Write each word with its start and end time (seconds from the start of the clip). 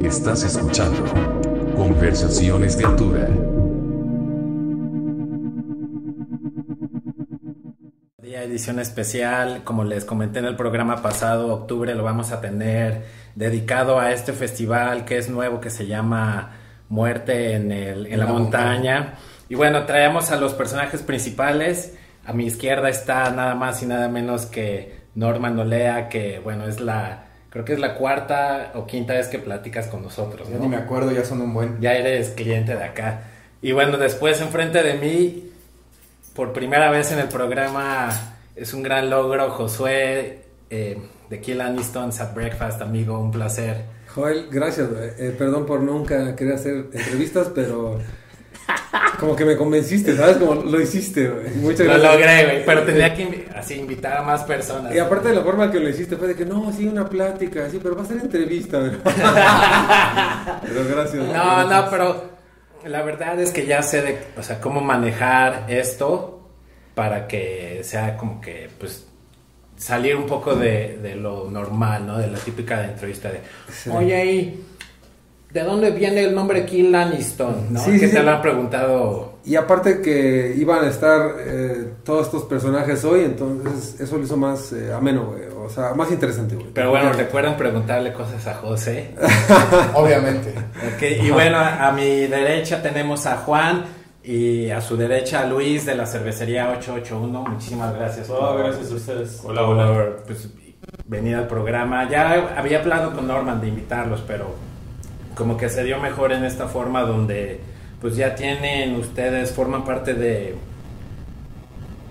Estás 0.00 0.42
escuchando 0.42 1.04
Conversaciones 1.76 2.76
de 2.76 2.84
Altura. 2.84 3.28
Día 8.20 8.42
edición 8.42 8.80
especial, 8.80 9.62
como 9.62 9.84
les 9.84 10.04
comenté 10.04 10.40
en 10.40 10.46
el 10.46 10.56
programa 10.56 11.00
pasado, 11.00 11.54
octubre 11.54 11.94
lo 11.94 12.02
vamos 12.02 12.32
a 12.32 12.40
tener 12.40 13.04
dedicado 13.36 14.00
a 14.00 14.10
este 14.10 14.32
festival 14.32 15.04
que 15.04 15.18
es 15.18 15.30
nuevo, 15.30 15.60
que 15.60 15.70
se 15.70 15.86
llama 15.86 16.56
Muerte 16.88 17.54
en, 17.54 17.70
el, 17.70 18.06
en 18.06 18.18
la, 18.18 18.26
montaña. 18.26 19.14
Y 19.48 19.54
bueno, 19.54 19.84
traemos 19.84 20.32
a 20.32 20.36
los 20.40 20.54
personajes 20.54 21.02
principales. 21.02 21.96
A 22.26 22.32
mi 22.32 22.46
izquierda 22.46 22.88
está 22.88 23.30
nada 23.30 23.54
más 23.54 23.80
y 23.80 23.86
nada 23.86 24.08
menos 24.08 24.46
que 24.46 25.02
Norman 25.14 25.56
Olea, 25.56 26.08
que 26.08 26.40
bueno, 26.40 26.66
es 26.66 26.80
la 26.80 27.27
Creo 27.58 27.64
que 27.64 27.72
es 27.72 27.80
la 27.80 27.96
cuarta 27.96 28.70
o 28.76 28.86
quinta 28.86 29.14
vez 29.14 29.26
que 29.26 29.40
platicas 29.40 29.88
con 29.88 30.00
nosotros. 30.00 30.48
¿no? 30.48 30.60
ni 30.60 30.68
me 30.68 30.76
acuerdo, 30.76 31.10
ya 31.10 31.24
son 31.24 31.40
un 31.40 31.52
buen. 31.52 31.80
Ya 31.80 31.94
eres 31.94 32.30
cliente 32.30 32.76
de 32.76 32.84
acá. 32.84 33.22
Y 33.60 33.72
bueno, 33.72 33.98
después 33.98 34.40
enfrente 34.40 34.80
de 34.80 34.94
mí, 34.94 35.50
por 36.36 36.52
primera 36.52 36.88
vez 36.88 37.10
en 37.10 37.18
el 37.18 37.26
programa, 37.26 38.10
es 38.54 38.72
un 38.74 38.84
gran 38.84 39.10
logro, 39.10 39.50
Josué 39.50 40.44
eh, 40.70 41.02
de 41.28 41.40
Kill 41.40 41.60
Aniston's 41.60 42.20
at 42.20 42.32
Breakfast, 42.32 42.80
amigo, 42.80 43.18
un 43.18 43.32
placer. 43.32 43.86
Joel, 44.14 44.46
gracias. 44.48 44.88
Eh, 45.18 45.34
perdón 45.36 45.66
por 45.66 45.80
nunca 45.80 46.36
querer 46.36 46.54
hacer 46.54 46.86
entrevistas, 46.92 47.50
pero 47.52 47.98
como 49.18 49.34
que 49.34 49.44
me 49.44 49.56
convenciste, 49.56 50.16
¿sabes? 50.16 50.36
Como 50.36 50.54
lo 50.54 50.80
hiciste, 50.80 51.28
güey. 51.28 51.50
Muchas 51.56 51.86
gracias. 51.86 52.02
Lo 52.02 52.12
logré, 52.12 52.44
güey. 52.44 52.64
Pero 52.64 52.82
tenía 52.84 53.14
que 53.14 53.48
así 53.54 53.74
invitar 53.74 54.18
a 54.18 54.22
más 54.22 54.44
personas. 54.44 54.94
Y 54.94 54.98
aparte 54.98 55.28
de 55.28 55.34
la 55.34 55.42
forma 55.42 55.70
que 55.70 55.80
lo 55.80 55.88
hiciste 55.88 56.16
fue 56.16 56.28
de 56.28 56.34
que 56.34 56.44
no, 56.44 56.72
sí, 56.72 56.86
una 56.86 57.08
plática, 57.08 57.68
sí, 57.70 57.80
pero 57.82 57.96
va 57.96 58.02
a 58.02 58.06
ser 58.06 58.18
entrevista, 58.18 58.78
güey. 58.78 58.92
pero 59.04 60.88
gracias. 60.88 61.26
No, 61.26 61.64
no, 61.68 61.90
pero 61.90 62.30
la 62.84 63.02
verdad 63.02 63.40
es 63.40 63.50
que 63.50 63.66
ya 63.66 63.82
sé 63.82 64.02
de, 64.02 64.18
o 64.36 64.42
sea, 64.42 64.60
cómo 64.60 64.80
manejar 64.80 65.64
esto 65.68 66.48
para 66.94 67.26
que 67.26 67.80
sea 67.82 68.16
como 68.16 68.40
que, 68.40 68.70
pues, 68.78 69.06
salir 69.76 70.16
un 70.16 70.26
poco 70.26 70.54
de, 70.54 70.98
de 70.98 71.14
lo 71.14 71.50
normal, 71.50 72.06
¿no? 72.06 72.18
De 72.18 72.26
la 72.28 72.38
típica 72.38 72.80
de 72.80 72.86
entrevista 72.86 73.30
de, 73.30 73.40
oye, 73.92 74.14
ahí 74.14 74.64
¿De 75.50 75.62
dónde 75.62 75.90
viene 75.92 76.24
el 76.24 76.34
nombre 76.34 76.66
Kill 76.66 76.94
Aniston? 76.94 77.72
¿no? 77.72 77.80
Sí, 77.80 77.98
que 77.98 78.08
te 78.08 78.22
lo 78.22 78.32
han 78.32 78.42
preguntado. 78.42 79.38
Y 79.46 79.56
aparte 79.56 80.02
que 80.02 80.54
iban 80.58 80.84
a 80.84 80.88
estar 80.88 81.36
eh, 81.38 81.92
todos 82.04 82.26
estos 82.26 82.42
personajes 82.44 83.02
hoy, 83.04 83.24
entonces 83.24 83.98
eso 83.98 84.18
lo 84.18 84.24
hizo 84.24 84.36
más 84.36 84.74
eh, 84.74 84.92
ameno, 84.92 85.28
güey. 85.28 85.44
O 85.64 85.70
sea, 85.70 85.94
más 85.94 86.10
interesante, 86.10 86.54
güey. 86.54 86.68
Pero 86.74 86.90
bueno, 86.90 87.14
recuerdan 87.14 87.56
preguntarle 87.56 88.12
cosas 88.12 88.46
a 88.46 88.54
José. 88.56 89.14
Obviamente. 89.94 90.52
y 91.00 91.30
bueno, 91.30 91.58
a 91.58 91.92
mi 91.92 92.26
derecha 92.26 92.82
tenemos 92.82 93.24
a 93.24 93.38
Juan 93.38 93.84
y 94.22 94.68
a 94.68 94.82
su 94.82 94.98
derecha 94.98 95.40
a 95.40 95.46
Luis 95.46 95.86
de 95.86 95.94
la 95.94 96.04
cervecería 96.04 96.68
881. 96.70 97.42
Muchísimas 97.42 97.94
gracias. 97.94 98.28
Oh, 98.28 98.54
gracias 98.54 98.92
a 98.92 98.94
ustedes. 98.94 99.40
Hola, 99.42 99.62
hola. 99.62 100.08
Pues 100.26 100.46
venir 101.06 101.36
al 101.36 101.46
programa. 101.46 102.06
Ya 102.10 102.54
había 102.54 102.80
hablado 102.80 103.14
con 103.14 103.26
Norman 103.26 103.62
de 103.62 103.68
invitarlos, 103.68 104.22
pero 104.26 104.67
como 105.38 105.56
que 105.56 105.68
se 105.68 105.84
dio 105.84 106.00
mejor 106.00 106.32
en 106.32 106.44
esta 106.44 106.66
forma 106.66 107.02
donde 107.02 107.60
pues 108.00 108.16
ya 108.16 108.34
tienen 108.34 108.96
ustedes, 108.96 109.52
forman 109.52 109.84
parte 109.84 110.14
de, 110.14 110.56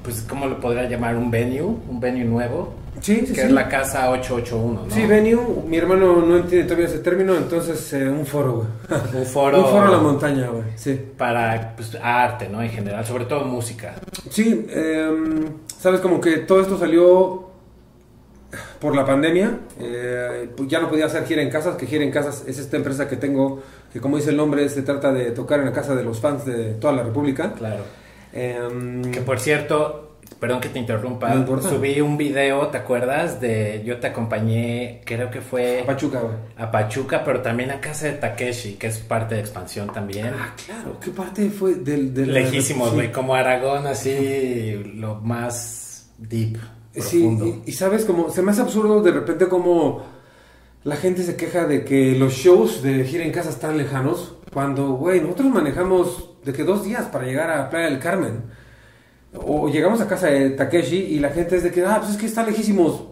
pues, 0.02 0.22
¿cómo 0.28 0.48
lo 0.48 0.60
podría 0.62 0.90
llamar? 0.90 1.18
Un 1.18 1.30
venue, 1.30 1.62
un 1.62 2.00
venue 2.00 2.24
nuevo. 2.24 2.74
Sí, 3.02 3.26
sí, 3.28 3.34
que 3.34 3.42
es 3.42 3.52
la 3.52 3.68
casa 3.70 4.10
881, 4.10 4.86
¿no? 4.88 4.96
Sí, 4.96 5.06
venue, 5.06 5.38
mi 5.68 5.78
hermano 5.78 6.22
no 6.26 6.38
entiende 6.38 6.64
todavía 6.64 6.88
ese 6.88 7.00
término, 7.00 7.36
entonces 7.36 7.94
eh, 7.94 8.10
un 8.10 8.26
foro, 8.26 8.66
Un 9.14 9.26
foro. 9.34 9.60
un 9.60 9.66
foro 9.66 9.84
a 9.88 9.92
la 9.92 9.98
montaña, 10.00 10.48
güey, 10.48 10.64
sí. 10.76 11.00
Para 11.18 11.76
pues, 11.76 11.96
arte, 12.02 12.48
¿no? 12.50 12.62
En 12.62 12.70
general, 12.70 13.06
sobre 13.06 13.26
todo 13.26 13.44
música. 13.46 13.96
Sí, 14.30 14.68
em, 14.70 15.46
sabes, 15.80 16.00
como 16.00 16.20
que 16.20 16.38
todo 16.38 16.62
esto 16.62 16.78
salió 16.80 17.47
por 18.80 18.96
la 18.96 19.06
pandemia, 19.06 19.60
eh, 19.80 20.50
pues 20.56 20.70
ya 20.70 20.80
no 20.80 20.90
podía 20.90 21.06
hacer 21.06 21.26
gira 21.26 21.42
en 21.42 21.50
casas, 21.50 21.76
que 21.76 21.86
gira 21.86 22.04
en 22.04 22.12
casas 22.12 22.44
es 22.48 22.60
esta 22.60 22.78
empresa 22.78 23.08
que 23.08 23.18
tengo, 23.18 23.62
que 23.92 24.00
como 24.00 24.18
dice 24.18 24.30
el 24.30 24.38
nombre, 24.38 24.68
se 24.70 24.84
trata 24.84 25.12
de 25.12 25.32
tocar 25.32 25.60
en 25.60 25.66
la 25.66 25.74
casa 25.74 25.96
de 25.96 26.04
los 26.04 26.20
fans 26.20 26.46
de 26.46 26.74
toda 26.76 26.94
la 26.94 27.04
República. 27.04 27.54
Claro. 27.54 27.84
Em, 28.34 29.02
que 29.12 29.22
por 29.22 29.40
cierto, 29.40 30.18
perdón 30.40 30.62
que 30.62 30.70
te 30.70 30.80
interrumpa, 30.80 31.34
subí 31.62 32.00
un 32.00 32.18
video, 32.18 32.68
¿te 32.68 32.78
acuerdas? 32.78 33.42
De 33.42 33.82
yo 33.86 34.00
te 34.00 34.08
acompañé, 34.08 35.02
creo 35.06 35.30
que 35.30 35.42
fue... 35.42 35.82
A 35.82 35.86
Pachuca, 35.86 36.20
güey. 36.20 36.36
A 36.58 36.72
Pachuca, 36.72 37.24
pero 37.26 37.42
también 37.42 37.72
a 37.72 37.82
casa 37.82 38.06
de 38.08 38.14
Takeshi, 38.14 38.74
que 38.74 38.88
es 38.88 39.00
parte 39.00 39.36
de 39.36 39.42
expansión 39.42 39.92
también. 39.92 40.32
Ah, 40.38 40.54
claro, 40.66 40.98
¿qué 41.02 41.12
parte 41.12 41.50
fue 41.50 41.76
del... 41.76 42.14
del 42.14 42.34
Lejísimos, 42.34 42.94
güey, 42.94 43.12
como 43.12 43.34
Aragón, 43.34 43.88
así, 43.88 44.76
lo 44.96 45.16
más 45.16 46.12
deep. 46.18 46.58
Sí, 47.02 47.62
y, 47.66 47.72
sabes, 47.74 48.06
como 48.06 48.30
se 48.30 48.42
me 48.42 48.52
hace 48.52 48.62
absurdo 48.62 49.02
de 49.02 49.12
repente 49.12 49.48
como 49.48 50.04
la 50.84 50.96
gente 50.96 51.24
se 51.24 51.36
queja 51.36 51.66
de 51.66 51.84
que 51.84 52.16
los 52.16 52.34
shows 52.34 52.82
de 52.82 53.04
gira 53.04 53.24
en 53.24 53.32
casa 53.32 53.50
están 53.50 53.78
lejanos, 53.78 54.36
cuando, 54.54 54.94
güey, 54.94 55.22
nosotros 55.22 55.50
manejamos 55.50 56.32
de 56.44 56.54
que 56.54 56.64
dos 56.64 56.84
días 56.84 57.06
para 57.08 57.26
llegar 57.26 57.52
a 57.52 57.70
Playa 57.70 57.90
del 57.90 58.00
Carmen. 58.00 58.44
O 59.34 59.70
llegamos 59.70 60.02
a 60.02 60.08
casa 60.08 60.28
de 60.28 60.52
Takeshi 60.52 60.98
y 60.98 61.20
la 61.20 61.30
gente 61.30 61.58
es 61.58 61.64
de 61.64 61.72
que, 61.72 61.86
ah, 61.86 61.98
pues 62.00 62.12
es 62.12 62.18
que 62.18 62.26
está 62.26 62.44
lejísimos. 62.44 63.04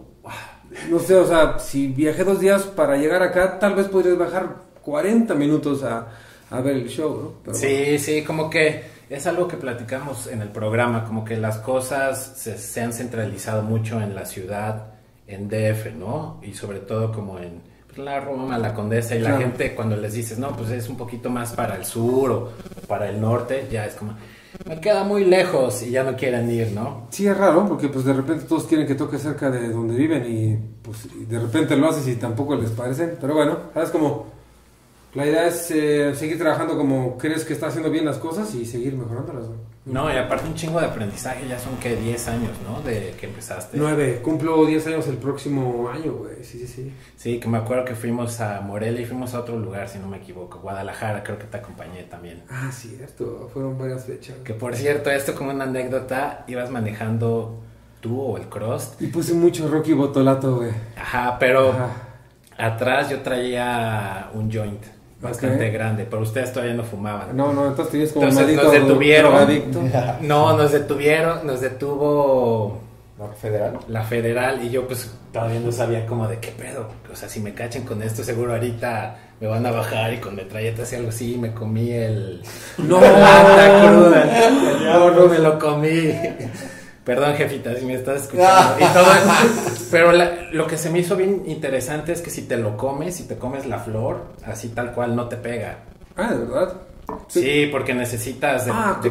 No 0.90 0.98
sé, 0.98 1.14
o 1.14 1.26
sea, 1.26 1.58
si 1.58 1.88
viajé 1.88 2.24
dos 2.24 2.40
días 2.40 2.62
para 2.62 2.96
llegar 2.96 3.22
acá, 3.22 3.58
tal 3.58 3.74
vez 3.74 3.86
podrías 3.86 4.18
bajar 4.18 4.56
40 4.82 5.34
minutos 5.34 5.82
a, 5.84 6.08
a 6.50 6.60
ver 6.60 6.76
el 6.76 6.88
show, 6.88 7.34
¿no? 7.44 7.54
sí, 7.54 7.98
sí, 7.98 8.22
como 8.22 8.50
que 8.50 8.95
es 9.08 9.26
algo 9.26 9.46
que 9.46 9.56
platicamos 9.56 10.26
en 10.26 10.42
el 10.42 10.48
programa, 10.48 11.04
como 11.04 11.24
que 11.24 11.36
las 11.36 11.58
cosas 11.58 12.32
se, 12.36 12.80
han 12.80 12.92
centralizado 12.92 13.62
mucho 13.62 14.00
en 14.00 14.14
la 14.14 14.24
ciudad, 14.24 14.94
en 15.26 15.48
DF, 15.48 15.94
¿no? 15.96 16.40
Y 16.42 16.54
sobre 16.54 16.80
todo 16.80 17.12
como 17.12 17.38
en 17.38 17.62
pues, 17.86 17.98
la 17.98 18.20
Roma, 18.20 18.58
la 18.58 18.74
Condesa, 18.74 19.14
y 19.14 19.20
la 19.20 19.38
gente 19.38 19.74
cuando 19.74 19.96
les 19.96 20.12
dices, 20.12 20.38
no, 20.38 20.56
pues 20.56 20.70
es 20.70 20.88
un 20.88 20.96
poquito 20.96 21.30
más 21.30 21.52
para 21.52 21.76
el 21.76 21.84
sur 21.84 22.30
o 22.30 22.52
para 22.88 23.08
el 23.08 23.20
norte, 23.20 23.68
ya 23.70 23.86
es 23.86 23.94
como, 23.94 24.14
me 24.64 24.80
queda 24.80 25.04
muy 25.04 25.24
lejos 25.24 25.82
y 25.82 25.90
ya 25.90 26.02
no 26.02 26.16
quieren 26.16 26.50
ir, 26.50 26.72
¿no? 26.72 27.06
Sí, 27.10 27.28
es 27.28 27.36
raro, 27.36 27.66
porque 27.68 27.88
pues 27.88 28.04
de 28.04 28.12
repente 28.12 28.44
todos 28.44 28.64
quieren 28.64 28.86
que 28.88 28.96
toque 28.96 29.18
cerca 29.18 29.50
de 29.50 29.68
donde 29.68 29.94
viven 29.94 30.24
y 30.26 30.56
pues 30.82 31.06
de 31.28 31.38
repente 31.38 31.76
lo 31.76 31.88
haces 31.88 32.08
y 32.08 32.16
tampoco 32.16 32.56
les 32.56 32.70
parece, 32.70 33.06
pero 33.20 33.34
bueno, 33.34 33.56
sabes 33.72 33.90
como 33.90 34.35
la 35.16 35.26
idea 35.26 35.46
es 35.46 35.70
eh, 35.70 36.14
seguir 36.14 36.36
trabajando 36.36 36.76
como 36.76 37.16
crees 37.16 37.42
que 37.42 37.54
está 37.54 37.68
haciendo 37.68 37.90
bien 37.90 38.04
las 38.04 38.18
cosas 38.18 38.54
y 38.54 38.66
seguir 38.66 38.94
mejorándolas. 38.94 39.46
No, 39.86 40.12
y 40.12 40.16
aparte 40.16 40.46
un 40.46 40.54
chingo 40.54 40.78
de 40.78 40.84
aprendizaje, 40.84 41.48
ya 41.48 41.58
son 41.58 41.78
que 41.78 41.96
10 41.96 42.28
años, 42.28 42.50
¿no? 42.68 42.82
De 42.82 43.14
que 43.18 43.24
empezaste. 43.24 43.78
9, 43.78 44.20
cumplo 44.22 44.66
10 44.66 44.88
años 44.88 45.08
el 45.08 45.16
próximo 45.16 45.88
año, 45.88 46.12
güey. 46.12 46.44
Sí, 46.44 46.58
sí, 46.58 46.66
sí. 46.66 46.92
Sí, 47.16 47.40
que 47.40 47.48
me 47.48 47.56
acuerdo 47.56 47.86
que 47.86 47.94
fuimos 47.94 48.42
a 48.42 48.60
Morelia 48.60 49.00
y 49.00 49.06
fuimos 49.06 49.32
a 49.32 49.40
otro 49.40 49.58
lugar, 49.58 49.88
si 49.88 49.98
no 49.98 50.06
me 50.06 50.18
equivoco. 50.18 50.58
Guadalajara, 50.58 51.22
creo 51.22 51.38
que 51.38 51.46
te 51.46 51.56
acompañé 51.56 52.02
también. 52.02 52.42
Ah, 52.50 52.70
cierto, 52.70 53.48
fueron 53.54 53.78
varias 53.78 54.04
fechas. 54.04 54.36
Que 54.44 54.52
por 54.52 54.76
cierto, 54.76 55.10
esto 55.10 55.34
como 55.34 55.50
una 55.50 55.64
anécdota, 55.64 56.44
ibas 56.46 56.70
manejando 56.70 57.62
tú 58.02 58.20
o 58.20 58.36
el 58.36 58.50
Cross. 58.50 58.96
Y 59.00 59.06
puse 59.06 59.32
mucho 59.32 59.66
Rocky 59.66 59.94
Botolato, 59.94 60.56
güey. 60.56 60.72
Ajá, 60.94 61.38
pero 61.38 61.74
atrás 62.58 63.08
yo 63.08 63.20
traía 63.20 64.28
un 64.34 64.52
joint 64.52 64.95
bastante 65.20 65.70
grande, 65.70 66.06
pero 66.08 66.22
ustedes 66.22 66.52
todavía 66.52 66.74
no 66.74 66.84
fumaban. 66.84 67.36
No, 67.36 67.52
no, 67.52 67.66
entonces 67.66 67.90
tienes 67.92 68.12
como 68.12 68.26
entonces 68.26 68.56
nos 68.56 68.72
detuvieron. 68.72 69.34
No, 70.20 70.56
nos 70.56 70.72
detuvieron, 70.72 71.46
nos 71.46 71.60
detuvo 71.60 72.80
la 73.18 73.28
federal. 73.28 73.78
La 73.88 74.02
federal 74.02 74.62
y 74.62 74.70
yo 74.70 74.86
pues 74.86 75.10
todavía 75.32 75.60
no 75.60 75.72
sabía 75.72 76.06
como 76.06 76.28
de 76.28 76.38
qué 76.38 76.50
pedo. 76.50 76.88
O 77.10 77.16
sea, 77.16 77.28
si 77.28 77.40
me 77.40 77.54
cachen 77.54 77.84
con 77.84 78.02
esto 78.02 78.22
seguro 78.22 78.52
ahorita 78.52 79.18
me 79.40 79.46
van 79.46 79.64
a 79.66 79.70
bajar 79.70 80.12
y 80.14 80.18
con 80.18 80.34
metralletas 80.34 80.92
y 80.92 80.96
algo 80.96 81.08
así 81.08 81.36
me 81.38 81.52
comí 81.52 81.90
el 81.90 82.42
no 82.78 82.98
cruda. 82.98 84.50
No, 84.84 85.10
no 85.10 85.26
me 85.26 85.38
lo 85.38 85.58
comí. 85.58 86.12
Perdón, 87.06 87.34
jefita, 87.34 87.72
si 87.76 87.84
me 87.84 87.94
estás 87.94 88.22
escuchando. 88.22 88.84
Y 88.84 88.92
todo 88.92 89.06
Pero 89.92 90.12
lo 90.50 90.66
que 90.66 90.76
se 90.76 90.90
me 90.90 90.98
hizo 90.98 91.14
bien 91.14 91.44
interesante 91.46 92.10
es 92.10 92.20
que 92.20 92.30
si 92.30 92.42
te 92.42 92.56
lo 92.56 92.76
comes, 92.76 93.14
si 93.14 93.28
te 93.28 93.36
comes 93.38 93.64
la 93.64 93.78
flor, 93.78 94.24
así 94.44 94.70
tal 94.70 94.92
cual 94.92 95.14
no 95.14 95.28
te 95.28 95.36
pega. 95.36 95.78
Ah, 96.16 96.34
¿de 96.34 96.38
verdad? 96.38 96.74
Sí, 97.28 97.68
porque 97.70 97.94
necesitas 97.94 98.66
de, 98.66 98.72
ah, 98.74 99.00
de, 99.00 99.10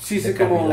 sí, 0.00 0.20
sí, 0.20 0.32
como 0.32 0.66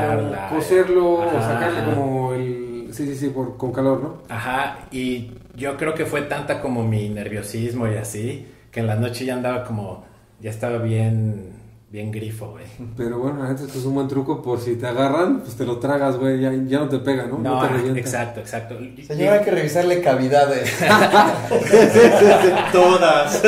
cocerlo, 0.50 1.15
o 1.15 1.41
sacarle 1.41 1.94
como 1.94 2.33
el... 2.33 2.88
Sí, 2.94 3.06
sí, 3.06 3.15
sí, 3.15 3.27
por, 3.27 3.57
con 3.57 3.74
calor, 3.74 4.01
¿no? 4.01 4.17
Ajá, 4.29 4.79
y 4.91 5.31
yo 5.57 5.75
creo 5.75 5.94
que 5.94 6.06
fue 6.06 6.21
tanta 6.21 6.62
como 6.62 6.83
mi 6.83 7.09
nerviosismo 7.09 7.85
y 7.89 7.95
así, 7.95 8.47
que 8.71 8.79
en 8.79 8.88
la 8.88 8.95
noche 8.95 9.25
ya 9.25 9.33
andaba 9.33 9.65
como, 9.65 10.06
ya 10.39 10.50
estaba 10.50 10.77
bien 10.77 11.61
bien 11.91 12.09
grifo, 12.11 12.51
güey. 12.51 12.63
Pero 12.95 13.19
bueno, 13.19 13.45
esto 13.51 13.65
es 13.65 13.83
un 13.85 13.93
buen 13.95 14.07
truco 14.07 14.41
por 14.41 14.59
si 14.61 14.75
te 14.75 14.88
agarran, 14.88 15.41
pues 15.41 15.55
te 15.55 15.65
lo 15.65 15.77
tragas, 15.77 16.15
güey, 16.17 16.39
ya, 16.39 16.51
ya 16.65 16.79
no 16.79 16.88
te 16.88 16.99
pega, 16.99 17.25
¿no? 17.27 17.38
No, 17.38 17.59
te 17.61 17.67
revienta. 17.67 17.99
exacto, 17.99 18.39
exacto. 18.39 18.77
Señor, 19.05 19.33
hay 19.33 19.43
que 19.43 19.51
revisarle 19.51 20.01
cavidades. 20.01 20.73
Todas. 22.71 23.43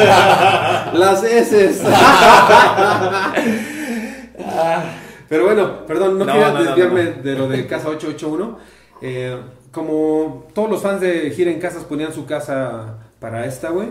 Las 0.94 1.24
S. 1.24 1.82
Pero 5.30 5.46
bueno, 5.46 5.86
perdón, 5.86 6.20
no, 6.20 6.26
No, 6.26 6.34
no, 6.36 6.52
no, 6.54 6.64
desviarme 6.64 7.04
no, 7.06 7.16
no. 7.18 7.24
de 7.24 7.36
lo 7.36 7.48
de 7.48 7.66
Casa 7.66 7.88
881. 7.90 8.58
Eh, 9.02 9.38
como 9.72 10.48
todos 10.54 10.70
los 10.70 10.82
fans 10.82 11.02
de 11.02 11.32
Gira 11.32 11.50
en 11.50 11.60
Casas 11.60 11.84
ponían 11.84 12.14
su 12.14 12.26
casa 12.26 12.98
para 13.20 13.46
esta, 13.46 13.70
güey. 13.70 13.88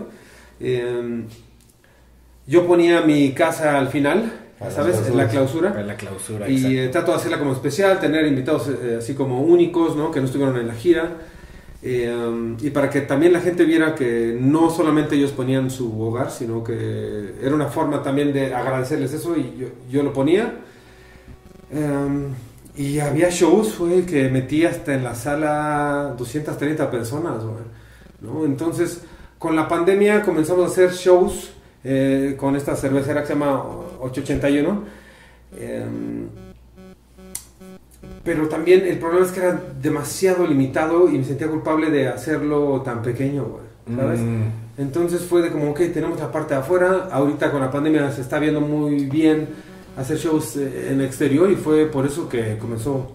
eh, 0.59 1.25
yo 2.45 2.67
ponía 2.67 3.01
mi 3.01 3.31
casa 3.31 3.77
al 3.77 3.87
final, 3.87 4.31
¿sabes? 4.69 5.07
En 5.07 5.17
la 5.17 5.27
clausura. 5.27 5.83
la 5.83 5.95
clausura, 5.95 6.49
Y 6.49 6.77
eh, 6.77 6.87
trato 6.89 7.11
de 7.11 7.17
hacerla 7.17 7.39
como 7.39 7.53
especial, 7.53 7.99
tener 7.99 8.25
invitados 8.25 8.69
eh, 8.69 8.97
así 8.99 9.13
como 9.13 9.41
únicos, 9.41 9.95
¿no? 9.95 10.11
Que 10.11 10.19
no 10.19 10.25
estuvieron 10.25 10.57
en 10.57 10.67
la 10.67 10.73
gira. 10.73 11.11
Eh, 11.85 12.09
um, 12.15 12.55
y 12.61 12.69
para 12.69 12.89
que 12.89 13.01
también 13.01 13.33
la 13.33 13.41
gente 13.41 13.65
viera 13.65 13.93
que 13.93 14.37
no 14.39 14.69
solamente 14.69 15.15
ellos 15.15 15.31
ponían 15.31 15.69
su 15.69 16.01
hogar, 16.01 16.31
sino 16.31 16.63
que 16.63 17.35
era 17.41 17.53
una 17.53 17.67
forma 17.67 18.01
también 18.01 18.31
de 18.31 18.53
agradecerles 18.53 19.11
eso 19.13 19.35
y 19.35 19.57
yo, 19.59 19.67
yo 19.91 20.01
lo 20.01 20.13
ponía. 20.13 20.59
Eh, 21.71 22.27
y 22.75 22.99
había 22.99 23.29
shows, 23.29 23.77
güey, 23.77 24.05
que 24.05 24.29
metí 24.29 24.65
hasta 24.65 24.95
en 24.95 25.03
la 25.03 25.13
sala 25.13 26.15
230 26.17 26.89
personas, 26.89 27.43
güey. 27.43 27.63
¿no? 28.21 28.45
Entonces, 28.45 29.01
con 29.37 29.55
la 29.55 29.67
pandemia 29.67 30.21
comenzamos 30.21 30.63
a 30.63 30.67
hacer 30.67 30.91
shows 30.91 31.52
eh, 31.83 32.35
con 32.37 32.55
esta 32.55 32.75
cervecera 32.75 33.21
que 33.21 33.27
se 33.27 33.33
llama 33.33 33.63
881. 33.99 34.83
Eh, 35.55 35.85
pero 38.23 38.47
también 38.47 38.85
el 38.85 38.99
problema 38.99 39.25
es 39.25 39.31
que 39.31 39.41
era 39.41 39.61
demasiado 39.81 40.47
limitado 40.47 41.09
y 41.09 41.17
me 41.17 41.25
sentía 41.25 41.47
culpable 41.47 41.89
de 41.89 42.07
hacerlo 42.07 42.81
tan 42.81 43.01
pequeño, 43.01 43.43
güey. 43.45 43.97
¿Sabes? 43.97 44.19
Mm. 44.21 44.43
Entonces 44.77 45.21
fue 45.21 45.41
de 45.41 45.51
como, 45.51 45.71
ok, 45.71 45.81
tenemos 45.93 46.19
la 46.19 46.31
parte 46.31 46.53
de 46.53 46.61
afuera. 46.61 47.09
Ahorita 47.11 47.51
con 47.51 47.61
la 47.61 47.69
pandemia 47.69 48.09
se 48.11 48.21
está 48.21 48.39
viendo 48.39 48.61
muy 48.61 49.05
bien 49.05 49.49
hacer 49.97 50.17
shows 50.17 50.55
eh, 50.57 50.89
en 50.91 51.01
exterior 51.01 51.51
y 51.51 51.55
fue 51.55 51.85
por 51.85 52.05
eso 52.05 52.29
que 52.29 52.57
comenzó 52.57 53.11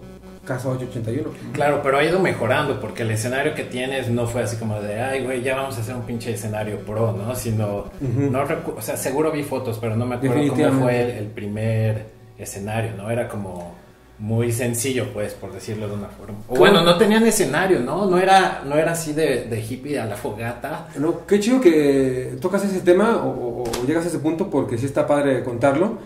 Casa 0.49 0.67
881. 0.69 1.29
Claro, 1.53 1.81
pero 1.83 1.97
ha 1.99 2.03
ido 2.03 2.19
mejorando 2.19 2.79
porque 2.81 3.03
el 3.03 3.11
escenario 3.11 3.53
que 3.53 3.63
tienes 3.63 4.09
no 4.09 4.25
fue 4.27 4.41
así 4.43 4.57
como 4.57 4.81
de, 4.81 4.99
ay, 4.99 5.23
güey, 5.23 5.41
ya 5.43 5.55
vamos 5.55 5.77
a 5.77 5.81
hacer 5.81 5.95
un 5.95 6.01
pinche 6.01 6.33
escenario 6.33 6.79
pro, 6.79 7.11
¿no? 7.13 7.35
Sino, 7.35 7.85
Ujú. 8.01 8.31
no 8.31 8.45
recu- 8.47 8.73
o 8.77 8.81
sea, 8.81 8.97
seguro 8.97 9.31
vi 9.31 9.43
fotos, 9.43 9.77
pero 9.79 9.95
no 9.95 10.05
me 10.05 10.15
acuerdo 10.15 10.35
cómo 10.49 10.81
fue 10.81 11.01
el, 11.03 11.09
el 11.11 11.25
primer 11.27 12.05
escenario, 12.37 12.91
¿no? 12.97 13.09
Era 13.11 13.27
como 13.27 13.75
muy 14.17 14.51
sencillo, 14.51 15.13
pues, 15.13 15.33
por 15.33 15.53
decirlo 15.53 15.87
de 15.87 15.93
una 15.93 16.07
forma. 16.09 16.39
O 16.49 16.55
bueno, 16.55 16.81
no 16.81 16.97
tenían 16.97 17.25
escenario, 17.25 17.79
¿no? 17.79 18.05
No 18.05 18.17
era, 18.17 18.63
no 18.65 18.75
era 18.75 18.91
así 18.93 19.13
de, 19.13 19.45
de 19.45 19.61
hippie 19.61 19.97
a 19.99 20.05
la 20.05 20.17
fogata. 20.17 20.87
No, 20.97 21.25
qué 21.25 21.39
chido 21.39 21.61
que 21.61 22.35
tocas 22.41 22.65
ese 22.65 22.81
tema 22.81 23.17
o, 23.23 23.29
o- 23.29 23.63
o 23.63 23.85
llegas 23.87 24.03
a 24.05 24.07
ese 24.09 24.19
punto 24.19 24.49
porque 24.49 24.77
sí 24.77 24.85
está 24.87 25.05
padre 25.07 25.43
contarlo. 25.43 25.99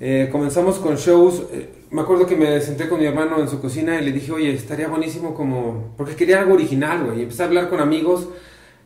Eh, 0.00 0.28
comenzamos 0.32 0.78
con 0.78 0.96
shows. 0.96 1.42
eh, 1.52 1.68
me 1.90 2.00
acuerdo 2.02 2.26
que 2.26 2.36
me 2.36 2.60
senté 2.60 2.88
con 2.88 3.00
mi 3.00 3.06
hermano 3.06 3.38
en 3.40 3.48
su 3.48 3.60
cocina 3.60 4.00
y 4.00 4.04
le 4.04 4.12
dije, 4.12 4.32
oye, 4.32 4.54
estaría 4.54 4.88
buenísimo 4.88 5.34
como. 5.34 5.94
Porque 5.96 6.16
quería 6.16 6.40
algo 6.40 6.54
original, 6.54 7.04
güey. 7.04 7.18
Y 7.20 7.22
empecé 7.22 7.42
a 7.42 7.46
hablar 7.46 7.68
con 7.68 7.80
amigos 7.80 8.28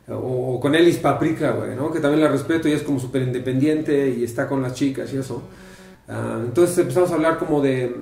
eh, 0.07 0.11
o, 0.11 0.55
o 0.55 0.59
con 0.59 0.75
Elis 0.75 0.97
Paprika, 0.97 1.51
güey, 1.51 1.75
¿no? 1.75 1.91
Que 1.91 1.99
también 1.99 2.21
la 2.21 2.29
respeto 2.29 2.67
y 2.67 2.73
es 2.73 2.81
como 2.83 2.99
súper 2.99 3.21
independiente 3.21 4.09
y 4.09 4.23
está 4.23 4.47
con 4.47 4.61
las 4.61 4.73
chicas 4.73 5.13
y 5.13 5.17
eso. 5.17 5.43
Ah, 6.07 6.41
entonces 6.43 6.77
empezamos 6.77 7.11
a 7.11 7.15
hablar 7.15 7.37
como 7.37 7.61
de, 7.61 7.95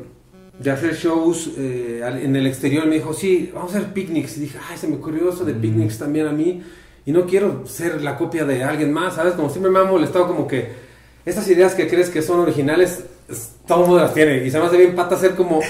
de 0.60 0.72
hacer 0.72 0.96
shows 0.96 1.52
eh, 1.58 2.02
en 2.22 2.36
el 2.36 2.48
exterior. 2.48 2.86
Me 2.88 2.96
dijo, 2.96 3.14
sí, 3.14 3.52
vamos 3.54 3.76
a 3.76 3.78
hacer 3.78 3.94
picnics. 3.94 4.38
Y 4.38 4.42
dije, 4.42 4.58
ay, 4.70 4.78
se 4.78 4.88
me 4.88 4.96
ocurrió 4.96 5.30
eso 5.30 5.46
de 5.46 5.54
picnics 5.54 6.00
también 6.00 6.28
a 6.28 6.32
mí. 6.32 6.64
Y 7.06 7.12
no 7.12 7.26
quiero 7.26 7.68
ser 7.68 8.02
la 8.02 8.18
copia 8.18 8.46
de 8.46 8.64
alguien 8.64 8.92
más, 8.94 9.16
¿sabes? 9.16 9.34
Como 9.34 9.50
siempre 9.50 9.72
me 9.72 9.80
ha 9.80 9.84
molestado 9.84 10.26
como 10.26 10.48
que 10.48 10.83
estas 11.26 11.48
ideas 11.50 11.74
que 11.76 11.88
crees 11.88 12.10
que 12.10 12.22
son 12.22 12.40
originales, 12.40 13.04
es- 13.30 13.56
todo 13.68 13.84
el 13.84 13.88
mundo 13.90 14.04
las 14.04 14.14
tiene. 14.14 14.44
Y 14.46 14.52
se 14.52 14.60
me 14.60 14.66
hace 14.66 14.78
bien 14.78 14.96
pata 14.96 15.18
ser 15.18 15.36
como 15.36 15.62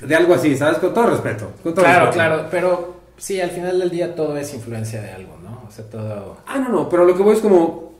de 0.00 0.14
algo 0.16 0.34
así, 0.34 0.56
¿sabes? 0.56 0.78
Con 0.78 0.92
todo 0.94 1.06
respeto. 1.06 1.50
Con 1.62 1.74
todo 1.74 1.84
Claro, 1.84 2.06
respeto. 2.06 2.14
claro, 2.26 2.48
pero 2.50 2.96
sí, 3.16 3.40
al 3.40 3.50
final 3.50 3.78
del 3.78 3.90
día 3.90 4.14
todo 4.14 4.36
es 4.36 4.52
influencia 4.54 5.00
de 5.00 5.10
algo, 5.10 5.36
¿no? 5.42 5.62
O 5.66 5.70
sea, 5.70 5.84
todo... 5.86 6.38
Ah, 6.46 6.58
no, 6.58 6.68
no, 6.68 6.88
pero 6.88 7.04
lo 7.04 7.16
que 7.16 7.22
voy 7.22 7.34
es 7.36 7.40
como, 7.40 7.92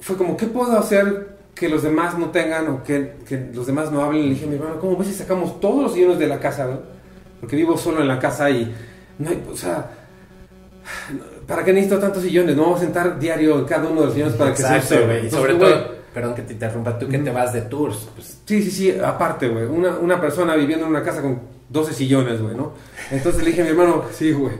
fue 0.00 0.16
como, 0.16 0.36
¿qué 0.36 0.46
puedo 0.46 0.76
hacer 0.78 1.38
que 1.54 1.68
los 1.68 1.82
demás 1.82 2.16
no 2.18 2.30
tengan 2.30 2.68
o 2.68 2.82
que, 2.84 3.14
que 3.26 3.48
los 3.52 3.66
demás 3.66 3.90
no 3.90 4.02
hablen? 4.02 4.24
Le 4.24 4.30
dije 4.30 4.44
a 4.44 4.48
mi 4.48 4.56
hermano, 4.56 4.78
¿cómo 4.80 4.96
ves 4.96 5.08
si 5.08 5.14
sacamos 5.14 5.60
todos 5.60 5.82
los 5.82 5.92
sillones 5.94 6.18
de 6.18 6.26
la 6.26 6.38
casa, 6.38 6.66
güey? 6.66 6.78
Porque 7.40 7.56
vivo 7.56 7.76
solo 7.76 8.00
en 8.00 8.08
la 8.08 8.18
casa 8.18 8.50
y, 8.50 8.72
no 9.18 9.30
hay, 9.30 9.42
o 9.50 9.56
sea, 9.56 9.90
¿para 11.46 11.64
qué 11.64 11.72
necesito 11.72 11.98
tantos 12.00 12.22
sillones? 12.22 12.56
No 12.56 12.62
vamos 12.62 12.80
a 12.80 12.84
sentar 12.84 13.18
diario 13.18 13.64
cada 13.66 13.88
uno 13.88 14.00
de 14.00 14.06
los 14.06 14.14
sillones 14.14 14.34
para 14.36 14.54
que 14.54 14.62
Exacto, 14.62 14.94
güey. 15.06 15.16
Y 15.16 15.24
Entonces, 15.26 15.38
sobre 15.38 15.54
todo, 15.54 15.97
perdón 16.18 16.34
que 16.34 16.42
te 16.42 16.52
interrumpa, 16.54 16.98
tú 16.98 17.06
que 17.06 17.18
te 17.18 17.30
vas 17.30 17.52
de 17.52 17.60
tours, 17.62 18.08
pues 18.16 18.38
Sí, 18.44 18.60
sí, 18.60 18.70
sí, 18.72 18.90
aparte, 18.98 19.46
güey. 19.48 19.66
Una, 19.66 19.96
una 19.98 20.20
persona 20.20 20.56
viviendo 20.56 20.84
en 20.84 20.90
una 20.90 21.02
casa 21.04 21.22
con 21.22 21.40
12 21.68 21.92
sillones, 21.94 22.42
güey, 22.42 22.56
¿no? 22.56 22.72
Entonces 23.12 23.40
le 23.44 23.50
dije 23.50 23.60
a 23.60 23.64
mi 23.64 23.70
hermano, 23.70 24.02
sí, 24.12 24.32
güey. 24.32 24.54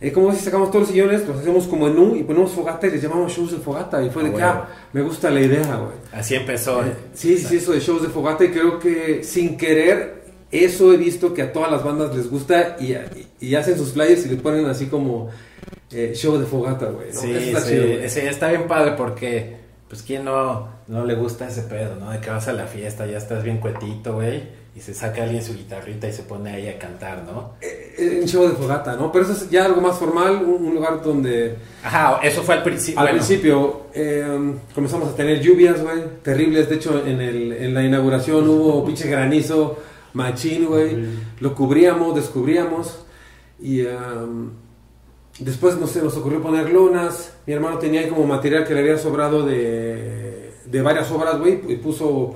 Eh, 0.00 0.12
¿Cómo 0.12 0.28
ves 0.28 0.38
si 0.38 0.44
sacamos 0.44 0.68
todos 0.70 0.82
los 0.82 0.90
sillones, 0.92 1.26
los 1.26 1.38
hacemos 1.40 1.66
como 1.66 1.88
en 1.88 1.98
U 1.98 2.14
y 2.14 2.22
ponemos 2.22 2.52
fogata 2.52 2.86
y 2.86 2.92
les 2.92 3.02
llamamos 3.02 3.32
shows 3.32 3.50
de 3.50 3.58
fogata? 3.58 4.00
Y 4.04 4.10
fue 4.10 4.22
de 4.22 4.28
Ah, 4.30 4.36
que, 4.36 4.42
ah, 4.42 4.68
me 4.92 5.02
gusta 5.02 5.30
la 5.30 5.40
idea, 5.40 5.64
güey. 5.76 5.96
así 6.12 6.36
empezó. 6.36 6.80
Eh, 6.84 6.92
Sí, 7.12 7.36
sí, 7.38 7.46
sí, 7.48 7.56
eso 7.56 7.72
de 7.72 7.80
shows 7.80 8.02
de 8.02 8.08
fogata 8.08 8.44
y 8.44 8.50
creo 8.50 8.78
que 8.78 9.24
sin 9.24 9.56
querer 9.58 10.22
eso 10.52 10.92
he 10.92 10.96
visto 10.96 11.34
que 11.34 11.42
a 11.42 11.52
todas 11.52 11.70
las 11.72 11.82
bandas 11.82 12.14
les 12.16 12.30
gusta 12.30 12.76
y, 12.80 12.94
y 13.40 13.54
hacen 13.56 13.76
sus 13.76 13.92
flyers 13.92 14.24
y 14.26 14.28
le 14.28 14.36
ponen 14.36 14.64
así 14.66 14.86
como 14.86 15.28
eh, 15.90 16.12
show 16.14 16.38
de 16.38 16.46
fogata, 16.46 16.86
güey. 16.86 17.08
¿no? 17.12 17.20
Sí, 17.20 17.32
está 17.32 17.60
sí, 17.62 17.70
chido, 17.72 17.84
está 18.30 18.48
bien 18.48 18.66
padre 18.68 18.92
porque, 18.96 19.56
pues, 19.90 20.02
¿quién 20.02 20.24
no, 20.24 20.68
no 20.86 21.04
le 21.04 21.14
gusta 21.16 21.48
ese 21.48 21.62
pedo, 21.62 21.96
no? 21.96 22.10
De 22.12 22.20
que 22.20 22.30
vas 22.30 22.46
a 22.48 22.52
la 22.54 22.64
fiesta, 22.66 23.04
ya 23.06 23.18
estás 23.18 23.42
bien 23.42 23.58
cuetito, 23.58 24.14
güey, 24.14 24.44
y 24.74 24.80
se 24.80 24.94
saca 24.94 25.24
alguien 25.24 25.42
su 25.42 25.52
guitarrita 25.54 26.06
y 26.08 26.12
se 26.12 26.22
pone 26.22 26.50
ahí 26.52 26.68
a 26.68 26.78
cantar, 26.78 27.24
¿no? 27.24 27.54
Eh, 27.60 28.20
En 28.22 28.28
show 28.28 28.48
de 28.48 28.54
fogata, 28.54 28.94
¿no? 28.94 29.10
Pero 29.10 29.24
eso 29.24 29.34
es 29.34 29.50
ya 29.50 29.64
algo 29.64 29.80
más 29.80 29.98
formal, 29.98 30.36
un, 30.44 30.64
un 30.64 30.74
lugar 30.76 31.02
donde 31.02 31.56
Ajá, 31.82 32.20
eso 32.22 32.42
fue 32.44 32.54
al 32.54 32.62
principio. 32.62 33.00
al 33.00 33.06
bueno, 33.06 33.18
principio 33.18 33.80
eh, 33.92 34.54
comenzamos 34.72 35.08
a 35.08 35.16
tener 35.16 35.40
lluvias, 35.40 35.82
güey, 35.82 35.98
terribles. 36.22 36.68
De 36.68 36.76
hecho, 36.76 37.04
en, 37.04 37.20
el, 37.20 37.52
en 37.52 37.74
la 37.74 37.82
inauguración 37.82 38.48
hubo 38.48 38.84
pinche 38.86 39.08
granizo, 39.10 39.76
machín, 40.14 40.66
güey. 40.66 41.04
Lo 41.40 41.54
cubríamos, 41.56 42.14
descubríamos. 42.14 43.04
Y 43.60 43.82
um, 43.82 44.50
después, 45.40 45.76
no 45.76 45.86
sé, 45.86 46.02
nos 46.02 46.16
ocurrió 46.16 46.40
poner 46.42 46.70
lonas. 46.70 47.32
Mi 47.46 47.52
hermano 47.52 47.78
tenía 47.78 48.00
ahí 48.00 48.08
como 48.08 48.26
material 48.26 48.64
que 48.64 48.74
le 48.74 48.80
había 48.80 48.98
sobrado 48.98 49.44
de, 49.44 50.52
de 50.64 50.82
varias 50.82 51.10
obras, 51.10 51.38
güey. 51.38 51.60
Y 51.68 51.76
puso 51.76 52.34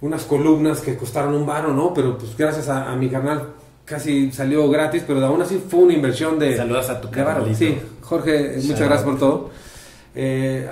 unas 0.00 0.24
columnas 0.24 0.80
que 0.80 0.96
costaron 0.96 1.34
un 1.34 1.46
varo, 1.46 1.72
¿no? 1.72 1.94
Pero 1.94 2.18
pues 2.18 2.36
gracias 2.36 2.68
a, 2.68 2.90
a 2.90 2.96
mi 2.96 3.08
carnal 3.08 3.54
casi 3.84 4.30
salió 4.32 4.68
gratis, 4.70 5.02
pero 5.06 5.24
aún 5.24 5.42
así 5.42 5.62
fue 5.68 5.80
una 5.80 5.92
inversión 5.92 6.38
de... 6.38 6.56
Saludos 6.56 6.88
a 6.88 7.00
tu 7.00 7.10
carnalito. 7.10 7.56
Sí, 7.56 7.78
Jorge, 8.00 8.54
muchas 8.62 8.80
gracias 8.80 9.02
por 9.02 9.18
todo. 9.18 9.50
Eh, 10.14 10.68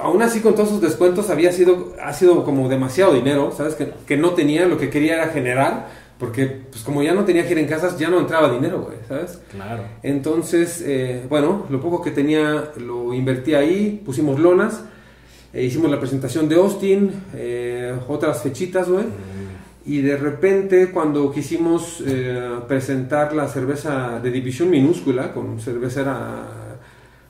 aún 0.00 0.22
así, 0.22 0.40
con 0.40 0.54
todos 0.54 0.68
sus 0.68 0.80
descuentos, 0.80 1.30
había 1.30 1.52
sido, 1.52 1.94
ha 2.02 2.12
sido 2.12 2.44
como 2.44 2.68
demasiado 2.68 3.14
dinero, 3.14 3.52
¿sabes? 3.56 3.74
Que, 3.74 3.92
que 4.06 4.16
no 4.16 4.30
tenía, 4.30 4.66
lo 4.66 4.78
que 4.78 4.90
quería 4.90 5.14
era 5.14 5.28
generar, 5.28 5.88
porque 6.22 6.46
pues 6.70 6.84
como 6.84 7.02
ya 7.02 7.14
no 7.14 7.24
tenía 7.24 7.42
gira 7.42 7.58
en 7.58 7.66
casas, 7.66 7.98
ya 7.98 8.08
no 8.08 8.20
entraba 8.20 8.48
dinero, 8.48 8.82
güey, 8.82 8.96
¿sabes? 9.08 9.40
Claro. 9.50 9.82
Entonces, 10.04 10.80
eh, 10.86 11.26
bueno, 11.28 11.66
lo 11.68 11.80
poco 11.80 12.00
que 12.00 12.12
tenía 12.12 12.70
lo 12.76 13.12
invertí 13.12 13.54
ahí, 13.54 14.00
pusimos 14.06 14.38
lonas, 14.38 14.84
eh, 15.52 15.64
hicimos 15.64 15.90
la 15.90 15.98
presentación 15.98 16.48
de 16.48 16.54
Austin, 16.54 17.10
eh, 17.34 17.98
otras 18.06 18.40
fechitas, 18.40 18.88
güey. 18.88 19.06
Y 19.84 20.00
de 20.00 20.16
repente, 20.16 20.92
cuando 20.92 21.32
quisimos 21.32 22.04
presentar 22.68 23.32
la 23.32 23.48
cerveza 23.48 24.20
de 24.20 24.30
división 24.30 24.70
minúscula, 24.70 25.32
con 25.34 25.58
cervecera 25.58 26.61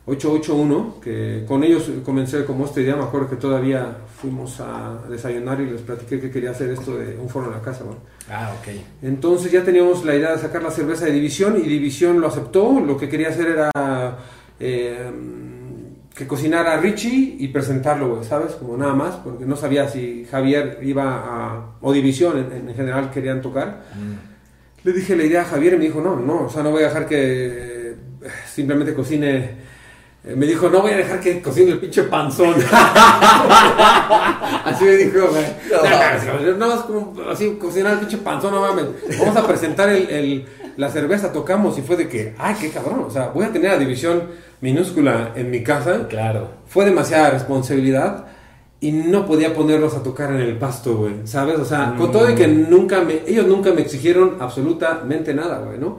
881, 0.05 0.97
que 1.01 1.45
con 1.47 1.63
ellos 1.63 1.89
comencé 2.05 2.45
como 2.45 2.65
esta 2.65 2.81
idea, 2.81 2.97
me 2.97 3.05
acuerdo 3.05 3.31
que 3.31 3.37
todavía 3.37 3.99
fuimos 4.21 4.59
a 4.61 4.99
desayunar 5.09 5.61
y 5.61 5.71
les 5.71 5.81
platiqué 5.81 6.19
que 6.21 6.31
quería 6.31 6.51
hacer 6.51 6.71
esto 6.71 6.97
de 6.97 7.17
un 7.17 7.29
foro 7.29 7.47
en 7.47 7.53
la 7.53 7.63
casa, 7.63 7.85
güey. 7.85 7.97
Ah, 8.29 8.53
ok. 8.61 8.75
Entonces 9.03 9.53
ya 9.53 9.63
teníamos 9.63 10.05
la 10.05 10.17
idea 10.17 10.33
de 10.33 10.39
sacar 10.39 10.63
la 10.63 10.73
cerveza 10.73 11.05
de 11.05 11.13
División 11.13 11.57
y 11.57 11.69
División 11.69 12.21
lo 12.21 12.27
aceptó. 12.27 12.81
Lo 12.81 12.97
que 12.97 13.09
quería 13.09 13.29
hacer 13.29 13.47
era 13.49 13.71
eh, 14.59 15.09
que 16.15 16.27
cocinara 16.27 16.77
Richie 16.79 17.37
y 17.39 17.49
presentarlo, 17.49 18.25
¿sabes? 18.25 18.55
Como 18.55 18.77
nada 18.77 18.95
más, 18.95 19.15
porque 19.17 19.47
no 19.47 19.55
sabía 19.57 19.89
si 19.89 20.27
Javier 20.29 20.81
iba 20.83 21.05
a... 21.05 21.77
o 21.81 21.93
División 21.93 22.39
en, 22.39 22.69
en 22.69 22.75
general 22.75 23.11
querían 23.11 23.41
tocar. 23.41 23.85
Le 24.83 24.93
dije 24.93 25.15
la 25.15 25.23
idea 25.25 25.43
a 25.43 25.45
Javier 25.45 25.75
y 25.75 25.77
me 25.79 25.85
dijo, 25.85 26.01
no, 26.01 26.17
no, 26.17 26.47
o 26.47 26.51
sea, 26.51 26.63
no 26.65 26.73
voy 26.73 26.83
a 26.83 26.87
dejar 26.87 27.07
que 27.07 27.17
eh, 27.21 27.97
simplemente 28.53 28.95
cocine 28.95 29.71
me 30.25 30.47
dijo, 30.47 30.69
no 30.71 30.81
voy 30.83 30.93
a 30.93 30.97
dejar 30.99 31.19
que 31.21 31.41
cocine 31.43 31.73
el 31.73 31.79
pinche 31.79 32.05
panzón. 32.05 32.55
así 34.65 34.85
me 34.85 34.97
dijo, 34.97 35.29
güey. 35.29 36.57
No, 36.59 36.75
es 36.75 36.81
como 36.83 37.15
así 37.31 37.57
cocinar 37.61 37.95
el 37.95 37.99
pinche 38.01 38.19
panzón, 38.19 38.55
no 38.55 38.61
mames. 38.61 38.87
Vamos 39.19 39.37
a 39.37 39.47
presentar 39.47 39.89
el, 39.89 40.09
el- 40.11 40.45
la 40.77 40.89
cerveza, 40.91 41.33
tocamos 41.33 41.77
y 41.79 41.83
fue 41.83 41.97
de 41.97 42.09
que, 42.09 42.35
ay, 42.39 42.57
qué 42.59 42.71
cabrón. 42.71 43.05
O 43.07 43.11
sea, 43.11 43.29
voy 43.29 43.45
a 43.45 43.53
tener 43.53 43.73
la 43.73 43.79
división 43.79 44.23
minúscula 44.63 45.33
en 45.35 45.51
mi 45.51 45.63
casa. 45.63 46.09
Claro. 46.09 46.49
Fue 46.67 46.87
demasiada 46.87 47.29
responsabilidad 47.31 48.25
y 48.81 48.91
no 48.93 49.27
podía 49.27 49.53
ponerlos 49.55 49.95
a 49.95 50.03
tocar 50.03 50.31
en 50.31 50.41
el 50.41 50.57
pasto, 50.57 50.97
güey. 50.97 51.27
¿Sabes? 51.27 51.59
O 51.59 51.65
sea, 51.67 51.95
con 51.99 52.11
todo 52.11 52.31
y 52.31 52.35
que 52.35 52.49
nunca 52.49 53.03
me, 53.03 53.21
ellos 53.27 53.47
nunca 53.47 53.71
me 53.73 53.83
exigieron 53.83 54.39
absolutamente 54.41 55.35
nada, 55.35 55.59
güey, 55.59 55.79
¿no? 55.79 55.99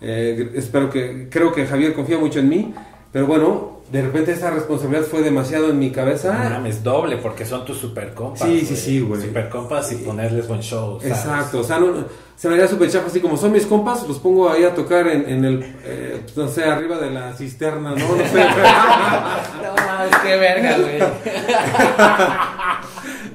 Eh, 0.00 0.52
espero 0.54 0.88
que, 0.88 1.26
creo 1.28 1.52
que 1.52 1.66
Javier 1.66 1.92
confía 1.92 2.18
mucho 2.18 2.38
en 2.38 2.48
mí, 2.48 2.74
pero 3.12 3.26
bueno, 3.26 3.72
de 3.92 4.00
repente 4.02 4.32
esa 4.32 4.50
responsabilidad 4.50 5.04
fue 5.04 5.20
demasiado 5.20 5.68
en 5.70 5.78
mi 5.78 5.88
No 5.88 5.94
cabeza. 5.94 6.32
mames, 6.32 6.82
doble, 6.82 7.18
porque 7.18 7.44
son 7.44 7.64
tus 7.66 7.76
super 7.78 8.14
compas. 8.14 8.48
Sí, 8.48 8.64
sí, 8.66 8.74
sí, 8.76 9.00
güey. 9.00 9.20
Super 9.22 9.48
compas 9.50 9.92
y 9.92 9.96
ponerles 9.96 10.48
buen 10.48 10.60
show. 10.62 10.98
¿sabes? 11.00 11.18
Exacto, 11.18 11.60
o 11.60 11.64
sea, 11.64 11.78
no, 11.78 11.92
se 12.36 12.48
me 12.48 12.54
haría 12.54 12.66
súper 12.66 12.90
chafa 12.90 13.08
así 13.08 13.20
como 13.20 13.36
son 13.36 13.52
mis 13.52 13.66
compas, 13.66 14.08
los 14.08 14.18
pongo 14.18 14.48
ahí 14.50 14.64
a 14.64 14.74
tocar 14.74 15.06
en, 15.08 15.28
en 15.28 15.44
el, 15.44 15.62
eh, 15.84 16.20
no 16.36 16.48
sé, 16.48 16.64
arriba 16.64 16.98
de 16.98 17.10
la 17.10 17.34
cisterna, 17.34 17.90
¿no? 17.90 17.96
No 18.16 18.16
sé. 18.24 18.44
No 19.62 19.74
mames, 19.86 20.16
qué 20.24 20.36
verga, 20.36 20.78
güey. 20.78 20.98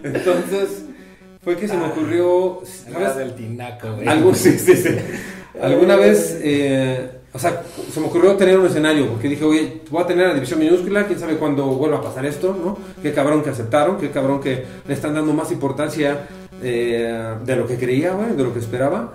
Entonces, 0.04 0.86
fue 1.44 1.56
que 1.58 1.68
se 1.68 1.76
me 1.78 1.86
ocurrió, 1.86 2.62
Arriba 2.86 3.00
¿sabes? 3.12 3.16
del 3.18 3.36
tinaco, 3.36 3.94
güey. 3.96 4.08
Algún- 4.08 4.36
sí, 4.36 4.58
sí, 4.58 4.76
sí. 4.76 4.90
Alguna 5.62 5.96
vez, 5.96 6.38
eh, 6.44 7.17
o 7.38 7.40
sea, 7.40 7.62
se 7.94 8.00
me 8.00 8.08
ocurrió 8.08 8.36
tener 8.36 8.58
un 8.58 8.66
escenario, 8.66 9.08
porque 9.10 9.30
dije, 9.30 9.46
oye, 9.46 9.82
voy 9.92 10.02
a 10.02 10.08
tener 10.08 10.28
la 10.28 10.34
división 10.34 10.60
minúscula, 10.60 11.06
quién 11.06 11.20
sabe 11.20 11.36
cuándo 11.38 11.68
vuelva 11.68 11.98
a 11.98 12.02
pasar 12.02 12.26
esto, 12.26 12.58
¿no? 12.60 12.78
Qué 13.00 13.14
cabrón 13.14 13.44
que 13.44 13.52
aceptaron, 13.52 13.98
qué 13.98 14.10
cabrón 14.10 14.42
que 14.42 14.66
le 14.88 14.94
están 14.94 15.14
dando 15.14 15.34
más 15.34 15.52
importancia 15.52 16.28
eh, 16.64 17.36
de 17.46 17.56
lo 17.56 17.68
que 17.68 17.78
creía, 17.78 18.14
güey, 18.14 18.36
de 18.36 18.44
lo 18.44 18.52
que 18.54 18.60
esperaba. 18.60 19.14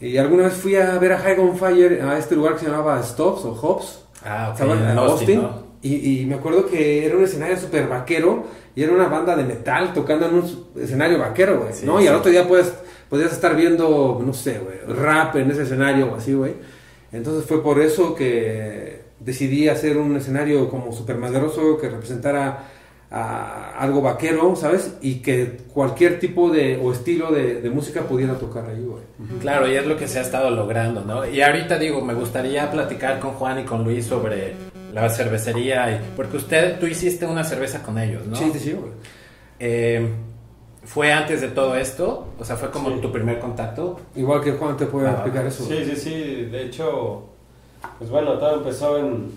Y 0.00 0.16
alguna 0.18 0.44
vez 0.44 0.54
fui 0.54 0.76
a 0.76 0.96
ver 0.98 1.14
a 1.14 1.18
High 1.18 1.40
on 1.40 1.56
Fire 1.56 2.00
a 2.02 2.16
este 2.16 2.36
lugar 2.36 2.54
que 2.54 2.60
se 2.60 2.66
llamaba 2.66 3.02
Stops 3.02 3.44
o 3.44 3.50
Hops. 3.60 4.04
Ah, 4.24 4.50
ok. 4.52 4.58
¿Saben? 4.58 4.78
en 4.78 4.98
Austin. 4.98 5.42
¿no? 5.42 5.64
Y, 5.82 6.20
y 6.20 6.26
me 6.26 6.36
acuerdo 6.36 6.66
que 6.66 7.04
era 7.04 7.16
un 7.16 7.24
escenario 7.24 7.56
súper 7.56 7.88
vaquero 7.88 8.44
y 8.76 8.82
era 8.84 8.92
una 8.92 9.08
banda 9.08 9.36
de 9.36 9.44
metal 9.44 9.92
tocando 9.92 10.26
en 10.26 10.34
un 10.34 10.66
escenario 10.80 11.18
vaquero, 11.18 11.60
güey, 11.60 11.74
Sí, 11.74 11.86
¿no? 11.86 11.98
Y 11.98 12.04
sí. 12.04 12.08
al 12.08 12.16
otro 12.16 12.30
día 12.30 12.46
puedes, 12.46 12.72
podías 13.10 13.32
estar 13.32 13.54
viendo, 13.56 14.22
no 14.24 14.32
sé, 14.32 14.60
güey, 14.60 14.78
rap 14.96 15.36
en 15.36 15.50
ese 15.50 15.62
escenario 15.62 16.12
o 16.12 16.16
así, 16.16 16.32
güey. 16.32 16.54
Entonces 17.14 17.44
fue 17.46 17.62
por 17.62 17.80
eso 17.80 18.14
que 18.14 19.02
decidí 19.20 19.68
hacer 19.68 19.96
un 19.96 20.16
escenario 20.16 20.68
como 20.68 20.92
súper 20.92 21.16
maderoso 21.16 21.78
que 21.78 21.88
representara 21.88 22.64
a 23.10 23.78
algo 23.78 24.02
vaquero, 24.02 24.56
¿sabes? 24.56 24.94
Y 25.00 25.16
que 25.16 25.58
cualquier 25.72 26.18
tipo 26.18 26.50
de 26.50 26.76
o 26.82 26.92
estilo 26.92 27.30
de, 27.30 27.60
de 27.60 27.70
música 27.70 28.02
pudiera 28.02 28.34
tocar 28.34 28.66
ahí, 28.66 28.82
güey. 28.84 29.02
Claro, 29.40 29.70
y 29.70 29.76
es 29.76 29.86
lo 29.86 29.96
que 29.96 30.08
se 30.08 30.18
ha 30.18 30.22
estado 30.22 30.50
logrando, 30.50 31.02
¿no? 31.04 31.24
Y 31.28 31.40
ahorita 31.40 31.78
digo, 31.78 32.00
me 32.04 32.14
gustaría 32.14 32.68
platicar 32.70 33.20
con 33.20 33.32
Juan 33.32 33.60
y 33.60 33.64
con 33.64 33.84
Luis 33.84 34.06
sobre 34.06 34.54
la 34.92 35.08
cervecería, 35.08 35.92
y- 35.92 36.00
porque 36.16 36.38
usted, 36.38 36.78
tú 36.80 36.86
hiciste 36.86 37.24
una 37.26 37.44
cerveza 37.44 37.82
con 37.82 37.98
ellos, 37.98 38.26
¿no? 38.26 38.34
Sí, 38.36 38.50
sí, 38.54 38.58
sí, 38.58 38.72
güey. 38.72 38.90
Eh, 39.60 40.08
¿Fue 40.84 41.12
antes 41.12 41.40
de 41.40 41.48
todo 41.48 41.76
esto? 41.76 42.28
O 42.38 42.44
sea, 42.44 42.56
¿fue 42.56 42.70
como 42.70 42.90
Sí. 42.90 43.00
tu 43.00 43.10
primer 43.12 43.38
contacto? 43.40 43.98
Igual 44.14 44.42
que 44.42 44.52
Juan 44.52 44.76
te 44.76 44.86
puede 44.86 45.08
Ah, 45.08 45.12
explicar 45.12 45.46
eso. 45.46 45.64
Sí, 45.64 45.84
sí, 45.84 45.96
sí. 45.96 46.14
De 46.46 46.64
hecho, 46.66 47.24
pues 47.98 48.10
bueno, 48.10 48.38
todo 48.38 48.56
empezó 48.58 48.98
en 48.98 49.32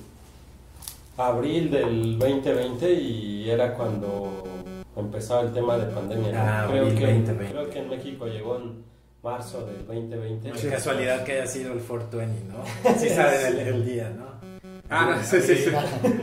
abril 1.18 1.72
del 1.72 2.20
2020 2.20 2.92
y 2.94 3.50
era 3.50 3.74
cuando 3.74 4.44
empezó 4.96 5.42
el 5.42 5.52
tema 5.54 5.78
de 5.78 5.86
pandemia. 5.88 6.32
¿no? 6.32 6.40
Ah, 6.40 6.66
creo, 6.70 6.84
abril 6.84 6.98
que, 7.00 7.06
2020. 7.06 7.52
creo 7.54 7.70
que 7.70 7.80
en 7.80 7.90
México 7.90 8.26
llegó 8.28 8.58
en 8.58 8.84
marzo 9.24 9.66
del 9.66 9.86
2020. 9.88 10.52
Qué 10.52 10.70
casualidad 10.70 11.24
que 11.24 11.34
haya 11.34 11.48
sido 11.48 11.74
el 11.74 11.80
420, 11.80 12.44
¿no? 12.54 12.94
Sí 13.00 13.10
saben 13.10 13.58
el, 13.58 13.60
el 13.68 13.86
día, 13.86 14.10
¿no? 14.16 14.38
Ah, 14.90 15.06
no, 15.18 15.22
sí, 15.24 15.42
sí, 15.42 15.56
sí. 15.56 15.72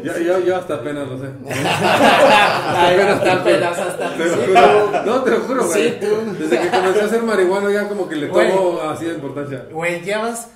Yo, 0.02 0.18
yo, 0.18 0.40
yo 0.40 0.56
hasta 0.56 0.74
apenas 0.76 1.06
lo 1.06 1.18
sé. 1.18 1.26
Ay, 1.50 2.96
hasta 3.08 3.32
apenas, 3.34 3.78
hasta 3.78 4.14
Te 4.16 4.24
lo 4.24 4.36
juro. 4.36 5.02
No, 5.04 5.22
te 5.22 5.30
lo 5.32 5.40
juro, 5.40 5.66
güey. 5.66 5.82
Sí, 5.90 5.94
tú. 6.00 6.32
Desde 6.42 6.60
que 6.60 6.68
comencé 6.70 7.00
a 7.02 7.08
ser 7.08 7.22
marihuano 7.22 7.70
ya 7.70 7.86
como 7.88 8.08
que 8.08 8.16
le 8.16 8.28
Güey. 8.28 8.50
tomo 8.50 8.80
así 8.82 9.04
de 9.04 9.14
importancia. 9.14 9.66
Güey, 9.70 10.00
llevas, 10.00 10.48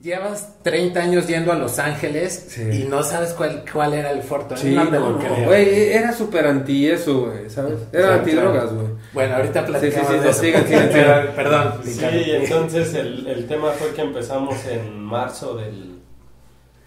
llevas 0.00 0.62
30 0.62 0.98
años 1.00 1.26
yendo 1.26 1.52
a 1.52 1.56
Los 1.56 1.78
Ángeles 1.78 2.46
Sí. 2.48 2.62
y 2.62 2.84
no 2.88 3.02
sabes 3.02 3.32
cuál, 3.34 3.64
cuál 3.70 3.92
era 3.92 4.12
el 4.12 4.20
420. 4.22 4.56
Sí, 4.62 4.74
no 4.74 4.84
te 4.84 4.98
no, 4.98 5.10
lo 5.10 5.18
no, 5.18 5.18
creo. 5.18 5.46
güey, 5.46 5.92
era 5.92 6.12
súper 6.14 6.46
anti 6.46 6.88
eso, 6.90 7.26
güey, 7.26 7.50
¿sabes? 7.50 7.74
Era 7.92 8.14
Sí, 8.14 8.18
antidrogas, 8.20 8.62
claro. 8.64 8.76
güey. 8.76 8.88
Bueno, 9.12 9.36
ahorita 9.36 9.66
platicamos 9.66 10.08
Sí, 10.08 10.14
sí, 10.14 10.18
sí, 10.18 10.24
de 10.24 10.30
eso. 10.30 10.40
sigan, 10.40 10.66
sigan, 10.66 10.88
Pero, 10.90 11.20
sigan. 11.22 11.26
Perdón. 11.36 11.72
Sí, 11.84 12.00
entonces 12.02 12.94
el, 12.94 13.26
el 13.26 13.46
tema 13.46 13.72
fue 13.72 13.90
que 13.92 14.00
empezamos 14.00 14.56
en 14.66 14.98
marzo 15.04 15.56
del, 15.56 15.99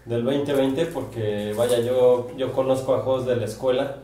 del 0.06 0.24
2020 0.24 0.86
porque, 0.86 1.54
vaya, 1.56 1.80
yo, 1.80 2.28
yo 2.36 2.52
conozco 2.52 2.94
a 2.94 3.00
juegos 3.00 3.26
de 3.26 3.36
la 3.36 3.44
escuela 3.46 3.96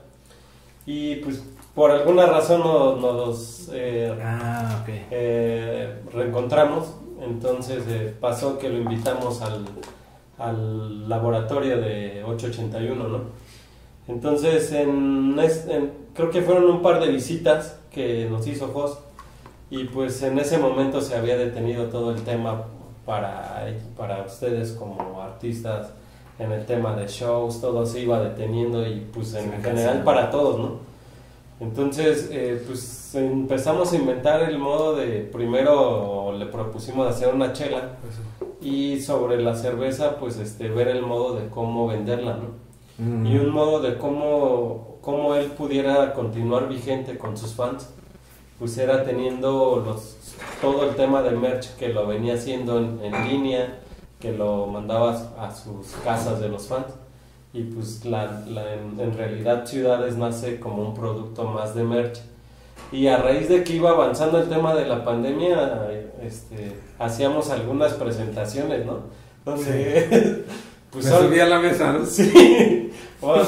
y 0.87 1.17
pues 1.17 1.43
por 1.75 1.91
alguna 1.91 2.27
razón 2.27 2.61
no- 2.61 2.97
nos 2.97 3.69
eh, 3.73 4.13
Ah, 4.23 4.85
eh, 5.11 5.95
reencontramos, 6.13 6.95
entonces 7.23 7.85
eh, 7.89 8.15
pasó 8.21 8.59
que 8.59 8.69
lo 8.69 8.79
invitamos 8.79 9.41
al, 9.43 9.65
al 10.39 11.09
laboratorio 11.09 11.81
de 11.81 12.25
881, 12.25 13.09
¿no? 13.09 13.21
Entonces, 14.09 14.73
en, 14.73 15.39
es- 15.39 15.67
en- 15.69 15.93
creo 16.15 16.31
que 16.31 16.43
fueron 16.43 16.65
un 16.65 16.83
par 16.83 17.01
de 17.01 17.09
visitas 17.13 17.79
que 17.93 18.27
nos 18.29 18.47
hizo 18.47 18.69
Jos 18.69 18.99
y 19.71 19.85
pues 19.85 20.23
en 20.23 20.39
ese 20.39 20.59
momento 20.59 21.01
se 21.01 21.15
había 21.15 21.37
detenido 21.37 21.85
todo 21.85 22.11
el 22.11 22.23
tema 22.23 22.65
para, 23.11 23.67
para 23.97 24.23
ustedes 24.23 24.71
como 24.71 25.21
artistas 25.21 25.89
en 26.39 26.53
el 26.53 26.65
tema 26.65 26.95
de 26.95 27.09
shows, 27.09 27.61
todo 27.61 27.85
se 27.85 28.03
iba 28.03 28.21
deteniendo 28.21 28.87
y 28.87 29.01
pues 29.13 29.35
en 29.35 29.47
Sí, 29.47 29.51
general 29.51 29.75
canceló. 29.87 30.05
para 30.05 30.31
todos, 30.31 30.61
¿no? 30.61 30.71
Entonces, 31.59 32.29
eh, 32.33 32.63
pues 32.67 33.13
empezamos 33.17 33.93
a 33.93 33.97
inventar 33.97 34.43
el 34.49 34.59
modo 34.59 34.95
de, 34.95 35.29
primero 35.33 36.33
le 36.39 36.47
propusimos 36.47 37.09
hacer 37.09 37.35
una 37.35 37.53
chela 37.53 37.97
y 38.63 39.01
sobre 39.01 39.43
la 39.43 39.57
cerveza, 39.57 40.17
pues 40.21 40.39
este, 40.39 40.69
ver 40.69 40.87
el 40.87 41.03
modo 41.03 41.35
de 41.35 41.49
cómo 41.49 41.89
venderla, 41.89 42.37
¿no? 42.39 43.05
Mm. 43.05 43.27
Y 43.27 43.37
un 43.39 43.51
modo 43.51 43.81
de 43.81 43.99
cómo, 43.99 44.99
cómo 45.01 45.35
él 45.35 45.47
pudiera 45.47 46.13
continuar 46.15 46.69
vigente 46.69 47.19
con 47.19 47.37
sus 47.37 47.55
fans, 47.55 47.91
pues 48.61 48.79
era 48.79 49.03
teniendo 49.05 49.83
los, 49.85 50.17
todo 50.61 50.89
el 50.89 50.95
tema 50.95 51.23
de 51.23 51.33
merch 51.33 51.75
que 51.77 51.89
lo 51.89 52.07
venía 52.07 52.35
haciendo 52.35 52.79
en, 52.79 53.01
en 53.03 53.29
línea, 53.29 53.79
que 54.21 54.31
lo 54.33 54.67
mandaba 54.69 55.33
a 55.41 55.51
sus 55.53 55.89
casas 56.05 56.41
de 56.41 56.49
los 56.49 56.69
fans. 56.69 56.87
Y 57.53 57.63
pues 57.65 58.05
la, 58.05 58.45
la- 58.47 58.75
en, 58.75 59.01
en 59.01 59.17
realidad 59.17 59.67
Ciudades 59.67 60.17
nace 60.17 60.61
como 60.61 60.83
un 60.83 60.95
producto 60.95 61.45
más 61.45 61.75
de 61.75 61.83
merch. 61.83 62.21
Y 62.93 63.07
a 63.09 63.17
raíz 63.17 63.49
de 63.49 63.65
que 63.65 63.73
iba 63.75 63.91
avanzando 63.91 64.39
el 64.41 64.49
tema 64.49 64.75
de 64.75 64.87
la 64.87 65.05
pandemia, 65.05 65.89
este, 66.23 66.77
hacíamos 66.99 67.51
algunas 67.51 67.95
presentaciones, 67.95 68.85
¿no? 68.87 69.01
Donde, 69.45 70.45
pues, 70.91 71.05
Me 71.07 71.11
subí 71.11 71.41
a 71.41 71.47
la 71.47 71.59
mesa, 71.61 71.93
¿no? 71.93 72.05
Sí, 72.07 72.93
bueno, 73.21 73.43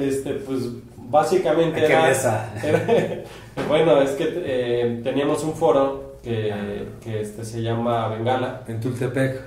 este, 0.00 0.34
pues 0.34 0.60
básicamente 0.96 1.84
¿A 1.84 1.86
qué 1.86 1.92
era, 1.92 2.06
mesa? 2.08 2.54
era- 2.62 3.24
bueno, 3.68 4.00
es 4.00 4.10
que 4.12 4.24
eh, 4.36 5.00
teníamos 5.02 5.42
un 5.44 5.54
foro 5.54 6.14
que, 6.22 6.86
que 7.02 7.20
este, 7.20 7.44
se 7.44 7.62
llama 7.62 8.08
Bengala, 8.08 8.62
En 8.66 8.80
Tultepec. 8.80 9.40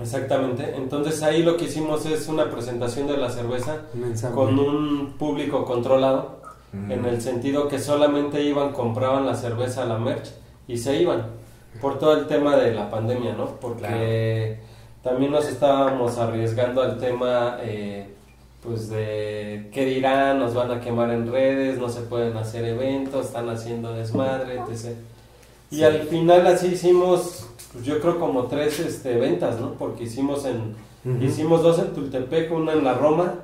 exactamente. 0.00 0.74
Entonces 0.76 1.22
ahí 1.22 1.42
lo 1.42 1.56
que 1.56 1.64
hicimos 1.64 2.06
es 2.06 2.28
una 2.28 2.50
presentación 2.50 3.06
de 3.06 3.16
la 3.16 3.30
cerveza 3.30 3.82
con 4.34 4.58
un 4.58 5.14
público 5.18 5.64
controlado, 5.64 6.36
Mm. 6.72 6.90
en 6.90 7.04
el 7.04 7.20
sentido 7.22 7.68
que 7.68 7.78
solamente 7.78 8.42
iban, 8.42 8.72
compraban 8.72 9.24
la 9.24 9.36
cerveza, 9.36 9.84
la 9.84 9.98
merch 9.98 10.30
y 10.66 10.76
se 10.78 11.00
iban 11.00 11.26
por 11.80 11.98
todo 12.00 12.14
el 12.18 12.26
tema 12.26 12.56
de 12.56 12.74
la 12.74 12.90
pandemia, 12.90 13.34
¿no? 13.34 13.46
Porque 13.60 14.58
también 15.02 15.30
nos 15.30 15.48
estábamos 15.48 16.18
arriesgando 16.18 16.82
al 16.82 16.98
tema, 16.98 17.58
eh, 17.62 18.15
pues 18.66 18.88
de 18.90 19.68
qué 19.72 19.84
dirán, 19.84 20.38
nos 20.38 20.54
van 20.54 20.70
a 20.70 20.80
quemar 20.80 21.10
en 21.10 21.30
redes, 21.30 21.78
no 21.78 21.88
se 21.88 22.00
pueden 22.02 22.36
hacer 22.36 22.64
eventos, 22.64 23.26
están 23.26 23.48
haciendo 23.48 23.92
desmadre, 23.94 24.56
etc. 24.56 24.96
Y 25.70 25.82
al 25.82 26.02
final 26.02 26.46
así 26.46 26.68
hicimos, 26.68 27.46
pues 27.72 27.84
yo 27.84 28.00
creo 28.00 28.18
como 28.18 28.44
tres 28.44 28.78
este, 28.80 29.16
ventas, 29.16 29.60
¿no? 29.60 29.72
Porque 29.74 30.04
hicimos 30.04 30.44
en, 30.44 30.74
Ujú. 31.04 31.24
hicimos 31.24 31.62
dos 31.62 31.78
en 31.78 31.92
Tultepec, 31.92 32.52
una 32.52 32.72
en 32.72 32.84
la 32.84 32.94
Roma 32.94 33.34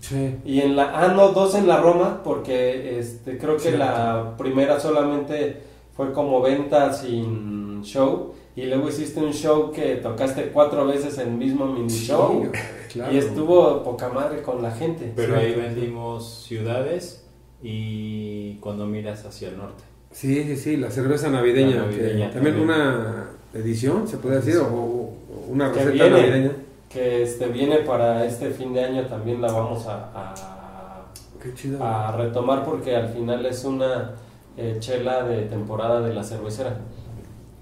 Sí. 0.00 0.34
y 0.44 0.60
en 0.60 0.74
la, 0.74 0.90
ah, 0.98 1.08
no, 1.14 1.28
dos 1.28 1.54
en 1.54 1.68
la 1.68 1.76
Roma, 1.80 2.22
porque 2.24 2.98
este, 2.98 3.38
creo 3.38 3.54
que 3.54 3.62
Cierto. 3.62 3.78
la 3.78 4.34
primera 4.36 4.80
solamente 4.80 5.62
fue 5.96 6.12
como 6.12 6.40
venta 6.40 6.92
sin 6.92 7.82
show, 7.84 8.34
y 8.56 8.64
luego 8.64 8.88
hiciste 8.88 9.20
un 9.20 9.32
show 9.32 9.70
que 9.70 9.94
tocaste 9.96 10.50
cuatro 10.52 10.84
veces 10.86 11.18
el 11.18 11.30
mismo 11.30 11.66
mini 11.66 11.88
show 11.88 12.50
claro. 12.92 13.12
y 13.12 13.18
estuvo 13.18 13.82
poca 13.82 14.08
madre 14.08 14.42
con 14.42 14.62
la 14.62 14.70
gente. 14.70 15.12
Pero 15.16 15.34
Sí. 15.34 15.40
ahí 15.40 15.54
vendimos 15.54 16.44
ciudades 16.46 17.24
y 17.62 18.54
cuando 18.56 18.86
miras 18.86 19.24
hacia 19.24 19.48
el 19.48 19.58
norte. 19.58 19.82
Sí, 20.10 20.44
sí, 20.44 20.56
sí, 20.56 20.76
la 20.76 20.90
cerveza 20.90 21.30
navideña. 21.30 21.76
La 21.76 21.82
navideña 21.82 22.26
que 22.28 22.34
también 22.34 22.56
también. 22.56 22.60
una 22.78 23.30
edición, 23.54 24.06
se 24.06 24.18
puede 24.18 24.36
decir, 24.36 24.56
o, 24.58 24.66
o 24.66 25.14
una 25.48 25.72
Que 25.72 25.84
receta 25.84 26.04
viene. 26.04 26.20
navideña. 26.20 26.50
Que 26.90 27.22
este, 27.22 27.46
viene 27.48 27.78
para 27.78 28.24
este 28.26 28.50
fin 28.50 28.74
de 28.74 28.84
año 28.84 29.06
también 29.06 29.40
la 29.40 29.50
vamos 29.50 29.86
a, 29.86 30.10
a- 30.14 31.04
Qué 31.42 31.54
chido. 31.54 31.82
a 31.82 32.14
retomar 32.16 32.64
porque 32.64 32.94
al 32.94 33.08
final 33.08 33.44
es 33.46 33.64
una 33.64 34.12
eh, 34.58 34.76
chela 34.80 35.24
de 35.24 35.42
temporada 35.46 36.00
de 36.02 36.12
la 36.14 36.22
cervecera. 36.22 36.76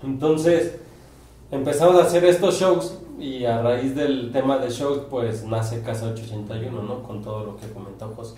Entonces 0.03 0.75
empezamos 1.51 1.97
a 2.01 2.05
hacer 2.05 2.25
estos 2.25 2.59
shows 2.59 2.99
y 3.21 3.45
a 3.45 3.61
raíz 3.63 3.95
del 3.95 4.33
tema 4.33 4.59
de 4.59 4.71
shows 4.71 5.03
pues 5.11 5.45
nace 5.45 5.83
Casa 5.83 6.07
881, 6.07 6.83
¿no? 6.83 7.03
Con 7.03 7.23
todo 7.23 7.45
lo 7.45 7.57
que 7.57 7.69
comentó 7.69 8.09
José. 8.17 8.35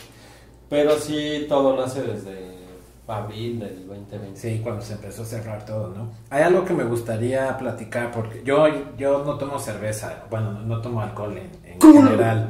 Pero 0.68 0.98
sí, 0.98 1.46
todo 1.48 1.76
nace 1.76 2.02
desde 2.02 2.62
abril 3.06 3.60
del 3.60 3.86
2020. 3.86 4.40
Sí, 4.40 4.60
cuando 4.62 4.82
se 4.82 4.94
empezó 4.94 5.22
a 5.22 5.26
cerrar 5.26 5.64
todo, 5.66 5.88
¿no? 5.88 6.10
Hay 6.30 6.42
algo 6.42 6.64
que 6.64 6.72
me 6.72 6.84
gustaría 6.84 7.56
platicar 7.58 8.10
porque 8.10 8.42
yo, 8.44 8.66
yo 8.96 9.24
no 9.24 9.36
tomo 9.36 9.58
cerveza, 9.58 10.24
bueno, 10.30 10.52
no 10.52 10.80
tomo 10.80 11.00
alcohol 11.00 11.36
en, 11.36 11.50
en 11.64 11.80
general. 11.80 12.48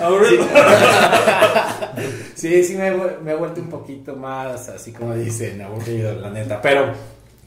Aburrido. 0.00 0.44
Sí, 2.36 2.62
sí 2.62 2.74
me, 2.76 2.90
me 3.24 3.32
he 3.32 3.34
vuelto 3.34 3.62
un 3.62 3.68
poquito 3.70 4.14
más, 4.14 4.68
así 4.68 4.92
como 4.92 5.14
dicen, 5.14 5.62
aburrido, 5.62 6.14
la 6.16 6.28
neta. 6.28 6.60
Pero 6.60 6.92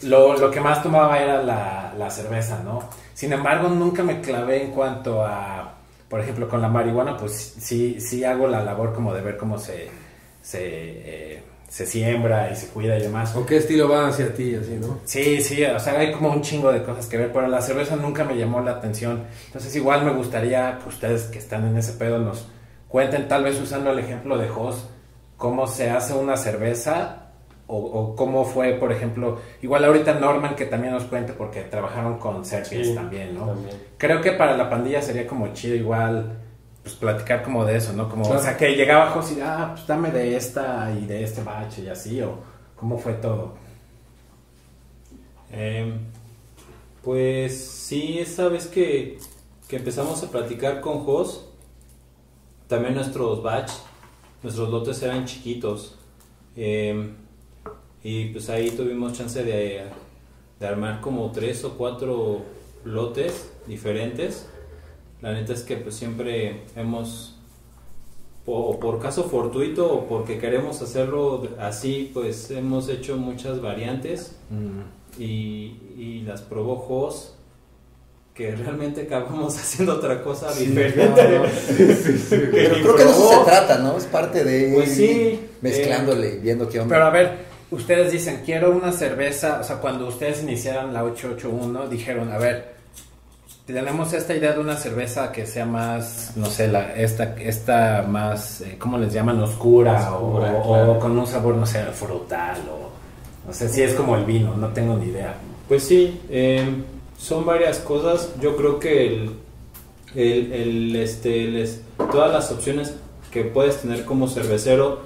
lo, 0.01 0.35
lo 0.35 0.49
que 0.49 0.59
más 0.59 0.81
tomaba 0.81 1.19
era 1.19 1.43
la, 1.43 1.93
la 1.95 2.09
cerveza, 2.09 2.61
¿no? 2.63 2.89
Sin 3.13 3.31
embargo, 3.31 3.69
nunca 3.69 4.01
me 4.01 4.19
clavé 4.19 4.63
en 4.63 4.71
cuanto 4.71 5.23
a, 5.23 5.75
por 6.09 6.19
ejemplo, 6.21 6.49
con 6.49 6.59
la 6.61 6.69
marihuana, 6.69 7.15
pues 7.17 7.55
sí, 7.59 8.01
sí 8.01 8.23
hago 8.23 8.47
la 8.47 8.63
labor 8.63 8.91
como 8.93 9.13
de 9.13 9.21
ver 9.21 9.37
cómo 9.37 9.59
se, 9.59 9.89
se, 10.41 10.59
eh, 10.63 11.43
se 11.69 11.85
siembra 11.85 12.49
y 12.51 12.55
se 12.55 12.69
cuida 12.69 12.97
y 12.97 13.01
demás. 13.03 13.35
¿O 13.35 13.45
qué 13.45 13.57
estilo 13.57 13.87
va 13.87 14.07
hacia 14.07 14.33
ti, 14.33 14.55
así, 14.55 14.75
no? 14.81 15.01
Sí, 15.05 15.39
sí, 15.41 15.63
o 15.65 15.79
sea, 15.79 15.99
hay 15.99 16.11
como 16.13 16.31
un 16.31 16.41
chingo 16.41 16.71
de 16.71 16.81
cosas 16.81 17.05
que 17.05 17.17
ver, 17.17 17.31
pero 17.31 17.47
la 17.47 17.61
cerveza 17.61 17.95
nunca 17.95 18.23
me 18.23 18.35
llamó 18.35 18.59
la 18.61 18.71
atención. 18.71 19.25
Entonces, 19.45 19.75
igual 19.75 20.03
me 20.03 20.13
gustaría 20.13 20.79
que 20.81 20.89
ustedes 20.89 21.25
que 21.25 21.37
están 21.37 21.67
en 21.67 21.77
ese 21.77 21.93
pedo 21.93 22.17
nos 22.17 22.47
cuenten, 22.89 23.27
tal 23.29 23.43
vez 23.45 23.59
usando 23.61 23.91
el 23.91 23.99
ejemplo 23.99 24.37
de 24.37 24.49
Jos, 24.49 24.85
cómo 25.37 25.65
se 25.67 25.89
hace 25.89 26.13
una 26.13 26.35
cerveza 26.35 27.27
o, 27.67 27.77
o 27.77 28.15
cómo 28.15 28.43
fue, 28.45 28.73
por 28.73 28.91
ejemplo, 28.91 29.39
igual 29.61 29.85
ahorita 29.85 30.15
Norman 30.15 30.55
que 30.55 30.65
también 30.65 30.93
nos 30.93 31.03
cuente 31.05 31.33
porque 31.33 31.61
trabajaron 31.61 32.17
con 32.17 32.43
Serpies 32.43 32.87
Sí, 32.87 32.95
también, 32.95 33.35
¿no? 33.35 33.45
también. 33.47 33.77
Creo 33.97 34.19
que 34.21 34.31
para 34.33 34.57
la 34.57 34.69
pandilla 34.69 35.01
sería 35.01 35.25
como 35.27 35.53
chido 35.53 35.75
igual 35.75 36.39
pues 36.81 36.95
platicar 36.95 37.43
como 37.43 37.63
de 37.65 37.75
eso, 37.77 37.93
¿no? 37.93 38.09
Como, 38.09 38.23
Claro. 38.23 38.39
o 38.39 38.43
sea, 38.43 38.57
que 38.57 38.69
llegaba 38.75 39.11
Jos 39.11 39.31
y, 39.33 39.41
ah, 39.41 39.71
pues 39.75 39.85
dame 39.85 40.09
de 40.11 40.35
esta 40.35 40.91
y 40.99 41.05
de 41.05 41.23
este 41.23 41.43
bache 41.43 41.83
y 41.83 41.89
así, 41.89 42.21
o 42.21 42.37
cómo 42.75 42.97
fue 42.97 43.13
todo. 43.13 43.53
Eh, 45.51 45.93
pues 47.03 47.57
sí, 47.67 48.19
esa 48.19 48.47
vez 48.49 48.67
que, 48.67 49.19
que 49.67 49.77
empezamos 49.77 50.23
a 50.23 50.31
platicar 50.31 50.81
con 50.81 51.03
Jos, 51.05 51.48
también 52.69 52.95
nuestros 52.95 53.43
batch, 53.43 53.71
nuestros 54.43 54.69
lotes 54.69 55.01
eran 55.03 55.25
chiquitos. 55.25 55.95
eh, 56.55 57.11
y 58.01 58.27
pues 58.27 58.49
ahí 58.49 58.71
tuvimos 58.71 59.11
chance 59.11 59.43
de, 59.43 59.83
de 60.57 60.65
armar 60.67 61.01
como 61.01 61.29
tres 61.33 61.65
o 61.65 61.71
cuatro 61.77 62.43
lotes 62.85 63.51
diferentes. 63.67 64.47
La 65.21 65.33
neta 65.33 65.51
es 65.51 65.63
que 65.63 65.75
pues 65.75 65.95
siempre 65.95 66.61
hemos, 66.77 67.35
o 68.45 68.79
por 68.79 69.01
caso 69.01 69.25
fortuito 69.25 69.91
o 69.93 70.05
porque 70.07 70.39
queremos 70.39 70.81
hacerlo 70.81 71.45
así, 71.59 72.09
pues 72.13 72.49
hemos 72.51 72.87
hecho 72.87 73.17
muchas 73.17 73.61
variantes 73.61 74.37
Mm. 74.49 75.21
y, 75.21 75.75
y 75.97 76.21
las 76.25 76.41
probó 76.41 76.77
Jos 76.77 77.35
que 78.39 78.55
realmente 78.55 79.01
acabamos 79.01 79.57
haciendo 79.59 79.95
otra 79.95 80.23
cosa 80.23 80.49
diferente. 80.53 81.21
que 81.77 82.47
Pero 82.53 82.75
ni 82.77 82.81
creo 82.83 82.95
que 82.95 83.03
de 83.03 83.09
eso 83.09 83.29
se 83.29 83.43
trata, 83.43 83.77
¿no? 83.79 83.97
Es 83.97 84.05
parte 84.05 84.45
de 84.45 84.71
Pues 84.75 84.95
sí, 84.95 85.41
mezclándole 85.61 86.35
y 86.35 86.37
viendo 86.37 86.69
qué 86.69 86.79
onda. 86.79 86.95
Pero 86.95 87.05
a 87.05 87.09
ver, 87.09 87.37
ustedes 87.69 88.13
dicen, 88.13 88.41
quiero 88.45 88.71
una 88.71 88.93
cerveza, 88.93 89.59
o 89.59 89.63
sea, 89.65 89.75
cuando 89.81 90.07
ustedes 90.07 90.41
iniciaron 90.41 90.93
la 90.93 91.03
881, 91.03 91.89
dijeron, 91.89 92.31
a 92.31 92.37
ver, 92.37 92.75
tenemos 93.65 94.13
esta 94.13 94.33
idea 94.33 94.53
de 94.53 94.59
una 94.59 94.77
cerveza 94.77 95.33
que 95.33 95.45
sea 95.45 95.65
más, 95.65 96.31
no 96.37 96.45
sé, 96.45 96.69
la, 96.69 96.95
esta, 96.95 97.35
esta 97.41 98.05
más, 98.07 98.61
eh, 98.61 98.77
¿cómo 98.79 98.97
les 98.97 99.11
llaman? 99.11 99.41
Oscura, 99.41 100.13
o- 100.13 100.27
Oscura, 100.37 100.53
o, 100.63 100.63
claro. 100.73 100.91
o 100.93 100.99
con 100.99 101.19
un 101.19 101.27
sabor, 101.27 101.55
no 101.55 101.65
sé, 101.65 101.83
frutal, 101.91 102.57
o 102.71 102.89
no 103.47 103.53
sé 103.53 103.67
si 103.67 103.81
es 103.81 103.93
como 103.95 104.15
el 104.15 104.23
vino, 104.23 104.55
no 104.55 104.69
tengo 104.69 104.95
ni 104.95 105.07
idea. 105.07 105.35
Pues 105.67 105.83
sí, 105.83 106.21
eh, 106.29 106.63
son 107.19 107.45
varias 107.45 107.79
cosas. 107.79 108.33
Yo 108.41 108.55
creo 108.55 108.79
que 108.79 109.05
el, 109.05 109.29
el, 110.15 110.53
el, 110.53 110.95
este, 110.95 111.45
les- 111.47 111.81
todas 112.11 112.31
las 112.31 112.51
opciones 112.51 112.95
que 113.31 113.43
puedes 113.43 113.81
tener 113.81 114.05
como 114.05 114.27
cervecero, 114.27 115.01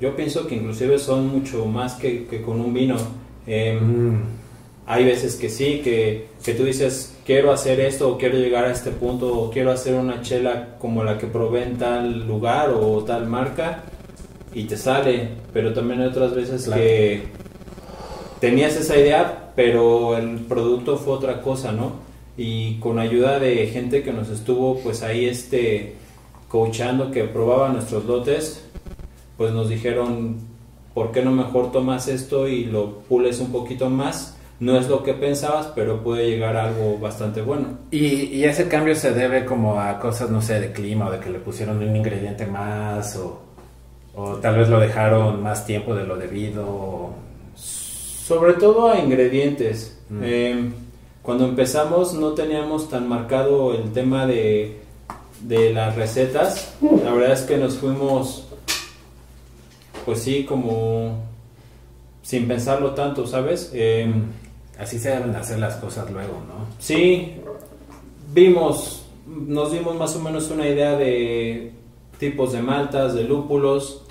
yo 0.00 0.16
pienso 0.16 0.46
que 0.48 0.56
inclusive 0.56 0.98
son 0.98 1.28
mucho 1.28 1.64
más 1.66 1.94
que, 1.94 2.26
que 2.26 2.42
con 2.42 2.60
un 2.60 2.72
vino. 2.74 2.96
Eh, 3.46 3.78
Hay 4.86 5.04
veces 5.04 5.36
que 5.36 5.48
sí, 5.48 5.80
que, 5.84 6.26
que 6.44 6.54
tú 6.54 6.64
dices, 6.64 7.14
quiero 7.24 7.52
hacer 7.52 7.78
esto, 7.78 8.08
o 8.08 8.18
quiero 8.18 8.36
llegar 8.38 8.64
a 8.64 8.72
este 8.72 8.90
punto, 8.90 9.32
o 9.32 9.50
quiero 9.50 9.70
hacer 9.70 9.94
una 9.94 10.22
chela 10.22 10.76
como 10.80 11.04
la 11.04 11.18
que 11.18 11.28
probé 11.28 11.62
en 11.62 11.76
tal 11.78 12.26
lugar 12.26 12.70
o 12.70 13.04
tal 13.04 13.28
marca, 13.28 13.84
y 14.52 14.64
te 14.64 14.76
sale. 14.76 15.28
Pero 15.52 15.72
también 15.72 16.00
hay 16.00 16.08
otras 16.08 16.34
veces 16.34 16.64
Claro. 16.64 16.82
que 16.82 17.22
tenías 18.42 18.74
esa 18.74 18.96
idea, 18.96 19.52
pero 19.54 20.16
el 20.16 20.40
producto 20.40 20.96
fue 20.96 21.14
otra 21.14 21.42
cosa, 21.42 21.70
¿no? 21.70 21.92
Y 22.36 22.80
con 22.80 22.98
ayuda 22.98 23.38
de 23.38 23.68
gente 23.68 24.02
que 24.02 24.12
nos 24.12 24.30
estuvo, 24.30 24.80
pues 24.80 25.04
ahí 25.04 25.26
este, 25.26 25.94
coachando, 26.48 27.12
que 27.12 27.22
probaba 27.22 27.68
nuestros 27.68 28.04
lotes, 28.04 28.68
pues 29.36 29.52
nos 29.52 29.68
dijeron, 29.68 30.38
¿por 30.92 31.12
qué 31.12 31.22
no 31.22 31.30
mejor 31.30 31.70
tomas 31.70 32.08
esto 32.08 32.48
y 32.48 32.64
lo 32.64 32.98
pules 33.08 33.38
un 33.38 33.52
poquito 33.52 33.88
más? 33.88 34.36
No 34.58 34.76
es 34.76 34.88
lo 34.88 35.04
que 35.04 35.14
pensabas, 35.14 35.68
pero 35.76 36.02
puede 36.02 36.28
llegar 36.28 36.56
a 36.56 36.64
algo 36.64 36.98
bastante 36.98 37.42
bueno. 37.42 37.78
Y, 37.92 38.24
y 38.24 38.42
ese 38.42 38.66
cambio 38.66 38.96
se 38.96 39.12
debe 39.12 39.44
como 39.44 39.78
a 39.78 40.00
cosas, 40.00 40.30
no 40.30 40.42
sé, 40.42 40.58
de 40.58 40.72
clima 40.72 41.06
o 41.06 41.12
de 41.12 41.20
que 41.20 41.30
le 41.30 41.38
pusieron 41.38 41.76
un 41.76 41.94
ingrediente 41.94 42.44
más 42.44 43.14
o, 43.14 43.40
o 44.16 44.34
tal 44.38 44.58
vez 44.58 44.68
lo 44.68 44.80
dejaron 44.80 45.40
más 45.44 45.64
tiempo 45.64 45.94
de 45.94 46.04
lo 46.04 46.16
debido. 46.16 47.31
Sobre 48.34 48.54
todo 48.54 48.88
a 48.88 48.98
ingredientes. 48.98 49.98
Mm. 50.08 50.20
Eh, 50.22 50.70
cuando 51.22 51.44
empezamos 51.44 52.14
no 52.14 52.32
teníamos 52.32 52.88
tan 52.88 53.08
marcado 53.08 53.74
el 53.74 53.92
tema 53.92 54.26
de, 54.26 54.80
de 55.42 55.72
las 55.72 55.94
recetas. 55.96 56.74
La 57.04 57.12
verdad 57.12 57.32
es 57.32 57.42
que 57.42 57.56
nos 57.56 57.76
fuimos, 57.76 58.46
pues 60.04 60.20
sí, 60.20 60.44
como 60.44 61.24
sin 62.22 62.48
pensarlo 62.48 62.92
tanto, 62.92 63.26
¿sabes? 63.26 63.70
Eh, 63.74 64.12
Así 64.78 64.98
se 64.98 65.10
deben 65.10 65.34
hacer 65.36 65.58
las 65.58 65.76
cosas 65.76 66.10
luego, 66.10 66.32
¿no? 66.48 66.66
Sí, 66.78 67.34
vimos, 68.34 69.04
nos 69.26 69.70
dimos 69.70 69.94
más 69.96 70.16
o 70.16 70.20
menos 70.20 70.50
una 70.50 70.66
idea 70.66 70.96
de 70.96 71.72
tipos 72.18 72.52
de 72.52 72.62
maltas, 72.62 73.14
de 73.14 73.24
lúpulos. 73.24 74.01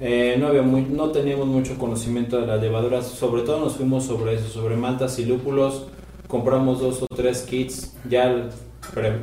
Eh, 0.00 0.36
no, 0.38 0.48
había 0.48 0.62
muy, 0.62 0.82
no 0.82 1.10
teníamos 1.10 1.46
mucho 1.46 1.78
conocimiento 1.78 2.40
de 2.40 2.46
las 2.46 2.60
levaduras, 2.60 3.06
sobre 3.06 3.42
todo 3.42 3.60
nos 3.60 3.76
fuimos 3.76 4.04
sobre 4.04 4.34
eso, 4.34 4.48
sobre 4.48 4.76
maltas 4.76 5.18
y 5.18 5.24
lúpulos. 5.24 5.86
Compramos 6.26 6.80
dos 6.80 7.02
o 7.02 7.06
tres 7.14 7.42
kits, 7.42 7.94
ya, 8.08 8.50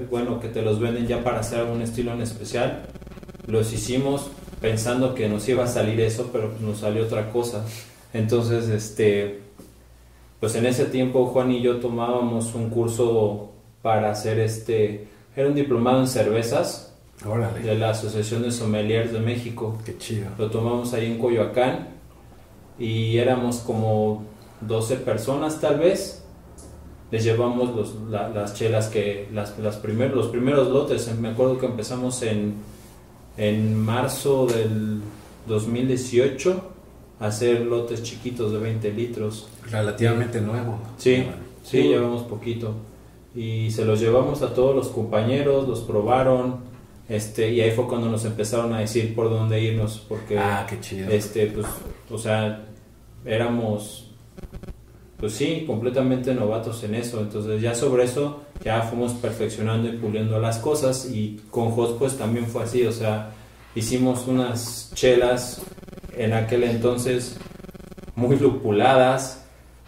bueno, 0.10 0.40
que 0.40 0.48
te 0.48 0.62
los 0.62 0.80
venden 0.80 1.08
ya 1.08 1.24
para 1.24 1.40
hacer 1.40 1.60
algún 1.60 1.82
estilo 1.82 2.14
en 2.14 2.22
especial. 2.22 2.84
Los 3.48 3.74
hicimos 3.74 4.28
pensando 4.62 5.14
que 5.14 5.28
nos 5.28 5.48
iba 5.50 5.64
a 5.64 5.68
salir 5.68 6.00
eso, 6.00 6.30
pero 6.32 6.52
pues 6.52 6.62
nos 6.62 6.78
salió 6.80 7.04
otra 7.04 7.32
cosa. 7.32 7.66
Entonces, 8.14 8.70
este, 8.70 9.42
pues 10.40 10.56
en 10.56 10.66
ese 10.66 10.86
tiempo 10.86 11.26
Juan 11.28 11.52
y 11.52 11.62
yo 11.62 11.78
tomábamos 11.78 12.56
un 12.56 12.70
curso 12.70 13.52
para 13.82 14.12
hacer 14.12 14.40
este, 14.40 15.08
era 15.36 15.48
un 15.48 15.56
diplomado 15.56 16.00
en 16.00 16.08
cervezas 16.08 16.91
Órale. 17.26 17.60
de 17.60 17.76
la 17.76 17.92
Asociación 17.92 18.42
de 18.44 18.52
Sommeliers 18.52 19.12
de 19.14 19.20
México. 19.20 19.78
Qué 19.86 19.98
chido. 19.98 20.28
Lo 20.38 20.50
tomamos 20.50 20.94
ahí 20.94 21.06
en 21.06 21.18
Coyoacán 21.20 21.90
y 22.80 23.18
éramos 23.18 23.58
como 23.58 24.24
12 24.62 24.96
personas 24.98 25.60
tal 25.62 25.80
vez. 25.80 26.24
Les 27.12 27.24
llevamos 27.24 27.76
los- 27.76 27.96
la- 28.10 28.30
las 28.30 28.54
chelas 28.54 28.88
que 28.88 29.28
las, 29.34 29.60
las 29.60 29.76
primer- 29.78 30.16
los 30.16 30.28
primeros 30.28 30.70
lotes. 30.70 31.14
Me 31.20 31.30
acuerdo 31.30 31.58
que 31.60 31.66
empezamos 31.66 32.22
en, 32.24 32.56
en 33.38 33.76
marzo 33.78 34.48
del 34.48 35.02
2018 35.48 36.70
hacer 37.20 37.62
lotes 37.62 38.02
chiquitos 38.04 38.52
de 38.52 38.58
20 38.60 38.92
litros. 38.94 39.48
Relativamente 39.70 40.42
nuevo. 40.42 40.80
Sí, 40.98 41.18
Bueno. 41.18 41.32
sí, 41.64 41.82
llevamos 41.84 42.24
poquito. 42.24 42.74
Y 43.36 43.70
se 43.72 43.86
los 43.86 44.00
llevamos 44.00 44.42
a 44.42 44.54
todos 44.54 44.76
los 44.76 44.88
compañeros, 44.88 45.68
los 45.68 45.82
probaron, 45.82 46.71
este, 47.12 47.52
y 47.52 47.60
ahí 47.62 47.72
fue 47.72 47.88
cuando 47.88 48.10
nos 48.10 48.24
empezaron 48.26 48.74
a 48.74 48.80
decir 48.80 49.14
por 49.14 49.30
dónde 49.30 49.60
irnos, 49.62 50.04
porque 50.08 50.38
Ah, 50.40 50.66
qué 50.70 50.80
chido. 50.80 51.10
este, 51.12 51.48
pues, 51.48 51.68
o 52.10 52.18
sea, 52.18 52.64
éramos, 53.26 54.08
pues 55.18 55.34
sí, 55.34 55.64
completamente 55.68 56.34
novatos 56.34 56.84
en 56.84 56.96
eso. 56.96 57.20
Entonces 57.20 57.62
ya 57.62 57.76
sobre 57.76 58.06
eso 58.06 58.42
ya 58.64 58.82
fuimos 58.84 59.14
perfeccionando 59.14 59.88
y 59.90 59.94
puliendo 59.98 60.40
las 60.40 60.58
cosas 60.60 61.10
y 61.12 61.42
con 61.52 61.72
Jos 61.72 61.92
pues 62.00 62.18
también 62.18 62.48
fue 62.48 62.64
así, 62.64 62.86
o 62.86 62.92
sea, 62.92 63.32
hicimos 63.76 64.28
unas 64.28 64.92
chelas 64.96 65.62
en 66.18 66.34
aquel 66.34 66.64
entonces 66.64 67.38
muy 68.16 68.38
lupuladas. 68.38 69.38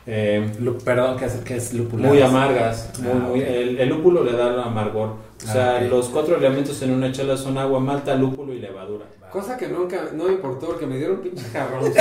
eh, 0.06 0.52
Lu- 0.60 0.78
perdón, 0.80 1.18
¿qué 1.18 1.26
es, 1.26 1.34
qué 1.46 1.56
es 1.56 1.74
lúpulo? 1.74 2.04
muy 2.10 2.22
amargas. 2.22 2.92
muy, 3.00 3.10
Ah, 3.12 3.16
muy- 3.16 3.40
el, 3.42 3.80
el 3.80 3.90
lúpulo 3.90 4.24
le 4.24 4.34
da 4.34 4.54
el 4.54 4.60
amargor. 4.60 5.16
O 5.44 5.52
sea, 5.52 5.78
Ah, 5.78 5.82
los 5.82 6.08
cuatro 6.10 6.38
elementos 6.38 6.82
en 6.82 6.92
una 6.92 7.12
chela 7.12 7.36
son 7.38 7.58
agua, 7.58 7.80
malta, 7.80 8.16
lúpulo 8.16 8.54
y 8.54 8.60
levadura. 8.60 9.06
Cosa 9.32 9.58
que 9.58 9.68
nunca, 9.68 10.10
no 10.14 10.26
me 10.26 10.34
importó 10.34 10.68
porque 10.68 10.86
me 10.86 10.96
dieron 10.98 11.18
pinche 11.18 11.44
jarrón. 11.52 11.92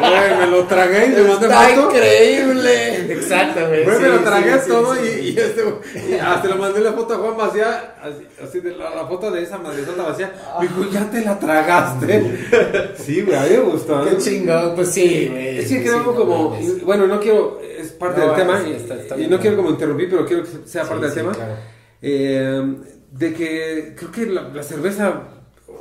Güey, 0.00 0.38
me 0.38 0.46
lo 0.46 0.64
tragué 0.64 1.06
y 1.06 1.08
me 1.10 1.22
mandé 1.24 1.48
foto. 1.48 1.90
increíble. 1.90 3.12
Exacto, 3.12 3.60
güey. 3.68 3.84
Güey, 3.84 3.98
me 3.98 4.04
sí, 4.06 4.10
lo 4.12 4.18
tragué 4.20 4.58
sí, 4.60 4.68
todo 4.68 4.94
sí. 4.94 5.00
y, 5.02 5.28
y 5.28 5.38
este, 5.38 5.62
y 6.10 6.14
hasta 6.14 6.48
le 6.48 6.54
mandé 6.54 6.80
la 6.80 6.92
foto 6.92 7.14
a 7.14 7.18
Juan 7.18 7.36
Vacía, 7.36 7.94
así, 8.02 8.26
así 8.42 8.60
de 8.60 8.76
la, 8.76 8.94
la 8.94 9.06
foto 9.06 9.30
de 9.30 9.42
esa 9.42 9.58
madresota 9.58 10.02
vacía. 10.04 10.32
Me 10.58 10.68
dijo, 10.68 10.90
ya 10.90 11.10
te 11.10 11.20
la 11.24 11.38
tragaste. 11.38 12.92
Sí, 12.96 13.22
güey, 13.22 13.36
a 13.36 13.42
mí 13.42 13.50
me 13.50 13.58
gustó. 13.58 14.02
Qué 14.04 14.10
me- 14.12 14.18
chingón, 14.18 14.74
pues 14.74 14.88
sí, 14.88 15.28
güey. 15.30 15.58
Es 15.58 15.68
que 15.68 15.80
no 15.90 16.14
como, 16.14 16.56
bueno, 16.84 17.06
no 17.06 17.20
quiero, 17.20 17.60
es 17.60 17.88
parte 17.92 18.20
No, 18.20 18.26
del 18.28 18.36
tema, 18.36 18.60
sí, 18.62 18.72
está- 18.72 18.94
está 18.94 19.14
y 19.16 19.18
bien, 19.18 19.30
no 19.30 19.38
quiero 19.38 19.56
como 19.56 19.70
interrumpir, 19.70 20.08
pero 20.10 20.24
quiero 20.24 20.42
que 20.44 20.48
sea 20.66 20.84
Sí, 20.84 20.88
parte 20.88 21.04
del 21.06 21.12
sí, 21.14 21.20
tema. 21.20 21.32
claro. 21.32 21.54
Eh, 22.02 22.76
de 23.12 23.32
que 23.34 23.94
creo 23.96 24.10
que 24.10 24.26
la, 24.26 24.48
la 24.48 24.62
cerveza, 24.62 25.22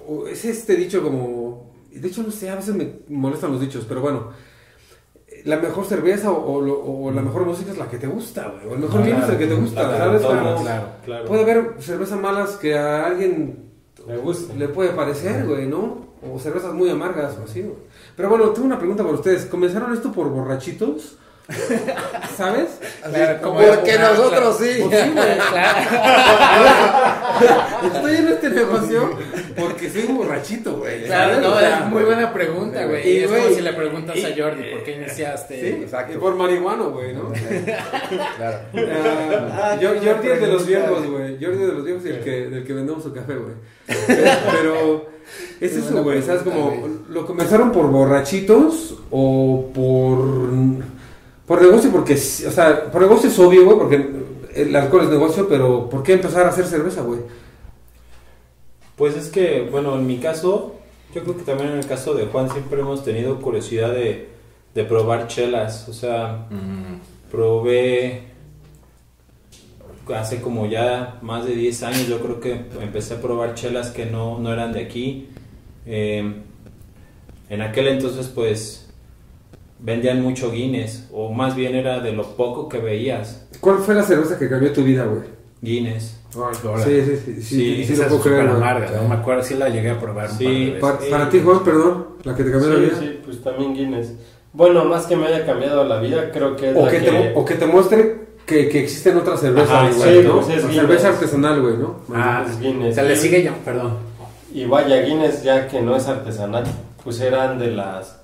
o 0.08 0.28
es 0.28 0.46
este 0.46 0.76
dicho 0.76 1.02
como, 1.02 1.72
de 1.92 2.08
hecho 2.08 2.24
no 2.24 2.32
sé, 2.32 2.50
a 2.50 2.56
veces 2.56 2.76
me 2.76 3.00
molestan 3.10 3.52
los 3.52 3.62
dichos, 3.62 3.86
pero 3.88 4.02
bueno, 4.02 4.30
la 5.46 5.58
mejor 5.58 5.86
cerveza 5.86 6.32
o, 6.32 6.38
o 6.60 7.06
o 7.08 7.12
la 7.12 7.22
mejor 7.22 7.46
música 7.46 7.72
es 7.72 7.78
la 7.78 7.90
que 7.90 7.98
te 7.98 8.08
gusta, 8.08 8.50
güey, 8.50 8.68
o 8.68 8.74
el 8.76 8.80
mejor 8.82 9.04
vino 9.04 9.18
es 9.24 9.30
el 9.30 9.38
que 9.38 9.48
te 9.48 9.56
gusta, 9.56 9.88
La 9.88 9.98
¿sabes? 9.98 10.22
claro, 10.22 10.86
claro. 11.04 11.26
Puede 11.26 11.42
haber 11.42 11.76
cervezas 11.80 12.20
malas 12.20 12.58
que 12.58 12.78
a 12.78 13.06
alguien 13.08 13.72
gusta. 14.24 14.54
le 14.54 14.68
puede 14.68 14.90
parecer, 14.92 15.48
güey, 15.48 15.68
¿no? 15.68 16.12
O 16.22 16.38
cervezas 16.38 16.74
muy 16.74 16.90
amargas 16.90 17.36
o 17.40 17.46
así, 17.46 17.62
güey. 17.62 17.76
Pero 18.16 18.30
bueno, 18.30 18.50
tengo 18.50 18.68
una 18.68 18.78
pregunta 18.78 19.04
para 19.04 19.16
ustedes. 19.16 19.46
¿Comenzaron 19.46 19.92
esto 19.94 20.12
por 20.12 20.30
borrachitos? 20.30 21.18
¿Sabes? 22.38 22.70
Claro, 23.04 23.42
como 23.42 23.60
Porque 23.60 23.98
nosotros 24.00 24.58
sí. 24.58 24.82
Pues 24.84 25.04
sí, 25.04 25.10
güey. 25.12 25.28
Estoy 27.94 28.16
en 28.16 28.28
este 28.30 28.50
negocio 28.52 29.10
porque 29.60 29.90
soy 29.90 30.06
un 30.08 30.18
borrachito, 30.18 30.78
güey. 30.78 31.06
Claro, 31.06 31.34
¿sabes? 31.36 31.48
no, 31.48 31.60
es 31.60 31.86
muy 31.90 32.04
buena 32.04 32.32
pregunta, 32.34 32.86
güey. 32.86 33.08
Y, 33.08 33.12
Y 33.12 33.24
es 33.24 33.32
como 33.32 33.50
si 33.50 33.62
le 33.62 33.74
preguntas 33.74 34.16
y- 34.18 34.26
a 34.26 34.30
Jordi, 34.44 34.64
¿por 34.72 34.84
qué 34.84 34.92
iniciaste? 34.98 35.60
Sí, 35.60 35.68
Exacto. 35.84 36.14
Y 36.14 36.18
por 36.18 36.36
marihuano, 36.36 36.92
güey, 36.92 37.14
¿no? 37.14 37.32
Claro. 38.38 38.60
Ah, 39.54 39.78
yo- 39.80 39.90
Jordi 40.02 40.30
es 40.30 40.42
de 40.42 40.48
los 40.48 40.66
viejos, 40.66 41.06
güey. 41.08 41.38
Jordi 41.44 41.62
es 41.62 41.68
de 41.68 41.74
los 41.74 41.84
viejos 41.86 42.06
y 42.06 42.10
el 42.10 42.20
que, 42.22 42.32
del 42.48 42.64
que 42.66 42.74
vendemos 42.74 43.04
su 43.04 43.14
café, 43.14 43.34
güey. 43.36 43.54
Pero 44.08 45.10
es 45.60 45.76
eso, 45.76 46.04
güey. 46.04 46.22
¿Sabes? 46.22 46.44
Como. 46.44 47.02
¿lo 47.10 47.26
comenzaron 47.26 47.72
por 47.72 47.88
borrachitos 47.88 48.96
o 49.12 49.70
por, 49.74 50.20
por 51.52 51.62
negocio? 51.62 51.92
Porque, 51.92 52.14
o 52.14 52.18
sea, 52.18 52.90
por 52.90 53.02
negocio 53.02 53.30
es 53.30 53.38
obvio, 53.38 53.66
güey, 53.66 53.78
porque 53.78 54.10
el 54.56 54.74
alcohol 54.74 55.04
es 55.04 55.10
negocio, 55.10 55.50
pero 55.50 55.90
¿por 55.90 56.02
qué 56.02 56.14
empezar 56.14 56.46
a 56.46 56.50
hacer 56.50 56.66
cerveza, 56.66 57.02
güey? 57.02 57.20
Pues 58.96 59.18
es 59.18 59.28
que, 59.28 59.68
bueno, 59.70 59.96
en 59.96 60.08
mi 60.08 60.20
caso, 60.20 60.76
yo 61.14 61.24
creo 61.24 61.36
que 61.36 61.44
también 61.44 61.72
en 61.72 61.80
el 61.80 61.86
caso 61.86 62.14
de 62.14 62.28
Juan 62.28 62.50
siempre 62.50 62.80
hemos 62.80 63.04
tenido 63.04 63.42
curiosidad 63.42 63.92
de, 63.92 64.30
de 64.74 64.84
probar 64.86 65.28
chelas. 65.28 65.90
O 65.90 65.94
sea, 65.94 66.48
Mm, 66.50 67.02
probé 67.30 68.22
hace 70.16 70.40
como 70.40 70.68
ya 70.68 71.20
más 71.22 71.44
de 71.44 71.54
10 71.54 71.84
años, 71.84 72.08
yo 72.08 72.22
creo 72.22 72.40
que 72.40 72.62
empecé 72.80 73.16
a 73.16 73.22
probar 73.22 73.56
chelas 73.56 73.90
que 73.90 74.06
no, 74.06 74.40
no 74.40 74.54
eran 74.54 74.72
de 74.72 74.86
aquí. 74.86 75.28
Eh, 75.86 76.34
en 77.50 77.62
aquel 77.62 77.90
entonces, 77.90 78.28
pues, 78.28 78.81
vendían 79.82 80.22
mucho 80.22 80.52
Guinness, 80.52 81.08
o 81.12 81.32
más 81.32 81.56
bien 81.56 81.76
era 81.76 82.00
de 82.00 82.12
lo 82.14 82.24
poco 82.36 82.70
que 82.70 82.78
veías, 82.78 83.48
¿Cuál 83.60 83.78
fue 83.80 83.94
la 83.96 84.04
cerveza 84.04 84.38
que 84.40 84.50
cambió 84.50 84.72
tu 84.74 84.84
vida, 84.84 85.06
güey? 85.06 85.22
Guinness. 85.62 86.18
Hola. 86.36 86.84
Sí, 86.84 87.02
sí, 87.04 87.16
sí. 87.18 87.34
Sí, 87.36 87.42
Sí, 87.42 87.86
sí, 87.86 87.94
Esa 87.94 88.06
es 88.08 88.12
güey. 88.24 88.40
amarga, 88.40 88.90
no 89.02 89.08
me 89.10 89.16
acuerdo 89.16 89.44
si 89.44 89.54
la 89.56 89.70
llegué 89.70 89.90
a 89.92 90.00
probar 90.00 90.30
un 90.32 90.38
Sí, 90.38 90.44
par 90.46 90.54
de 90.54 90.66
veces. 90.66 90.80
Pa- 90.82 90.98
Sí. 91.02 91.10
Para 91.12 91.30
ti, 91.30 91.42
Juan, 91.44 91.64
perdón, 91.64 92.06
la 92.24 92.36
que 92.36 92.44
te 92.44 92.52
cambió 92.52 92.70
la 92.70 92.76
Sí, 92.76 92.82
vida. 92.82 92.98
sí, 93.00 93.20
pues 93.26 93.44
también 93.44 93.74
Guinness. 93.76 94.14
Bueno, 94.54 94.86
más 94.86 95.06
que 95.06 95.16
me 95.16 95.28
haya 95.28 95.46
cambiado 95.46 95.84
la 95.84 96.00
vida, 96.00 96.32
creo 96.32 96.56
que 96.56 96.72
es 96.72 96.76
O 96.78 96.86
la 96.86 96.92
que, 96.92 97.00
te, 97.00 97.32
o 97.36 97.46
que 97.46 97.56
te 97.56 97.66
muestre 97.68 98.22
que, 98.46 98.70
que 98.70 98.82
existen 98.84 99.18
otras 99.18 99.40
cervezas, 99.42 99.70
Ajá, 99.72 99.92
güey, 99.96 100.22
sí, 100.22 100.28
¿no? 100.28 100.36
pues 100.36 100.48
es 100.50 100.64
O 100.64 100.68
Guinness. 100.68 100.76
cerveza 100.76 101.10
artesanal, 101.10 101.62
güey, 101.62 101.78
¿no? 101.78 101.96
Ah, 102.14 102.46
es 102.50 102.60
Guinness. 102.60 102.96
se 102.96 103.04
le 103.04 103.16
sigue 103.16 103.44
ya, 103.44 103.54
perdón. 103.64 103.94
Y 104.54 104.66
vaya, 104.66 105.02
Guinness 105.02 105.44
ya 105.44 105.68
que 105.68 105.82
no 105.82 105.96
es 105.96 106.08
artesanal, 106.08 106.64
pues 107.04 107.20
eran 107.22 107.60
de 107.60 107.72
las 107.72 108.21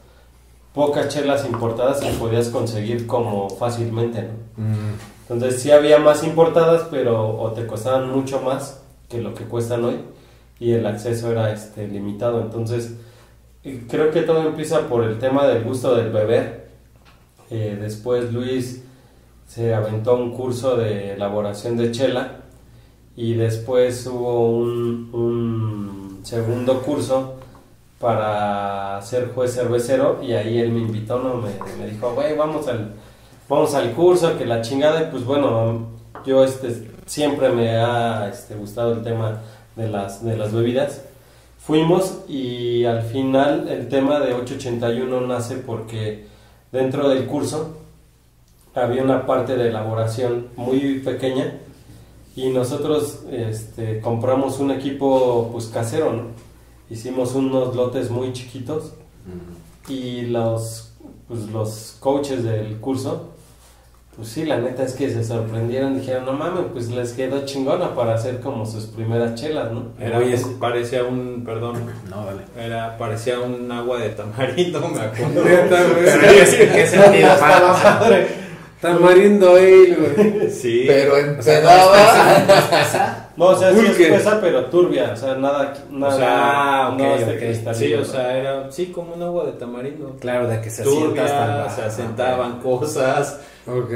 pocas 0.78 1.10
chelas 1.10 1.44
importadas 1.44 2.00
que 2.00 2.12
podías 2.12 2.50
conseguir 2.50 3.08
como 3.08 3.50
fácilmente, 3.50 4.22
¿no? 4.22 4.64
Entonces 5.30 5.62
sí 5.62 5.72
había 5.72 5.98
más 5.98 6.24
importadas, 6.24 6.84
pero 6.92 7.38
o 7.38 7.52
te 7.52 7.66
costaban 7.66 8.12
mucho 8.12 8.42
más 8.42 8.82
que 9.10 9.20
lo 9.20 9.34
que 9.34 9.44
cuestan 9.46 9.84
hoy 9.84 9.96
y 10.60 10.74
el 10.74 10.86
acceso 10.86 11.32
era 11.32 11.52
este 11.52 11.88
limitado. 11.88 12.42
Entonces 12.42 12.94
eh, 13.64 13.86
creo 13.90 14.12
que 14.12 14.22
todo 14.22 14.48
empieza 14.48 14.88
por 14.88 15.04
el 15.04 15.18
tema 15.18 15.48
del 15.48 15.64
gusto 15.64 15.96
del 15.96 16.12
beber. 16.12 16.70
Eh, 17.50 17.76
después 17.82 18.32
Luis 18.32 18.84
se 19.48 19.74
aventó 19.74 20.16
un 20.16 20.32
curso 20.32 20.78
de 20.78 21.14
elaboración 21.14 21.76
de 21.76 21.92
chela 21.92 22.42
y 23.16 23.34
después 23.34 24.06
hubo 24.06 24.52
un, 24.52 25.10
un 25.12 26.20
segundo 26.24 26.84
curso 26.84 27.37
para 28.00 29.02
ser 29.02 29.32
juez 29.34 29.54
cervecero 29.56 30.20
y 30.22 30.34
ahí 30.34 30.60
él 30.60 30.72
me 30.72 30.80
invitó, 30.80 31.20
¿no? 31.20 31.36
me, 31.36 31.88
dijo, 31.88 32.14
güey, 32.14 32.36
vamos 32.36 32.68
al, 32.68 32.94
vamos 33.50 33.74
al 33.74 33.92
curso, 33.94 34.38
que 34.38 34.46
la 34.46 34.62
chingada, 34.62 35.04
y 35.04 35.12
pues 35.12 35.26
bueno, 35.26 35.88
yo 36.26 36.44
este, 36.44 36.90
siempre 37.06 37.50
me 37.50 37.78
ha 37.78 38.30
este, 38.30 38.56
gustado 38.56 38.94
el 38.94 39.04
tema 39.04 39.42
de 39.76 39.90
las, 39.90 40.24
de 40.24 40.38
las 40.38 40.54
bebidas. 40.54 41.02
Fuimos 41.60 42.20
y 42.30 42.86
al 42.86 43.02
final 43.02 43.68
el 43.68 43.90
tema 43.90 44.20
de 44.20 44.34
881 44.34 45.22
nace 45.22 45.58
porque 45.58 46.28
dentro 46.72 47.10
del 47.10 47.26
curso 47.26 47.78
había 48.74 49.04
una 49.04 49.26
parte 49.26 49.58
de 49.58 49.70
elaboración 49.70 50.48
muy 50.56 51.00
pequeña 51.00 51.56
y 52.36 52.50
nosotros 52.50 53.24
este, 53.32 54.00
compramos 54.00 54.60
un 54.60 54.72
equipo 54.72 55.50
pues 55.52 55.66
casero, 55.66 56.14
¿no? 56.14 56.47
Hicimos 56.90 57.36
unos 57.36 57.76
lotes 57.76 58.10
muy 58.10 58.32
chiquitos 58.34 58.94
y 59.90 60.22
los, 60.22 60.92
pues, 61.28 61.42
los 61.50 61.98
coaches 62.00 62.44
del 62.44 62.78
curso, 62.78 63.30
pues 64.16 64.30
sí, 64.30 64.46
la 64.46 64.58
neta 64.58 64.84
es 64.84 64.94
que 64.94 65.10
se 65.12 65.24
sorprendieron, 65.24 66.00
dijeron, 66.00 66.26
no 66.26 66.34
mames, 66.34 66.66
pues 66.74 66.90
les 66.90 67.12
quedó 67.14 67.46
chingona 67.46 67.94
para 67.94 68.16
hacer 68.16 68.40
como 68.40 68.66
sus 68.66 68.86
primeras 68.86 69.36
chelas, 69.36 69.72
¿no? 69.72 69.90
Era, 70.00 70.18
Oye, 70.18 70.36
parecía 70.60 71.04
un, 71.04 71.44
perdón, 71.46 71.84
No, 72.10 72.26
dale. 72.26 72.42
era, 72.58 72.98
parecía 72.98 73.40
un 73.40 73.72
agua 73.72 74.00
de 74.00 74.10
tamarindo, 74.10 74.80
me 74.88 75.02
acuerdo. 75.02 75.44
Pero 75.44 75.96
¿qué, 76.00 76.70
qué 76.74 76.88
sentido? 76.88 77.30
Tamarindo 78.82 79.52
ale, 79.52 79.96
güey. 79.96 80.52
Sí. 80.52 80.84
Pero 80.88 81.14
O 81.40 81.42
sea, 81.42 81.62
no 81.62 81.70
empedaba. 81.70 83.17
No, 83.38 83.46
o 83.46 83.56
sea, 83.56 83.72
sí 83.74 83.86
es 83.86 84.00
espesa, 84.00 84.40
pero 84.42 84.66
turbia, 84.66 85.12
o 85.14 85.16
sea, 85.16 85.36
nada, 85.36 85.74
nada, 85.92 86.16
O 86.16 86.18
sea, 86.18 86.90
ok, 86.94 86.98
no 87.00 87.06
es 87.16 87.28
de 87.28 87.34
ok. 87.34 87.40
cristalino, 87.40 87.74
Sí, 87.76 87.94
o 87.94 88.04
sea, 88.06 88.38
era, 88.38 88.72
sí, 88.72 88.88
como 88.88 89.14
un 89.14 89.22
agua 89.22 89.46
de 89.46 89.52
tamarindo. 89.54 90.16
Claro, 90.20 90.48
de 90.48 90.60
que 90.60 90.70
se 90.72 90.82
hasta 90.82 90.94
Turbia, 90.94 91.64
el- 91.66 91.72
se 91.72 91.82
asentaban 91.84 92.60
cosas. 92.60 93.40
Ok. 93.68 93.92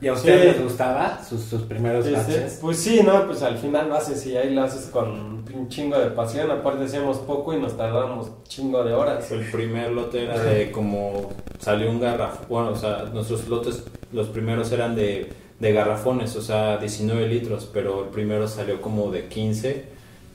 ¿Y 0.00 0.08
a 0.08 0.14
ustedes 0.14 0.40
Sí. 0.40 0.46
les 0.48 0.62
gustaba 0.64 1.22
sus, 1.22 1.42
sus 1.42 1.62
primeros 1.62 2.04
Sí? 2.06 2.14
Pues 2.62 2.78
sí, 2.78 3.02
no, 3.04 3.26
pues 3.26 3.42
al 3.42 3.58
final 3.58 3.88
lo 3.88 3.94
haces 3.96 4.24
y 4.26 4.36
ahí 4.36 4.54
lo 4.54 4.62
haces 4.62 4.86
con 4.90 5.44
un 5.54 5.68
chingo 5.68 5.98
de 5.98 6.06
pasión. 6.06 6.50
Aparte 6.50 6.84
hacíamos 6.84 7.18
poco 7.18 7.52
y 7.52 7.58
nos 7.60 7.76
tardábamos 7.76 8.30
chingo 8.48 8.82
de 8.82 8.94
horas. 8.94 9.30
El 9.30 9.44
primer 9.50 9.90
lote 9.92 10.24
era 10.24 10.42
de 10.42 10.70
como 10.72 11.28
salió 11.58 11.90
un 11.90 12.00
garrafón, 12.00 12.46
bueno, 12.48 12.70
o 12.70 12.76
sea, 12.76 13.04
nuestros 13.12 13.46
lotes, 13.48 13.84
los 14.12 14.28
primeros 14.28 14.72
eran 14.72 14.96
de, 14.96 15.30
de 15.60 15.72
garrafones, 15.72 16.34
o 16.36 16.42
sea, 16.42 16.78
19 16.78 17.28
litros, 17.28 17.68
pero 17.72 18.04
el 18.04 18.08
primero 18.10 18.48
salió 18.48 18.80
como 18.80 19.10
de 19.10 19.28
15 19.28 19.84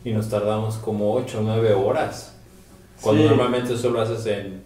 y 0.05 0.11
nos 0.11 0.29
tardamos 0.29 0.75
como 0.77 1.13
8 1.15 1.39
o 1.39 1.41
9 1.41 1.73
horas. 1.73 2.35
Cuando 3.01 3.23
Sí. 3.23 3.29
normalmente 3.29 3.73
eso 3.73 3.89
lo 3.89 4.01
haces 4.01 4.25
en 4.27 4.61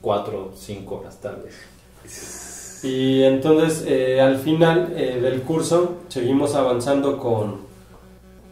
4 0.00 0.50
o 0.52 0.56
5 0.56 0.96
horas 0.96 1.20
tal 1.20 1.42
vez. 1.44 2.80
Y 2.82 3.22
entonces 3.24 3.84
eh, 3.86 4.20
al 4.20 4.38
final 4.38 4.94
eh, 4.96 5.18
del 5.20 5.42
curso 5.42 5.96
seguimos 6.08 6.54
avanzando 6.54 7.18
con, 7.18 7.56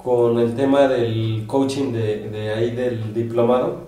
con 0.03 0.39
el 0.39 0.55
tema 0.55 0.89
del 0.89 1.45
coaching 1.47 1.93
de, 1.93 2.29
de 2.29 2.53
ahí 2.53 2.73
del 2.73 3.15
diplomado 3.15 3.86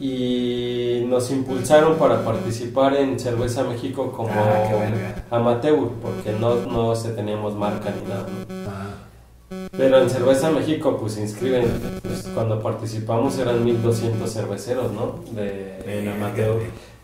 y 0.00 1.04
nos 1.06 1.30
impulsaron 1.30 1.96
para 1.96 2.24
participar 2.24 2.96
en 2.96 3.18
Cerveza 3.20 3.64
México 3.64 4.10
como 4.16 4.30
Ah, 4.32 5.14
amateur 5.30 5.76
porque 6.02 6.32
no, 6.40 6.54
no 6.66 6.96
se 6.96 7.10
teníamos 7.10 7.54
marca 7.54 7.90
ni 7.94 8.08
nada. 8.08 8.26
Ah, 8.66 9.66
Pero 9.76 10.00
en 10.02 10.08
Cerveza 10.08 10.50
México 10.50 10.96
pues 10.98 11.12
se 11.14 11.22
inscriben, 11.22 11.64
pues, 12.02 12.28
cuando 12.34 12.60
participamos 12.60 13.38
eran 13.38 13.64
1200 13.64 14.32
cerveceros, 14.32 14.90
¿no? 14.92 15.16
De, 15.32 15.78
En 16.00 16.08
amateur. 16.08 16.56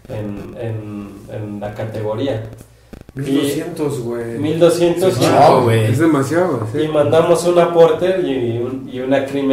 en, 0.09 0.57
en, 0.59 1.09
en 1.33 1.61
la 1.61 1.75
categoría. 1.75 2.45
1200, 3.15 4.01
güey. 4.03 4.39
1200 4.39 5.15
Sí, 5.15 5.25
y- 5.25 5.27
no, 5.27 5.63
güey. 5.63 5.85
Es 5.85 5.99
demasiado, 5.99 6.67
sí. 6.73 6.83
y 6.83 6.89
mandamos 6.89 7.45
una 7.47 7.73
porter 7.73 8.25
y, 8.25 8.59
un- 8.59 8.89
y 8.93 9.01
una 9.01 9.25
cream 9.25 9.51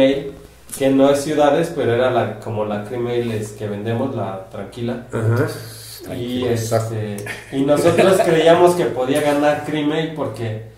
que 0.78 0.90
no 0.90 1.10
es 1.10 1.22
ciudades 1.22 1.72
pero 1.74 1.92
era 1.92 2.10
la, 2.10 2.40
como 2.40 2.64
la 2.64 2.84
cream 2.84 3.06
ale 3.06 3.38
es 3.38 3.52
que 3.52 3.68
vendemos 3.68 4.14
la 4.14 4.48
tranquila 4.50 5.06
Ajá. 5.12 6.14
y, 6.14 6.44
este, 6.44 7.16
y 7.52 7.62
nosotros 7.62 8.20
creíamos 8.24 8.74
que 8.74 8.86
podía 8.86 9.20
ganar 9.20 9.64
ale 9.66 10.12
porque 10.14 10.74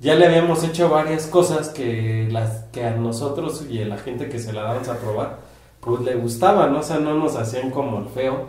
ya 0.00 0.14
le 0.14 0.26
habíamos 0.26 0.62
hecho 0.64 0.88
varias 0.88 1.26
cosas 1.26 1.70
que 1.70 2.28
las 2.30 2.64
que 2.72 2.84
a 2.84 2.90
nosotros 2.92 3.64
y 3.68 3.82
a 3.82 3.86
la 3.86 3.98
gente 3.98 4.28
que 4.28 4.38
se 4.38 4.52
la 4.52 4.62
dábamos 4.62 4.88
a 4.88 4.98
probar 4.98 5.38
pues 5.80 6.02
le 6.02 6.14
gustaban 6.14 6.72
¿no? 6.72 6.80
o 6.80 6.82
sea 6.82 6.98
no 6.98 7.14
nos 7.14 7.36
hacían 7.36 7.70
como 7.70 7.98
el 7.98 8.08
feo 8.08 8.46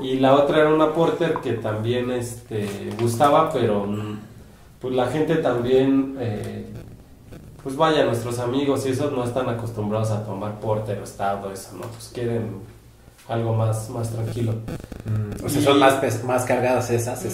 y 0.00 0.18
la 0.18 0.34
otra 0.34 0.60
era 0.60 0.74
una 0.74 0.92
porter 0.92 1.34
que 1.42 1.52
también 1.52 2.10
este 2.10 2.90
gustaba 3.00 3.50
pero 3.52 3.84
mm, 3.86 4.18
pues 4.80 4.94
la 4.94 5.06
gente 5.06 5.36
también 5.36 6.16
eh, 6.18 6.66
pues 7.62 7.76
vaya 7.76 8.04
nuestros 8.04 8.38
amigos 8.38 8.84
y 8.86 8.90
esos 8.90 9.12
no 9.12 9.24
están 9.24 9.48
acostumbrados 9.48 10.10
a 10.10 10.24
tomar 10.24 10.58
porter 10.60 10.98
o 11.00 11.06
stout 11.06 11.44
o 11.44 11.52
eso 11.52 11.70
no 11.74 11.82
pues 11.82 12.10
quieren 12.12 12.56
algo 13.28 13.54
más 13.54 13.88
más 13.90 14.10
tranquilo 14.10 14.54
o 15.44 15.48
sea, 15.48 15.60
Y- 15.60 15.64
son 15.64 15.78
más, 15.78 16.24
más 16.24 16.44
cargadas 16.44 16.90
esas, 16.90 17.24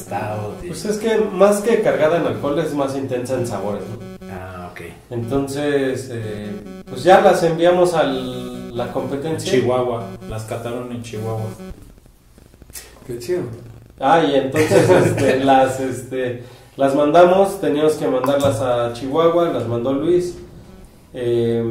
y- 0.62 0.69
pues 0.69 0.85
es 0.85 0.99
que 0.99 1.17
más 1.19 1.61
que 1.61 1.81
cargada 1.81 2.19
en 2.19 2.27
alcohol 2.27 2.59
es 2.59 2.75
más 2.75 2.95
intensa 2.97 3.35
en 3.35 3.47
sabores 3.47 3.83
¿no? 3.88 4.29
Ah, 4.31 4.69
ok. 4.73 4.81
entonces 5.11 6.09
eh, 6.12 6.51
pues 6.88 7.03
ya 7.05 7.21
las 7.21 7.43
enviamos 7.43 7.95
a 7.95 8.03
la 8.05 8.85
En 8.87 8.93
competencia 8.93 9.51
Chihuahua, 9.53 10.05
las 10.29 10.45
cataron 10.45 10.93
en 10.93 11.03
Chihuahua. 11.03 11.49
Qué 13.07 13.19
chido. 13.19 13.43
Ah, 13.99 14.23
y 14.23 14.35
entonces 14.37 14.88
este, 15.07 15.41
las, 15.45 15.81
este, 15.81 16.45
las 16.79 16.95
mandamos, 16.95 17.61
teníamos 17.61 17.95
que 17.95 18.07
mandarlas 18.07 18.61
a 18.61 18.93
Chihuahua, 18.93 19.51
las 19.53 19.67
mandó 19.67 19.93
Luis. 19.93 20.38
Eh, 21.12 21.62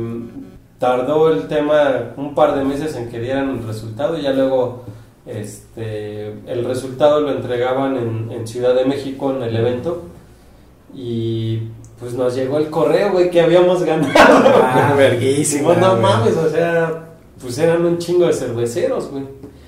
tardó 0.80 1.32
el 1.32 1.48
tema 1.48 2.12
un 2.18 2.36
par 2.36 2.56
de 2.56 2.66
meses 2.66 2.94
en 2.98 3.10
que 3.10 3.22
dieran 3.22 3.52
el 3.52 3.66
resultado 3.66 4.18
y 4.18 4.24
ya 4.24 4.34
luego 4.34 4.84
este, 5.26 6.28
el 6.46 6.66
resultado 6.66 7.22
lo 7.22 7.32
entregaban 7.32 7.96
en, 7.96 8.32
en 8.34 8.46
Ciudad 8.48 8.76
de 8.76 8.84
México 8.84 9.32
en 9.32 9.44
el 9.44 9.56
evento. 9.56 10.04
Y 10.94 11.70
pues 12.02 12.14
nos 12.14 12.36
llegó 12.36 12.58
el 12.58 12.70
correo, 12.70 13.14
güey, 13.14 13.32
que 13.32 13.40
habíamos 13.40 13.84
ganado. 13.86 14.14
Ah, 14.62 14.94
verguísima, 14.98 15.74
no 15.76 15.92
güey. 15.92 16.02
mames, 16.02 16.36
o 16.36 16.50
sea, 16.50 17.12
pues 17.42 17.58
eran 17.60 17.86
un 17.86 17.98
chingo 17.98 18.28
de 18.28 18.34
cerveceros, 18.34 19.10
güey. 19.10 19.24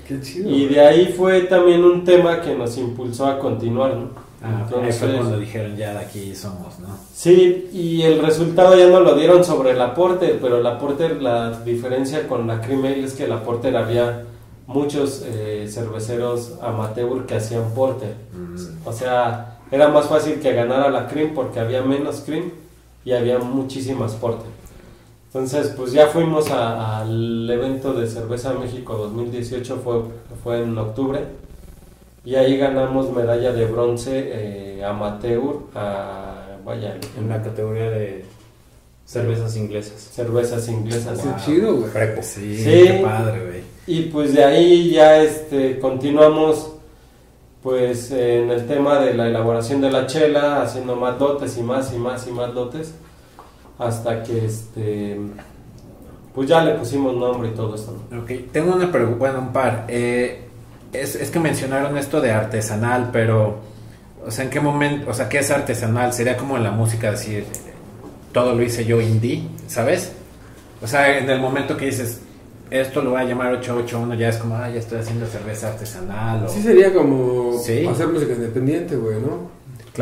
Qué 0.06 0.20
chido. 0.20 0.50
Y 0.50 0.66
de 0.66 0.80
ahí 0.80 1.14
fue 1.16 1.42
también 1.44 1.82
un 1.82 2.04
tema 2.04 2.42
que 2.42 2.54
nos 2.54 2.76
impulsó 2.76 3.26
a 3.26 3.38
continuar, 3.38 3.94
¿no? 3.96 4.29
Ah, 4.42 4.62
Entonces, 4.64 4.96
eso 5.02 5.16
cuando 5.18 5.38
dijeron 5.38 5.76
ya 5.76 5.92
de 5.92 5.98
aquí 5.98 6.34
somos, 6.34 6.78
¿no? 6.78 6.88
Sí, 7.12 7.68
y 7.72 8.02
el 8.02 8.22
resultado 8.22 8.76
ya 8.76 8.88
no 8.88 9.00
lo 9.00 9.14
dieron 9.14 9.44
sobre 9.44 9.74
la 9.74 9.94
Porter, 9.94 10.38
pero 10.40 10.62
la 10.62 10.78
Porter, 10.78 11.20
la 11.20 11.60
diferencia 11.60 12.26
con 12.26 12.46
la 12.46 12.60
Cream 12.60 12.84
Ale 12.86 13.04
es 13.04 13.12
que 13.12 13.28
la 13.28 13.42
Porter 13.42 13.76
había 13.76 14.24
muchos 14.66 15.24
eh, 15.26 15.68
cerveceros 15.68 16.54
amateur 16.62 17.26
que 17.26 17.34
hacían 17.34 17.70
Porter. 17.74 18.14
O 18.84 18.92
sea, 18.92 19.58
era 19.70 19.88
más 19.88 20.06
fácil 20.06 20.40
que 20.40 20.52
ganara 20.54 20.88
la 20.90 21.06
Cream 21.06 21.32
porque 21.34 21.60
había 21.60 21.82
menos 21.82 22.22
Cream 22.24 22.50
y 23.04 23.12
había 23.12 23.38
muchísimas 23.38 24.12
Porter. 24.14 24.48
Entonces, 25.26 25.74
pues 25.76 25.92
ya 25.92 26.08
fuimos 26.08 26.50
al 26.50 27.48
evento 27.48 27.92
de 27.92 28.08
Cerveza 28.08 28.52
México 28.54 28.96
2018, 28.96 29.76
fue, 29.76 30.02
fue 30.42 30.62
en 30.62 30.76
octubre, 30.76 31.24
y 32.24 32.34
ahí 32.34 32.56
ganamos 32.58 33.10
medalla 33.14 33.52
de 33.52 33.66
bronce 33.66 34.30
eh, 34.32 34.84
amateur 34.84 35.54
a, 35.74 36.56
vaya, 36.64 36.96
En 37.18 37.28
la 37.28 37.42
categoría 37.42 37.90
de 37.90 38.24
cervezas 39.06 39.56
inglesas. 39.56 40.10
cervezas 40.12 40.68
inglesas. 40.68 41.20
Qué 41.20 41.44
chido, 41.44 41.76
güey. 41.76 42.22
Sí. 42.22 42.62
qué 42.62 43.00
padre, 43.02 43.46
güey. 43.46 43.62
Y 43.86 44.02
pues 44.10 44.34
de 44.34 44.44
ahí 44.44 44.90
ya 44.90 45.22
este, 45.22 45.78
continuamos 45.78 46.72
pues 47.62 48.10
en 48.10 48.50
el 48.50 48.66
tema 48.66 49.00
de 49.00 49.14
la 49.14 49.26
elaboración 49.28 49.80
de 49.80 49.90
la 49.90 50.06
chela, 50.06 50.62
haciendo 50.62 50.96
más 50.96 51.18
dotes 51.18 51.58
y 51.58 51.62
más 51.62 51.92
y 51.92 51.98
más 51.98 52.26
y 52.26 52.30
más 52.30 52.54
dotes, 52.54 52.94
hasta 53.78 54.22
que 54.22 54.46
este 54.46 55.18
pues 56.34 56.48
ya 56.48 56.64
le 56.64 56.74
pusimos 56.74 57.14
nombre 57.16 57.48
y 57.48 57.52
todo 57.52 57.74
esto. 57.74 57.96
¿no? 58.10 58.20
Ok, 58.22 58.30
tengo 58.52 58.74
una 58.74 58.90
pregunta, 58.92 59.18
bueno, 59.18 59.38
un 59.40 59.52
par. 59.52 59.86
Eh, 59.88 60.49
es, 60.92 61.14
es 61.14 61.30
que 61.30 61.38
mencionaron 61.38 61.96
esto 61.96 62.20
de 62.20 62.32
artesanal, 62.32 63.10
pero, 63.12 63.58
o 64.26 64.30
sea, 64.30 64.44
¿en 64.44 64.50
qué 64.50 64.60
momento, 64.60 65.10
o 65.10 65.14
sea, 65.14 65.28
qué 65.28 65.38
es 65.38 65.50
artesanal? 65.50 66.12
Sería 66.12 66.36
como 66.36 66.56
en 66.56 66.64
la 66.64 66.70
música 66.70 67.10
decir, 67.10 67.44
todo 68.32 68.54
lo 68.54 68.62
hice 68.62 68.84
yo 68.84 69.00
indie, 69.00 69.42
¿sabes? 69.66 70.12
O 70.82 70.86
sea, 70.86 71.18
en 71.18 71.28
el 71.28 71.40
momento 71.40 71.76
que 71.76 71.86
dices, 71.86 72.20
esto 72.70 73.02
lo 73.02 73.10
voy 73.10 73.20
a 73.20 73.24
llamar 73.24 73.52
881, 73.54 74.14
ya 74.14 74.28
es 74.28 74.36
como, 74.36 74.54
ah, 74.56 74.68
ya 74.70 74.78
estoy 74.78 74.98
haciendo 75.00 75.26
cerveza 75.26 75.68
artesanal. 75.68 76.44
O, 76.44 76.48
Sí 76.48 76.62
sería 76.62 76.92
como 76.94 77.58
Sí. 77.58 77.86
hacer 77.86 78.08
música 78.08 78.32
independiente, 78.32 78.96
güey, 78.96 79.16
¿no? 79.20 79.50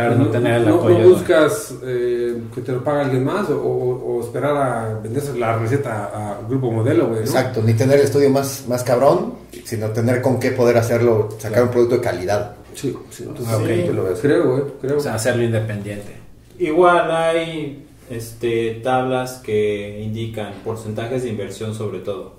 Claro, 0.07 0.15
no, 0.17 0.27
tener 0.29 0.55
el 0.55 0.69
no, 0.69 0.75
apoyo. 0.77 0.99
no 0.99 1.09
buscas 1.11 1.75
eh, 1.85 2.37
que 2.55 2.61
te 2.63 2.73
lo 2.73 2.83
pague 2.85 3.01
alguien 3.03 3.25
más 3.25 3.49
o, 3.51 3.61
o- 3.61 4.17
o 4.19 4.21
esperar 4.23 4.57
a 4.57 4.99
venderse 5.03 5.39
la 5.39 5.57
receta 5.59 6.11
a 6.15 6.41
Grupo 6.49 6.71
Modelo, 6.71 7.07
güey, 7.09 7.21
¿no? 7.21 7.25
Exacto, 7.27 7.63
ni 7.63 7.75
tener 7.75 7.99
el 7.99 8.05
estudio 8.05 8.31
más, 8.31 8.65
más 8.69 8.83
cabrón, 8.85 9.35
sino 9.65 9.89
tener 9.91 10.23
con 10.23 10.39
qué 10.41 10.51
poder 10.53 10.77
hacerlo, 10.79 11.29
sacar 11.39 11.63
un 11.65 11.69
producto 11.71 11.97
de 11.97 12.01
calidad. 12.03 12.55
Sí, 12.75 12.97
sí. 13.11 13.25
entonces, 13.27 13.49
Ah, 13.53 13.57
ok. 13.59 13.67
sí, 13.67 13.85
Tú 13.89 13.93
lo 13.95 14.05
ves. 14.05 14.19
Creo, 14.21 14.51
güey, 14.51 14.63
creo. 14.81 14.97
O 14.99 15.01
sea, 15.01 15.15
hacerlo 15.15 15.43
independiente. 15.43 16.17
Igual 16.59 17.11
hay 17.11 17.87
este, 18.11 18.81
tablas 18.83 19.35
que 19.45 20.01
indican 20.03 20.53
porcentajes 20.65 21.23
de 21.25 21.29
inversión 21.31 21.75
sobre 21.75 21.99
todo. 22.01 22.37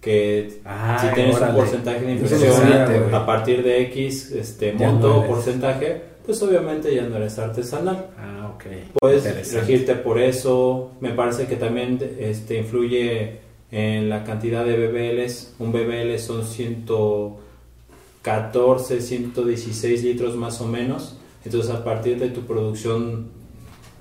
Que 0.00 0.60
Ay, 0.64 0.98
si 1.08 1.14
tienes 1.14 1.36
órale. 1.36 1.52
un 1.52 1.58
porcentaje 1.58 2.00
de 2.00 2.12
inversión 2.12 3.14
a 3.14 3.24
partir 3.26 3.62
de 3.62 3.82
X 3.82 4.32
este, 4.32 4.72
monto 4.72 5.14
o 5.14 5.18
eres. 5.24 5.30
porcentaje, 5.30 6.02
pues 6.24 6.40
obviamente 6.42 6.94
ya 6.94 7.02
no 7.02 7.16
eres 7.16 7.38
artesanal. 7.38 8.06
Ah, 8.18 8.52
ok. 8.54 8.64
Puedes 9.00 9.52
regirte 9.52 9.94
por 9.94 10.18
eso. 10.20 10.92
Me 11.00 11.10
parece 11.10 11.46
que 11.46 11.56
también 11.56 11.98
este, 12.18 12.56
influye 12.58 13.40
en 13.70 14.08
la 14.08 14.24
cantidad 14.24 14.64
de 14.64 14.86
BBLs. 14.86 15.54
Un 15.58 15.72
BBL 15.72 16.18
son 16.18 16.44
114, 16.44 19.00
116 19.00 20.04
litros 20.04 20.36
más 20.36 20.60
o 20.60 20.66
menos. 20.66 21.16
Entonces 21.44 21.72
a 21.72 21.82
partir 21.82 22.18
de 22.18 22.28
tu 22.28 22.42
producción, 22.42 23.30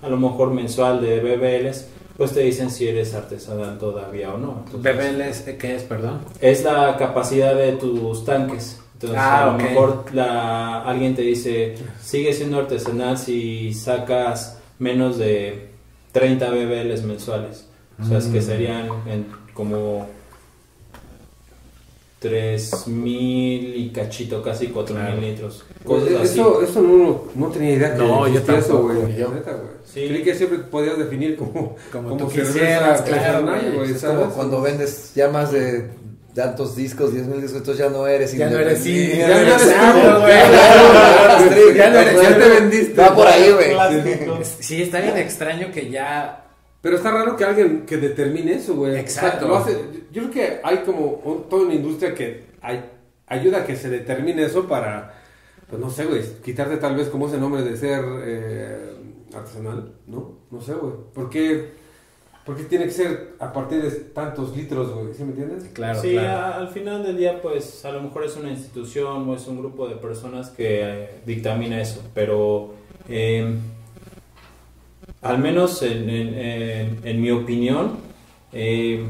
a 0.02 0.10
lo 0.10 0.18
mejor 0.18 0.52
mensual 0.52 1.02
de 1.02 1.22
BBLs, 1.22 1.88
pues 2.18 2.34
te 2.34 2.42
dicen 2.42 2.70
si 2.70 2.88
eres 2.88 3.16
artesanal 3.16 3.80
todavía 3.80 4.32
o 4.34 4.38
no. 4.38 4.64
Entonces, 4.66 4.96
¿BBL 4.96 5.22
es, 5.22 5.42
qué 5.58 5.76
es, 5.76 5.84
perdón? 5.84 6.20
es 6.40 6.64
la 6.64 6.98
capacidad 6.98 7.56
de 7.56 7.72
tus 7.74 8.26
tanques. 8.26 8.81
Entonces, 9.02 9.18
Ah, 9.20 9.44
a 9.44 9.46
lo 9.48 9.58
mejor 9.58 10.06
la, 10.14 10.84
alguien 10.84 11.16
te 11.16 11.24
dice, 11.24 11.76
sigue 12.02 12.34
siendo 12.34 12.60
artesanal 12.60 13.18
si 13.18 13.74
sacas 13.74 14.60
menos 14.78 15.18
de 15.18 15.70
30 16.12 16.50
BBLs 16.52 17.04
mensuales. 17.04 17.68
O 18.00 18.06
sea, 18.06 18.20
es 18.20 18.26
que 18.26 18.40
Mm. 18.40 18.44
serían 18.44 18.88
en 19.08 19.26
como 19.54 20.08
3000 22.20 23.76
y 23.76 23.90
cachito, 23.90 24.44
casi 24.44 24.68
4000 24.68 25.06
Claro. 25.06 25.22
litros. 25.22 25.64
Pues, 25.84 26.04
así. 26.16 26.40
eso, 26.40 26.62
eso 26.62 26.82
no, 26.82 27.24
no 27.34 27.48
tenía 27.48 27.72
idea 27.72 27.94
que 27.96 28.04
No, 28.04 28.28
yo 28.28 28.42
tampoco, 28.44 28.90
güey. 28.90 29.16
Sí. 29.84 30.06
Creí 30.08 30.24
que 30.24 30.36
siempre 30.36 30.60
podías 30.60 30.98
definir 31.00 31.36
como, 31.36 31.76
Como 31.92 32.10
como, 32.10 32.18
tú 32.18 32.28
quisieras, 32.30 33.02
claro, 33.02 33.48
güey, 33.76 33.92
Es 33.92 34.04
como 34.04 34.26
cuando 34.30 34.62
vendes 34.62 35.14
ya 35.16 35.30
más 35.30 35.52
de 35.52 35.90
tantos 36.34 36.76
discos, 36.76 37.14
10 37.14 37.28
mil 37.28 37.42
discos, 37.42 37.60
entonces 37.60 37.86
ya 37.86 37.90
no 37.92 38.08
eres 38.08 38.34
Ya 38.34 38.50
no 38.50 38.58
eres 38.60 38.80
sí, 38.80 39.14
ya 39.18 39.28
no 39.28 39.34
eres 39.36 39.64
güey. 40.22 41.76
Ya 41.76 41.76
Ya 41.76 41.90
no 41.90 42.00
eres- 42.00 42.22
ya 42.22 42.38
te 42.38 42.50
vendiste. 42.50 43.02
Va 43.02 43.16
por 43.16 43.28
ahí, 43.28 43.52
güey. 43.52 44.44
Sí, 44.44 44.82
está 44.84 45.00
bien 45.02 45.18
extraño 45.18 45.72
que 45.74 45.90
ya 45.90 46.38
Pero 46.82 46.98
está 46.98 47.12
raro 47.12 47.36
que 47.36 47.44
alguien 47.44 47.86
que 47.86 47.98
determine 47.98 48.54
eso, 48.56 48.76
güey. 48.76 48.96
Exacto. 48.98 49.46
O 49.46 49.64
sea, 49.64 49.74
lo 49.74 49.80
hace- 49.80 49.86
yo 50.12 50.24
creo 50.24 50.32
que 50.32 50.60
hay 50.64 50.78
como 50.80 51.06
un- 51.24 51.48
toda 51.50 51.64
una 51.66 51.76
industria 51.76 52.14
que 52.16 52.46
hay, 52.62 52.84
ayuda 53.28 53.60
a 53.60 53.66
que 53.66 53.76
se 53.76 53.90
determine 53.90 54.44
eso 54.46 54.68
para, 54.68 55.14
pues 55.70 55.80
no 55.80 55.90
sé, 55.92 56.06
güey, 56.06 56.22
quitarte 56.44 56.78
tal 56.78 56.96
vez 56.96 57.08
como 57.10 57.28
ese 57.28 57.38
nombre 57.38 57.62
de 57.62 57.78
ser 57.78 58.04
eh, 58.24 58.94
artesanal, 59.34 59.92
¿no? 60.08 60.40
No 60.50 60.60
sé, 60.62 60.74
güey. 60.74 60.94
¿Por 61.14 61.30
qué, 62.44 62.46
por 62.46 62.58
qué 62.58 62.64
tiene 62.64 62.86
que 62.86 62.92
ser 62.92 63.36
a 63.40 63.52
partir 63.54 63.82
de 63.82 63.90
tantos 63.92 64.56
litros, 64.56 64.94
güey? 64.94 65.14
¿Sí 65.14 65.24
me 65.24 65.30
entiendes? 65.32 65.70
Claro, 65.74 66.02
sí, 66.02 66.12
claro. 66.12 66.30
a- 66.30 66.58
al 66.58 66.68
final 66.70 67.04
del 67.04 67.18
día, 67.18 67.42
pues 67.42 67.84
a 67.86 67.92
lo 67.92 68.02
mejor 68.02 68.24
es 68.26 68.36
una 68.38 68.50
institución 68.52 69.28
o 69.30 69.36
es 69.36 69.48
un 69.48 69.58
grupo 69.60 69.88
de 69.88 69.96
personas 69.96 70.50
que 70.50 70.82
eh, 70.84 71.10
dictamina 71.26 71.80
eso, 71.82 72.02
pero 72.14 72.74
eh, 73.10 73.56
al 75.22 75.38
menos 75.40 75.82
en, 75.84 76.10
en- 76.10 76.34
en- 76.36 77.00
en 77.04 77.22
mi 77.22 77.32
opinión, 77.32 77.98
eh, 78.54 79.04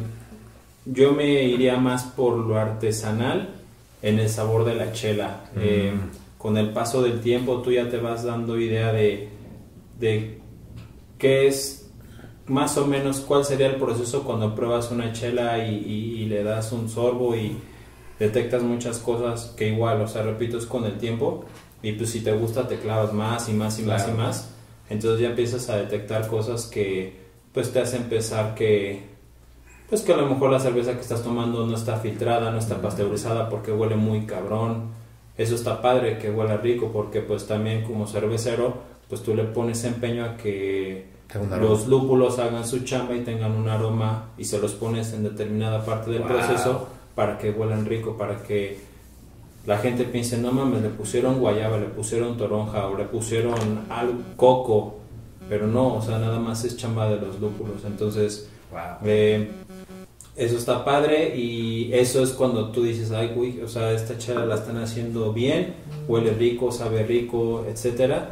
yo 0.86 1.14
me 1.14 1.44
iría 1.44 1.78
más 1.78 2.04
por 2.04 2.38
lo 2.38 2.58
artesanal 2.58 3.50
en 4.02 4.20
el 4.20 4.30
sabor 4.30 4.66
de 4.66 4.76
la 4.76 4.92
chela. 4.94 5.42
Eh, 5.58 5.94
con 6.38 6.58
el 6.58 6.72
paso 6.72 7.04
del 7.04 7.22
tiempo 7.22 7.62
tú 7.62 7.72
ya 7.72 7.88
te 7.90 7.98
vas 7.98 8.24
dando 8.24 8.60
idea 8.60 8.92
de, 8.92 9.30
de 10.00 10.40
qué 11.20 11.48
es 11.48 11.81
más 12.52 12.78
o 12.78 12.86
menos 12.86 13.22
cuál 13.22 13.46
sería 13.46 13.68
el 13.68 13.78
proceso 13.78 14.24
cuando 14.24 14.54
pruebas 14.56 14.92
una 14.92 15.12
chela 15.14 15.64
y, 15.66 15.76
y- 15.76 16.22
y 16.22 16.26
le 16.26 16.44
das 16.44 16.72
un 16.72 16.90
sorbo 16.90 17.36
y 17.36 17.58
detectas 18.20 18.62
muchas 18.62 19.00
cosas 19.00 19.54
que 19.58 19.70
igual, 19.70 20.02
o 20.02 20.08
sea, 20.08 20.22
repito, 20.24 20.58
es 20.58 20.66
con 20.66 20.84
el 20.86 20.98
tiempo 20.98 21.46
y 21.82 21.94
pues 21.94 22.10
si 22.12 22.20
te 22.22 22.32
gusta 22.34 22.68
te 22.68 22.78
clavas 22.78 23.14
más 23.14 23.50
y 23.50 23.54
más 23.54 23.80
y 23.80 23.84
más 23.84 24.08
y 24.08 24.12
más. 24.12 24.50
Entonces 24.90 25.22
ya 25.22 25.30
empiezas 25.30 25.70
a 25.70 25.78
detectar 25.78 26.28
cosas 26.28 26.66
que 26.66 27.20
pues 27.54 27.72
te 27.72 27.80
hacen 27.80 28.04
pensar 28.04 28.54
que 28.56 29.10
pues 29.90 30.02
que 30.04 30.14
a 30.14 30.18
lo 30.18 30.26
mejor 30.28 30.52
la 30.52 30.60
cerveza 30.60 30.94
que 30.96 31.02
estás 31.02 31.22
tomando 31.24 31.66
no 31.66 31.76
está 31.76 31.98
filtrada, 31.98 32.52
no 32.52 32.58
está 32.60 32.82
pasteurizada 32.82 33.50
porque 33.50 33.72
huele 33.74 33.96
muy 33.96 34.26
cabrón. 34.26 34.92
Eso 35.38 35.56
está 35.56 35.82
padre, 35.82 36.18
que 36.18 36.30
huela 36.32 36.58
rico, 36.58 36.92
porque 36.94 37.22
pues 37.22 37.48
también 37.48 37.84
como 37.84 38.08
cervecero, 38.08 38.76
pues 39.10 39.22
tú 39.24 39.34
le 39.36 39.44
pones 39.46 39.84
empeño 39.84 40.24
a 40.26 40.38
que. 40.38 41.10
Los 41.60 41.88
lúpulos 41.88 42.40
hagan 42.40 42.66
su 42.68 42.80
chamba 42.80 43.16
y 43.16 43.22
tengan 43.22 43.52
un 43.54 43.70
aroma 43.70 44.30
y 44.38 44.44
se 44.46 44.60
los 44.60 44.74
pones 44.74 45.14
en 45.14 45.24
determinada 45.24 45.86
parte 45.86 46.12
del 46.12 46.20
Wow. 46.24 46.28
proceso 46.30 46.88
para 47.16 47.38
que 47.38 47.52
huelan 47.52 47.86
rico, 47.86 48.18
para 48.18 48.42
que 48.44 48.80
la 49.66 49.78
gente 49.78 50.04
piense, 50.06 50.38
no 50.38 50.52
mames, 50.52 50.82
le 50.82 50.90
pusieron 50.90 51.40
guayaba, 51.40 51.78
le 51.78 51.86
pusieron 51.86 52.36
toronja 52.38 52.88
o 52.88 52.98
le 52.98 53.06
pusieron 53.06 53.54
al 53.90 54.12
coco, 54.36 54.96
pero 55.48 55.68
no, 55.68 55.96
o 55.96 56.02
sea, 56.02 56.18
nada 56.18 56.40
más 56.40 56.64
es 56.66 56.78
chamba 56.78 57.08
de 57.10 57.18
los 57.22 57.40
lúpulos. 57.40 57.84
Entonces, 57.86 58.50
Wow. 58.72 58.80
eh, 59.06 59.52
eso 60.36 60.58
está 60.58 60.84
padre 60.86 61.36
y 61.38 61.92
eso 61.94 62.24
es 62.24 62.32
cuando 62.32 62.70
tú 62.72 62.84
dices, 62.84 63.12
ay, 63.12 63.34
güey, 63.36 63.62
o 63.62 63.68
sea, 63.68 63.92
esta 63.92 64.18
chela 64.18 64.46
la 64.46 64.56
están 64.56 64.78
haciendo 64.78 65.32
bien, 65.34 65.76
huele 66.08 66.32
rico, 66.32 66.72
sabe 66.72 67.04
rico, 67.04 67.66
etcétera. 67.70 68.30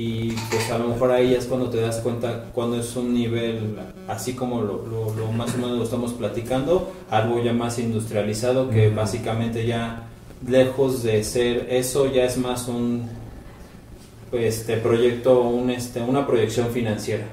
Y 0.00 0.30
pues 0.48 0.70
a 0.70 0.78
lo 0.78 0.86
mejor 0.90 1.10
ahí 1.10 1.34
es 1.34 1.46
cuando 1.46 1.70
te 1.70 1.80
das 1.80 1.96
cuenta 1.96 2.44
cuando 2.54 2.76
es 2.78 2.94
un 2.94 3.12
nivel, 3.12 3.74
así 4.06 4.34
como 4.34 4.60
lo, 4.62 4.86
lo- 4.86 5.12
lo 5.12 5.32
más 5.32 5.52
o 5.54 5.58
menos 5.58 5.76
lo 5.76 5.82
estamos 5.82 6.12
platicando, 6.12 6.92
algo 7.10 7.42
ya 7.42 7.52
más 7.52 7.80
industrializado 7.80 8.70
que 8.70 8.90
básicamente 8.90 9.66
ya 9.66 10.04
lejos 10.46 11.02
de 11.02 11.24
ser 11.24 11.66
eso 11.70 12.06
ya 12.12 12.22
es 12.26 12.38
más 12.38 12.68
un 12.68 13.08
este 14.30 14.76
proyecto, 14.76 15.40
un, 15.40 15.70
este, 15.70 16.00
una 16.00 16.24
proyección 16.28 16.68
financiera. 16.68 17.26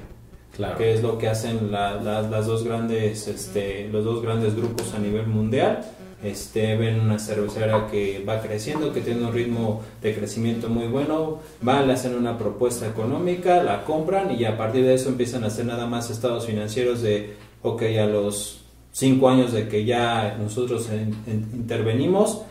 Claro. 0.56 0.78
que 0.78 0.94
es 0.94 1.02
lo 1.02 1.18
que 1.18 1.28
hacen 1.28 1.70
la- 1.70 2.00
la- 2.00 2.22
las 2.22 2.46
dos 2.46 2.64
grandes 2.64 3.28
este, 3.28 3.88
los 3.92 4.04
dos 4.06 4.22
grandes 4.22 4.56
grupos 4.56 4.94
a 4.94 4.98
nivel 4.98 5.26
mundial 5.26 5.84
este 6.24 6.76
ven 6.76 7.00
una 7.00 7.18
cervecera 7.18 7.88
que 7.90 8.24
va 8.26 8.40
creciendo 8.40 8.92
que 8.92 9.00
tiene 9.02 9.24
un 9.24 9.32
ritmo 9.32 9.82
de 10.02 10.14
crecimiento 10.14 10.68
muy 10.68 10.86
bueno 10.86 11.40
van 11.60 11.86
le 11.86 11.92
hacen 11.92 12.14
una 12.14 12.38
propuesta 12.38 12.86
económica 12.86 13.62
la 13.62 13.84
compran 13.84 14.34
y 14.38 14.44
a 14.46 14.56
partir 14.56 14.84
de 14.84 14.94
eso 14.94 15.10
empiezan 15.10 15.44
a 15.44 15.48
hacer 15.48 15.66
nada 15.66 15.86
más 15.86 16.10
estados 16.10 16.46
financieros 16.46 17.02
de 17.02 17.34
ok 17.62 17.82
a 18.02 18.06
los 18.06 18.62
cinco 18.92 19.28
años 19.28 19.52
de 19.52 19.68
que 19.68 19.84
ya 19.84 20.36
nosotros 20.42 20.88
en- 20.90 21.14
en- 21.26 21.50
intervenimos 21.54 22.42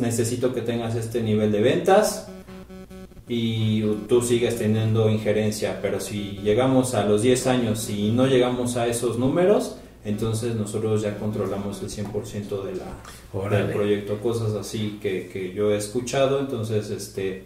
necesito 0.00 0.52
que 0.54 0.60
tengas 0.60 0.94
este 0.94 1.22
nivel 1.22 1.52
de 1.52 1.60
ventas 1.62 2.28
y 3.28 3.82
tú 4.08 4.22
sigues 4.22 4.56
teniendo 4.58 5.08
injerencia, 5.08 5.78
pero 5.80 6.00
si 6.00 6.38
llegamos 6.42 6.94
a 6.94 7.04
los 7.04 7.22
10 7.22 7.46
años 7.46 7.88
y 7.88 8.10
no 8.10 8.26
llegamos 8.26 8.76
a 8.76 8.88
esos 8.88 9.18
números, 9.18 9.76
entonces 10.04 10.54
nosotros 10.54 11.02
ya 11.02 11.18
controlamos 11.18 11.82
el 11.82 11.90
100% 11.90 12.64
de 12.64 12.74
la, 12.76 13.50
del 13.50 13.72
proyecto, 13.72 14.18
cosas 14.20 14.54
así 14.54 14.98
que, 15.02 15.28
que 15.28 15.52
yo 15.52 15.70
he 15.70 15.76
escuchado, 15.76 16.40
entonces 16.40 16.90
este 16.90 17.44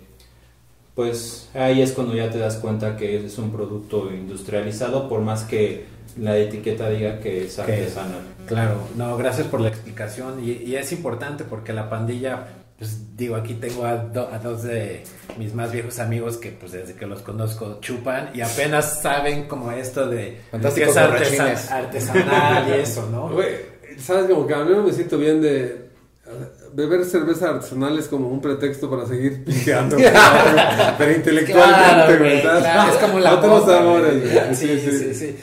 pues 0.95 1.51
ahí 1.55 1.83
es 1.83 1.93
cuando 1.93 2.15
ya 2.15 2.31
te 2.31 2.39
das 2.39 2.57
cuenta 2.57 2.97
que 2.97 3.25
es 3.25 3.39
un 3.39 3.51
producto 3.51 4.13
industrializado, 4.15 5.09
por 5.09 5.23
más 5.23 5.43
que 5.43 5.87
la 6.19 6.39
etiqueta 6.39 6.89
diga 6.89 7.19
que 7.19 7.47
es 7.47 7.59
artesanal. 7.59 8.23
Claro, 8.47 8.77
no, 8.97 9.17
gracias 9.17 9.49
por 9.49 9.61
la 9.61 9.69
explicación. 9.69 10.45
Y, 10.45 10.53
y 10.53 10.77
es 10.77 10.93
importante 10.93 11.43
porque 11.43 11.73
la 11.73 11.91
pandilla, 11.91 12.47
pues 12.79 13.17
digo, 13.17 13.37
aquí 13.37 13.55
tengo 13.55 13.85
a, 13.85 13.97
do- 13.97 14.29
a 14.33 14.39
dos 14.39 14.65
de 14.65 15.05
mis 15.39 15.55
más 15.55 15.71
viejos 15.73 15.99
amigos 16.01 16.37
que 16.39 16.51
pues 16.51 16.73
desde 16.73 16.95
que 16.95 17.07
los 17.07 17.23
conozco 17.23 17.79
chupan 17.81 18.31
y 18.35 18.41
apenas 18.41 19.01
saben 19.01 19.47
como 19.47 19.71
esto 19.71 20.09
de 20.09 20.41
que 20.51 20.85
es 20.85 20.97
artesanal 21.71 22.69
y 22.69 22.73
eso, 22.81 23.09
¿no? 23.11 23.29
Güey, 23.31 23.55
¿sabes? 23.99 24.27
Como 24.29 24.47
que 24.47 24.55
a 24.55 24.65
mí 24.65 24.73
no 24.75 24.83
me 24.83 24.93
siento 24.93 25.19
bien 25.19 25.41
de... 25.41 25.85
Beber 26.73 27.05
cerveza 27.05 27.51
artesanal 27.51 27.97
es 27.99 28.07
como 28.09 28.29
un 28.29 28.41
pretexto 28.41 28.91
para 28.91 29.07
seguir 29.07 29.45
pisteando. 29.45 29.97
güey, 29.99 30.09
pero 30.99 31.13
intelectualmente, 31.13 32.41
Claro, 32.41 32.43
¿sabes? 32.43 32.63
claro, 32.63 32.93
es 32.93 32.99
como 32.99 33.19
la 33.21 33.35
Otros 33.35 33.63
moda, 33.63 33.79
sabores, 33.79 34.21
güey. 34.23 34.33
güey. 34.35 34.55
Sí, 34.57 34.81
sí, 34.81 34.91
sí, 34.99 35.15
sí. 35.15 35.37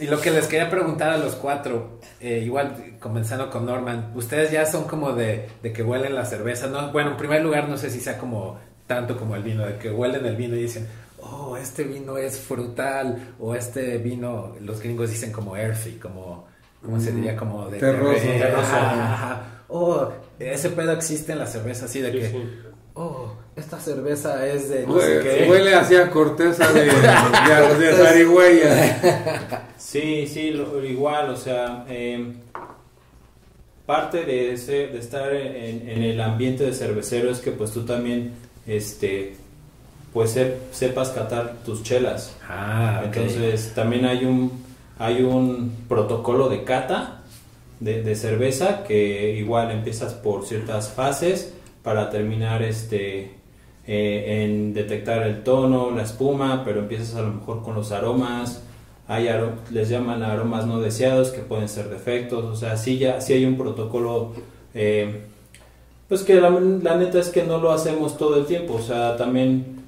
Y 0.00 0.06
lo 0.06 0.20
que 0.20 0.30
les 0.30 0.46
quería 0.46 0.68
preguntar 0.70 1.10
a 1.10 1.18
los 1.18 1.34
cuatro, 1.34 2.00
eh, 2.20 2.38
igual 2.44 2.96
comenzando 2.98 3.50
con 3.50 3.66
Norman, 3.66 4.12
ustedes 4.14 4.50
ya 4.50 4.66
son 4.66 4.84
como 4.84 5.12
de, 5.12 5.48
de 5.62 5.72
que 5.72 5.82
huelen 5.82 6.14
la 6.14 6.24
cerveza, 6.24 6.66
¿no? 6.66 6.90
Bueno, 6.92 7.12
en 7.12 7.16
primer 7.16 7.42
lugar, 7.42 7.68
no 7.68 7.76
sé 7.76 7.90
si 7.90 8.00
sea 8.00 8.18
como 8.18 8.58
tanto 8.86 9.16
como 9.16 9.36
el 9.36 9.42
vino, 9.42 9.64
de 9.66 9.76
que 9.76 9.90
huelen 9.90 10.24
el 10.26 10.36
vino 10.36 10.56
y 10.56 10.62
dicen, 10.62 10.88
oh, 11.20 11.56
este 11.56 11.84
vino 11.84 12.16
es 12.18 12.38
frutal, 12.38 13.34
o 13.38 13.54
este 13.54 13.98
vino, 13.98 14.54
los 14.60 14.80
gringos 14.82 15.10
dicen 15.10 15.30
como 15.30 15.56
earthy, 15.56 15.92
como, 15.98 16.46
¿cómo 16.82 16.98
se 16.98 17.12
diría? 17.12 17.36
Como 17.36 17.68
de 17.70 17.78
Terroso. 17.78 18.20
terreno. 18.22 18.44
Terroso. 18.44 18.74
Ajá, 18.74 19.14
ajá. 19.14 19.42
Oh, 19.68 20.08
ese 20.38 20.70
pedo 20.70 20.92
existe 20.92 21.32
en 21.32 21.38
la 21.38 21.46
cerveza, 21.46 21.84
así 21.84 22.00
de 22.00 22.12
Sí, 22.12 22.18
que, 22.18 22.28
sí. 22.30 22.58
oh, 22.94 23.32
esta 23.56 23.78
cerveza 23.80 24.46
es 24.46 24.68
de 24.70 24.86
no 24.86 24.98
sé 25.00 25.20
Güey, 25.20 25.22
qué. 25.38 25.46
Huele 25.50 25.74
hacia 25.74 26.10
corteza 26.10 26.72
de, 26.72 26.84
de, 27.78 27.78
de 27.78 27.92
zarigüeya. 27.94 29.68
Sí, 29.76 30.26
sí, 30.26 30.50
lo- 30.50 30.82
igual, 30.84 31.30
o 31.30 31.36
sea, 31.36 31.84
eh, 31.88 32.32
parte 33.86 34.24
de, 34.24 34.52
ese, 34.54 34.86
de 34.88 34.98
estar 34.98 35.32
en, 35.34 35.88
en 35.88 36.02
el 36.02 36.20
ambiente 36.20 36.64
de 36.64 36.72
cervecero 36.72 37.30
es 37.30 37.40
que 37.40 37.50
pues 37.50 37.72
tú 37.72 37.82
también, 37.84 38.32
este, 38.66 39.34
pues 40.12 40.30
se- 40.30 40.56
sepas 40.70 41.10
catar 41.10 41.56
tus 41.64 41.82
chelas. 41.82 42.34
Ah. 42.48 43.02
Entonces 43.04 43.72
también 43.74 44.06
hay 44.06 44.24
un, 44.24 44.52
hay 44.98 45.22
un 45.22 45.74
protocolo 45.88 46.48
de 46.48 46.64
cata 46.64 47.22
de, 47.80 48.02
de 48.02 48.14
cerveza 48.14 48.84
que 48.84 49.34
igual 49.34 49.70
empiezas 49.72 50.14
por 50.14 50.46
ciertas 50.46 50.88
fases 50.90 51.52
para 51.82 52.10
terminar 52.10 52.62
este 52.62 53.34
eh, 53.86 54.44
en 54.44 54.74
detectar 54.74 55.22
el 55.22 55.42
tono, 55.42 55.90
la 55.90 56.02
espuma, 56.02 56.62
pero 56.64 56.80
empiezas 56.80 57.14
a 57.16 57.22
lo 57.22 57.32
mejor 57.32 57.62
con 57.62 57.74
los 57.74 57.92
aromas. 57.92 58.62
Hay 59.08 59.28
les 59.70 59.88
llaman 59.88 60.22
aromas 60.22 60.66
no 60.66 60.80
deseados 60.80 61.30
que 61.30 61.40
pueden 61.40 61.68
ser 61.68 61.88
defectos, 61.90 62.44
o 62.44 62.56
sea, 62.56 62.76
sí 62.76 62.98
ya 62.98 63.20
sí 63.20 63.32
hay 63.32 63.44
un 63.44 63.56
protocolo 63.58 64.32
eh, 64.74 65.22
pues 66.08 66.22
que 66.22 66.34
la, 66.40 66.50
la 66.50 66.96
neta 66.96 67.18
es 67.18 67.28
que 67.28 67.42
no 67.42 67.58
lo 67.58 67.72
hacemos 67.72 68.16
todo 68.16 68.36
el 68.36 68.46
tiempo, 68.46 68.74
o 68.74 68.80
sea, 68.82 69.16
también 69.16 69.82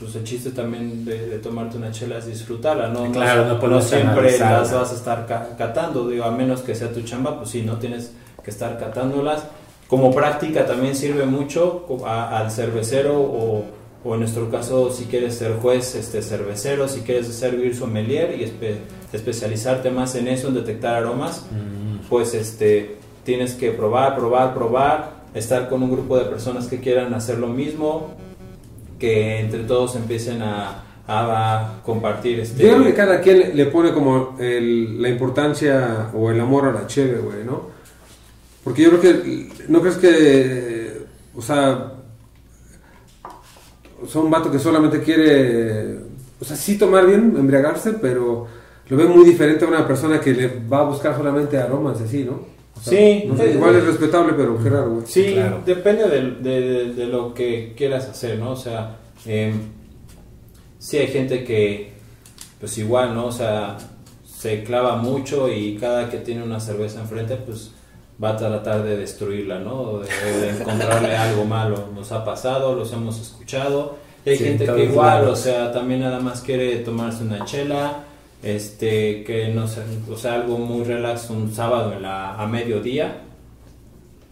pues 0.00 0.14
el 0.16 0.24
chiste 0.24 0.50
también 0.50 1.04
de, 1.04 1.28
de 1.28 1.38
tomarte 1.38 1.76
una 1.76 1.90
chela 1.92 2.18
es 2.18 2.26
disfrutarla, 2.26 2.88
¿no? 2.88 3.10
Claro, 3.12 3.42
no 3.46 3.54
no, 3.54 3.60
podemos 3.60 3.84
siempre 4.00 4.30
las 4.60 4.72
vas 4.80 4.92
a 4.92 4.94
estar 4.94 5.26
ca- 5.26 5.48
catando, 5.58 6.08
digo, 6.08 6.24
a 6.24 6.30
menos 6.30 6.60
que 6.62 6.74
sea 6.74 6.92
tu 6.92 7.02
chamba, 7.02 7.36
pues 7.38 7.50
sí, 7.50 7.62
no 7.62 7.76
tienes 7.78 8.12
que 8.44 8.50
estar 8.50 8.78
catándolas. 8.78 9.44
Como 9.88 10.14
práctica 10.14 10.66
también 10.66 10.94
sirve 10.94 11.24
mucho 11.24 11.84
a- 12.06 12.38
al 12.38 12.50
cervecero 12.50 13.18
o, 13.20 13.64
o 14.04 14.14
en 14.14 14.20
nuestro 14.20 14.50
caso 14.50 14.92
si 14.92 15.04
quieres 15.06 15.34
ser 15.36 15.54
juez, 15.54 15.94
este 15.94 16.22
cervecero, 16.22 16.88
si 16.88 17.00
quieres 17.00 17.26
servir 17.28 17.74
sommelier 17.74 18.36
y 18.38 18.44
espe- 18.44 18.76
especializarte 19.12 19.90
más 19.90 20.14
en 20.14 20.28
eso, 20.28 20.48
en 20.48 20.54
detectar 20.54 20.94
aromas, 20.94 21.46
pues 22.08 22.34
este 22.34 22.96
tienes 23.24 23.54
que 23.54 23.70
probar, 23.72 24.14
probar, 24.16 24.54
probar, 24.54 25.18
estar 25.34 25.68
con 25.68 25.82
un 25.82 25.90
grupo 25.90 26.16
de 26.18 26.24
personas 26.26 26.66
que 26.66 26.80
quieran 26.80 27.12
hacer 27.14 27.38
lo 27.38 27.48
mismo, 27.48 28.08
que 28.98 29.40
entre 29.40 29.60
todos 29.64 29.96
empiecen 29.96 30.42
a, 30.42 30.82
a 31.06 31.80
compartir 31.84 32.40
este 32.40 32.62
Yo 32.62 32.74
creo 32.74 32.84
que 32.84 32.94
cada 32.94 33.20
quien 33.20 33.38
le- 33.38 33.54
le 33.54 33.66
pone 33.66 33.92
como 33.92 34.36
el- 34.38 35.00
la 35.00 35.08
importancia 35.08 36.10
o 36.14 36.30
el 36.30 36.40
amor 36.40 36.66
a 36.66 36.72
la 36.72 36.86
cheve, 36.86 37.18
güey, 37.18 37.44
¿no? 37.44 37.76
Porque 38.68 38.82
yo 38.82 38.90
creo 38.90 39.00
que, 39.00 39.48
¿no 39.68 39.80
crees 39.80 39.96
que, 39.96 40.92
o 41.34 41.40
sea, 41.40 41.94
sea, 44.06 44.20
un 44.20 44.30
vato 44.30 44.50
que 44.52 44.58
solamente 44.58 45.00
quiere, 45.02 46.00
o 46.38 46.44
sea, 46.44 46.54
sí 46.54 46.76
tomar 46.76 47.06
bien, 47.06 47.34
embriagarse, 47.38 47.94
pero 47.94 48.46
lo 48.90 48.96
ve 48.98 49.04
muy 49.06 49.24
diferente 49.24 49.64
a 49.64 49.68
una 49.68 49.86
persona 49.86 50.20
que 50.20 50.34
le 50.34 50.48
va 50.70 50.80
a 50.80 50.84
buscar 50.84 51.16
solamente 51.16 51.56
aromas 51.56 51.98
así, 52.02 52.24
¿no? 52.24 52.42
O 52.76 52.80
sea, 52.82 52.92
Sí, 52.92 53.24
no 53.26 53.38
sé, 53.38 53.52
eh, 53.52 53.54
igual 53.54 53.74
es 53.76 53.86
respetable, 53.86 54.34
pero 54.36 54.62
qué 54.62 54.68
raro, 54.68 54.90
güey. 54.96 55.06
Sí, 55.06 55.32
Claro. 55.32 55.62
depende 55.64 56.06
de- 56.10 56.92
de 56.92 57.06
lo 57.06 57.32
que 57.32 57.72
quieras 57.74 58.06
hacer, 58.06 58.38
¿no? 58.38 58.50
O 58.50 58.56
sea, 58.56 58.98
eh, 59.24 59.54
sí 60.78 60.98
hay 60.98 61.06
gente 61.06 61.42
que, 61.42 61.92
pues 62.60 62.76
igual, 62.76 63.14
¿no? 63.14 63.28
O 63.28 63.32
sea, 63.32 63.78
se 64.26 64.62
clava 64.62 64.96
mucho 64.96 65.50
y 65.50 65.78
cada 65.80 66.10
que 66.10 66.18
tiene 66.18 66.42
una 66.44 66.60
cerveza 66.60 67.00
enfrente, 67.00 67.36
pues 67.36 67.72
va 68.22 68.30
a 68.30 68.36
tratar 68.36 68.82
de 68.82 68.96
destruirla, 68.96 69.58
¿no? 69.60 70.00
De, 70.00 70.08
de 70.40 70.50
encontrarle 70.50 71.16
algo 71.16 71.44
malo. 71.44 71.88
Nos 71.94 72.10
ha 72.12 72.24
pasado, 72.24 72.74
los 72.74 72.92
hemos 72.92 73.20
escuchado. 73.20 73.96
Y 74.24 74.30
hay 74.30 74.36
Sí, 74.38 74.44
gente 74.44 74.66
que 74.66 74.84
igual, 74.84 75.22
lados. 75.22 75.38
o 75.38 75.42
sea, 75.42 75.72
también 75.72 76.00
nada 76.00 76.18
más 76.20 76.40
quiere 76.40 76.76
tomarse 76.78 77.22
una 77.22 77.44
chela, 77.44 78.00
este, 78.42 79.22
que 79.24 79.48
no 79.48 79.66
sé, 79.68 79.82
o 80.10 80.16
sea, 80.16 80.34
algo 80.34 80.58
muy 80.58 80.84
relax 80.84 81.30
un 81.30 81.52
sábado 81.54 81.92
en 81.92 82.02
la, 82.02 82.34
a 82.34 82.46
mediodía. 82.46 83.22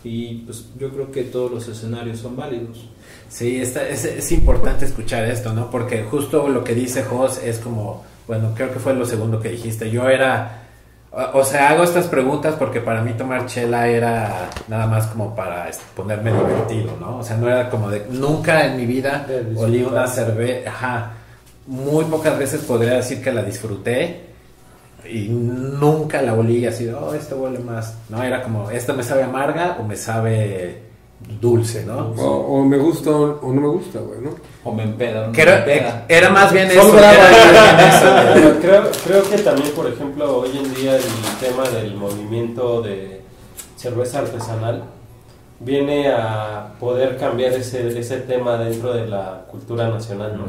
Y 0.05 0.35
pues 0.45 0.67
yo 0.79 0.91
creo 0.91 1.11
que 1.11 1.25
todos 1.25 1.51
los 1.51 1.67
escenarios 1.69 2.19
son 2.21 2.37
válidos. 2.37 2.85
Sí, 3.29 3.61
está- 3.61 3.89
es, 3.89 4.05
es 4.05 4.31
importante 4.33 4.85
escuchar 4.85 5.25
esto, 5.25 5.53
¿no? 5.53 5.71
Porque 5.71 6.05
justo 6.05 6.49
lo 6.49 6.63
que 6.63 6.75
dice 6.75 7.03
Jos 7.03 7.39
es 7.43 7.59
como, 7.59 8.05
bueno, 8.29 8.53
creo 8.55 8.73
que 8.73 8.79
fue 8.79 8.95
lo 8.95 9.05
segundo 9.05 9.41
que 9.41 9.49
dijiste. 9.49 9.91
Yo 9.91 10.09
era, 10.09 10.66
o, 11.17 11.39
o 11.39 11.45
sea, 11.45 11.71
hago 11.71 11.83
estas 11.83 12.07
preguntas 12.07 12.55
porque 12.59 12.81
para 12.81 13.01
mí 13.01 13.15
tomar 13.15 13.47
chela 13.47 13.89
era 13.89 14.51
nada 14.69 14.87
más 14.87 15.07
como 15.07 15.35
para 15.35 15.71
ponerme 15.95 16.31
divertido, 16.31 16.97
¿no? 17.01 17.19
O 17.19 17.23
sea, 17.23 17.37
no 17.37 17.49
era 17.49 17.71
como 17.71 17.91
de, 17.91 18.07
nunca 18.11 18.67
en 18.67 18.77
mi 18.77 18.85
vida 18.85 19.27
olí 19.57 19.83
una 19.83 20.07
cerveza, 20.07 20.71
ajá, 20.71 21.13
muy 21.67 22.05
pocas 22.05 22.39
veces 22.39 22.61
podría 22.63 22.95
decir 22.95 23.23
que 23.23 23.33
la 23.33 23.43
disfruté 23.43 24.27
y 25.11 25.29
nunca 25.29 26.21
la 26.21 26.35
olí 26.35 26.67
así, 26.67 26.85
de, 26.85 26.95
oh, 26.95 27.15
esto 27.15 27.37
huele 27.37 27.61
más, 27.61 27.95
no, 28.09 28.23
era 28.23 28.43
como, 28.43 28.71
esto 28.71 28.93
me 28.93 29.03
sabe 29.03 29.23
amarga 29.23 29.79
o 29.81 29.85
me 29.85 29.97
sabe 29.97 30.86
dulce, 31.41 31.85
¿no? 31.85 32.13
O, 32.19 32.59
o 32.61 32.65
me 32.65 32.79
gusta 32.79 33.11
o, 33.11 33.41
o 33.41 33.53
no 33.53 33.61
me 33.61 33.69
gusta, 33.69 34.01
güey, 34.01 34.21
¿no? 34.21 34.31
O 34.65 34.73
me 34.73 34.83
empeda. 34.83 35.27
no 35.27 35.33
era, 36.09 36.31
más 36.31 36.53
bien 36.53 36.71
eso. 36.71 36.93
bravas. 36.93 37.17
era 37.19 37.53
más 37.53 37.77
bien 37.77 37.89
eso. 37.89 38.35
Pero 38.35 38.61
creo, 38.61 38.91
creo 39.05 39.31
que 39.31 39.39
también, 39.39 39.71
por 39.73 39.87
ejemplo, 39.87 40.39
hoy 40.39 40.57
en 40.57 40.75
día 40.75 40.97
el 40.97 41.03
tema 41.41 41.69
del 41.69 41.95
movimiento 41.95 42.83
de 42.83 43.23
cerveza 43.77 44.21
artesanal 44.21 44.85
viene 45.61 46.09
a 46.09 46.75
poder 46.79 47.17
cambiar 47.17 47.53
ese, 47.55 47.99
ese 47.99 48.19
tema 48.19 48.59
dentro 48.59 48.93
de 48.93 49.07
la 49.07 49.45
cultura 49.51 49.89
nacional, 49.89 50.37
¿no? 50.37 50.45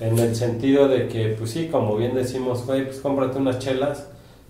En 0.00 0.16
el 0.18 0.36
sentido 0.36 0.86
de 0.86 1.08
que, 1.08 1.30
pues 1.30 1.50
sí, 1.50 1.68
como 1.68 1.96
bien 1.96 2.14
decimos, 2.14 2.64
güey, 2.64 2.84
pues 2.84 3.00
cómprate 3.00 3.38
unas 3.38 3.58
chelas 3.58 4.06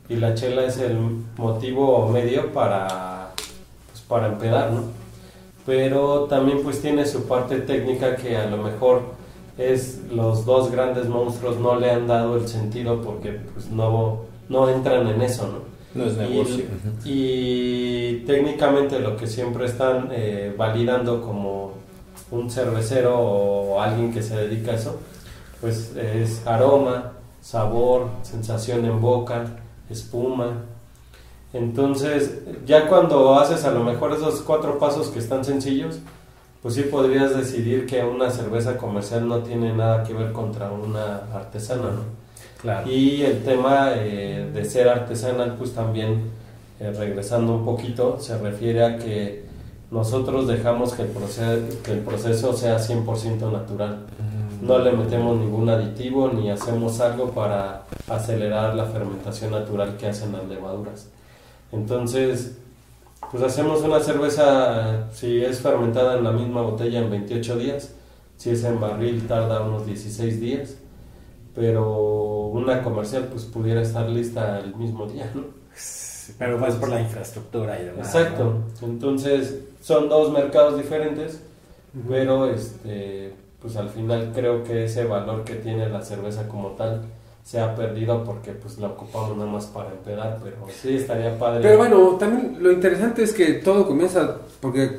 y 0.08 0.16
la 0.16 0.34
chela 0.34 0.64
es 0.64 0.78
el 0.78 0.98
motivo 1.38 1.96
o 1.96 2.08
medio 2.10 2.52
para, 2.52 3.32
pues, 3.90 4.02
para 4.02 4.26
empedar, 4.26 4.72
¿no? 4.72 5.07
Pero 5.68 6.20
también 6.30 6.62
pues 6.62 6.80
tiene 6.80 7.04
su 7.04 7.24
parte 7.24 7.58
técnica 7.60 8.16
que 8.16 8.38
a 8.38 8.46
lo 8.46 8.56
mejor 8.56 9.02
es 9.58 10.00
los 10.10 10.46
dos 10.46 10.72
grandes 10.72 11.08
monstruos 11.08 11.58
no 11.58 11.78
le 11.78 11.90
han 11.90 12.06
dado 12.06 12.38
el 12.38 12.48
sentido 12.48 13.02
porque 13.02 13.32
pues 13.52 13.70
no, 13.70 14.20
no 14.48 14.70
entran 14.70 15.06
en 15.08 15.20
eso, 15.20 15.46
¿no? 15.46 15.58
No 15.94 16.08
es 16.08 16.16
negocio. 16.16 16.64
Y, 17.04 17.10
y 17.10 18.24
técnicamente 18.26 18.98
lo 18.98 19.14
que 19.18 19.26
siempre 19.26 19.66
están 19.66 20.08
eh, 20.10 20.54
validando 20.56 21.20
como 21.20 21.72
un 22.30 22.50
cervecero 22.50 23.18
o 23.18 23.78
alguien 23.78 24.10
que 24.10 24.22
se 24.22 24.36
dedica 24.36 24.72
a 24.72 24.76
eso, 24.76 24.98
pues 25.60 25.94
es 25.96 26.46
aroma, 26.46 27.12
sabor, 27.42 28.08
sensación 28.22 28.86
en 28.86 29.02
boca, 29.02 29.44
espuma. 29.90 30.64
Entonces, 31.52 32.40
ya 32.66 32.88
cuando 32.88 33.34
haces 33.34 33.64
a 33.64 33.70
lo 33.70 33.82
mejor 33.82 34.12
esos 34.12 34.42
cuatro 34.42 34.78
pasos 34.78 35.08
que 35.08 35.18
están 35.18 35.44
sencillos, 35.44 36.00
pues 36.62 36.74
sí 36.74 36.82
podrías 36.82 37.36
decidir 37.36 37.86
que 37.86 38.02
una 38.04 38.30
cerveza 38.30 38.76
comercial 38.76 39.26
no 39.28 39.38
tiene 39.38 39.72
nada 39.72 40.02
que 40.02 40.12
ver 40.12 40.32
contra 40.32 40.70
una 40.70 41.22
artesana, 41.32 41.84
¿no? 41.84 42.18
Claro. 42.60 42.90
Y 42.90 43.22
el 43.22 43.44
tema 43.44 43.92
eh, 43.94 44.50
de 44.52 44.64
ser 44.64 44.88
artesanal, 44.88 45.54
pues 45.56 45.72
también, 45.72 46.30
eh, 46.80 46.92
regresando 46.92 47.54
un 47.54 47.64
poquito, 47.64 48.18
se 48.20 48.36
refiere 48.36 48.84
a 48.84 48.98
que 48.98 49.46
nosotros 49.90 50.48
dejamos 50.48 50.92
que 50.92 51.02
el 51.02 51.08
proceso, 51.08 51.80
que 51.82 51.92
el 51.92 52.00
proceso 52.00 52.52
sea 52.52 52.78
100% 52.78 53.50
natural. 53.50 54.06
No 54.60 54.78
le 54.80 54.90
metemos 54.90 55.38
ningún 55.38 55.68
aditivo 55.68 56.28
ni 56.28 56.50
hacemos 56.50 56.98
algo 57.00 57.30
para 57.30 57.84
acelerar 58.08 58.74
la 58.74 58.86
fermentación 58.86 59.52
natural 59.52 59.96
que 59.96 60.08
hacen 60.08 60.32
las 60.32 60.46
levaduras. 60.48 61.08
Entonces, 61.72 62.56
pues 63.30 63.42
hacemos 63.42 63.82
una 63.82 64.00
cerveza, 64.00 65.10
si 65.12 65.44
es 65.44 65.60
fermentada 65.60 66.18
en 66.18 66.24
la 66.24 66.32
misma 66.32 66.62
botella 66.62 67.00
en 67.00 67.10
28 67.10 67.56
días, 67.56 67.94
si 68.36 68.50
es 68.50 68.64
en 68.64 68.80
barril 68.80 69.26
tarda 69.26 69.60
unos 69.60 69.86
16 69.86 70.40
días, 70.40 70.76
pero 71.54 72.46
una 72.46 72.82
comercial 72.82 73.28
pues 73.30 73.44
pudiera 73.44 73.82
estar 73.82 74.08
lista 74.08 74.60
el 74.60 74.74
mismo 74.76 75.06
día, 75.06 75.30
¿no? 75.34 75.44
Pero 76.38 76.58
más 76.58 76.74
por 76.74 76.90
la 76.90 77.00
infraestructura 77.00 77.80
y 77.80 77.86
demás. 77.86 78.06
Exacto. 78.06 78.58
Entonces, 78.82 79.60
son 79.80 80.08
dos 80.08 80.30
mercados 80.32 80.76
diferentes, 80.76 81.40
pero 82.08 82.46
este 82.46 83.34
pues 83.60 83.76
al 83.76 83.88
final 83.88 84.30
creo 84.34 84.62
que 84.62 84.84
ese 84.84 85.04
valor 85.04 85.42
que 85.44 85.54
tiene 85.56 85.88
la 85.88 86.02
cerveza 86.02 86.46
como 86.46 86.68
tal 86.70 87.02
se 87.48 87.58
ha 87.58 87.74
perdido 87.74 88.24
porque 88.24 88.52
pues 88.52 88.76
la 88.78 88.88
ocupamos 88.88 89.34
nada 89.34 89.50
más 89.50 89.64
para 89.66 89.88
empedar, 89.90 90.38
pero 90.44 90.56
sí 90.70 90.96
estaría 90.96 91.38
padre. 91.38 91.60
Pero 91.62 91.78
bueno, 91.78 92.16
también 92.18 92.58
lo 92.62 92.70
interesante 92.70 93.22
es 93.22 93.32
que 93.32 93.54
todo 93.54 93.86
comienza 93.86 94.36
porque 94.60 94.98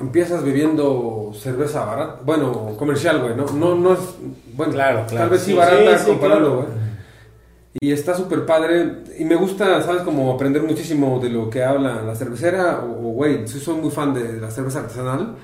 empiezas 0.00 0.44
bebiendo 0.44 1.32
cerveza 1.34 1.84
barata, 1.84 2.20
bueno, 2.24 2.76
comercial, 2.78 3.20
güey, 3.20 3.34
¿no? 3.34 3.46
No, 3.46 3.74
no 3.74 3.94
es, 3.94 3.98
bueno, 4.54 4.74
Claro, 4.74 5.06
claro. 5.08 5.22
tal 5.24 5.30
vez 5.30 5.40
sí, 5.40 5.50
Sí, 5.50 5.56
barata 5.56 5.98
sí, 5.98 6.04
sí, 6.04 6.10
comparando, 6.12 6.50
claro. 6.54 6.66
güey. 6.68 6.88
Y 7.80 7.92
está 7.92 8.14
súper 8.14 8.46
padre. 8.46 9.02
Y 9.18 9.24
me 9.24 9.34
gusta, 9.34 9.82
¿sabes? 9.82 10.02
Como 10.02 10.32
aprender 10.32 10.62
muchísimo 10.62 11.18
de 11.18 11.30
lo 11.30 11.50
que 11.50 11.64
habla 11.64 12.02
la 12.02 12.14
cervecera. 12.14 12.80
O, 12.80 13.08
o, 13.08 13.12
güey, 13.12 13.46
sí 13.48 13.58
soy 13.58 13.74
muy 13.74 13.90
fan 13.90 14.14
de 14.14 14.40
la 14.40 14.52
cerveza 14.52 14.80
artesanal. 14.80 15.34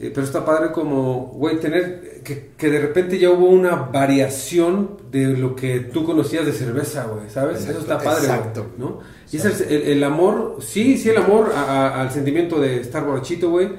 Eh, 0.00 0.10
pero 0.14 0.24
está 0.26 0.44
padre 0.44 0.70
como, 0.72 1.26
güey, 1.34 1.58
tener 1.58 2.20
que, 2.24 2.50
que 2.56 2.70
de 2.70 2.80
repente 2.80 3.18
ya 3.18 3.30
hubo 3.30 3.46
una 3.46 3.74
variación 3.74 4.98
de 5.10 5.26
lo 5.28 5.56
que 5.56 5.80
tú 5.80 6.04
conocías 6.04 6.44
de 6.46 6.52
cerveza, 6.52 7.04
güey, 7.06 7.28
¿sabes? 7.30 7.64
Eso 7.66 7.80
está 7.80 7.98
padre, 7.98 8.26
exacto. 8.26 8.66
¿no? 8.78 9.00
Y 9.32 9.36
es 9.38 9.44
el, 9.44 9.68
el- 9.72 9.82
el 9.88 10.04
amor, 10.04 10.56
sí, 10.60 10.98
sí, 10.98 11.08
el 11.10 11.16
amor 11.18 11.52
a- 11.54 11.62
a- 11.96 12.00
al 12.02 12.10
sentimiento 12.10 12.60
de 12.60 12.80
estar 12.80 13.04
borrachito, 13.04 13.50
güey. 13.50 13.70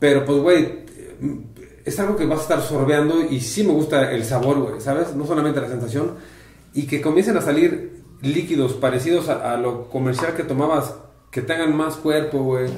Pero 0.00 0.24
pues, 0.24 0.38
güey, 0.40 0.84
es 1.84 1.98
algo 2.00 2.16
que 2.16 2.26
vas 2.26 2.40
a 2.40 2.42
estar 2.42 2.60
sorbeando 2.62 3.22
y 3.30 3.40
sí 3.40 3.62
me 3.64 3.72
gusta 3.72 4.10
el 4.12 4.24
sabor, 4.24 4.58
güey, 4.60 4.80
¿sabes? 4.80 5.14
No 5.14 5.26
solamente 5.26 5.60
la 5.60 5.68
sensación. 5.68 6.12
Y 6.74 6.86
que 6.86 7.00
comiencen 7.00 7.36
a 7.36 7.40
salir 7.42 8.02
líquidos 8.22 8.72
parecidos 8.74 9.28
a, 9.28 9.52
a 9.54 9.56
lo 9.56 9.88
comercial 9.88 10.34
que 10.34 10.42
tomabas, 10.44 10.94
que 11.30 11.42
tengan 11.42 11.76
más 11.76 11.96
cuerpo, 11.96 12.42
güey. 12.42 12.68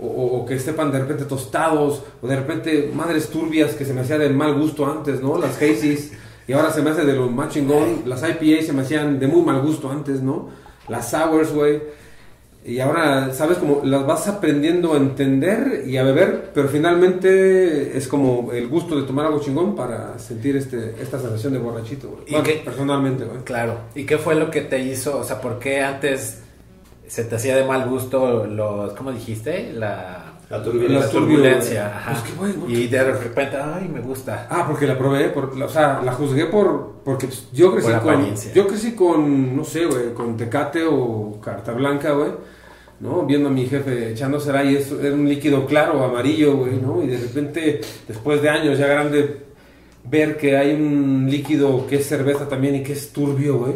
O, 0.00 0.46
que 0.46 0.58
sepan 0.60 0.92
de 0.92 1.00
repente 1.00 1.24
tostados, 1.24 2.02
o 2.22 2.26
de 2.26 2.36
repente 2.36 2.90
madres 2.94 3.28
turbias 3.28 3.74
que 3.74 3.84
se 3.84 3.92
me 3.92 4.02
hacía 4.02 4.18
de 4.18 4.28
mal 4.30 4.54
gusto 4.54 4.86
antes, 4.86 5.20
¿no? 5.20 5.38
Las 5.38 5.60
Hazy's, 5.60 6.12
y 6.48 6.54
ahora 6.54 6.70
se 6.70 6.80
me 6.80 6.90
hace 6.90 7.04
de 7.04 7.12
lo 7.12 7.28
más 7.28 7.50
chingón. 7.52 8.04
Las 8.06 8.22
IPA 8.22 8.62
se 8.62 8.72
me 8.72 8.82
hacían 8.82 9.20
de 9.20 9.26
muy 9.26 9.42
mal 9.42 9.60
gusto 9.60 9.90
antes, 9.90 10.22
¿no? 10.22 10.48
Las 10.88 11.10
Sours, 11.10 11.52
güey. 11.52 11.80
Y 12.64 12.80
ahora, 12.80 13.32
¿sabes? 13.34 13.58
Como 13.58 13.82
las 13.84 14.06
vas 14.06 14.28
aprendiendo 14.28 14.94
a 14.94 14.96
entender 14.96 15.84
y 15.86 15.98
a 15.98 16.02
beber, 16.02 16.50
pero 16.54 16.68
finalmente 16.68 17.96
es 17.96 18.08
como 18.08 18.50
el 18.52 18.66
gusto 18.68 18.98
de 18.98 19.06
tomar 19.06 19.26
algo 19.26 19.40
chingón 19.40 19.76
para 19.76 20.18
sentir 20.18 20.56
este, 20.56 20.94
esta 21.00 21.18
sensación 21.18 21.52
de 21.52 21.58
borrachito, 21.58 22.08
güey. 22.08 22.22
¿Y 22.26 22.32
Bueno, 22.32 22.64
personalmente, 22.64 23.24
güey. 23.24 23.42
Claro. 23.44 23.80
¿Y 23.94 24.04
qué 24.04 24.16
fue 24.16 24.34
lo 24.34 24.50
que 24.50 24.62
te 24.62 24.78
hizo? 24.78 25.18
O 25.18 25.24
sea, 25.24 25.40
¿por 25.40 25.58
qué 25.58 25.82
antes 25.82 26.42
se 27.08 27.24
te 27.24 27.36
hacía 27.36 27.56
de 27.56 27.64
mal 27.64 27.88
gusto 27.88 28.44
los, 28.46 28.92
¿cómo 28.92 29.10
dijiste? 29.12 29.72
La, 29.72 30.38
La 30.50 30.62
turbulencia. 30.62 31.00
la 31.00 31.10
Ajá. 31.86 32.22
y 32.68 32.86
de 32.86 33.04
repente, 33.04 33.56
ay, 33.56 33.88
me 33.88 34.00
gusta. 34.00 34.46
Ah, 34.50 34.64
porque 34.66 34.86
la 34.86 34.96
probé, 34.96 35.28
por, 35.28 35.60
o 35.60 35.68
sea, 35.68 36.00
la 36.02 36.12
juzgué 36.12 36.46
por, 36.46 37.00
porque 37.04 37.28
yo 37.52 37.72
crecí 37.72 37.90
Por 37.90 38.02
con, 38.02 38.34
yo 38.54 38.66
crecí 38.66 38.92
con, 38.92 39.56
no 39.56 39.64
sé, 39.64 39.84
güey, 39.86 40.14
con 40.14 40.36
Tecate 40.36 40.84
o 40.84 41.38
Carta 41.40 41.72
Blanca, 41.72 42.12
güey, 42.12 42.30
¿no? 43.00 43.26
Viendo 43.26 43.48
a 43.48 43.52
mi 43.52 43.66
jefe 43.66 44.12
echándosela 44.12 44.64
y 44.64 44.76
eso 44.76 45.00
era 45.00 45.14
un 45.14 45.28
líquido 45.28 45.66
claro, 45.66 46.02
amarillo, 46.02 46.56
güey, 46.56 46.76
¿no? 46.80 47.02
Y 47.02 47.08
de 47.08 47.18
repente, 47.18 47.80
después 48.06 48.40
de 48.40 48.48
años 48.48 48.78
ya 48.78 48.86
grande, 48.86 49.42
ver 50.04 50.36
que 50.38 50.56
hay 50.56 50.72
un 50.72 51.26
líquido 51.30 51.86
que 51.86 51.96
es 51.96 52.06
cerveza 52.06 52.48
también 52.48 52.76
y 52.76 52.82
que 52.82 52.94
es 52.94 53.12
turbio, 53.12 53.58
güey, 53.58 53.74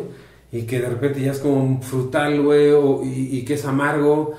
y 0.53 0.63
que 0.63 0.81
de 0.81 0.89
repente 0.89 1.21
ya 1.21 1.33
es 1.33 1.39
como 1.39 1.63
un 1.65 1.83
frutal, 1.83 2.41
güey, 2.43 2.71
o- 2.71 3.03
y, 3.03 3.39
y 3.39 3.45
que 3.45 3.55
es 3.55 3.65
amargo. 3.65 4.35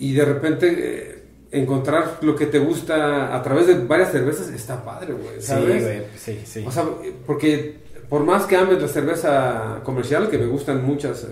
y 0.00 0.12
de 0.14 0.24
repente 0.24 0.66
eh, 0.78 1.22
encontrar 1.50 2.18
lo 2.22 2.34
que 2.36 2.46
te 2.46 2.58
gusta 2.58 3.34
a 3.36 3.42
través 3.42 3.66
de 3.66 3.74
varias 3.74 4.10
cervezas 4.12 4.48
está 4.48 4.84
padre, 4.84 5.12
güey, 5.12 5.40
Sí, 5.40 5.46
¿sabes? 5.46 5.82
güey, 5.84 6.02
sí, 6.16 6.40
sí. 6.44 6.64
O 6.66 6.70
sea, 6.70 6.84
porque 7.26 7.76
por 8.08 8.22
más 8.24 8.46
que 8.46 8.56
ames 8.56 8.80
la 8.80 8.88
cerveza 8.88 9.80
comercial, 9.84 10.30
que 10.30 10.38
me 10.38 10.46
gustan 10.46 10.84
muchas 10.84 11.24
eh, 11.24 11.28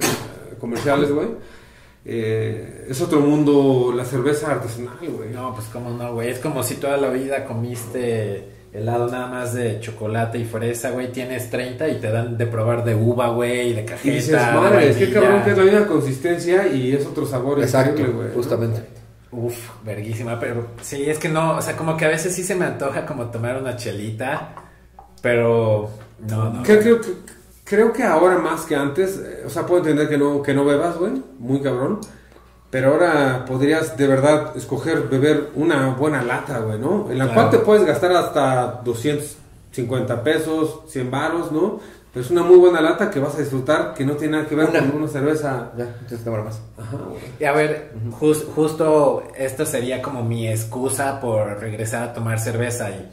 comerciales, 0.61 1.11
güey, 1.13 1.29
eh, 2.05 2.87
es 2.89 3.01
otro 3.01 3.21
mundo 3.21 3.93
la 3.97 4.05
cerveza 4.05 4.51
artesanal, 4.53 4.99
güey. 5.09 5.31
No, 5.31 5.55
pues 5.55 5.67
cómo 5.73 5.91
no, 5.91 6.15
güey. 6.15 6.31
Es 6.31 6.39
como 6.39 6.63
si 6.63 6.77
toda 6.77 6.97
la 6.97 7.11
vida 7.11 7.45
comiste 7.45 8.45
helado 8.77 9.09
nada 9.09 9.27
más 9.27 9.55
de 9.55 9.81
chocolate 9.81 10.39
y 10.39 10.45
fresa, 10.45 10.91
güey. 10.91 11.11
Tienes 11.13 11.51
30 11.51 11.89
y 11.89 12.01
te 12.01 12.11
dan 12.11 12.37
de 12.37 12.47
probar 12.47 12.85
de 12.85 12.95
uva, 12.95 13.29
güey, 13.31 13.73
de 13.73 13.83
Y 13.83 13.85
cajeta. 13.87 14.15
dices, 14.15 14.31
de 14.33 14.37
madre, 14.53 14.91
es 14.91 14.97
que 14.97 15.05
vainilla". 15.07 15.21
cabrón 15.21 15.43
que 15.45 15.51
es 15.53 15.59
la 15.59 15.65
misma 15.65 15.87
consistencia 15.87 16.67
y 16.69 16.93
es 16.93 17.07
otro 17.07 17.27
sabor 17.27 17.61
Exacto, 17.61 17.91
increíble, 17.93 18.15
güey. 18.23 18.35
justamente. 18.35 18.83
Uf, 19.33 19.71
verguísima, 19.85 20.39
pero 20.41 20.69
sí, 20.81 21.09
es 21.11 21.19
que 21.19 21.29
no, 21.29 21.57
o 21.57 21.63
sea, 21.63 21.77
como 21.77 21.97
que 21.97 22.05
a 22.05 22.09
veces 22.09 22.35
sí 22.35 22.43
se 22.45 22.55
me 22.55 22.65
antoja 22.65 23.05
como 23.05 23.27
tomar 23.27 23.61
una 23.61 23.77
chelita, 23.77 24.55
pero 25.23 25.91
no, 26.29 26.51
no. 26.53 26.63
Creo, 26.63 26.81
creo, 26.81 27.01
que- 27.01 27.13
creo 27.65 27.93
que 27.93 28.03
ahora 28.05 28.39
más 28.39 28.63
que 28.65 28.77
antes, 28.77 29.19
eh, 29.19 29.43
o 29.45 29.51
sea, 29.51 29.67
puedo 29.67 29.81
entender 29.83 30.09
que 30.09 30.17
no, 30.19 30.43
que 30.43 30.55
no 30.55 30.65
bebas, 30.65 30.97
güey, 30.97 31.13
muy 31.39 31.61
cabrón. 31.61 32.01
Pero 32.71 32.93
ahora 32.93 33.45
podrías 33.47 33.97
de 33.97 34.07
verdad 34.07 34.57
escoger 34.57 35.03
beber 35.09 35.51
una 35.55 35.91
buena 35.91 36.23
lata, 36.23 36.59
güey, 36.59 36.79
¿no? 36.79 37.07
En 37.11 37.19
la 37.19 37.25
Claro. 37.27 37.35
cual 37.35 37.51
te 37.51 37.59
puedes 37.59 37.85
gastar 37.87 38.13
hasta 38.13 38.81
250 38.85 40.23
pesos, 40.23 40.81
100 40.89 41.11
varos, 41.11 41.53
¿no? 41.53 41.81
Pero 42.13 42.25
es 42.25 42.31
una 42.31 42.43
muy 42.43 42.57
buena 42.57 42.81
lata 42.81 43.11
que 43.11 43.21
vas 43.21 43.35
a 43.35 43.39
disfrutar, 43.39 43.93
que 43.95 44.05
no 44.05 44.15
tiene 44.15 44.39
nada 44.39 44.49
que 44.49 44.55
ver 44.55 44.71
Una. 44.71 44.79
con 44.81 44.97
una 45.03 45.09
cerveza. 45.09 45.71
Ya, 45.77 45.85
entonces 45.85 46.25
demora 46.25 46.45
más. 46.45 46.61
Ajá, 46.79 46.97
güey. 46.97 47.21
Y 47.39 47.45
a 47.45 47.53
ver, 47.53 47.93
jus- 48.19 48.45
justo 48.55 49.23
esto 49.37 49.67
sería 49.67 50.01
como 50.01 50.23
mi 50.23 50.49
excusa 50.49 51.21
por 51.21 51.61
regresar 51.61 52.03
a 52.05 52.13
tomar 52.15 52.41
cerveza 52.41 52.89
y, 52.91 53.11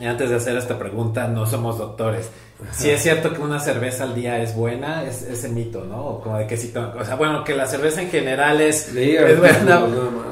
y 0.00 0.06
antes 0.06 0.30
de 0.30 0.36
hacer 0.36 0.56
esta 0.56 0.78
pregunta, 0.78 1.26
no 1.26 1.44
somos 1.46 1.76
doctores. 1.76 2.30
Si 2.72 2.88
es 2.90 3.02
cierto 3.02 3.32
que 3.34 3.40
una 3.40 3.60
cerveza 3.60 4.04
al 4.04 4.14
día 4.14 4.40
es 4.42 4.54
buena, 4.54 5.04
es 5.04 5.22
ese 5.22 5.48
mito, 5.48 5.84
¿no? 5.84 6.04
O 6.06 6.20
como 6.22 6.38
de 6.38 6.46
que 6.46 6.56
si 6.56 6.72
o 6.76 7.04
sea, 7.04 7.16
bueno, 7.16 7.44
que 7.44 7.54
la 7.54 7.66
cerveza 7.66 8.00
en 8.00 8.10
general 8.10 8.60
es, 8.60 8.94
es 8.94 9.38
buena. 9.38 9.58
nada 9.64 9.80
más, 9.86 9.90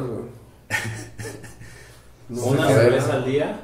güey. 0.09 0.23
No 2.29 2.45
Una 2.45 2.67
cerveza 2.69 3.13
al 3.15 3.25
día. 3.27 3.61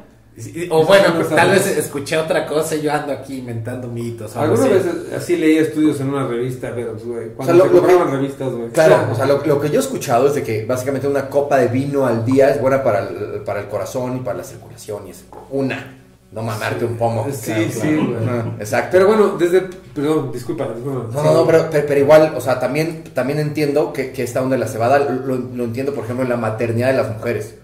O 0.71 0.85
bueno, 0.85 1.09
No 1.09 1.15
pues, 1.17 1.29
tal 1.31 1.51
vez 1.51 1.67
escuché 1.67 2.17
otra 2.17 2.47
cosa 2.47 2.77
y 2.77 2.83
yo 2.83 2.93
ando 2.93 3.13
aquí 3.13 3.39
inventando 3.39 3.89
mitos. 3.89 4.37
Algunas 4.37 4.67
así. 4.67 4.75
veces 4.75 5.13
así 5.17 5.37
leí 5.37 5.57
estudios 5.59 5.99
en 6.01 6.11
una 6.11 6.29
revista, 6.29 6.71
pero, 6.77 6.95
güey, 7.03 7.31
cuando 7.35 7.41
O 7.41 7.45
sea, 7.45 7.55
lo- 7.55 7.65
se 7.65 7.93
lo 7.93 8.05
que- 8.07 8.11
revistas, 8.17 8.53
güey. 8.53 8.69
Claro, 8.71 9.09
o 9.11 9.15
sea, 9.17 9.27
lo, 9.27 9.45
lo 9.45 9.61
que 9.61 9.69
yo 9.71 9.77
he 9.77 9.83
escuchado 9.83 10.29
es 10.29 10.35
de 10.35 10.45
que 10.45 10.65
básicamente 10.65 11.09
una 11.09 11.29
copa 11.29 11.57
de 11.57 11.67
vino 11.69 12.07
al 12.07 12.25
día 12.25 12.51
es 12.51 12.61
buena 12.61 12.85
para 12.85 13.09
el, 13.09 13.41
para 13.45 13.61
el 13.61 13.67
corazón 13.69 14.19
y 14.19 14.21
para 14.21 14.39
la 14.39 14.45
circulación 14.45 15.09
y 15.09 15.11
es 15.11 15.25
una, 15.51 15.98
no 16.33 16.43
mamarte 16.43 16.85
un 16.85 16.97
pomo. 16.97 17.26
Sí, 17.33 17.53
Claro, 17.53 17.62
sí, 17.70 17.81
claro. 17.81 18.05
güey. 18.07 18.29
Ajá, 18.29 18.45
Exacto. 18.61 18.89
Pero 18.93 19.07
bueno, 19.07 19.29
desde... 19.39 19.61
Perdón, 19.95 20.31
disculpa. 20.33 20.66
No, 20.85 21.09
no, 21.22 21.33
no, 21.35 21.47
pero, 21.47 21.68
pero, 21.70 21.97
igual, 21.99 22.35
o 22.37 22.41
sea, 22.41 22.61
también, 22.61 23.03
también 23.14 23.39
entiendo 23.41 23.93
que, 23.93 24.12
que 24.12 24.22
esta 24.22 24.43
onda 24.43 24.55
de 24.57 24.61
la 24.61 24.68
cebada 24.68 24.99
lo, 24.99 25.37
lo 25.37 25.64
entiendo, 25.64 25.93
por 25.95 26.05
ejemplo, 26.05 26.22
en 26.24 26.31
la 26.31 26.37
maternidad 26.37 26.89
de 26.93 26.97
las 26.99 27.11
mujeres. 27.16 27.55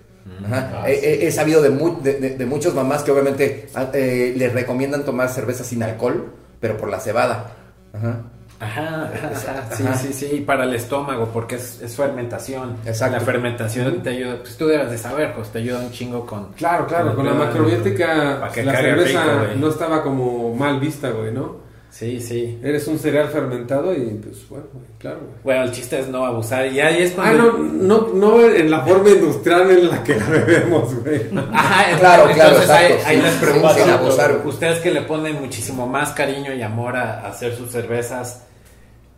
Ajá. 0.46 0.70
Ah, 0.82 0.90
he, 0.90 0.96
sí. 0.96 1.06
he- 1.06 1.26
he 1.26 1.32
sabido 1.32 1.62
de, 1.62 1.70
mu- 1.70 2.00
de, 2.02 2.14
de- 2.14 2.30
de 2.36 2.46
muchas 2.46 2.74
mamás 2.74 3.02
que 3.02 3.10
obviamente 3.12 3.68
ah, 3.74 3.88
eh, 3.92 4.34
les 4.36 4.52
recomiendan 4.52 5.04
tomar 5.04 5.28
cerveza 5.28 5.62
sin 5.64 5.82
alcohol, 5.82 6.32
pero 6.60 6.76
por 6.76 6.88
la 6.88 6.98
cebada. 7.00 7.52
Ajá. 7.92 8.22
Ajá, 8.64 9.10
ajá, 9.14 9.30
ajá, 9.32 9.74
sí, 9.76 9.82
Ajá. 9.86 9.94
sí, 9.96 10.12
sí, 10.12 10.44
para 10.46 10.64
el 10.64 10.74
estómago, 10.74 11.28
porque 11.32 11.56
es, 11.56 11.80
es 11.82 11.94
fermentación. 11.96 12.76
Exacto. 12.84 13.16
La 13.18 13.20
fermentación 13.24 14.02
te 14.02 14.10
ayuda, 14.10 14.36
pues 14.40 14.56
tú 14.56 14.66
debes 14.66 14.90
de 14.90 14.98
saber, 14.98 15.34
pues 15.34 15.48
te 15.50 15.58
ayuda 15.58 15.80
un 15.80 15.90
chingo 15.92 16.24
con... 16.26 16.52
Claro, 16.54 16.86
claro, 16.86 17.14
con 17.14 17.24
la 17.26 17.32
Claro. 17.32 17.46
macrobiótica 17.46 18.38
la 18.38 18.50
cerveza 18.50 19.24
rico, 19.24 19.54
no 19.60 19.68
estaba 19.68 20.02
como 20.02 20.54
mal 20.54 20.80
vista, 20.80 21.10
güey, 21.10 21.32
¿no? 21.32 21.62
Sí, 21.90 22.20
sí. 22.20 22.58
Eres 22.60 22.88
un 22.88 22.98
cereal 22.98 23.28
fermentado 23.28 23.94
y 23.94 24.18
pues 24.20 24.48
bueno, 24.48 24.64
claro, 24.98 25.18
güey. 25.20 25.32
Bueno, 25.44 25.62
el 25.62 25.70
chiste 25.70 26.00
es 26.00 26.08
no 26.08 26.26
abusar 26.26 26.66
y 26.66 26.80
ahí 26.80 27.02
es 27.04 27.12
Ah, 27.12 27.14
cuando... 27.22 27.52
no, 27.52 28.08
no, 28.08 28.08
no 28.40 28.40
en 28.44 28.68
la 28.68 28.80
forma 28.80 29.10
industrial 29.10 29.70
en 29.70 29.88
la 29.88 30.02
que 30.02 30.16
la 30.16 30.26
bebemos, 30.26 30.92
güey. 31.04 31.20
Ajá, 31.54 31.96
Claro, 32.00 32.28
entonces 32.30 32.34
claro, 32.34 32.56
exacto, 32.88 33.06
ahí 33.06 33.16
sí. 33.18 33.22
les 33.22 33.34
pregunto, 33.34 33.68
abusar. 33.92 34.40
ustedes 34.44 34.80
que 34.80 34.90
le 34.90 35.02
ponen 35.02 35.40
muchísimo 35.40 35.86
más 35.86 36.10
cariño 36.10 36.52
y 36.52 36.62
amor 36.62 36.96
a, 36.96 37.20
a 37.20 37.28
hacer 37.28 37.54
sus 37.54 37.70
cervezas, 37.70 38.42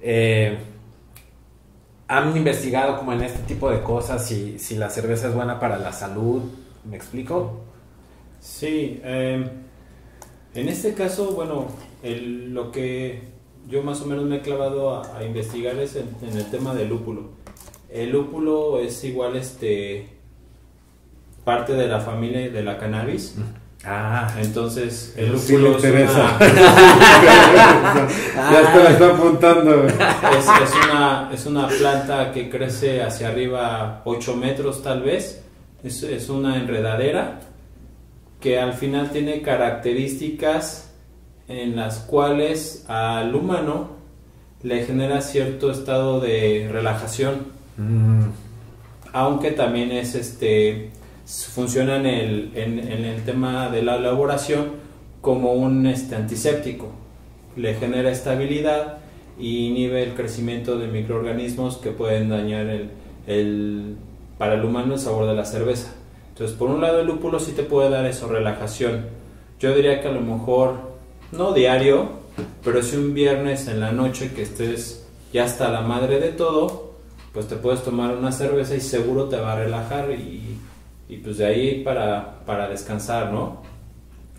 eh, 0.09 0.57
¿han 2.09 2.37
investigado 2.37 2.97
como 2.99 3.13
en 3.13 3.23
este 3.23 3.41
tipo 3.41 3.71
de 3.71 3.83
cosas 3.83 4.25
si, 4.27 4.59
si 4.59 4.77
la 4.77 4.89
cerveza 4.91 5.29
es 5.29 5.35
buena 5.35 5.59
para 5.59 5.79
la 5.79 5.93
salud? 5.93 6.43
¿Me 6.85 6.97
explico? 6.97 7.61
Sí, 8.41 9.01
eh, 9.03 9.45
en 10.55 10.69
este 10.69 10.95
caso, 10.95 11.33
bueno, 11.33 11.67
el- 12.03 12.55
lo 12.55 12.71
que 12.71 13.23
yo 13.69 13.83
más 13.83 14.01
o 14.03 14.07
menos 14.07 14.25
me 14.25 14.37
he 14.37 14.41
clavado 14.41 14.95
a, 14.95 15.19
a 15.19 15.25
investigar 15.25 15.77
es 15.81 15.97
en, 15.97 16.09
en 16.23 16.37
el 16.37 16.47
tema 16.51 16.73
del 16.75 16.89
lúpulo. 16.89 17.31
El 17.91 18.11
lúpulo 18.11 18.79
es 18.79 19.03
igual, 19.03 19.35
este, 19.37 20.09
parte 21.45 21.73
de 21.73 21.89
la 21.89 22.01
familia 22.01 22.49
de 22.51 22.63
la 22.63 22.79
cannabis. 22.79 23.35
Ah, 23.89 24.29
Entonces, 24.41 25.15
el 25.17 25.39
sí 25.39 25.57
lúpulo 25.57 25.79
es 25.79 25.85
una, 25.85 26.39
ya 28.51 28.73
te 28.73 28.83
la 28.83 28.91
está 28.91 29.07
apuntando, 29.15 29.87
es 29.87 29.95
una, 30.89 31.31
es 31.33 31.47
una 31.47 31.69
planta 31.69 32.33
que 32.33 32.51
crece 32.51 33.01
hacia 33.01 33.29
arriba 33.29 34.03
8 34.05 34.35
metros 34.35 34.83
tal 34.83 35.03
vez. 35.03 35.45
Es, 35.85 36.03
es 36.03 36.29
una 36.29 36.57
enredadera 36.57 37.39
que 38.41 38.59
al 38.59 38.73
final 38.73 39.11
tiene 39.11 39.41
características 39.41 40.91
en 41.47 41.77
las 41.77 41.99
cuales 42.01 42.85
al 42.89 43.33
humano 43.37 43.91
le 44.65 44.85
genera 44.85 45.21
cierto 45.21 45.71
estado 45.71 46.19
de 46.19 46.69
relajación, 46.73 47.47
mm, 47.77 48.23
aunque 49.13 49.53
también 49.53 49.93
es 49.93 50.17
este 50.17 50.91
funciona 51.27 51.97
en 51.97 52.07
en, 52.55 52.79
en 52.79 53.05
el 53.05 53.25
tema 53.25 53.69
de 53.69 53.83
la 53.83 53.97
elaboración 53.97 54.67
como 55.21 55.53
un 55.55 55.87
este, 55.87 56.15
antiséptico. 56.15 56.89
Le 57.57 57.75
genera 57.75 58.11
estabilidad 58.11 58.99
y 59.39 59.67
inhibe 59.69 60.03
el 60.03 60.15
crecimiento 60.15 60.79
de 60.79 60.87
microorganismos 60.89 61.79
que 61.79 61.91
pueden 61.91 62.29
dañar 62.29 62.67
el, 62.67 62.91
el- 63.27 63.97
para 64.39 64.55
el 64.55 64.65
humano 64.65 64.95
el 64.95 65.01
sabor 65.01 65.27
de 65.27 65.35
la 65.35 65.45
cerveza. 65.45 65.89
Entonces, 66.29 66.57
por 66.57 66.69
un 66.71 66.81
lado, 66.83 67.01
el 67.01 67.07
lúpulo 67.07 67.41
sí 67.41 67.53
te 67.53 67.63
puede 67.63 67.89
dar 67.91 68.05
eso, 68.05 68.29
relajación. 68.29 69.07
Yo 69.59 69.75
diría 69.75 70.03
que 70.03 70.09
a 70.09 70.13
lo 70.13 70.21
mejor, 70.21 70.75
no 71.33 71.53
diario, 71.55 72.11
pero 72.63 72.83
si 72.83 72.97
un 72.97 73.15
viernes 73.15 73.67
en 73.69 73.81
la 73.81 73.93
noche 73.93 74.33
que 74.35 74.43
estés 74.43 75.07
ya 75.33 75.45
hasta 75.45 75.71
la 75.71 75.81
madre 75.81 76.21
de 76.21 76.29
todo, 76.29 76.93
pues 77.33 77.49
te 77.49 77.57
puedes 77.57 77.83
tomar 77.83 78.15
una 78.15 78.31
cerveza 78.33 78.75
y 78.77 78.81
seguro 78.81 79.25
te 79.31 79.37
va 79.37 79.55
a 79.55 79.57
relajar 79.57 80.11
y, 80.13 80.59
y 81.09 81.17
pues 81.19 81.39
de 81.39 81.47
ahí 81.47 81.83
para, 81.85 82.41
para 82.47 82.69
descansar, 82.69 83.33
¿no? 83.33 83.63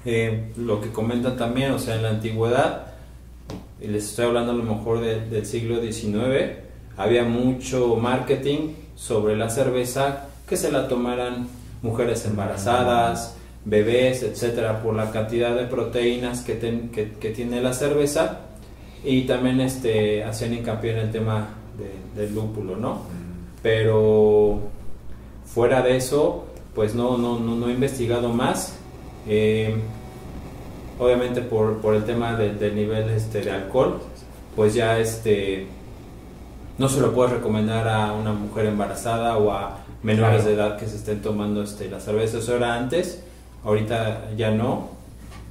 Eh, 0.05 0.51
lo 0.57 0.80
que 0.82 0.89
comentan 0.91 1.36
también, 1.38 1.72
o 1.72 1.80
sea, 1.80 1.95
en 1.95 2.03
la 2.03 2.09
antigüedad, 2.09 2.88
y 3.82 3.88
les 3.88 4.05
estoy 4.09 4.26
hablando 4.26 4.51
a 4.51 4.55
lo 4.55 4.63
mejor 4.63 4.99
de- 5.01 5.22
del 5.30 5.45
siglo 5.45 5.82
XIX, 5.82 6.57
había 6.97 7.24
mucho 7.24 7.95
marketing 7.95 8.72
sobre 8.95 9.36
la 9.38 9.49
cerveza 9.49 10.28
que 10.47 10.57
se 10.57 10.72
la 10.72 10.88
tomaran 10.88 11.47
mujeres 11.82 12.26
embarazadas, 12.26 13.36
bebés, 13.65 14.24
etcétera, 14.24 14.82
por 14.82 14.95
la 14.95 15.11
cantidad 15.11 15.55
de 15.55 15.65
proteínas 15.65 16.41
que, 16.41 16.55
ten- 16.55 16.89
que, 16.89 17.11
que 17.13 17.30
tiene 17.32 17.61
la 17.61 17.74
cerveza 17.74 18.39
y 19.03 19.24
también 19.24 19.59
este, 19.61 20.24
hacían 20.24 20.53
hincapié 20.53 20.91
en 20.93 20.97
el 20.99 21.11
tema 21.11 21.49
de- 21.78 22.22
del 22.22 22.34
lúpulo, 22.34 22.76
¿no? 22.78 23.01
Pero 23.61 24.59
fuera 25.45 25.82
de 25.82 25.97
eso, 25.97 26.47
pues 26.78 26.94
no, 26.94 27.18
no, 27.18 27.40
no, 27.40 27.56
no 27.56 27.70
he 27.70 27.74
investigado 27.74 28.30
más. 28.30 28.76
Eh, 29.28 29.76
obviamente 31.00 31.42
por, 31.42 31.78
por 31.82 31.96
el 31.96 32.06
tema 32.06 32.36
de- 32.36 32.54
del 32.54 32.76
nivel 32.76 33.10
este, 33.10 33.42
de 33.42 33.50
alcohol, 33.52 34.00
pues 34.56 34.76
ya 34.76 35.00
este 35.00 35.66
no 36.78 36.88
se 36.88 37.02
lo 37.02 37.14
puedes 37.14 37.34
recomendar 37.34 37.88
a 37.88 38.14
una 38.14 38.32
mujer 38.32 38.68
embarazada 38.68 39.38
o 39.38 39.52
a 39.52 39.80
menores 40.04 40.44
Claro. 40.44 40.48
de 40.50 40.54
edad 40.54 40.78
que 40.78 40.86
se 40.86 40.98
estén 40.98 41.24
tomando 41.24 41.64
este, 41.64 41.90
la 41.90 42.00
cerveza. 42.00 42.38
Eso 42.38 42.56
era 42.56 42.76
antes, 42.76 43.24
ahorita 43.66 44.30
ya 44.38 44.52
no, 44.52 44.90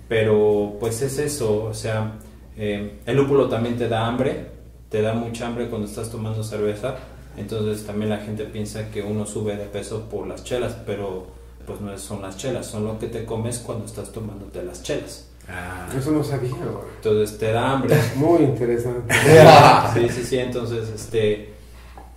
pero 0.08 0.74
pues 0.78 1.02
es 1.02 1.18
eso, 1.18 1.64
o 1.64 1.74
sea, 1.74 2.12
eh, 2.56 3.00
el 3.04 3.16
lúpulo 3.16 3.48
también 3.48 3.76
te 3.76 3.88
da 3.88 4.06
hambre, 4.06 4.46
te 4.88 5.02
da 5.02 5.12
mucha 5.14 5.48
hambre 5.48 5.66
cuando 5.68 5.88
estás 5.88 6.08
tomando 6.08 6.44
cerveza, 6.44 6.94
entonces 7.36 7.86
también 7.86 8.10
la 8.10 8.18
gente 8.18 8.44
piensa 8.44 8.90
que 8.90 9.02
uno 9.02 9.26
sube 9.26 9.56
de 9.56 9.66
peso 9.66 10.08
por 10.10 10.26
las 10.26 10.44
chelas, 10.44 10.76
pero 10.86 11.26
pues 11.66 11.80
no 11.80 11.96
son 11.98 12.22
las 12.22 12.36
chelas, 12.36 12.66
son 12.66 12.84
lo 12.84 12.98
que 12.98 13.08
te 13.08 13.24
comes 13.24 13.58
cuando 13.58 13.84
estás 13.86 14.12
tomándote 14.12 14.62
las 14.62 14.82
chelas. 14.82 15.28
ah, 15.48 15.88
Eso 15.96 16.12
no 16.12 16.22
sabía, 16.22 16.50
güey. 16.50 16.84
Entonces 16.96 17.38
te 17.38 17.52
da 17.52 17.72
hambre. 17.72 17.96
Muy 18.16 18.42
interesante. 18.44 19.12
Sí, 19.94 20.08
sí, 20.10 20.22
sí, 20.24 20.38
entonces, 20.38 20.88
este, 20.90 21.54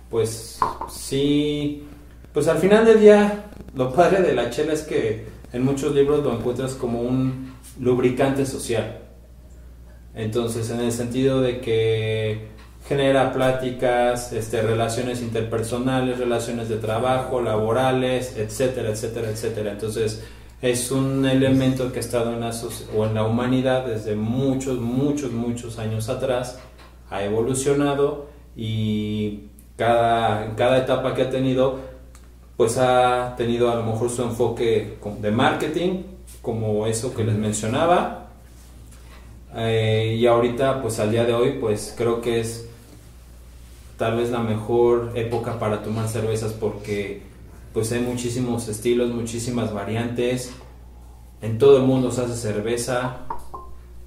pues 0.08 0.58
sí, 0.90 1.84
pues 2.32 2.46
al 2.48 2.58
final 2.58 2.84
del 2.84 3.00
día, 3.00 3.44
lo 3.74 3.92
padre 3.92 4.22
de 4.22 4.34
la 4.34 4.50
chela 4.50 4.72
es 4.72 4.82
que 4.82 5.26
en 5.52 5.64
muchos 5.64 5.94
libros 5.94 6.22
lo 6.22 6.36
encuentras 6.36 6.74
como 6.74 7.00
un 7.00 7.52
lubricante 7.80 8.46
social. 8.46 8.98
Entonces, 10.14 10.70
en 10.70 10.80
el 10.80 10.92
sentido 10.92 11.40
de 11.40 11.60
que 11.60 12.48
genera 12.90 13.32
pláticas, 13.32 14.32
este, 14.32 14.62
relaciones 14.62 15.22
interpersonales, 15.22 16.18
relaciones 16.18 16.68
de 16.68 16.74
trabajo, 16.78 17.40
laborales, 17.40 18.36
etcétera, 18.36 18.90
etcétera, 18.90 19.30
etcétera. 19.30 19.70
Entonces, 19.70 20.24
es 20.60 20.90
un 20.90 21.24
elemento 21.24 21.92
que 21.92 21.98
ha 21.98 22.00
estado 22.00 22.32
en 22.32 22.40
la, 22.40 22.50
o 22.96 23.06
en 23.06 23.14
la 23.14 23.24
humanidad 23.24 23.86
desde 23.86 24.16
muchos, 24.16 24.80
muchos, 24.80 25.30
muchos 25.30 25.78
años 25.78 26.08
atrás, 26.08 26.58
ha 27.10 27.22
evolucionado 27.22 28.26
y 28.56 29.44
cada, 29.76 30.56
cada 30.56 30.78
etapa 30.78 31.14
que 31.14 31.22
ha 31.22 31.30
tenido, 31.30 31.78
pues 32.56 32.76
ha 32.76 33.36
tenido 33.36 33.70
a 33.70 33.76
lo 33.76 33.84
mejor 33.84 34.10
su 34.10 34.24
enfoque 34.24 34.98
de 35.20 35.30
marketing, 35.30 36.02
como 36.42 36.88
eso 36.88 37.14
que 37.14 37.22
les 37.22 37.36
mencionaba. 37.36 38.30
Eh, 39.54 40.16
y 40.18 40.26
ahorita, 40.26 40.82
pues 40.82 40.98
al 40.98 41.12
día 41.12 41.22
de 41.24 41.34
hoy, 41.34 41.58
pues 41.60 41.94
creo 41.96 42.20
que 42.20 42.40
es 42.40 42.66
tal 44.00 44.16
vez 44.16 44.30
la 44.30 44.38
mejor 44.40 45.12
época 45.14 45.58
para 45.58 45.82
tomar 45.82 46.08
cervezas 46.08 46.54
porque 46.54 47.20
pues 47.74 47.92
hay 47.92 48.00
muchísimos 48.00 48.66
estilos, 48.66 49.10
muchísimas 49.10 49.74
variantes. 49.74 50.52
En 51.42 51.58
todo 51.58 51.76
el 51.76 51.82
mundo 51.82 52.10
se 52.10 52.22
hace 52.22 52.34
cerveza. 52.34 53.18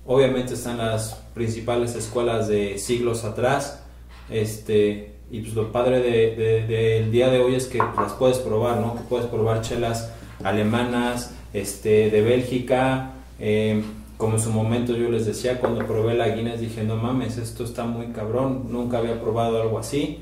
Obviamente 0.08 0.56
están 0.56 0.80
las 0.80 1.14
principales 1.36 1.94
escuelas 1.96 2.48
de 2.48 2.80
siglos 2.80 3.24
atrás. 3.24 3.84
Este, 4.32 5.14
y 5.30 5.42
pues 5.42 5.54
lo 5.54 5.72
padre 5.72 6.00
de- 6.02 6.36
de- 6.36 6.66
del 6.68 7.12
día 7.12 7.30
de 7.30 7.40
hoy 7.40 7.54
es 7.54 7.68
que 7.68 7.78
las 7.78 8.14
puedes 8.14 8.40
probar, 8.40 8.78
¿no? 8.80 8.96
Que 8.96 9.02
puedes 9.02 9.28
probar 9.28 9.62
chelas 9.62 10.12
alemanas, 10.44 11.36
este, 11.54 12.10
de 12.10 12.22
Bélgica. 12.22 13.12
eh, 13.40 13.84
como 14.18 14.36
en 14.36 14.42
su 14.42 14.52
momento 14.52 14.96
yo 14.96 15.10
les 15.10 15.26
decía, 15.26 15.60
cuando 15.60 15.86
probé 15.86 16.16
la 16.16 16.30
Guinness 16.30 16.60
dije, 16.60 16.84
no 16.84 16.96
mames, 16.96 17.38
esto 17.38 17.64
está 17.64 17.86
muy 17.86 18.08
cabrón, 18.08 18.68
nunca 18.70 19.00
había 19.00 19.20
probado 19.22 19.62
algo 19.62 19.80
así. 19.80 20.20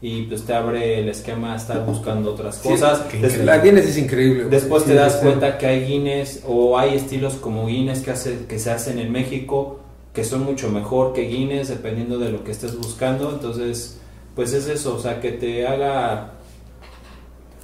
Y 0.00 0.22
pues 0.22 0.44
te 0.44 0.54
abre 0.54 1.00
el 1.00 1.08
esquema 1.08 1.54
a 1.54 1.56
estar 1.56 1.84
buscando 1.84 2.32
otras 2.32 2.58
cosas. 2.58 3.04
La 3.44 3.58
Guinness 3.58 3.86
es 3.86 3.98
increíble. 3.98 4.44
Después 4.44 4.84
te 4.84 4.94
das 4.94 5.16
cuenta 5.16 5.58
que 5.58 5.66
hay 5.66 5.86
Guinness 5.86 6.44
o 6.46 6.78
hay 6.78 6.94
estilos 6.94 7.34
como 7.34 7.66
Guinness 7.66 8.02
que, 8.02 8.12
hace, 8.12 8.46
que 8.46 8.60
se 8.60 8.70
hacen 8.70 9.00
en 9.00 9.10
México 9.10 9.80
que 10.18 10.24
son 10.24 10.44
mucho 10.44 10.68
mejor 10.68 11.12
que 11.12 11.28
Guinness 11.28 11.68
dependiendo 11.68 12.18
de 12.18 12.30
lo 12.30 12.42
que 12.42 12.50
estés 12.50 12.76
buscando. 12.76 13.30
Entonces, 13.30 13.98
pues 14.34 14.52
es 14.52 14.66
eso, 14.66 14.96
o 14.96 14.98
sea, 14.98 15.20
que 15.20 15.32
te 15.32 15.66
haga 15.66 16.37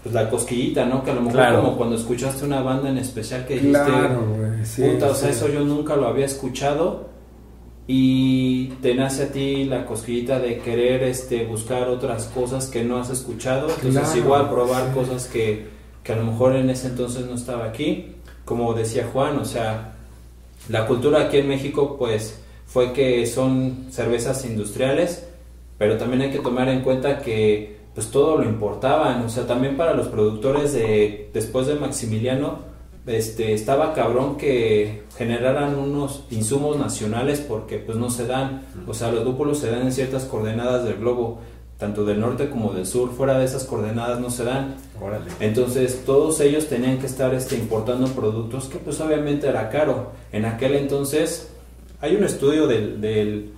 pues, 0.05 0.15
la 0.15 0.31
cosquillita, 0.31 0.85
¿no? 0.87 1.03
Que 1.03 1.11
a 1.11 1.15
lo 1.15 1.23
mejor 1.23 1.37
Claro. 1.41 1.63
como 1.63 1.77
cuando 1.77 1.97
escuchaste 1.97 2.45
una 2.45 2.61
banda 2.63 2.91
en 2.91 2.99
especial 2.99 3.45
que 3.47 3.55
dijiste, 3.55 3.73
Claro, 3.85 4.25
güey. 4.37 4.65
Sí, 4.65 4.83
puta, 4.83 5.11
o 5.11 5.15
sea, 5.17 5.31
eso 5.31 5.49
yo 5.49 5.61
nunca 5.65 5.97
lo 5.97 6.07
había 6.07 6.27
escuchado 6.27 7.09
y 7.87 8.67
te 8.81 8.95
nace 8.95 9.25
a 9.25 9.29
ti 9.33 9.65
la 9.65 9.85
cosquillita 9.85 10.39
de 10.39 10.59
querer 10.59 11.03
este 11.03 11.45
buscar 11.45 11.89
otras 11.89 12.25
cosas 12.27 12.69
que 12.69 12.83
no 12.83 12.97
has 12.99 13.11
escuchado 13.11 13.69
entonces 13.69 14.01
Claro, 14.03 14.17
igual 14.19 14.49
probar 14.51 14.89
sí. 14.89 14.95
cosas 14.95 15.27
que, 15.27 15.67
que 16.03 16.13
a 16.13 16.17
lo 16.17 16.25
mejor 16.25 16.57
en 16.57 16.71
ese 16.71 16.87
entonces 16.89 17.27
no 17.27 17.35
estaba 17.35 17.67
aquí 17.67 18.13
como 18.47 18.73
decía 18.73 19.07
Juan 19.13 19.39
o 19.39 19.45
sea 19.45 19.93
la 20.71 20.87
cultura 20.87 21.25
aquí 21.27 21.37
en 21.37 21.49
México 21.49 21.97
pues 21.99 22.41
fue 22.67 22.95
que 22.95 23.27
son 23.27 23.89
cervezas 23.91 24.47
industriales 24.47 25.27
pero 25.77 25.99
también 25.99 26.23
hay 26.23 26.31
que 26.31 26.39
tomar 26.39 26.71
en 26.71 26.81
cuenta 26.81 27.19
que 27.19 27.74
pues 27.95 28.11
todo 28.11 28.39
lo 28.39 28.45
importaban 28.45 29.23
o 29.23 29.29
sea 29.29 29.47
también 29.47 29.77
para 29.77 29.95
los 29.95 30.09
productores 30.09 30.73
de 30.73 31.31
después 31.33 31.67
de 31.67 31.77
Maximiliano 31.77 32.59
este 33.07 33.53
estaba 33.53 33.93
cabrón 33.93 34.37
que 34.37 35.03
generaran 35.17 35.77
unos 35.79 36.25
insumos 36.31 36.79
nacionales 36.79 37.41
porque 37.41 37.79
pues 37.79 37.97
no 37.99 38.11
se 38.11 38.27
dan 38.27 38.63
o 38.87 38.95
sea 38.95 39.13
los 39.13 39.25
lúpulos 39.25 39.59
se 39.59 39.71
dan 39.71 39.83
en 39.83 39.93
ciertas 39.93 40.25
coordenadas 40.25 40.85
del 40.85 40.97
globo 40.97 41.41
tanto 41.79 42.05
del 42.05 42.21
norte 42.21 42.51
como 42.51 42.73
del 42.73 42.87
sur 42.87 43.11
fuera 43.13 43.39
de 43.39 43.45
esas 43.45 43.65
coordenadas 43.65 44.21
no 44.21 44.31
se 44.31 44.45
dan 44.45 44.77
Órale. 45.01 45.31
entonces 45.41 46.03
todos 46.07 46.41
ellos 46.41 46.67
tenían 46.69 46.99
que 46.99 47.07
estar 47.07 47.35
este, 47.35 47.57
importando 47.57 48.07
productos 48.09 48.67
que 48.67 48.79
pues 48.79 49.01
obviamente 49.01 49.49
era 49.49 49.69
caro. 49.71 50.13
En 50.33 50.45
aquel 50.45 50.75
entonces 50.77 51.51
hay 52.01 52.15
un 52.17 52.25
estudio 52.25 52.67
del, 52.67 53.01
del, 53.01 53.51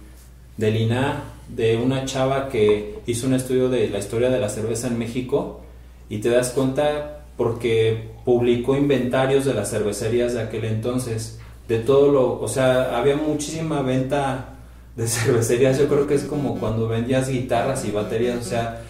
del 0.57 0.77
INAH 0.77 1.23
de 1.49 1.77
una 1.77 2.05
chava 2.05 2.49
que 2.49 2.99
hizo 3.07 3.27
un 3.27 3.35
estudio 3.35 3.69
de 3.69 3.89
la 3.89 3.99
historia 3.99 4.31
de 4.31 4.41
la 4.41 4.49
cerveza 4.49 4.89
en 4.89 4.99
México 4.99 5.61
y 6.09 6.19
te 6.19 6.31
das 6.31 6.51
cuenta 6.51 7.25
porque 7.37 8.11
publicó 8.25 8.77
inventarios 8.77 9.45
de 9.45 9.55
las 9.55 9.71
cervecerías 9.71 10.35
de 10.35 10.43
aquel 10.43 10.65
entonces, 10.65 11.39
de 11.69 11.79
todo 11.79 12.11
lo, 12.11 12.41
o 12.41 12.49
sea, 12.49 12.97
había 12.99 13.17
muchísima 13.17 13.83
venta 13.83 14.55
de 14.97 15.07
cervecerías, 15.09 15.79
yo 15.79 15.89
creo 15.89 16.07
que 16.07 16.15
es 16.15 16.25
como 16.25 16.59
cuando 16.59 16.89
vendías 16.89 17.29
guitarras 17.29 17.85
y 17.85 17.91
baterías, 17.91 18.39
o 18.39 18.49
sea, 18.49 18.83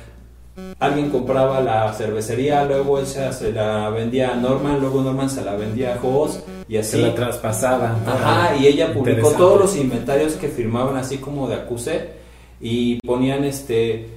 alguien 0.78 1.10
compraba 1.10 1.60
la 1.60 1.92
cervecería, 1.92 2.64
luego 2.64 2.98
esa 3.00 3.32
se 3.32 3.52
la 3.52 3.90
vendía 3.90 4.32
a 4.32 4.36
Norman, 4.36 4.80
luego 4.80 5.02
Norman 5.02 5.28
se 5.28 5.44
la 5.44 5.54
vendía 5.56 5.94
a 5.94 5.98
Jos 5.98 6.40
y 6.68 6.74
Se 6.74 6.78
así. 6.78 7.00
la 7.02 7.14
traspasaban. 7.14 7.96
Ajá, 8.06 8.56
y 8.56 8.66
ella 8.66 8.92
publicó 8.94 9.32
todos 9.32 9.60
los 9.60 9.76
inventarios 9.76 10.34
que 10.34 10.48
firmaban 10.48 10.96
así 10.96 11.18
como 11.18 11.48
de 11.48 11.56
acuse 11.56 12.25
y 12.60 12.96
ponían 13.00 13.44
este 13.44 14.08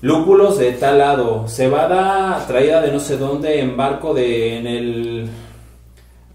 lúpulos 0.00 0.58
de 0.58 0.72
tal 0.72 0.98
lado, 0.98 1.48
cebada 1.48 2.44
traída 2.46 2.80
de 2.80 2.92
no 2.92 3.00
sé 3.00 3.16
dónde 3.16 3.60
en 3.60 3.76
barco 3.76 4.14
de 4.14 4.58
en 4.58 4.66
el 4.66 5.28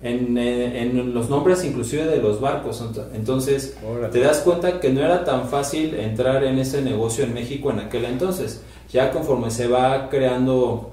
en, 0.02 0.38
en 0.38 1.14
los 1.14 1.30
nombres 1.30 1.64
inclusive 1.64 2.06
de 2.06 2.18
los 2.18 2.42
barcos. 2.42 2.82
Ent- 2.82 3.08
Entonces, 3.16 3.78
Órale. 3.90 4.10
te 4.12 4.20
das 4.20 4.40
cuenta 4.40 4.82
que 4.82 4.90
no 4.90 5.00
era 5.00 5.24
tan 5.24 5.48
fácil 5.48 5.96
entrar 5.96 6.44
en 6.44 6.60
ese 6.60 6.82
negocio 6.82 7.24
en 7.24 7.34
México 7.34 7.72
en 7.72 7.80
aquel 7.80 8.04
entonces. 8.06 8.62
Ya 8.92 9.12
conforme 9.12 9.50
se 9.50 9.68
va 9.70 10.10
creando, 10.10 10.92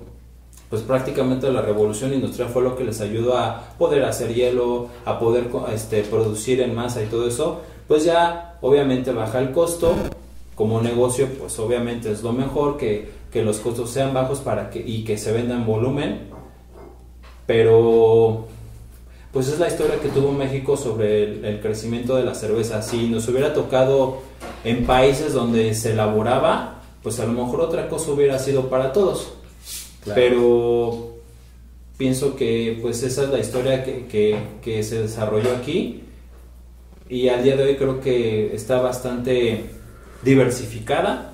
pues 0.70 0.82
prácticamente 0.82 1.50
la 1.50 1.60
revolución 1.60 2.14
industrial 2.14 2.50
fue 2.50 2.62
lo 2.62 2.76
que 2.76 2.84
les 2.84 3.00
ayudó 3.00 3.36
a 3.36 3.74
poder 3.78 4.04
hacer 4.04 4.32
hielo, 4.32 4.86
a 5.04 5.18
poder 5.18 5.48
este, 5.74 6.02
producir 6.04 6.60
en 6.60 6.72
masa 6.74 7.02
y 7.02 7.06
todo 7.06 7.26
eso, 7.26 7.62
pues 7.88 8.04
ya 8.04 8.58
obviamente 8.60 9.10
baja 9.10 9.40
el 9.40 9.50
costo. 9.50 9.92
Como 10.60 10.82
negocio, 10.82 11.26
pues 11.38 11.58
obviamente 11.58 12.12
es 12.12 12.22
lo 12.22 12.34
mejor 12.34 12.76
que, 12.76 13.08
que 13.32 13.42
los 13.42 13.60
costos 13.60 13.88
sean 13.88 14.12
bajos 14.12 14.40
para 14.40 14.68
que, 14.68 14.78
y 14.78 15.04
que 15.04 15.16
se 15.16 15.32
venda 15.32 15.54
en 15.54 15.64
volumen. 15.64 16.20
Pero 17.46 18.46
pues 19.32 19.48
es 19.48 19.58
la 19.58 19.68
historia 19.68 19.98
que 20.02 20.10
tuvo 20.10 20.32
México 20.32 20.76
sobre 20.76 21.22
el, 21.24 21.44
el 21.46 21.60
crecimiento 21.60 22.14
de 22.14 22.24
la 22.24 22.34
cerveza. 22.34 22.82
Si 22.82 23.08
nos 23.08 23.26
hubiera 23.28 23.54
tocado 23.54 24.18
en 24.62 24.84
países 24.84 25.32
donde 25.32 25.72
se 25.74 25.92
elaboraba, 25.92 26.82
pues 27.02 27.18
a 27.20 27.24
lo 27.24 27.32
mejor 27.32 27.62
otra 27.62 27.88
cosa 27.88 28.10
hubiera 28.12 28.38
sido 28.38 28.68
para 28.68 28.92
todos. 28.92 29.32
Claro. 30.04 30.20
Pero 30.20 31.10
pienso 31.96 32.36
que 32.36 32.78
pues 32.82 33.02
esa 33.02 33.22
es 33.24 33.30
la 33.30 33.38
historia 33.38 33.82
que, 33.82 34.04
que- 34.08 34.36
que 34.60 34.82
se 34.82 35.00
desarrolló 35.00 35.52
aquí 35.56 36.02
y 37.08 37.28
al 37.30 37.42
día 37.44 37.56
de 37.56 37.62
hoy 37.62 37.76
creo 37.76 37.98
que 38.00 38.54
está 38.54 38.82
bastante 38.82 39.79
diversificada 40.22 41.32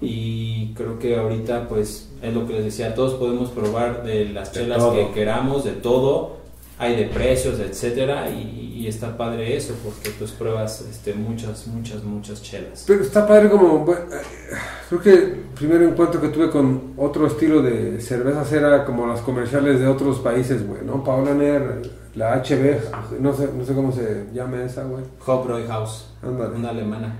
y 0.00 0.72
creo 0.74 0.98
que 0.98 1.16
ahorita 1.16 1.68
pues 1.68 2.08
es 2.22 2.34
lo 2.34 2.46
que 2.46 2.54
les 2.54 2.64
decía, 2.64 2.94
todos 2.94 3.14
podemos 3.14 3.50
probar 3.50 4.04
de 4.04 4.26
las 4.26 4.52
De 4.52 4.60
chelas 4.60 4.78
todo. 4.78 4.94
que 4.94 5.10
queramos, 5.12 5.64
de 5.64 5.72
todo, 5.72 6.36
hay 6.78 6.94
de 6.96 7.04
precios, 7.06 7.58
etcétera 7.58 8.30
y, 8.30 8.74
y 8.78 8.86
está 8.86 9.16
padre 9.16 9.56
eso 9.56 9.74
porque 9.82 10.10
pues 10.16 10.30
pruebas 10.30 10.82
este, 10.88 11.14
muchas, 11.14 11.66
muchas, 11.66 12.04
muchas 12.04 12.40
chelas. 12.42 12.84
Pero 12.86 13.02
está 13.02 13.26
padre 13.26 13.50
como... 13.50 13.80
bueno, 13.80 14.02
eh, 14.12 14.56
creo 14.88 15.00
que 15.00 15.12
el 15.14 15.32
primer 15.56 15.82
encuentro 15.82 16.20
que 16.20 16.28
tuve 16.28 16.48
con 16.50 16.94
otro 16.96 17.26
estilo 17.26 17.60
de 17.60 18.00
cervezas 18.00 18.52
era 18.52 18.84
como 18.84 19.04
las 19.06 19.20
comerciales 19.20 19.80
de 19.80 19.88
otros 19.88 20.18
países, 20.20 20.64
güey, 20.64 20.82
¿no? 20.84 21.02
Paulaner, 21.02 21.82
la 22.14 22.36
HB, 22.40 23.18
no 23.20 23.34
sé, 23.34 23.48
no 23.52 23.64
sé 23.64 23.74
cómo 23.74 23.90
se 23.90 24.26
llama 24.32 24.62
esa, 24.62 24.84
güey. 24.84 25.02
Hofbräuhaus, 25.26 26.12
Ándale. 26.22 26.54
una 26.56 26.70
alemana. 26.70 27.16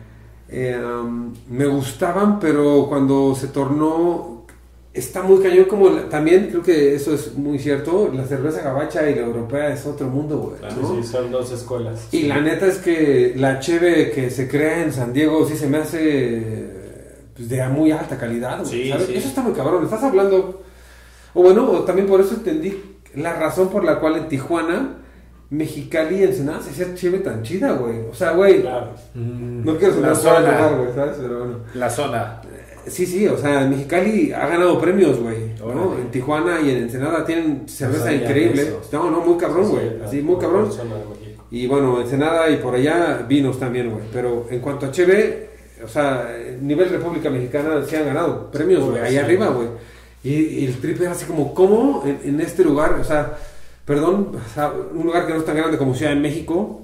Eh, 0.51 0.81
um, 0.83 1.35
me 1.51 1.67
gustaban, 1.67 2.41
pero 2.41 2.87
cuando 2.89 3.35
se 3.35 3.49
tornó, 3.49 4.47
está 4.95 5.23
muy 5.23 5.43
cañón 5.43 5.67
como 5.67 5.91
la- 5.91 6.09
también 6.09 6.47
creo 6.49 6.63
que 6.63 6.95
eso 6.95 7.15
es 7.15 7.35
muy 7.35 7.59
cierto, 7.59 8.11
la 8.15 8.25
cerveza 8.27 8.63
gabacha 8.63 9.09
y 9.11 9.15
la 9.15 9.21
europea 9.23 9.73
es 9.73 9.85
otro 9.87 10.07
mundo, 10.09 10.39
güey. 10.39 10.59
Claro, 10.61 10.77
¿no? 10.81 11.03
Sí, 11.03 11.07
son 11.07 11.31
dos 11.31 11.53
escuelas. 11.53 12.09
Y 12.13 12.23
la 12.23 12.41
neta 12.41 12.67
es 12.67 12.79
que 12.79 13.35
la 13.37 13.61
cheve 13.61 14.11
que 14.11 14.31
se 14.31 14.49
crea 14.49 14.83
en 14.83 14.93
San 14.93 15.13
Diego 15.13 15.47
sí 15.47 15.55
se 15.57 15.69
me 15.69 15.79
hace 15.79 16.71
pues, 17.37 17.49
de 17.49 17.69
muy 17.69 17.93
alta 17.93 18.17
calidad, 18.17 18.61
güey, 18.61 18.71
Sí, 18.85 18.89
¿sabes? 18.91 19.07
sí. 19.07 19.15
Eso 19.17 19.29
está 19.29 19.43
muy 19.43 19.53
cabrón. 19.53 19.85
Estás 19.85 20.03
hablando, 20.03 20.63
o 21.35 21.43
bueno, 21.43 21.81
también 21.81 22.09
por 22.09 22.21
eso 22.23 22.35
entendí 22.35 22.75
la 23.15 23.35
razón 23.35 23.69
por 23.69 23.85
la 23.85 24.01
cual 24.01 24.17
en 24.17 24.29
Tijuana, 24.29 24.95
Mexicali 25.51 26.17
y 26.17 26.23
Ensenada 26.25 26.61
se 26.63 26.71
hacía 26.71 26.95
cheve 26.95 27.19
tan 27.21 27.43
chida, 27.43 27.73
güey. 27.73 28.01
O 28.11 28.15
sea, 28.15 28.33
güey, 28.33 28.61
Claro. 28.63 28.89
Mm, 29.15 29.65
no 29.65 29.77
quiero 29.79 29.95
sonar 29.95 30.17
zona. 30.17 30.41
lugar, 30.41 30.77
güey, 30.79 30.95
¿sabes? 30.95 31.17
Pero 31.21 31.39
bueno. 31.39 31.59
La 31.75 31.89
zona. 31.91 32.41
Sí, 32.87 33.05
sí, 33.07 33.27
o 33.27 33.37
sea, 33.37 33.63
en 33.65 33.71
Mexicali 33.71 34.33
ha 34.33 34.47
ganado 34.47 34.81
premios, 34.81 35.19
güey. 35.21 35.55
¿no? 35.59 35.95
En 35.99 36.11
Tijuana 36.11 36.61
y 36.61 36.71
en 36.71 36.77
Ensenada 36.79 37.25
tienen 37.25 37.69
cerveza 37.69 38.05
sabía 38.05 38.23
increíble. 38.23 38.63
eso. 38.63 38.81
No, 38.93 39.11
no, 39.11 39.21
muy 39.21 39.37
cabrón, 39.39 39.69
güey. 39.71 40.03
Así, 40.05 40.23
muy 40.23 40.39
cabrón. 40.39 40.71
Y 41.51 41.67
bueno, 41.67 42.01
Ensenada 42.01 42.49
y 42.51 42.57
por 42.57 42.75
allá 42.75 43.25
vinos 43.29 43.59
también, 43.59 43.91
güey. 43.91 44.05
Pero 44.13 44.47
en 44.51 44.61
cuanto 44.61 44.87
a 44.87 44.91
Cheve, 44.91 45.49
o 45.85 45.89
sea, 45.89 46.29
nivel 46.61 46.89
República 46.91 47.29
Mexicana 47.31 47.83
sí 47.87 47.97
han 47.97 48.07
ganado 48.07 48.51
premios, 48.51 48.85
güey, 48.85 49.03
ahí 49.03 49.13
Sí. 49.13 49.17
arriba, 49.19 49.49
güey. 49.49 49.69
Y, 50.25 50.35
y 50.35 50.67
el 50.67 50.79
trip 50.79 51.01
era 51.01 51.13
así 51.13 51.27
como, 51.27 51.55
¿cómo 51.55 52.03
en, 52.07 52.19
en 52.25 52.41
este 52.41 52.65
lugar, 52.65 52.93
o 53.01 53.05
sea, 53.05 53.37
perdón, 53.89 54.28
o 54.34 54.55
sea, 54.55 54.72
un 54.95 55.05
lugar 55.05 55.26
que 55.26 55.32
no 55.32 55.39
es 55.41 55.45
tan 55.45 55.57
grande 55.57 55.76
como 55.78 55.95
Ciudad 55.95 56.12
de 56.12 56.20
México, 56.20 56.82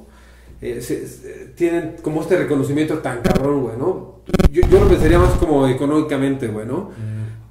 eh, 0.60 0.80
se- 0.80 1.06
se- 1.06 1.52
tienen 1.54 1.96
como 2.02 2.22
este 2.22 2.36
reconocimiento 2.38 2.98
tan 2.98 3.20
cabrón, 3.20 3.62
güey, 3.62 3.76
¿no? 3.76 4.14
Yo, 4.50 4.62
yo 4.68 4.80
lo 4.80 4.88
pensaría 4.88 5.18
más 5.18 5.30
como 5.34 5.68
económicamente, 5.68 6.48
güey, 6.48 6.66
¿no? 6.66 6.90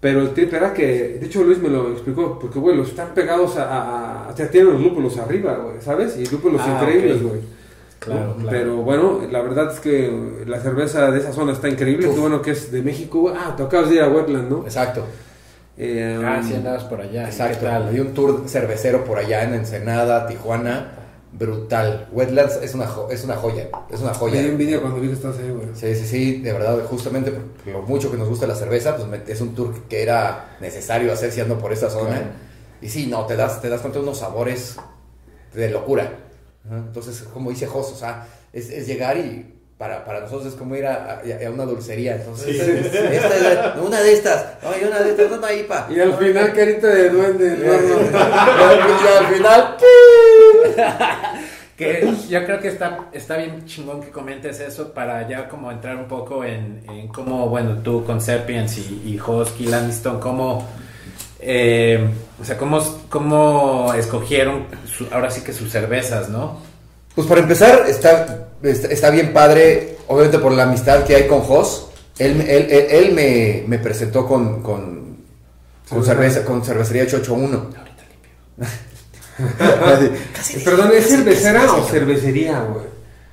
Pero 0.01 0.19
el 0.21 0.31
trip 0.33 0.53
era 0.53 0.73
que, 0.73 1.17
de 1.19 1.25
hecho 1.27 1.43
Luis 1.45 1.59
me 1.59 1.69
lo 1.69 1.91
explicó, 1.91 2.37
porque, 2.37 2.59
güey, 2.59 2.75
los 2.75 2.89
están 2.89 3.13
pegados 3.13 3.55
a, 3.55 3.63
a, 3.63 4.25
a- 4.25 4.31
o 4.33 4.35
sea, 4.35 4.49
tienen 4.51 4.73
los 4.73 4.81
lúpulos 4.81 5.17
arriba, 5.17 5.53
güey, 5.55 5.79
¿sabes? 5.81 6.17
Y 6.17 6.25
lúpulos 6.25 6.61
Ah, 6.65 6.79
increíbles, 6.81 7.23
güey. 7.23 7.39
Claro, 7.99 8.35
claro. 8.35 8.49
Pero 8.49 8.75
bueno, 8.77 9.21
la 9.31 9.41
verdad 9.41 9.71
es 9.73 9.79
que 9.79 10.43
la 10.45 10.59
cerveza 10.59 11.09
de 11.09 11.19
esa 11.19 11.31
zona 11.31 11.53
está 11.53 11.69
increíble. 11.69 12.07
Uf. 12.09 12.15
Qué 12.15 12.19
bueno 12.19 12.41
que 12.41 12.51
es 12.51 12.69
de 12.69 12.81
México. 12.81 13.31
Ah, 13.33 13.53
te 13.55 13.63
acabas 13.63 13.87
de 13.89 13.95
ir 13.95 14.01
a 14.01 14.09
Wetland, 14.09 14.49
¿no? 14.49 14.63
Exacto. 14.65 15.05
Eh, 15.78 16.21
Ah, 16.24 16.41
sí 16.45 16.53
andabas 16.53 16.84
por 16.84 17.01
allá. 17.01 17.26
Exacto. 17.26 17.67
Hay 17.69 17.99
un 17.99 18.13
tour 18.13 18.43
cervecero 18.47 19.03
por 19.05 19.17
allá 19.17 19.43
en 19.43 19.53
Ensenada, 19.55 20.28
Tijuana. 20.28 20.99
Brutal. 21.36 22.07
Wetlands 22.11 22.57
es 22.61 22.76
una, 22.76 22.86
jo- 22.86 23.09
es 23.09 23.24
una 23.24 23.36
joya. 23.36 23.67
Es 23.89 24.01
una 24.01 24.11
Me 24.11 24.17
joya. 24.17 24.39
dio 24.41 24.51
envidia 24.51 24.80
cuando 24.80 24.99
vi 24.99 25.07
que 25.07 25.13
estás 25.15 25.36
ahí, 25.39 25.49
güey. 25.49 25.69
Sí, 25.74 25.95
sí, 25.95 26.05
sí, 26.05 26.41
de 26.43 26.53
verdad, 26.53 26.78
justamente 26.88 27.32
por 27.32 27.74
lo 27.74 27.82
mucho 27.82 28.11
que 28.11 28.17
nos 28.17 28.30
gusta 28.30 28.45
la 28.45 28.53
cerveza, 28.53 28.95
pues 28.95 29.07
me- 29.07 29.21
es 29.32 29.41
un 29.41 29.55
tour 29.55 29.74
que 29.89 30.03
era 30.03 30.55
necesario 30.61 31.11
hacer 31.11 31.32
siendo 31.32 31.57
por 31.57 31.74
esta 31.74 31.89
zona. 31.89 32.09
Claro. 32.17 32.26
Y 32.84 32.89
sí, 32.89 33.07
no, 33.07 33.26
te 33.26 33.36
das, 33.36 33.61
te 33.61 33.69
das 33.69 33.82
cuenta 33.82 33.97
de 33.97 34.03
unos 34.03 34.19
sabores 34.19 34.76
de 35.55 35.71
locura. 35.71 36.11
Entonces, 36.69 37.24
como 37.34 37.49
dice 37.49 37.65
Jos, 37.65 37.91
o 37.91 37.95
sea, 37.95 38.28
es, 38.53 38.69
es 38.69 38.86
llegar 38.86 39.17
y 39.17 39.52
para, 39.78 40.05
para 40.05 40.21
nosotros 40.21 40.47
es 40.53 40.53
como 40.53 40.76
ir 40.76 40.86
a, 40.86 40.93
a- 41.21 41.47
a 41.47 41.51
una 41.51 41.65
dulcería. 41.65 42.15
Entonces, 42.15 42.59
esta 42.61 43.71
es- 43.76 43.78
una 43.82 43.99
de 44.01 44.13
estas, 44.13 44.45
no, 44.63 44.69
y 44.80 44.84
una 44.88 44.99
de 44.99 45.09
estas, 45.11 45.30
no, 45.32 45.38
no, 45.38 45.51
IPA. 45.51 45.88
Y 45.89 45.99
al 45.99 46.17
final, 46.17 46.53
carita 46.53 46.88
de 46.88 47.09
duende. 47.09 47.45
Y 47.47 47.65
no, 47.65 47.74
no. 48.11 48.17
al 49.19 49.28
final, 49.34 49.78
Que 51.78 52.07
yo 52.30 52.45
creo 52.45 52.59
que 52.59 52.67
está, 52.67 53.09
está 53.13 53.36
bien 53.36 53.65
chingón 53.65 53.99
que 54.01 54.09
comentes 54.11 54.59
eso 54.59 54.93
para 54.93 55.28
ya 55.28 55.49
como 55.49 55.71
entrar 55.71 55.95
un 55.95 56.07
poco 56.07 56.43
en, 56.45 56.84
en 56.88 57.07
cómo, 57.07 57.49
bueno, 57.49 57.78
tú 57.84 58.03
con 58.05 58.21
Serpiens 58.21 58.78
y, 58.78 59.01
y 59.05 59.19
Hosky, 59.19 59.65
Laniston, 59.65 60.19
cómo, 60.19 60.67
eh, 61.39 62.07
o 62.39 62.45
sea, 62.45 62.59
cómo, 62.59 62.80
cómo 63.09 63.91
escogieron 63.95 64.67
su- 64.86 65.07
ahora 65.11 65.32
sí 65.32 65.41
que 65.41 65.51
sus 65.51 65.71
cervezas, 65.71 66.30
¿no? 66.30 66.59
Pues 67.16 67.28
para 67.28 67.41
empezar, 67.41 67.86
está, 67.88 68.47
está, 68.64 68.88
está 68.88 69.09
bien 69.09 69.34
padre, 69.34 69.97
obviamente 70.07 70.39
por 70.39 70.51
la 70.51 70.64
amistad 70.64 71.03
que 71.03 71.16
hay 71.16 71.28
con 71.28 71.41
Jos. 71.41 71.89
Él, 72.20 72.41
él, 72.41 72.68
él, 72.70 72.88
él 72.89 73.14
me, 73.14 73.64
me 73.68 73.80
presentó 73.80 74.28
con, 74.28 74.61
con, 74.61 75.18
con, 75.89 76.03
cerveza, 76.05 76.43
con 76.43 76.64
cervecería 76.64 77.03
881. 77.03 77.57
Ahorita 77.57 78.03
limpio. 78.09 78.68
Casi 80.36 80.59
Perdón, 80.59 80.91
¿es 80.93 81.03
casi- 81.05 81.16
cervecera 81.18 81.61
casi- 81.61 81.80
o 81.80 81.84
cervecería, 81.86 82.59
güey? 82.61 82.86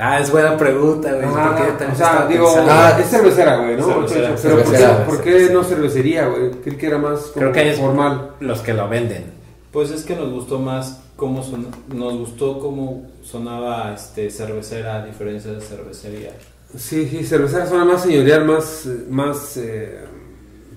Ah, 0.03 0.18
es 0.18 0.31
buena 0.31 0.57
pregunta, 0.57 1.12
güey. 1.12 1.26
Ah, 1.26 1.76
o 1.93 1.95
sea, 1.97 2.26
digo. 2.26 2.55
Ah, 2.66 2.99
es 2.99 3.11
cervecera, 3.11 3.57
güey, 3.57 3.76
¿no? 3.76 4.09
cervecera. 4.09 4.35
Pero 4.43 4.55
¿por 4.57 4.64
qué, 4.64 4.70
Cervecera. 4.70 5.05
por 5.07 5.20
qué 5.22 5.51
no 5.53 5.62
cervecería, 5.64 6.26
güey? 6.26 6.51
Creí 6.62 6.76
que 6.78 6.87
era 6.87 6.97
más 6.97 7.20
como 7.20 7.35
Creo 7.35 7.53
que 7.53 7.70
es 7.70 7.78
formal. 7.78 8.31
los 8.41 8.61
que 8.62 8.72
lo 8.72 8.89
venden. 8.89 9.39
Pues 9.72 9.90
es 9.90 10.02
que 10.04 10.16
nos 10.16 10.30
gustó 10.32 10.58
más 10.58 11.00
cómo 11.16 11.42
son, 11.44 11.68
nos 11.94 12.14
gustó 12.16 12.58
cómo 12.58 13.08
sonaba 13.22 13.92
este 13.94 14.30
cervecera 14.30 14.96
a 14.96 15.04
diferencia 15.06 15.52
de 15.52 15.60
cervecería. 15.60 16.30
Sí, 16.76 17.08
sí, 17.08 17.24
cervecera 17.24 17.66
suena 17.66 17.84
más 17.84 18.02
señorial, 18.02 18.44
más, 18.44 18.86
eh, 18.86 19.04
más 19.10 19.56
eh, 19.56 19.98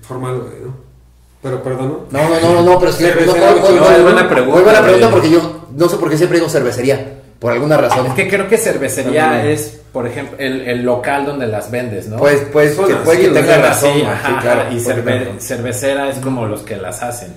formal, 0.01 0.39
güey, 0.39 0.61
¿no? 0.63 0.75
Pero 1.41 1.61
perdón, 1.61 1.99
No, 2.09 2.29
no, 2.29 2.39
no, 2.39 2.53
no, 2.53 2.61
no, 2.61 2.79
pero 2.79 2.91
es 2.91 2.97
que 2.97 3.03
Cervecera 3.05 3.51
no, 3.51 3.55
no, 3.57 3.69
no, 3.69 3.75
no, 3.75 3.89
es 3.91 3.97
no, 3.97 4.03
buena 4.03 4.29
pregunta, 4.29 4.55
Muy 4.55 4.63
buena 4.63 4.81
pregunta 4.81 5.09
porque 5.11 5.29
yo 5.29 5.65
no 5.75 5.89
sé 5.89 5.97
por 5.97 6.09
qué 6.09 6.17
siempre 6.17 6.37
digo 6.39 6.49
cervecería. 6.49 7.19
Por 7.39 7.51
alguna 7.51 7.75
razón. 7.75 8.07
Es 8.07 8.13
que 8.13 8.29
creo 8.29 8.47
que 8.47 8.57
cervecería 8.57 9.25
También. 9.31 9.47
es, 9.47 9.81
por 9.91 10.07
ejemplo, 10.07 10.37
el, 10.39 10.61
el 10.61 10.83
local 10.83 11.25
donde 11.25 11.45
las 11.47 11.69
vendes, 11.69 12.07
¿no? 12.07 12.15
Pues, 12.15 12.41
pues, 12.53 12.75
Son 12.75 12.87
que 12.87 12.95
puede 12.95 13.19
que 13.23 13.27
tenga 13.31 13.57
razón. 13.57 13.91
sí, 13.95 13.99
sí, 13.99 14.05
ajá, 14.05 14.39
claro. 14.39 14.71
y 14.71 14.75
cerve- 14.79 15.39
cervecera 15.39 16.07
es 16.09 16.17
como 16.19 16.45
los 16.45 16.61
que 16.61 16.77
las 16.77 17.03
hacen. 17.03 17.33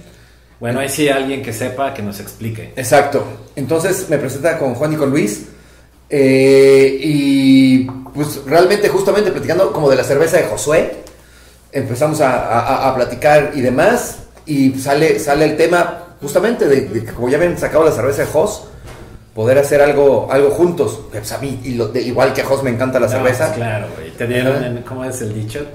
Bueno, 0.61 0.81
ahí 0.81 0.89
sí 0.89 1.09
alguien 1.09 1.43
que 1.43 1.53
sepa 1.53 1.93
que 1.93 2.03
nos 2.03 2.19
explique. 2.21 2.73
Exacto. 2.77 3.25
Entonces 3.57 4.09
me 4.09 4.17
presenta 4.19 4.59
con 4.59 4.75
Juan 4.75 4.93
y 4.93 4.97
con 4.97 5.11
Luis. 5.11 5.47
eh, 6.09 6.99
y 7.03 7.85
pues 8.15 8.41
realmente, 8.47 8.89
justamente 8.89 9.31
platicando 9.33 9.73
como 9.73 9.91
de 9.91 9.97
la 9.97 10.05
cerveza 10.05 10.37
de 10.39 10.45
Josué, 10.45 10.97
empezamos 11.73 12.21
a, 12.21 12.31
a- 12.49 12.89
a 12.91 12.95
platicar 12.95 13.51
y 13.55 13.61
demás. 13.61 14.19
Y 14.47 14.71
sale, 14.79 15.19
sale 15.19 15.45
el 15.45 15.57
tema 15.57 16.05
justamente 16.23 16.67
de, 16.69 16.83
de 16.83 17.05
que 17.05 17.13
como 17.13 17.29
ya 17.29 17.37
habían 17.37 17.59
sacado 17.59 17.85
la 17.85 17.93
cerveza 17.93 18.23
de 18.23 18.29
Jos, 18.29 18.69
poder 19.35 19.59
hacer 19.59 19.83
algo, 19.83 20.29
algo 20.31 20.51
juntos. 20.51 21.01
Pues, 21.11 21.31
a 21.33 21.39
mí, 21.39 21.61
y 21.65 21.75
lo- 21.75 21.89
de- 21.89 22.01
igual 22.03 22.33
que 22.33 22.43
a 22.43 22.47
Jos 22.47 22.63
me 22.63 22.71
encanta 22.71 22.99
la 23.01 23.07
No, 23.09 23.13
cerveza. 23.13 23.47
pues, 23.49 23.57
claro, 23.59 23.89
güey. 23.97 24.11
Te 24.13 24.27
dieron, 24.27 24.63
en- 24.65 24.83
¿cómo 24.83 25.05
es 25.05 25.21
el 25.21 25.35
dicho? 25.35 25.67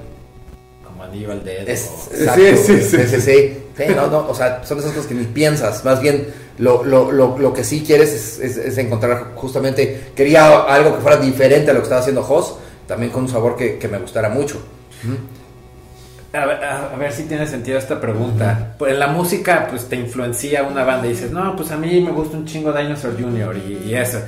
Como 0.82 1.04
anillo 1.04 1.30
al 1.32 1.44
dedo. 1.44 1.66
Es, 1.68 1.88
o- 2.10 2.14
exacto, 2.14 2.40
Sí, 2.40 2.56
sí, 2.56 2.82
sí. 2.82 2.98
sí, 3.06 3.20
sí, 3.20 3.58
no, 3.96 4.06
no, 4.08 4.28
o 4.28 4.34
sea, 4.34 4.64
son 4.64 4.78
esas 4.78 4.92
cosas 4.92 5.06
que 5.06 5.14
ni 5.14 5.24
piensas. 5.24 5.84
Más 5.84 6.00
bien, 6.00 6.28
lo, 6.58 6.84
lo, 6.84 7.10
lo, 7.10 7.38
lo 7.38 7.52
que 7.52 7.64
sí 7.64 7.82
quieres 7.86 8.38
es, 8.38 8.78
encontrar 8.78 9.32
justamente. 9.34 10.12
Quería 10.14 10.60
algo 10.62 10.94
que 10.94 11.00
fuera 11.00 11.16
diferente 11.16 11.70
a 11.70 11.74
lo 11.74 11.80
que 11.80 11.84
estaba 11.84 12.00
haciendo 12.00 12.22
Jos, 12.22 12.56
también 12.86 13.10
con 13.10 13.22
un 13.24 13.28
sabor 13.28 13.56
que, 13.56 13.78
que 13.78 13.88
me 13.88 13.98
gustara 13.98 14.28
mucho. 14.28 14.62
A 16.34 16.46
ver, 16.46 16.64
a- 16.64 16.96
ver 16.96 17.12
si 17.12 17.24
tiene 17.24 17.46
sentido 17.46 17.78
esta 17.78 18.00
pregunta. 18.00 18.74
Pues 18.78 18.92
en 18.92 19.00
la 19.00 19.08
música, 19.08 19.66
pues 19.68 19.86
te 19.88 19.96
influencia 19.96 20.62
una 20.62 20.84
banda 20.84 21.06
y 21.06 21.10
dices, 21.10 21.30
no, 21.30 21.54
pues 21.56 21.70
a 21.72 21.76
mí 21.76 22.00
me 22.00 22.10
gusta 22.12 22.36
un 22.36 22.46
chingo 22.46 22.72
Dinosaur 22.72 23.14
Jr. 23.20 23.56
y, 23.56 23.88
y 23.90 23.94
eso. 23.94 24.18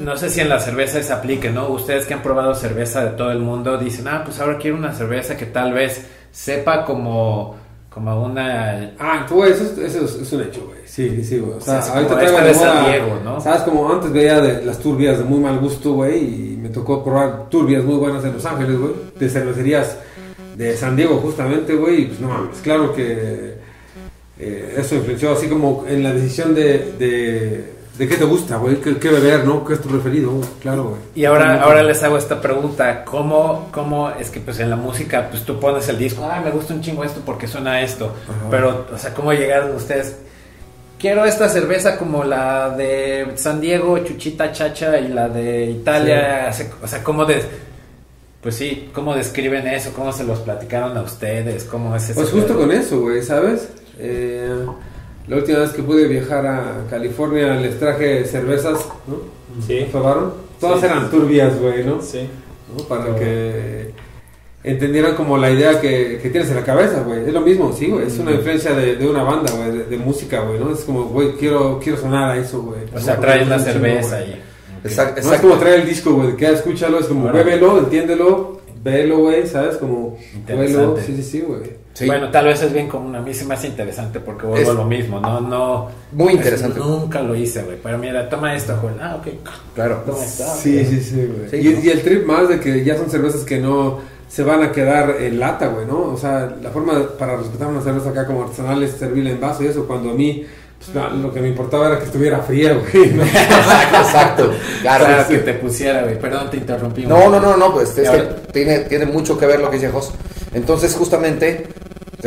No 0.00 0.16
sé 0.16 0.30
si 0.30 0.40
en 0.40 0.48
la 0.48 0.60
cerveza 0.60 1.02
se 1.02 1.12
aplique, 1.12 1.50
¿no? 1.50 1.68
Ustedes 1.68 2.06
que 2.06 2.14
han 2.14 2.22
probado 2.22 2.54
cerveza 2.54 3.04
de 3.04 3.10
todo 3.12 3.30
el 3.32 3.38
mundo 3.38 3.76
dicen, 3.78 4.08
ah, 4.08 4.22
pues 4.24 4.40
ahora 4.40 4.58
quiero 4.58 4.76
una 4.76 4.92
cerveza 4.94 5.36
que 5.36 5.46
tal 5.46 5.72
vez 5.72 6.02
sepa 6.32 6.84
como, 6.84 7.56
como 7.94 8.24
una... 8.24 8.92
Ah, 8.98 9.24
tú, 9.28 9.44
eso, 9.44 9.62
es- 9.64 9.78
eso 9.94 10.04
es, 10.20 10.32
un 10.32 10.42
hecho, 10.42 10.66
güey. 10.66 10.80
Sí, 10.84 11.24
sí, 11.24 11.38
güey. 11.38 11.58
O 11.58 11.60
sea, 11.60 11.80
Sí, 11.80 11.88
sí, 11.90 11.96
ahorita 11.96 12.18
traigo 12.18 12.40
de 12.40 12.54
moda, 12.54 12.88
Diego, 12.88 13.20
¿no? 13.24 13.40
¿Sabes? 13.40 13.62
Como 13.62 13.92
antes 13.92 14.12
veía 14.12 14.40
de 14.40 14.64
las 14.64 14.78
turbias 14.78 15.18
de 15.18 15.24
muy 15.24 15.38
mal 15.40 15.58
gusto, 15.60 15.92
güey, 15.94 16.18
y 16.52 16.56
me 16.60 16.68
tocó 16.70 17.02
probar 17.04 17.48
turbias 17.48 17.84
muy 17.84 17.96
buenas 17.96 18.24
en 18.24 18.32
Los 18.34 18.44
Ángeles, 18.44 18.78
güey, 18.78 18.92
de 19.18 19.28
cervecerías 19.28 19.96
de 20.56 20.76
San 20.76 20.96
Diego, 20.96 21.16
justamente, 21.18 21.74
güey, 21.74 22.02
y 22.02 22.04
pues 22.06 22.20
no 22.20 22.28
mames, 22.28 22.58
claro 22.62 22.92
que 22.94 23.54
eh, 24.38 24.74
eso 24.76 24.94
influenció 24.96 25.32
así 25.32 25.46
como 25.48 25.84
en 25.88 26.02
la 26.02 26.12
decisión 26.12 26.54
de, 26.54 26.92
de, 26.98 27.64
de 27.98 28.08
qué 28.08 28.16
te 28.16 28.24
gusta, 28.24 28.56
güey, 28.56 28.80
qué, 28.80 28.98
qué 28.98 29.08
beber, 29.08 29.44
¿no? 29.44 29.64
¿Qué 29.64 29.74
es 29.74 29.80
tu 29.80 29.88
preferido? 29.88 30.32
Claro, 30.60 30.84
güey. 30.84 31.00
Y 31.14 31.24
ahora, 31.24 31.62
ahora 31.62 31.82
les 31.82 32.02
hago 32.02 32.18
esta 32.18 32.40
pregunta, 32.40 33.04
¿cómo, 33.04 33.68
¿cómo 33.72 34.10
es 34.10 34.30
que 34.30 34.40
pues 34.40 34.58
en 34.58 34.70
la 34.70 34.76
música 34.76 35.28
pues 35.30 35.44
tú 35.44 35.60
pones 35.60 35.88
el 35.88 35.98
disco, 35.98 36.28
ah, 36.30 36.40
me 36.44 36.50
gusta 36.50 36.74
un 36.74 36.80
chingo 36.80 37.04
esto 37.04 37.20
porque 37.24 37.46
suena 37.46 37.82
esto, 37.82 38.12
Ajá. 38.28 38.48
pero, 38.50 38.86
o 38.92 38.98
sea, 38.98 39.14
¿cómo 39.14 39.32
llegaron 39.32 39.76
ustedes? 39.76 40.16
Quiero 40.98 41.24
esta 41.24 41.48
cerveza 41.48 41.96
como 41.96 42.24
la 42.24 42.70
de 42.70 43.32
San 43.36 43.60
Diego, 43.60 43.98
Chuchita 43.98 44.50
Chacha 44.52 44.98
y 44.98 45.08
la 45.08 45.28
de 45.28 45.66
Italia, 45.66 46.50
o 46.82 46.88
sea, 46.88 47.04
¿cómo 47.04 47.24
de, 47.26 47.42
pues 48.42 48.56
sí, 48.56 48.90
cómo 48.92 49.14
describen 49.14 49.68
eso? 49.68 49.92
¿Cómo 49.94 50.12
se 50.12 50.24
los 50.24 50.40
platicaron 50.40 50.96
a 50.96 51.02
ustedes? 51.02 51.64
¿Cómo 51.64 51.94
es 51.94 52.10
eso? 52.10 52.20
Pues 52.20 52.30
justo 52.30 52.56
con 52.56 52.72
eso, 52.72 53.00
güey, 53.00 53.22
¿sabes? 53.22 53.68
Eh, 53.98 54.66
la 55.28 55.36
última 55.36 55.58
vez 55.60 55.70
que 55.70 55.82
pude 55.82 56.06
viajar 56.06 56.46
a 56.46 56.84
California 56.90 57.54
les 57.56 57.78
traje 57.78 58.24
cervezas, 58.24 58.86
¿no? 59.06 59.16
Sí. 59.66 59.86
¿Probaron? 59.90 60.32
Todas 60.60 60.80
Sí, 60.80 60.86
eran 60.86 61.04
sí. 61.04 61.10
turbias, 61.16 61.58
güey, 61.60 61.84
¿no? 61.84 62.00
Sí. 62.02 62.28
¿no? 62.76 62.84
Para 62.84 63.04
Pero- 63.04 63.16
que 63.16 63.90
entendieran 64.64 65.14
como 65.14 65.36
la 65.36 65.50
idea 65.50 65.80
que, 65.80 66.18
que 66.22 66.30
tienes 66.30 66.48
en 66.50 66.56
la 66.56 66.64
cabeza, 66.64 67.02
güey. 67.02 67.26
Es 67.26 67.32
lo 67.32 67.40
mismo, 67.42 67.72
sí, 67.72 67.88
güey. 67.88 68.06
Es 68.06 68.18
una 68.18 68.32
influencia 68.32 68.72
de, 68.74 68.96
de 68.96 69.06
una 69.08 69.22
banda, 69.22 69.52
güey, 69.52 69.78
de, 69.78 69.84
de 69.84 69.96
música, 69.98 70.40
güey, 70.40 70.58
¿no? 70.58 70.72
Es 70.72 70.80
como, 70.80 71.04
güey, 71.04 71.32
quiero, 71.32 71.78
quiero 71.82 71.98
sonar 71.98 72.30
a 72.30 72.36
eso, 72.38 72.62
güey. 72.62 72.80
O 72.94 72.98
sea, 72.98 73.14
¿no? 73.16 73.20
traen 73.20 73.48
la 73.48 73.58
cerveza. 73.58 74.20
Exacto, 74.82 75.22
No 75.22 75.32
es 75.34 75.40
como 75.40 75.54
traer 75.56 75.80
el 75.80 75.86
disco, 75.88 76.12
güey, 76.14 76.36
que 76.36 76.50
escúchalo, 76.50 76.98
es 76.98 77.06
como, 77.06 77.30
bébelo, 77.32 77.78
entiéndelo, 77.78 78.60
velo, 78.82 79.18
güey, 79.18 79.46
¿sabes? 79.46 79.76
Como, 79.76 80.18
Interesante. 80.34 80.78
huelo, 80.78 80.96
sí, 81.04 81.16
sí, 81.16 81.22
sí, 81.22 81.40
güey. 81.40 81.60
Sí. 81.94 82.06
Bueno, 82.06 82.28
tal 82.30 82.46
vez 82.46 82.60
es 82.60 82.72
bien 82.72 82.88
común. 82.88 83.14
A 83.14 83.20
mí 83.22 83.32
se 83.32 83.44
me 83.44 83.54
hace 83.54 83.68
interesante 83.68 84.18
porque 84.20 84.46
vuelvo 84.46 84.62
Es- 84.62 84.68
a 84.68 84.74
lo 84.74 84.84
mismo. 84.84 85.20
No, 85.20 85.40
no. 85.40 85.88
Muy 86.12 86.30
es- 86.32 86.38
interesante. 86.38 86.80
nunca 86.80 87.22
lo 87.22 87.34
hice, 87.36 87.62
güey. 87.62 87.78
Pero 87.82 87.96
mira, 87.98 88.28
toma 88.28 88.54
esto, 88.54 88.76
Joel. 88.82 88.96
Ah, 89.00 89.16
ok. 89.20 89.28
Claro. 89.76 90.02
Toma 90.04 90.24
esto. 90.24 90.44
ah. 90.46 90.56
Sí, 90.60 90.84
sí, 90.84 91.00
sí, 91.00 91.14
güey. 91.26 91.48
Sí, 91.50 91.56
y, 91.68 91.72
¿no? 91.72 91.80
y 91.84 91.90
el 91.90 92.02
trip 92.02 92.26
más 92.26 92.48
de 92.48 92.58
que 92.60 92.84
ya 92.84 92.96
son 92.96 93.08
cervezas 93.08 93.42
que 93.44 93.58
no, 93.58 94.00
se 94.28 94.42
van 94.42 94.64
a 94.64 94.72
quedar 94.72 95.16
en 95.20 95.38
lata, 95.38 95.68
güey, 95.68 95.86
¿no? 95.86 96.12
O 96.12 96.16
sea, 96.18 96.52
la 96.60 96.70
forma 96.70 96.94
para 97.16 97.36
respetar 97.36 97.68
una 97.68 97.80
cerveza 97.80 98.10
acá 98.10 98.26
como 98.26 98.42
artesanal 98.42 98.82
es 98.82 98.90
servirla 98.92 99.30
en 99.30 99.40
vaso 99.40 99.62
y 99.62 99.68
eso, 99.68 99.86
cuando 99.86 100.10
a 100.10 100.14
mí 100.14 100.44
pues, 100.84 100.92
no, 100.96 101.08
lo 101.10 101.32
que 101.32 101.40
me 101.40 101.48
importaba 101.48 101.86
era 101.86 101.98
que 102.00 102.06
estuviera 102.06 102.40
fría, 102.40 102.74
güey. 102.74 103.10
¿no? 103.12 103.22
Exacto, 103.22 103.96
exacto. 104.02 104.50
Claro. 104.82 105.04
Claro, 105.04 105.28
que 105.28 105.38
te 105.38 105.54
pusiera, 105.54 106.02
güey. 106.02 106.18
Perdón, 106.18 106.50
te 106.50 106.56
interrumpí. 106.56 107.06
No, 107.06 107.30
no, 107.30 107.38
no, 107.38 107.56
no, 107.56 107.72
pues 107.72 107.96
es 107.96 108.10
que 108.10 108.22
tiene, 108.52 108.80
tiene 108.80 109.06
mucho 109.06 109.38
que 109.38 109.46
ver 109.46 109.60
lo 109.60 109.70
que 109.70 109.76
dice 109.76 109.90
Jos. 109.90 110.12
Entonces, 110.52 110.94
justamente, 110.94 111.66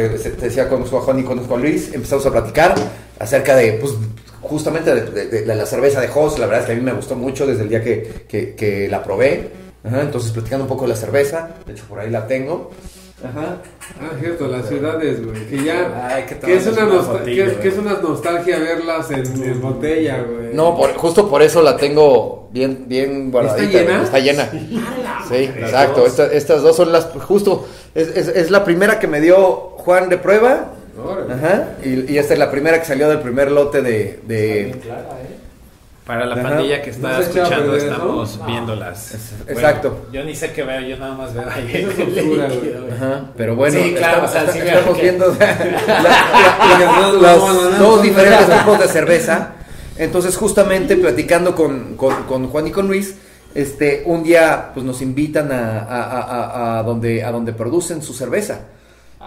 te, 0.04 0.30
te 0.32 0.45
decía, 0.45 0.70
conozco 0.70 0.98
a 0.98 1.02
Juan 1.02 1.20
y 1.20 1.24
conozco 1.24 1.56
a 1.56 1.58
Luis, 1.58 1.93
empezamos 1.93 2.26
a 2.26 2.32
platicar 2.32 2.76
acerca 3.20 3.56
de, 3.56 3.74
pues, 3.74 3.93
justamente 4.41 4.93
de, 4.93 5.26
de- 5.26 5.41
de 5.41 5.56
la 5.56 5.66
cerveza 5.66 6.00
de 6.02 6.08
Jos. 6.08 6.38
La 6.39 6.45
verdad 6.45 6.62
es 6.62 6.66
que 6.68 6.72
a 6.74 6.76
mí 6.76 6.82
me 6.82 6.93
gustó 6.93 7.16
mucho 7.16 7.45
desde 7.48 7.64
el 7.64 7.70
día 7.70 7.84
que, 7.84 8.26
que- 8.28 8.56
que 8.56 8.88
la 8.88 9.04
probé. 9.04 9.50
Ajá, 9.84 10.02
entonces, 10.02 10.32
platicando 10.32 10.66
un 10.66 10.70
poco 10.70 10.84
de 10.84 10.89
la 10.89 10.95
cerveza, 10.95 11.50
de 11.66 11.74
hecho, 11.74 11.86
por 11.88 12.00
ahí 12.00 12.10
la 12.10 12.28
tengo. 12.28 12.72
Ajá. 13.24 13.57
Ah, 13.99 14.11
cierto, 14.20 14.47
las 14.47 14.68
ciudades, 14.68 15.26
güey, 15.26 15.47
que 15.47 15.63
ya... 15.63 16.07
Ay, 16.13 16.26
que 16.26 16.38
que, 16.38 16.55
es 16.55 16.68
una 16.68 16.86
una 16.86 16.95
nostal- 16.95 17.18
fotillo, 17.20 17.45
que, 17.45 17.51
es, 17.51 17.57
que 17.57 17.68
es 17.70 17.76
güey. 17.80 17.88
una 17.88 17.99
nostalgia 17.99 18.59
verlas 18.59 19.09
en, 19.09 19.43
en 19.43 19.59
botella, 19.61 20.22
güey. 20.22 20.53
No, 20.53 20.78
por- 20.78 20.93
justo 20.93 21.28
por 21.28 21.41
eso 21.41 21.63
la 21.63 21.76
tengo 21.78 22.47
bien, 22.51 22.86
bien 22.88 23.32
guardadita. 23.32 23.65
¿Está 23.80 23.80
llena? 23.80 24.03
Está 24.03 24.20
llena. 24.20 24.49
Sí, 25.28 25.36
exacto. 25.45 26.05
Esta- 26.05 26.32
estas 26.32 26.61
dos 26.61 26.76
son 26.76 26.91
las, 26.91 27.05
justo, 27.28 27.68
es, 27.95 28.07
es- 28.09 28.28
es 28.28 28.51
la 28.51 28.63
primera 28.63 28.99
que 28.99 29.07
me 29.07 29.20
dio 29.20 29.38
Juan 29.78 30.09
de 30.09 30.18
prueba. 30.20 30.74
Órale. 31.03 31.34
Ajá. 31.34 31.70
Y, 31.84 32.11
y 32.13 32.18
esta 32.20 32.34
es 32.34 32.39
la 32.39 32.51
primera 32.51 32.80
que 32.80 32.86
salió 32.86 33.09
del 33.09 33.20
primer 33.22 33.51
lote 33.51 33.82
de... 33.82 34.20
de- 34.28 34.76
Para 36.08 36.26
la 36.26 36.36
Ajá. 36.36 36.43
pandilla 36.43 36.82
que 36.82 36.89
está 36.91 37.20
escuchando, 37.20 37.74
perder, 37.74 37.89
estamos 37.91 38.38
¿no? 38.39 38.45
viéndolas. 38.45 39.14
exacto. 39.45 39.89
Bueno, 39.91 40.05
yo 40.14 40.24
ni 40.24 40.36
sé 40.36 40.53
qué 40.53 40.64
veo, 40.64 40.80
yo 40.82 40.97
nada 40.97 41.16
más 41.16 41.34
veo 41.34 41.43
ahí. 41.49 41.70
Eso 41.76 41.89
es 42.01 42.18
oscura. 42.18 42.47
Ajá. 42.95 43.26
Pero 43.36 43.55
bueno, 43.58 43.78
Sí, 43.78 43.93
claro, 43.93 44.26
estamos, 44.26 44.30
o 44.30 44.34
sea, 44.34 44.41
está- 44.41 44.53
sí, 44.53 44.60
estamos 44.60 44.95
que- 44.95 45.01
viendo 45.03 45.26
dos 47.80 48.01
diferentes 48.01 48.58
tipos 48.60 48.80
de 48.80 48.88
cerveza. 48.88 49.49
Entonces, 49.97 50.38
justamente 50.38 50.95
platicando 50.95 51.55
con, 51.55 51.95
con- 51.95 52.24
con 52.24 52.47
Juan 52.47 52.68
y 52.68 52.72
con 52.72 52.88
Luis, 52.88 53.16
este, 53.55 54.03
un 54.05 54.24
día 54.24 54.72
pues 54.74 54.86
nos 54.86 55.01
invitan 55.01 55.51
a, 55.51 55.80
a- 55.80 56.03
a- 56.03 56.22
a- 56.22 56.80
a 56.80 56.84
donde, 56.84 57.24
a 57.24 57.32
donde 57.32 57.53
producen 57.53 58.01
su 58.01 58.14
cerveza. 58.14 58.62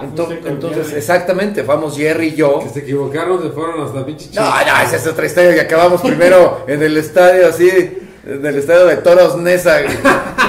Ah, 0.00 0.04
entonces, 0.46 0.86
Jerry. 0.86 0.98
exactamente, 0.98 1.62
vamos 1.62 1.96
Jerry 1.96 2.28
y 2.28 2.34
yo. 2.36 2.60
Que 2.60 2.68
se 2.70 2.78
equivocaron, 2.80 3.42
se 3.42 3.50
fueron 3.50 3.82
hasta 3.86 4.04
pinche 4.06 4.30
No, 4.34 4.42
no, 4.50 4.82
esa 4.82 4.96
es 4.96 5.06
otra 5.06 5.26
historia 5.26 5.54
que 5.54 5.60
acabamos 5.60 6.00
primero 6.00 6.64
en 6.68 6.82
el 6.82 6.96
estadio 6.96 7.48
así, 7.48 7.68
en 8.26 8.44
el 8.46 8.56
estadio 8.56 8.86
de 8.86 8.96
Toros 8.98 9.36
Nesa, 9.36 9.82
güey. 9.82 9.96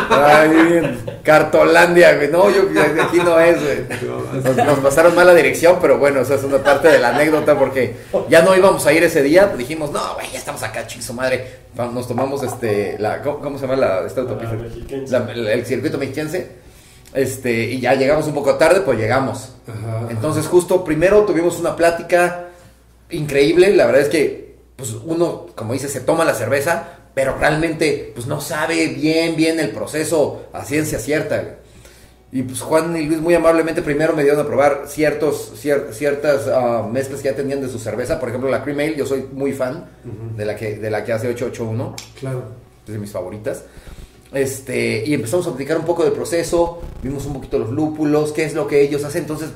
Ahí 0.10 0.50
en 0.78 1.00
Cartolandia, 1.24 2.16
güey. 2.16 2.30
No, 2.30 2.50
yo 2.50 2.64
aquí 3.02 3.18
no 3.18 3.40
es, 3.40 3.58
güey. 3.62 4.44
Nos, 4.44 4.58
nos 4.58 4.80
pasaron 4.80 5.16
mala 5.16 5.34
dirección, 5.34 5.78
pero 5.82 5.98
bueno, 5.98 6.20
esa 6.22 6.36
es 6.36 6.44
una 6.44 6.58
parte 6.58 6.90
de 6.90 7.00
la 7.00 7.10
anécdota 7.16 7.58
porque 7.58 7.96
ya 8.30 8.42
no 8.42 8.56
íbamos 8.56 8.86
a 8.86 8.94
ir 8.94 9.04
ese 9.04 9.24
día. 9.24 9.48
Dijimos, 9.58 9.92
no, 9.92 10.16
güey, 10.16 10.28
ya 10.32 10.40
estamos 10.40 10.62
acá, 10.64 10.86
chingo 10.86 11.14
madre. 11.14 11.62
Va- 11.80 11.88
Nos 11.88 12.08
tomamos 12.08 12.44
este, 12.44 12.98
la, 13.00 13.22
¿cómo, 13.22 13.40
cómo 13.40 13.58
se 13.58 13.66
llama 13.68 13.78
la, 13.80 14.06
esta 14.06 14.22
autopista? 14.22 14.56
La. 15.08 15.20
La- 15.20 15.32
el, 15.32 15.48
el 15.48 15.66
circuito 15.66 15.98
mexiquense. 15.98 16.60
Este, 17.14 17.64
y 17.66 17.80
ya 17.82 17.94
llegamos 17.96 18.26
un 18.28 18.34
poco 18.34 18.56
tarde, 18.56 18.82
pues 18.82 18.98
llegamos. 18.98 19.50
Ajá. 19.68 20.08
Entonces, 20.10 20.48
justo 20.48 20.84
primero 20.84 21.22
tuvimos 21.26 21.60
una 21.60 21.76
plática 21.76 22.48
increíble. 23.10 23.76
La 23.76 23.86
verdad 23.86 24.02
es 24.02 24.10
que, 24.10 24.56
pues, 24.76 24.94
uno, 25.06 25.48
como 25.56 25.74
dice, 25.74 25.90
se 25.90 26.02
toma 26.02 26.24
la 26.26 26.34
cerveza, 26.34 26.88
pero 27.14 27.36
realmente, 27.38 28.12
pues, 28.16 28.28
no 28.28 28.40
sabe 28.40 28.88
bien, 28.88 29.36
bien 29.36 29.60
el 29.60 29.72
proceso 29.72 30.44
a 30.54 30.64
ciencia 30.64 31.00
cierta. 31.00 31.56
Y 32.34 32.44
pues 32.44 32.62
Juan 32.62 32.96
y 32.96 33.08
Luis 33.08 33.20
muy 33.20 33.34
amablemente 33.34 33.82
primero 33.82 34.14
me 34.16 34.24
dieron 34.24 34.40
a 34.40 34.46
probar 34.48 34.84
ciertos, 34.88 35.52
cier- 35.62 35.92
ciertas 35.92 36.48
ah, 36.48 36.88
mezclas 36.90 37.20
que 37.20 37.28
ya 37.28 37.36
tenían 37.36 37.60
de 37.62 37.68
su 37.68 37.78
cerveza. 37.78 38.22
Por 38.22 38.30
ejemplo, 38.30 38.50
la 38.50 38.64
Cream 38.64 38.80
Ale, 38.80 38.96
yo 38.96 39.06
soy 39.06 39.26
muy 39.34 39.52
fan 39.52 39.90
de, 40.38 40.46
la 40.46 40.56
que, 40.56 40.78
de 40.78 40.90
la 40.90 41.04
que 41.04 41.12
hace 41.12 41.28
881 41.28 41.94
Claro. 42.18 42.44
es 42.88 42.94
de 42.94 43.00
mis 43.00 43.12
favoritas. 43.12 43.64
Este, 44.34 45.04
y 45.06 45.14
empezamos 45.14 45.46
a 45.48 45.50
platicar 45.50 45.78
un 45.78 45.86
poco 45.86 46.04
del 46.04 46.14
proceso, 46.14 46.80
vimos 47.04 47.26
un 47.26 47.34
poquito 47.34 47.60
los 47.60 47.70
lúpulos, 47.72 48.32
qué 48.32 48.46
es 48.46 48.54
lo 48.54 48.66
que 48.68 48.82
ellos 48.82 49.04
hacen, 49.04 49.24
entonces 49.24 49.50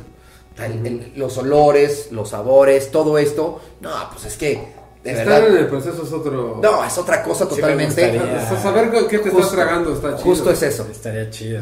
el- 0.57 0.85
el- 0.85 1.13
los 1.15 1.37
olores, 1.37 2.09
los 2.11 2.29
sabores, 2.29 2.91
todo 2.91 3.17
esto, 3.17 3.61
no, 3.81 3.89
pues 4.11 4.25
es 4.25 4.35
que 4.37 4.73
de 5.03 5.11
Estar 5.11 5.27
verdad, 5.27 5.49
en 5.49 5.57
el 5.57 5.67
proceso 5.67 6.01
es 6.03 6.11
otro... 6.11 6.59
no, 6.63 6.83
es 6.83 6.97
otra 6.97 7.21
cosa 7.23 7.45
Sí 7.47 7.55
totalmente. 7.55 8.07
gustaría. 8.11 8.59
Saber 8.61 8.89
qué 9.07 9.19
te 9.19 9.29
estás 9.29 9.33
Justo- 9.33 9.55
tragando 9.55 9.93
está 9.93 10.09
chido. 10.15 10.17
Justo 10.23 10.49
es 10.51 10.63
eso. 10.63 10.87
Estaría 10.91 11.29
chido. 11.29 11.61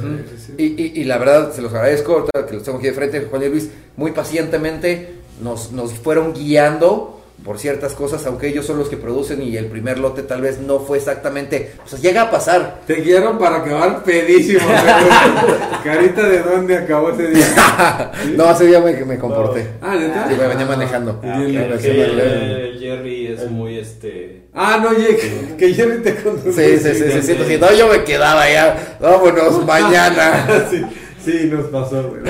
Y, 0.57 0.63
y- 0.81 0.93
y 1.01 1.03
la 1.03 1.17
verdad, 1.17 1.51
se 1.53 1.61
los 1.61 1.73
agradezco, 1.73 2.13
ahorita 2.13 2.45
que 2.47 2.53
los 2.53 2.63
tengo 2.63 2.77
aquí 2.77 2.87
de 2.87 2.93
frente, 2.93 3.27
Juan 3.29 3.43
y 3.43 3.49
Luis, 3.49 3.69
muy 3.97 4.11
pacientemente 4.13 5.15
nos, 5.41 5.73
nos 5.73 5.91
fueron 5.93 6.33
guiando 6.33 7.19
por 7.43 7.59
ciertas 7.59 7.93
cosas, 7.93 8.25
aunque 8.25 8.47
ellos 8.47 8.65
son 8.65 8.77
los 8.79 8.87
que 8.89 8.97
producen 8.97 9.41
y 9.41 9.57
el 9.57 9.65
primer 9.65 9.99
lote 9.99 10.23
tal 10.23 10.41
vez 10.41 10.59
no 10.59 10.79
fue 10.79 10.97
exactamente, 10.97 11.73
o 11.85 11.87
sea, 11.87 11.99
llega 11.99 12.21
a 12.23 12.31
pasar, 12.31 12.81
Te 12.87 12.95
guiaron 13.01 13.37
para 13.37 13.57
acabar 13.57 14.03
pedísimo. 14.03 14.61
Carita 15.83 16.23
de 16.27 16.39
dónde 16.39 16.77
acabó 16.77 17.09
ese 17.11 17.27
día. 17.29 18.11
no, 18.37 18.51
ese 18.51 18.67
día 18.67 18.79
me, 18.79 18.93
me 19.05 19.17
comporté. 19.17 19.67
Ah, 19.81 19.95
¿neta? 19.95 20.27
Sí, 20.29 20.35
me 20.39 20.47
venía 20.47 20.65
manejando. 20.65 21.19
Ah, 21.23 21.41
ok, 21.43 21.51
Claro, 21.51 21.75
ok. 21.75 21.81
sí, 21.81 21.87
me- 21.89 22.03
Eh, 22.05 22.77
Jerry 22.79 23.27
es 23.27 23.49
muy 23.51 23.77
este. 23.79 24.43
Ah, 24.53 24.79
no, 24.81 24.95
que, 24.95 25.55
que 25.57 25.73
Jerry 25.73 26.01
te 26.01 26.15
contó. 26.15 26.51
Sí, 26.51 26.77
sí, 26.77 26.93
sí, 26.93 27.03
sí, 27.11 27.21
sí, 27.21 27.35
sí, 27.47 27.57
no, 27.59 27.73
yo 27.73 27.87
me 27.87 28.03
quedaba 28.03 28.49
ya, 28.49 28.97
vámonos 29.01 29.65
mañana. 29.65 30.45
sí, 30.69 30.81
sí, 31.23 31.49
nos 31.51 31.65
pasó, 31.67 32.03
güey. 32.09 32.21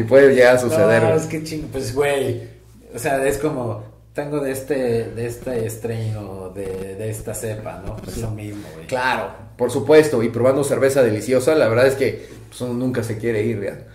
Y 0.00 0.02
puede 0.04 0.34
llegar 0.34 0.56
a 0.56 0.58
suceder. 0.60 1.02
No, 1.02 1.14
es 1.14 1.22
que 1.26 1.42
ching, 1.42 1.68
pues 1.72 1.94
güey. 1.94 2.49
O 2.94 2.98
sea, 2.98 3.24
es 3.26 3.38
como, 3.38 3.82
tengo 4.12 4.40
de 4.40 4.52
este, 4.52 5.04
de 5.10 5.26
este 5.26 5.66
estreno, 5.66 6.50
de, 6.50 6.96
de 6.96 7.10
esta 7.10 7.34
cepa, 7.34 7.82
¿no? 7.86 7.96
Pues 7.96 8.18
lo 8.18 8.30
mismo, 8.30 8.68
güey. 8.74 8.86
Claro, 8.86 9.30
por 9.56 9.70
supuesto, 9.70 10.22
y 10.22 10.28
probando 10.28 10.64
cerveza 10.64 11.02
deliciosa, 11.02 11.54
la 11.54 11.68
verdad 11.68 11.86
es 11.86 11.94
que 11.94 12.28
pues, 12.48 12.60
uno 12.62 12.74
nunca 12.74 13.02
se 13.02 13.16
quiere 13.18 13.42
ir, 13.42 13.60
¿verdad? 13.60 13.86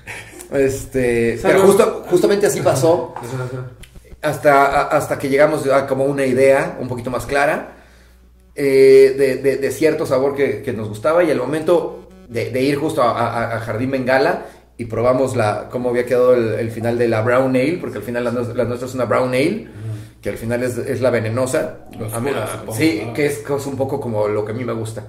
Este, 0.52 1.40
pero 1.42 1.62
justo, 1.64 2.06
justamente 2.10 2.46
así 2.48 2.62
pasó. 2.62 3.14
Hasta, 4.22 4.84
hasta 4.88 5.20
que 5.20 5.30
llegamos 5.30 5.68
a 5.68 5.86
como 5.86 6.06
una 6.06 6.26
idea 6.26 6.78
un 6.80 6.88
poquito 6.88 7.12
más 7.12 7.26
clara 7.26 7.74
eh, 8.56 9.14
de, 9.18 9.36
de- 9.38 9.58
de 9.58 9.72
cierto 9.72 10.06
sabor 10.06 10.36
que, 10.36 10.62
que 10.64 10.74
nos 10.74 10.88
gustaba 10.88 11.24
y 11.24 11.30
el 11.30 11.38
momento 11.38 12.08
de, 12.28 12.50
de 12.50 12.62
ir 12.62 12.78
justo 12.78 13.04
a, 13.04 13.12
a- 13.12 13.56
a 13.58 13.60
Jardín 13.60 13.92
Bengala 13.92 14.46
y 14.78 14.86
probamos 14.86 15.36
la 15.36 15.70
cómo 15.70 15.90
había 15.90 16.06
quedado 16.06 16.34
el, 16.34 16.54
el 16.60 16.72
final 16.72 16.98
de 16.98 17.08
la 17.08 17.22
Brown 17.22 17.52
Ale, 17.56 17.78
porque 17.80 17.98
al 18.00 18.04
final 18.04 18.24
la, 18.26 18.32
la 18.32 18.64
nuestra 18.66 18.88
es 18.88 18.94
una 18.96 19.06
Brown 19.06 19.30
Ale, 19.30 19.68
que 20.22 20.30
al 20.30 20.38
final 20.38 20.64
es, 20.64 20.78
es 20.78 21.02
la 21.02 21.10
venenosa. 21.12 21.78
Oscura, 21.92 22.16
A 22.18 22.20
mí- 22.20 22.32
supongo, 22.52 22.74
sí, 22.78 23.04
¿no? 23.06 23.14
que 23.14 23.26
es, 23.28 23.44
un 23.68 23.78
poco 23.78 24.00
como 24.02 24.28
lo 24.28 24.44
que 24.44 24.52
a 24.52 24.56
mí 24.56 24.64
me 24.66 24.74
gusta. 24.74 25.04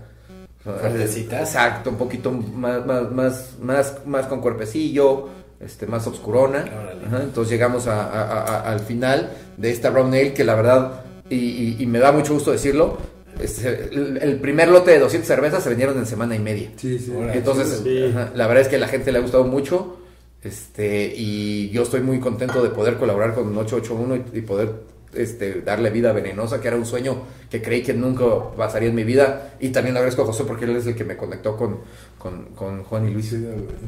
Fuertecita. 0.62 1.40
Exacto, 1.40 1.90
un 1.90 1.96
poquito 1.96 2.32
más, 2.32 2.84
más, 2.86 3.10
más, 3.12 3.50
más, 3.60 3.94
más 4.04 4.26
con 4.26 4.40
cuerpecillo, 4.40 5.28
este, 5.60 5.86
más 5.86 6.06
obscurona. 6.06 6.64
Ajá, 7.06 7.22
entonces 7.22 7.50
llegamos 7.52 7.86
a- 7.86 8.02
a- 8.10 8.42
a- 8.42 8.70
al 8.72 8.80
final 8.80 9.30
de 9.56 9.70
esta 9.70 9.90
Brown 9.90 10.08
Ale 10.12 10.32
que 10.34 10.44
la 10.44 10.54
verdad, 10.56 11.00
y, 11.30 11.36
y- 11.36 11.76
y 11.78 11.86
me 11.86 11.98
da 12.00 12.10
mucho 12.12 12.34
gusto 12.34 12.50
decirlo, 12.52 12.98
este, 13.41 13.89
el, 13.93 14.18
el 14.20 14.37
primer 14.41 14.68
lote 14.68 14.91
de 14.93 14.99
200 14.99 15.26
cervezas 15.26 15.62
se 15.62 15.68
vendieron 15.68 15.99
en 15.99 16.07
semana 16.07 16.34
y 16.37 16.39
media. 16.39 16.70
Sí, 16.76 16.99
sí. 16.99 17.12
Entonces, 17.32 17.80
Sí. 17.84 18.05
ajá, 18.11 18.30
la 18.34 18.47
verdad 18.47 18.62
es 18.62 18.68
que 18.68 18.76
a 18.76 18.80
la 18.80 18.89
gente 18.89 19.12
le 19.12 19.18
ha 19.18 19.22
gustado 19.22 19.45
mucho. 19.45 19.99
Este, 20.43 21.12
y 21.16 21.70
yo 21.70 21.82
estoy 21.82 22.01
muy 22.01 22.20
contento 22.20 22.62
de 22.62 22.70
poder 22.70 22.97
colaborar 22.99 23.34
con 23.34 23.57
881 23.57 24.16
y, 24.32 24.39
y 24.39 24.43
poder 24.43 24.70
este, 25.14 25.61
darle 25.62 25.91
vida 25.91 26.12
venenosa, 26.12 26.61
que 26.61 26.68
era 26.68 26.76
un 26.76 26.87
sueño 26.87 27.22
que 27.51 27.61
creí 27.62 27.82
que 27.82 27.95
nunca 27.95 28.24
pasaría 28.57 28.89
en 28.91 28.95
mi 28.95 29.03
vida. 29.05 29.55
Y 29.61 29.70
también 29.70 29.95
le 29.95 30.01
agradezco 30.01 30.22
a 30.22 30.26
José 30.26 30.45
porque 30.45 30.64
él 30.66 30.76
es 30.76 30.87
el 30.87 30.95
que 30.95 31.05
me 31.05 31.16
conectó 31.16 31.57
con, 31.57 31.78
con, 32.18 32.45
con 32.55 32.84
Juan 32.84 33.09
y 33.09 33.12
Luis. 33.12 33.32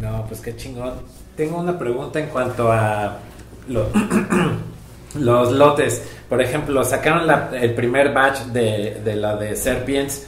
No, 0.01 0.25
pues 0.27 0.41
qué 0.41 0.57
chingón. 0.57 0.95
Tengo 1.37 1.61
una 1.61 1.79
pregunta 1.79 2.19
en 2.19 2.29
cuanto 2.31 2.73
a 2.73 3.19
lo- 3.69 3.87
los 5.15 5.53
lotes. 5.53 6.03
Por 6.29 6.43
ejemplo, 6.43 6.85
sacaron 6.85 7.27
la- 7.27 7.51
el 7.53 7.75
primer 7.75 8.13
batch 8.13 8.41
de, 8.47 9.01
de 9.05 9.17
la 9.17 9.37
de 9.37 9.57
Serpients. 9.57 10.27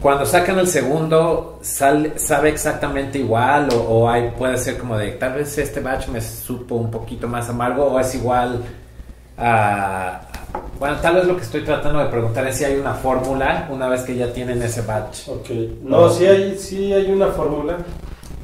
Cuando 0.00 0.24
sacan 0.24 0.58
el 0.58 0.66
segundo, 0.66 1.58
¿sabe 1.62 2.48
exactamente 2.48 3.18
igual? 3.18 3.68
O, 3.74 3.76
o 3.80 4.08
hay, 4.10 4.30
puede 4.38 4.56
ser 4.56 4.78
como 4.78 4.96
de, 4.96 5.10
tal 5.12 5.34
vez 5.34 5.58
este 5.58 5.80
batch 5.80 6.08
me 6.08 6.20
supo 6.22 6.74
un 6.76 6.90
poquito 6.90 7.28
más 7.28 7.48
amargo 7.50 7.84
o 7.84 8.00
es 8.00 8.14
igual 8.14 8.62
a... 9.36 10.22
Bueno, 10.78 10.96
tal 11.02 11.16
vez 11.16 11.24
lo 11.26 11.36
que 11.36 11.42
estoy 11.42 11.62
tratando 11.62 11.98
de 12.00 12.06
preguntar 12.06 12.46
es 12.48 12.56
si 12.56 12.64
hay 12.64 12.76
una 12.76 12.94
fórmula 12.94 13.68
una 13.70 13.88
vez 13.88 14.00
que 14.02 14.16
ya 14.16 14.32
tienen 14.32 14.62
ese 14.62 14.80
batch. 14.82 15.28
Ok, 15.28 15.50
no, 15.82 16.08
sí 16.08 16.24
hay, 16.26 16.58
sí 16.58 16.92
hay 16.94 17.10
una 17.12 17.26
fórmula, 17.28 17.76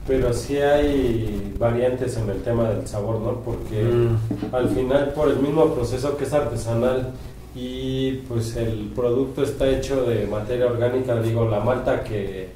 pero 0.06 0.32
sí 0.32 0.56
hay 0.58 1.54
variantes 1.58 2.16
en 2.16 2.30
el 2.30 2.42
tema 2.42 2.68
del 2.70 2.86
sabor, 2.86 3.20
¿no? 3.20 3.40
Porque 3.40 3.82
Mm. 3.82 4.54
al 4.54 4.68
final, 4.68 5.12
por 5.14 5.28
el 5.28 5.38
mismo 5.38 5.66
proceso 5.74 6.16
que 6.16 6.24
es 6.24 6.32
artesanal 6.32 7.12
y 7.54 8.12
pues 8.28 8.54
el 8.56 8.92
producto 8.94 9.42
está 9.42 9.66
hecho 9.68 10.04
de 10.04 10.26
materia 10.26 10.66
orgánica, 10.66 11.20
digo, 11.20 11.46
la 11.48 11.60
malta 11.60 12.04
que, 12.04 12.50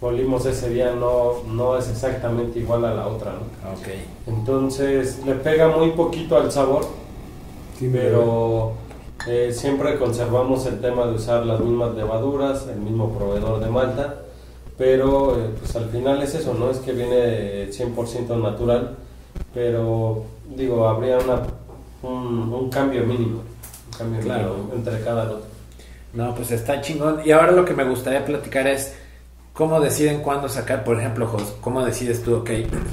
olimos 0.00 0.46
ese 0.46 0.70
día 0.70 0.92
no, 0.94 1.42
no 1.52 1.76
es 1.76 1.88
exactamente 1.90 2.60
igual 2.60 2.84
a 2.84 2.94
la 2.94 3.08
otra, 3.08 3.32
¿no? 3.32 3.72
Ok. 3.72 3.88
Entonces 4.28 5.20
le 5.26 5.34
pega 5.34 5.68
muy 5.68 5.90
poquito 5.90 6.36
al 6.36 6.52
sabor, 6.52 6.84
Sí, 7.78 7.88
pero 7.92 8.72
eh, 9.26 9.52
siempre 9.52 9.98
conservamos 9.98 10.66
el 10.66 10.80
tema 10.80 11.06
de 11.06 11.14
usar 11.14 11.44
las 11.46 11.60
mismas 11.60 11.94
levaduras, 11.96 12.66
el 12.68 12.80
mismo 12.80 13.10
proveedor 13.10 13.60
de 13.60 13.70
malta, 13.70 14.22
pero 14.78 15.36
eh, 15.36 15.50
pues 15.58 15.74
al 15.76 15.88
final 15.90 16.22
es 16.22 16.34
eso, 16.34 16.54
no 16.54 16.70
es 16.70 16.78
que 16.78 16.92
viene 16.92 17.68
100% 17.70 18.40
natural, 18.40 18.96
pero 19.52 20.24
digo, 20.56 20.88
habría 20.88 21.18
una, 21.18 21.42
un, 22.02 22.52
un 22.52 22.70
cambio 22.70 23.04
mínimo, 23.04 23.40
un 23.92 23.98
cambio 23.98 24.20
Claro. 24.22 24.54
mínimo 24.54 24.74
entre 24.74 25.00
cada 25.02 25.24
lote. 25.24 25.46
No, 26.14 26.34
pues 26.34 26.50
está 26.52 26.80
chingón. 26.80 27.20
Y 27.24 27.32
ahora 27.32 27.52
lo 27.52 27.64
que 27.64 27.74
me 27.74 27.84
gustaría 27.84 28.24
platicar 28.24 28.66
es 28.66 28.94
cómo 29.52 29.80
deciden 29.80 30.20
cuándo 30.22 30.48
sacar, 30.48 30.84
por 30.84 30.98
ejemplo, 30.98 31.26
Jos, 31.26 31.56
cómo 31.60 31.84
decides 31.84 32.22
tú, 32.22 32.36
ok, 32.36 32.50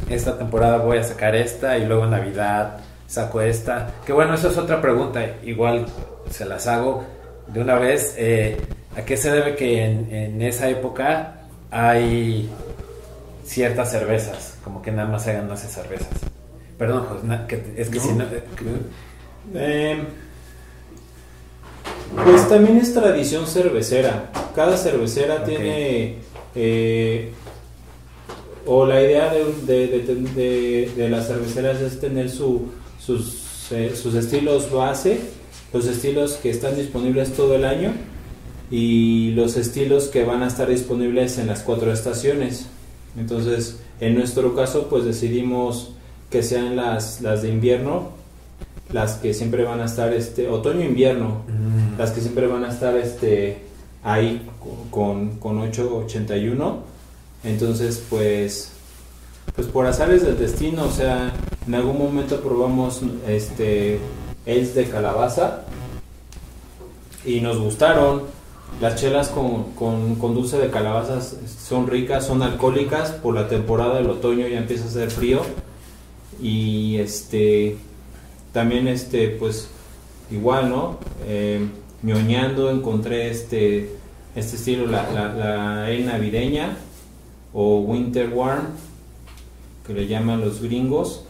esta 0.09 0.37
temporada 0.37 0.77
voy 0.79 0.97
a 0.97 1.03
sacar 1.03 1.35
esta 1.35 1.77
y 1.77 1.85
luego 1.85 2.05
en 2.05 2.11
Navidad 2.11 2.79
saco 3.07 3.41
esta. 3.41 3.91
Que 4.05 4.11
bueno, 4.11 4.33
eso 4.33 4.49
es 4.49 4.57
otra 4.57 4.81
pregunta, 4.81 5.23
igual 5.43 5.85
se 6.29 6.45
las 6.45 6.65
hago 6.67 7.03
de 7.47 7.61
una 7.61 7.75
vez. 7.75 8.15
Eh, 8.17 8.57
¿A 8.97 9.01
qué 9.03 9.15
se 9.17 9.29
debe 9.31 9.55
que 9.55 9.83
en, 9.85 10.13
en 10.13 10.41
esa 10.41 10.67
época 10.69 11.41
hay 11.71 12.49
ciertas 13.45 13.91
cervezas? 13.91 14.57
Como 14.63 14.81
que 14.81 14.91
nada 14.91 15.07
más 15.09 15.27
hagan 15.27 15.47
12 15.47 15.67
cervezas. 15.67 16.07
Perdón, 16.77 17.05
Jos, 17.05 17.23
na- 17.23 17.47
que- 17.47 17.73
es 17.77 17.89
que 17.89 17.97
No. 17.97 18.03
si 18.03 18.13
no... 18.13 18.23
eh, 18.25 18.43
Eh, 19.53 20.03
pues 22.23 22.47
también 22.49 22.77
es 22.77 22.93
tradición 22.93 23.45
cervecera. 23.47 24.31
Cada 24.55 24.77
cervecera 24.77 25.43
tiene. 25.43 26.17
eh, 26.55 27.31
o 28.65 28.85
la 28.85 29.01
idea 29.01 29.31
de, 29.31 29.45
de, 29.67 29.87
de- 29.99 30.15
de- 30.15 30.91
de 30.95 31.09
las 31.09 31.27
cerveceras 31.27 31.79
es 31.81 31.99
tener 31.99 32.29
su, 32.31 32.69
sus, 32.99 33.71
eh, 33.71 33.93
sus 33.95 34.15
estilos 34.15 34.71
base, 34.71 35.19
los 35.73 35.85
estilos 35.85 36.33
que 36.41 36.49
están 36.49 36.75
disponibles 36.75 37.33
todo 37.33 37.55
el 37.55 37.65
año 37.65 37.93
y 38.71 39.31
los 39.31 39.57
estilos 39.57 40.05
que 40.05 40.23
van 40.23 40.43
a 40.43 40.47
estar 40.47 40.67
disponibles 40.67 41.37
en 41.37 41.47
las 41.47 41.61
cuatro 41.61 41.91
estaciones. 41.91 42.67
Entonces, 43.17 43.79
en 43.99 44.15
nuestro 44.15 44.55
caso, 44.55 44.87
pues 44.89 45.05
decidimos 45.05 45.91
que 46.29 46.43
sean 46.43 46.75
las, 46.75 47.21
las 47.21 47.43
de 47.43 47.49
invierno, 47.49 48.09
las 48.91 49.13
que 49.13 49.33
siempre 49.33 49.63
van 49.63 49.81
a 49.81 49.85
estar, 49.85 50.13
este, 50.13 50.49
otoño-invierno, 50.49 51.43
mm, 51.47 51.99
las 51.99 52.11
que 52.11 52.21
siempre 52.21 52.47
van 52.47 52.63
a 52.65 52.69
estar 52.69 52.95
este, 52.97 53.57
ahí 54.03 54.47
con, 54.91 55.37
con 55.37 55.59
881. 55.59 56.79
Entonces, 57.43 58.03
pues, 58.09 58.71
pues 59.55 59.67
por 59.67 59.85
azares 59.85 60.23
del 60.23 60.37
destino, 60.37 60.85
o 60.85 60.91
sea, 60.91 61.33
en 61.67 61.75
algún 61.75 61.97
momento 61.97 62.41
probamos 62.41 63.01
este, 63.27 63.99
ales 64.45 64.75
de 64.75 64.85
calabaza 64.85 65.61
y 67.25 67.41
nos 67.41 67.59
gustaron. 67.59 68.34
Las 68.81 68.99
chelas 68.99 69.29
con, 69.29 69.71
con, 69.73 70.33
dulce 70.33 70.57
de 70.57 70.69
calabazas 70.69 71.37
son 71.65 71.87
ricas, 71.87 72.25
son 72.25 72.43
alcohólicas. 72.43 73.11
Por 73.11 73.33
la 73.35 73.47
temporada 73.47 73.95
del 73.95 74.09
otoño 74.09 74.47
ya 74.47 74.57
empieza 74.57 74.85
a 74.85 74.87
hacer 74.87 75.11
frío. 75.11 75.41
Y 76.41 76.97
este 76.97 77.77
también 78.51 78.87
este 78.87 79.29
pues 79.29 79.69
igual, 80.29 80.69
¿no? 80.69 80.97
Eh, 81.25 81.65
encontré 82.69 83.31
este 83.31 83.95
este 84.35 84.57
estilo, 84.57 84.85
la, 84.85 85.09
la, 85.11 85.85
ale 85.85 86.03
navideña 86.03 86.77
o 87.53 87.79
winter 87.79 88.29
warm, 88.33 88.65
que 89.87 89.93
le 89.93 90.07
llaman 90.07 90.41
los 90.41 90.61
gringos. 90.61 91.23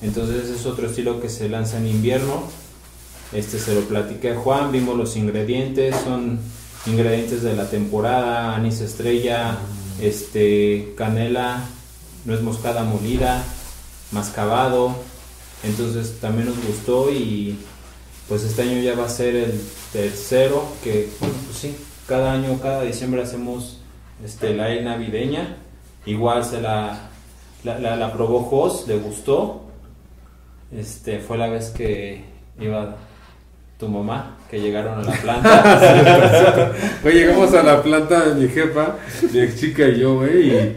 Entonces 0.00 0.48
es 0.48 0.64
otro 0.66 0.86
estilo 0.86 1.20
que 1.20 1.28
se 1.28 1.48
lanza 1.48 1.78
en 1.78 1.88
invierno. 1.88 2.44
Este 3.32 3.58
se 3.58 3.74
lo 3.74 3.80
platiqué 3.82 4.32
a 4.32 4.36
Juan, 4.36 4.70
vimos 4.70 4.96
los 4.96 5.16
ingredientes, 5.16 5.96
son 6.04 6.38
ingredientes 6.86 7.42
de 7.42 7.54
la 7.54 7.68
temporada, 7.68 8.54
anís 8.54 8.80
estrella, 8.80 9.58
este 10.00 10.94
canela, 10.96 11.64
nuez 12.24 12.42
moscada 12.42 12.84
molida, 12.84 13.44
mascabado. 14.10 14.96
Entonces 15.62 16.18
también 16.20 16.48
nos 16.48 16.64
gustó 16.64 17.10
y 17.10 17.58
pues 18.28 18.42
este 18.42 18.62
año 18.62 18.80
ya 18.80 18.96
va 18.96 19.06
a 19.06 19.08
ser 19.08 19.36
el 19.36 19.60
tercero 19.92 20.64
que 20.82 21.08
bueno, 21.20 21.34
pues 21.46 21.58
sí, 21.58 21.76
cada 22.06 22.32
año, 22.32 22.58
cada 22.60 22.82
diciembre 22.82 23.22
hacemos 23.22 23.78
este 24.24 24.54
la 24.54 24.66
ale 24.66 24.82
navideña. 24.82 25.56
Igual 26.04 26.44
se 26.44 26.60
la 26.60 27.10
la, 27.64 27.78
la, 27.78 27.96
la 27.96 28.12
probó 28.12 28.42
Jos, 28.42 28.88
le 28.88 28.96
gustó. 28.98 29.62
Este 30.72 31.20
fue 31.20 31.38
la 31.38 31.48
vez 31.48 31.70
que 31.70 32.24
iba 32.58 32.96
tu 33.78 33.88
mamá, 33.88 34.36
que 34.52 34.60
llegaron 34.60 34.98
a 34.98 35.02
la 35.02 35.12
planta. 35.22 36.72
Güey, 37.02 37.14
llegamos 37.14 37.54
a 37.54 37.62
la 37.62 37.82
planta 37.82 38.28
de 38.28 38.34
mi 38.34 38.48
jefa, 38.48 38.96
mi 39.32 39.40
ex 39.40 39.58
chica 39.58 39.88
y 39.88 40.00
yo, 40.00 40.16
güey, 40.16 40.50
y, 40.50 40.76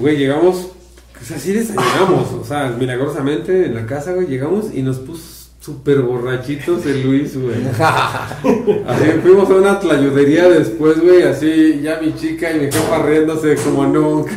güey, 0.00 0.16
llegamos, 0.16 0.68
pues 1.12 1.32
así 1.32 1.52
desayunamos, 1.52 2.32
o 2.32 2.44
sea, 2.44 2.72
milagrosamente 2.78 3.66
en 3.66 3.74
la 3.74 3.86
casa, 3.86 4.12
güey, 4.12 4.28
llegamos 4.28 4.66
y 4.72 4.82
nos 4.82 5.00
puso 5.00 5.48
súper 5.58 5.98
borrachitos 5.98 6.86
el 6.86 7.02
Luis, 7.02 7.36
güey. 7.36 7.56
Así 8.86 9.04
fuimos 9.20 9.50
a 9.50 9.54
una 9.54 9.80
tlayudería 9.80 10.48
después, 10.48 11.00
güey, 11.00 11.24
así, 11.24 11.80
ya 11.82 11.98
mi 12.00 12.14
chica 12.14 12.52
y 12.52 12.60
mi 12.60 12.66
jefa 12.66 13.02
riéndose 13.02 13.56
como 13.56 13.84
nunca. 13.84 14.32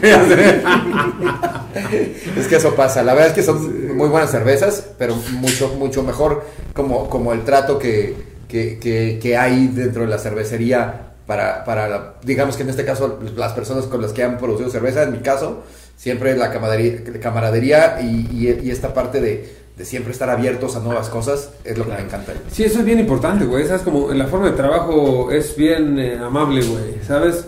Es 2.35 2.47
que 2.47 2.55
eso 2.55 2.73
pasa. 2.73 3.03
La 3.03 3.13
verdad 3.13 3.29
es 3.29 3.35
que 3.35 3.43
son 3.43 3.95
muy 3.95 4.09
buenas 4.09 4.31
cervezas, 4.31 4.89
pero 4.97 5.15
mucho, 5.33 5.75
mucho 5.77 6.01
mejor 6.01 6.43
como, 6.73 7.07
como 7.11 7.31
el 7.31 7.43
trato 7.43 7.77
que, 7.77 8.15
que, 8.49 8.77
que- 8.79 9.19
que 9.21 9.37
hay 9.37 9.67
dentro 9.67 10.01
de 10.01 10.09
la 10.09 10.17
cervecería 10.17 11.11
para, 11.25 11.63
para 11.63 11.87
la- 11.87 12.13
digamos 12.23 12.57
que 12.57 12.63
en 12.63 12.69
este 12.69 12.83
caso, 12.83 13.19
las 13.37 13.53
personas 13.53 13.85
con 13.85 14.01
las 14.01 14.11
que 14.11 14.23
han 14.23 14.37
producido 14.39 14.69
cerveza, 14.69 15.03
en 15.03 15.11
mi 15.13 15.19
caso, 15.19 15.63
siempre 15.95 16.35
la 16.35 16.51
camaradería, 16.51 17.01
camaradería 17.21 18.01
y, 18.01 18.27
y- 18.31 18.59
y 18.63 18.71
esta 18.71 18.93
parte 18.93 19.21
de, 19.21 19.55
de 19.77 19.85
siempre 19.85 20.11
estar 20.11 20.29
abiertos 20.29 20.75
a 20.75 20.79
nuevas 20.79 21.07
cosas 21.09 21.51
es 21.63 21.77
lo 21.77 21.85
que 21.85 21.91
me 21.93 22.01
encanta. 22.01 22.33
Sí, 22.51 22.63
eso 22.63 22.79
es 22.79 22.85
bien 22.85 22.99
importante, 22.99 23.45
güey. 23.45 23.65
Sabes, 23.67 23.83
como 23.83 24.11
la 24.11 24.25
forma 24.27 24.47
de 24.49 24.57
trabajo 24.57 25.31
es 25.31 25.55
bien 25.55 25.97
eh, 25.99 26.17
amable, 26.17 26.65
güey. 26.65 26.95
¿Sabes? 27.07 27.45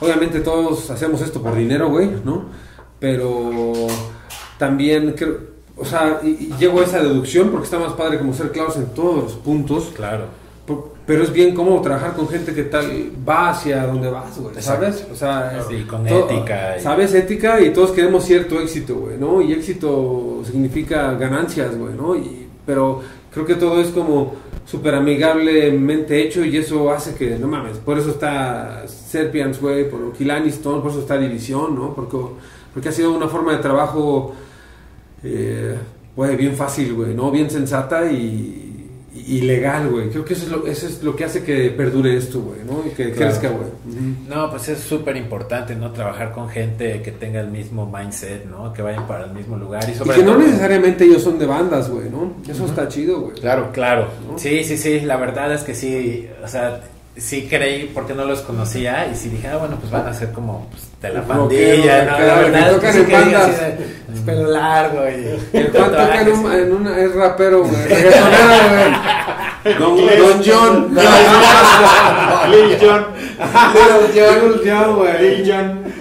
Obviamente 0.00 0.40
todos 0.40 0.90
hacemos 0.90 1.20
esto 1.20 1.42
por 1.42 1.54
dinero, 1.56 1.90
güey, 1.90 2.08
¿no? 2.24 2.46
Pero 3.00 3.72
también 4.58 5.12
creo, 5.16 5.38
o 5.76 5.84
sea, 5.84 6.20
y, 6.22 6.28
y 6.28 6.54
llego 6.58 6.80
a 6.80 6.84
esa 6.84 7.00
deducción 7.02 7.50
porque 7.50 7.64
está 7.64 7.78
más 7.78 7.92
padre 7.94 8.18
como 8.18 8.32
ser 8.32 8.50
claros 8.52 8.76
en 8.76 8.86
todos 8.86 9.24
los 9.24 9.32
puntos. 9.34 9.92
Claro. 9.94 10.26
Pero 11.06 11.22
es 11.22 11.32
bien 11.32 11.54
cómo 11.54 11.82
trabajar 11.82 12.14
con 12.14 12.26
gente 12.28 12.54
que 12.54 12.62
tal 12.62 13.10
va 13.28 13.50
hacia 13.50 13.86
donde 13.86 14.08
vas, 14.08 14.38
güey, 14.38 14.54
¿sabes? 14.60 15.06
O 15.12 15.14
sea, 15.14 15.62
Sí, 15.68 15.82
con 15.84 16.04
to- 16.06 16.30
ética 16.30 16.76
y- 16.78 16.80
¿Sabes? 16.80 17.12
Ética 17.14 17.60
y 17.60 17.70
todos 17.74 17.90
queremos 17.90 18.24
cierto 18.24 18.58
éxito, 18.58 18.94
güey, 18.96 19.18
¿no? 19.18 19.42
Y 19.42 19.52
éxito 19.52 20.40
significa 20.46 21.12
ganancias, 21.14 21.76
güey, 21.76 21.92
¿no? 21.94 22.16
Y, 22.16 22.46
pero 22.64 23.02
creo 23.30 23.44
que 23.44 23.54
todo 23.56 23.82
es 23.82 23.88
como 23.88 24.34
súper 24.64 24.94
amigablemente 24.94 26.22
hecho 26.22 26.42
y 26.42 26.56
eso 26.56 26.90
hace 26.90 27.14
que, 27.14 27.38
no 27.38 27.48
mames, 27.48 27.76
por 27.76 27.98
eso 27.98 28.08
está 28.08 28.84
Serpians, 28.86 29.60
güey, 29.60 29.90
por 29.90 30.10
Kilaniston, 30.14 30.80
por 30.80 30.90
eso 30.90 31.00
está 31.00 31.18
División, 31.18 31.74
¿no? 31.74 31.94
Porque, 31.94 32.16
porque 32.72 32.88
ha 32.88 32.92
sido 32.92 33.12
una 33.14 33.28
forma 33.28 33.52
de 33.52 33.58
trabajo, 33.58 34.32
eh, 35.22 35.76
güey, 36.16 36.34
bien 36.36 36.54
fácil, 36.54 36.94
güey, 36.94 37.14
¿no? 37.14 37.30
Bien 37.30 37.50
sensata 37.50 38.10
y, 38.10 38.63
y 39.14 39.40
legal, 39.42 39.88
güey. 39.90 40.10
Creo 40.10 40.24
que 40.24 40.34
eso 40.34 40.44
es, 40.46 40.50
lo, 40.50 40.66
eso 40.66 40.86
es 40.88 41.02
lo 41.02 41.14
que 41.14 41.24
hace 41.24 41.44
que 41.44 41.70
perdure 41.70 42.16
esto, 42.16 42.40
güey, 42.40 42.60
¿no? 42.66 42.84
Y 42.86 42.90
que 42.90 43.12
Claro. 43.12 43.30
crezca, 43.32 43.48
güey. 43.48 43.68
No, 44.28 44.50
pues 44.50 44.68
es 44.68 44.80
súper 44.80 45.16
importante, 45.16 45.76
¿no? 45.76 45.92
Trabajar 45.92 46.32
con 46.32 46.48
gente 46.48 47.00
que 47.00 47.12
tenga 47.12 47.40
el 47.40 47.48
mismo 47.48 47.86
mindset, 47.90 48.44
¿no? 48.46 48.72
Que 48.72 48.82
vayan 48.82 49.06
para 49.06 49.26
el 49.26 49.32
mismo 49.32 49.56
lugar. 49.56 49.84
Y, 49.88 49.92
Y 49.92 49.94
sobre 49.94 50.16
que 50.16 50.22
no 50.24 50.32
todo- 50.32 50.42
necesariamente 50.42 51.04
ellos 51.04 51.22
son 51.22 51.38
de 51.38 51.46
bandas, 51.46 51.88
güey, 51.90 52.10
¿no? 52.10 52.34
Eso 52.48 52.64
está 52.66 52.88
chido, 52.88 53.20
güey. 53.20 53.34
Claro. 53.36 53.70
Claro, 53.72 54.08
¿No? 54.30 54.38
sí, 54.38 54.64
sí, 54.64 54.76
sí, 54.76 55.00
la 55.00 55.16
verdad 55.16 55.52
es 55.54 55.62
que 55.62 55.74
sí, 55.74 56.28
o 56.42 56.48
sea, 56.48 56.80
sí 57.16 57.46
creí 57.48 57.90
porque 57.94 58.12
no 58.14 58.24
los 58.24 58.40
conocía 58.40 59.06
y 59.06 59.14
sí 59.14 59.28
dije, 59.28 59.48
ah, 59.48 59.56
bueno, 59.58 59.76
pues 59.78 59.90
van 59.92 60.06
a 60.08 60.14
ser 60.14 60.32
como 60.32 60.66
pues, 60.70 60.82
de 61.00 61.10
la 61.18 61.22
pandilla, 61.24 62.04
¿no? 62.04 62.74
tocan 62.74 62.92
sí 62.92 62.98
en 63.00 63.10
bandas. 63.12 63.50
es 64.14 64.20
pelo 64.26 64.50
largo 64.50 65.00
y... 65.08 65.56
El 65.56 65.70
Juan 65.72 65.90
toca 65.90 66.20
en, 66.22 66.32
un- 66.32 66.52
en 66.52 66.72
una, 66.72 66.98
es 66.98 67.14
rapero, 67.14 67.64
güey. 67.64 67.76
reggaetonero, 67.88 68.68
güey. 69.64 69.78
Don, 69.78 69.96
Don 69.96 70.42
John. 70.44 70.94
Lil 72.50 72.78
Jon. 72.80 73.06
Little 73.74 74.70
John, 74.70 74.96
güey. 74.96 75.44
Lil. 75.44 75.94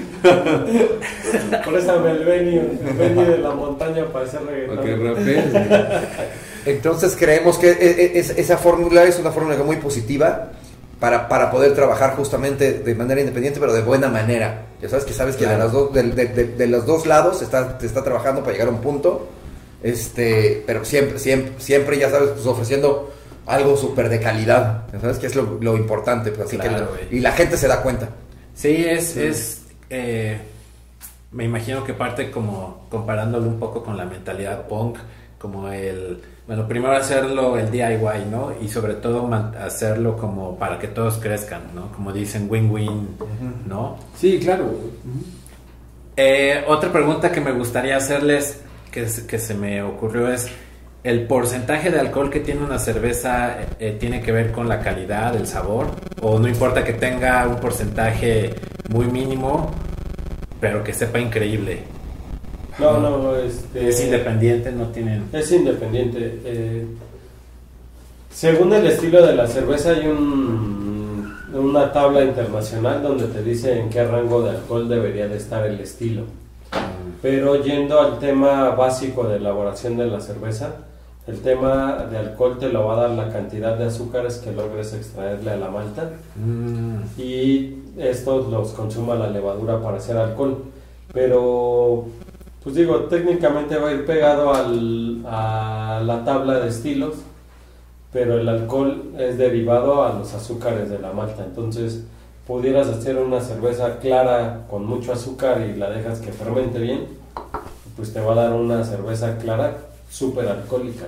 Préstame 1.66 2.12
el 2.12 2.26
Benny, 2.26 2.58
el 2.58 2.94
Benny 2.98 3.24
de 3.26 3.38
la 3.38 3.52
montaña 3.52 4.06
para 4.12 4.26
hacer 4.26 4.42
que 4.42 4.96
rapees, 4.96 5.52
güey. 5.52 5.64
Entonces 6.66 7.16
creemos 7.20 7.58
que 7.58 7.72
e- 7.72 7.74
e- 8.16 8.20
es- 8.20 8.30
esa 8.32 8.58
fórmula 8.58 9.04
es 9.04 9.20
una 9.20 9.32
fórmula 9.32 9.58
muy 9.58 9.78
positiva 9.78 10.50
para, 11.00 11.28
para 11.28 11.52
poder 11.52 11.74
trabajar 11.76 12.16
justamente 12.16 12.80
de 12.80 12.96
manera 12.96 13.20
independiente, 13.22 13.60
pero 13.60 13.74
de 13.74 13.82
buena 13.82 14.08
manera. 14.10 14.66
Ya 14.82 14.90
sabes 14.90 15.06
que 15.06 15.14
sabes 15.14 15.36
que 15.36 15.46
de, 15.46 15.58
las 15.58 15.72
dos, 15.72 15.94
de, 15.94 16.04
de- 16.04 16.26
de- 16.28 16.46
de 16.46 16.68
los 16.68 16.86
dos 16.86 17.06
lados 17.06 17.42
está, 17.42 17.78
te 17.78 17.86
está 17.86 18.04
trabajando 18.04 18.42
para 18.42 18.54
llegar 18.54 18.68
a 18.68 18.72
un 18.72 18.82
punto, 18.82 19.28
este, 19.82 20.64
pero 20.66 20.86
siempre, 20.86 21.20
siempre, 21.20 21.54
siempre 21.58 21.98
ya 22.00 22.10
sabes, 22.10 22.30
pues 22.32 22.46
ofreciendo 22.46 23.12
algo 23.46 23.76
súper 23.76 24.08
de 24.10 24.20
calidad. 24.20 24.84
Ya 24.94 25.00
sabes 25.02 25.20
que 25.20 25.28
es 25.28 25.36
lo, 25.36 25.58
lo 25.60 25.76
importante, 25.76 26.32
pues, 26.32 26.48
así 26.48 26.58
Claro, 26.58 26.90
que 27.10 27.16
y 27.16 27.20
la 27.20 27.32
gente 27.34 27.58
se 27.58 27.68
da 27.68 27.82
cuenta. 27.82 28.10
Sí, 28.56 28.86
es, 28.88 29.18
es 29.18 29.62
eh, 29.90 30.38
me 31.32 31.44
imagino 31.46 31.84
que 31.84 31.94
parte 31.94 32.32
como 32.32 32.86
comparándolo 32.90 33.48
un 33.48 33.60
poco 33.60 33.84
con 33.84 33.98
la 33.98 34.06
mentalidad 34.06 34.68
punk, 34.68 34.98
como 35.44 35.68
el, 35.68 36.22
bueno, 36.48 36.66
primero 36.70 36.94
hacerlo 36.94 37.58
el 37.58 37.70
DIY, 37.70 38.30
¿no? 38.32 38.54
Y 38.62 38.70
sobre 38.70 38.94
todo 38.94 39.30
hacerlo 39.60 40.16
como 40.16 40.58
para 40.58 40.80
que 40.80 40.88
todos 40.88 41.18
crezcan, 41.18 41.64
¿no? 41.76 41.92
Como 41.92 42.14
dicen, 42.14 42.48
win-win, 42.50 43.10
¿no? 43.68 43.98
Sí, 44.16 44.40
claro. 44.40 44.74
Eh, 46.16 46.64
otra 46.66 46.94
pregunta 46.94 47.30
que 47.30 47.42
me 47.42 47.52
gustaría 47.52 47.98
hacerles, 47.98 48.62
que, 48.90 49.06
que 49.28 49.38
se 49.38 49.54
me 49.54 49.82
ocurrió 49.82 50.32
es, 50.32 50.48
¿el 51.04 51.28
porcentaje 51.28 51.92
de 51.92 52.00
alcohol 52.00 52.30
que 52.30 52.40
tiene 52.40 52.64
una 52.64 52.80
cerveza 52.80 53.58
eh, 53.78 53.98
tiene 54.00 54.22
que 54.22 54.32
ver 54.32 54.54
con 54.54 54.70
la 54.70 54.80
calidad, 54.80 55.36
el 55.36 55.46
sabor? 55.46 55.88
¿O 56.22 56.40
no 56.40 56.48
importa 56.48 56.86
que 56.86 56.94
tenga 56.94 57.46
un 57.50 57.58
porcentaje 57.58 58.56
muy 58.88 59.08
mínimo, 59.08 59.72
pero 60.62 60.86
que 60.86 60.94
sepa 60.94 61.20
increíble? 61.20 61.84
No, 62.80 63.00
no, 63.00 63.36
este, 63.36 63.90
Es 63.90 64.04
independiente, 64.04 64.72
no 64.72 64.88
tienen... 64.88 65.26
Es 65.32 65.52
independiente. 65.52 66.40
eh, 66.46 66.86
según 68.32 68.74
el 68.74 68.88
estilo 68.88 69.26
de 69.26 69.36
la 69.36 69.48
cerveza 69.48 69.92
hay 69.92 70.08
un, 70.08 71.36
una 71.54 71.92
tabla 71.92 72.24
internacional 72.24 73.04
donde 73.04 73.26
te 73.28 73.44
dice 73.44 73.80
en 73.80 73.90
qué 73.90 74.04
rango 74.04 74.42
de 74.42 74.50
alcohol 74.52 74.90
debería 74.90 75.28
de 75.28 75.38
estar 75.38 75.66
el 75.68 75.80
estilo. 75.80 76.24
Pero 77.22 77.64
yendo 77.64 78.02
al 78.02 78.18
tema 78.20 78.72
básico 78.72 79.28
de 79.28 79.38
elaboración 79.38 79.98
de 79.98 80.08
la 80.08 80.20
cerveza, 80.20 80.72
el 81.28 81.40
tema 81.42 82.08
de 82.10 82.18
alcohol 82.18 82.58
te 82.60 82.70
lo 82.70 82.88
va 82.88 82.96
a 82.98 83.02
dar 83.08 83.12
la 83.12 83.32
cantidad 83.32 83.78
de 83.78 83.86
azúcares 83.86 84.38
que 84.40 84.52
logres 84.52 84.94
extraerle 84.94 85.52
a 85.52 85.58
la 85.58 85.70
malta 85.70 86.10
Mm, 86.36 87.20
y 87.22 87.78
estos 87.98 88.50
los 88.50 88.70
consuma 88.72 89.14
la 89.16 89.30
levadura 89.30 89.80
para 89.80 89.98
hacer 89.98 90.18
alcohol. 90.18 90.58
Pero, 91.14 92.06
pues 92.64 92.76
digo, 92.76 92.96
técnicamente 93.06 93.78
va 93.78 93.90
a 93.90 93.94
ir 93.94 94.06
pegado 94.06 94.54
al- 94.54 95.24
a 95.28 96.02
la 96.06 96.24
tabla 96.24 96.60
de 96.60 96.70
estilos, 96.70 97.16
pero 98.12 98.40
el 98.40 98.48
alcohol 98.48 99.12
es 99.18 99.38
derivado 99.38 100.04
a 100.04 100.14
los 100.14 100.34
azúcares 100.34 100.90
de 100.90 101.00
la 101.00 101.12
malta. 101.12 101.44
Entonces, 101.44 102.04
pudieras 102.48 102.88
hacer 102.88 103.18
una 103.18 103.42
cerveza 103.42 103.98
clara 104.00 104.66
con 104.70 104.86
mucho 104.86 105.14
azúcar 105.14 105.62
y 105.62 105.78
la 105.78 105.90
dejas 105.90 106.20
que 106.20 106.32
fermente 106.32 106.80
bien, 106.80 107.08
pues 107.96 108.14
te 108.14 108.20
va 108.22 108.34
a 108.34 108.36
dar 108.36 108.54
una 108.54 108.84
cerveza 108.84 109.38
clara 109.38 109.78
súper 110.10 110.48
alcohólica. 110.48 111.06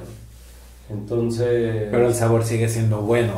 ¿no? 0.89 0.95
Entonces... 0.95 1.87
pero 1.91 2.07
el 2.07 2.13
sabor 2.13 2.43
sigue 2.43 2.67
siendo 2.69 3.01
bueno. 3.01 3.33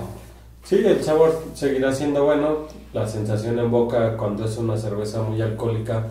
Sí, 0.64 0.82
el 0.86 1.04
sabor 1.04 1.44
seguirá 1.54 1.94
siendo 1.94 2.24
bueno. 2.26 2.68
La 2.94 3.08
sensación 3.08 3.58
en 3.60 3.70
boca 3.72 4.18
cuando 4.18 4.46
es 4.46 4.58
una 4.58 4.78
cerveza 4.78 5.22
muy 5.22 5.42
alcohólica 5.42 6.08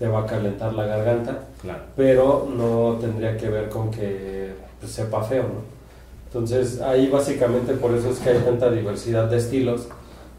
te 0.00 0.08
va 0.08 0.22
a 0.22 0.26
calentar 0.26 0.72
la 0.72 0.86
garganta, 0.86 1.40
Claro. 1.60 1.82
pero 1.94 2.48
no 2.56 2.96
tendría 2.98 3.36
que 3.36 3.50
ver 3.50 3.68
con 3.68 3.90
que 3.90 4.50
pues, 4.80 4.92
sepa 4.92 5.22
feo, 5.22 5.42
¿no? 5.42 5.60
Entonces 6.26 6.80
ahí 6.80 7.08
básicamente 7.08 7.74
por 7.74 7.92
eso 7.94 8.08
es 8.08 8.18
que 8.18 8.30
hay 8.30 8.38
tanta 8.38 8.70
diversidad 8.70 9.28
de 9.28 9.36
estilos, 9.36 9.88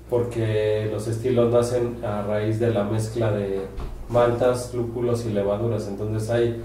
porque 0.10 0.90
los 0.92 1.08
estilos 1.08 1.54
nacen 1.54 2.04
a 2.04 2.24
raíz 2.24 2.60
de 2.60 2.72
la 2.72 2.86
mezcla 2.86 3.32
de 3.32 3.62
maltas, 4.10 4.74
lúpulos 4.74 5.26
y 5.28 5.30
levaduras. 5.30 5.88
Entonces 5.88 6.28
hay 6.32 6.60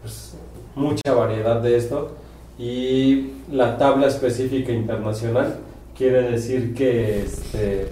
pues, 0.00 0.36
mucha 0.76 1.12
variedad 1.12 1.60
de 1.60 1.76
esto 1.76 2.12
y 2.60 3.32
la 3.50 3.76
tabla 3.76 4.06
específica 4.06 4.70
internacional 4.70 5.56
quiere 5.98 6.30
decir 6.30 6.74
que 6.74 7.24
este 7.24 7.88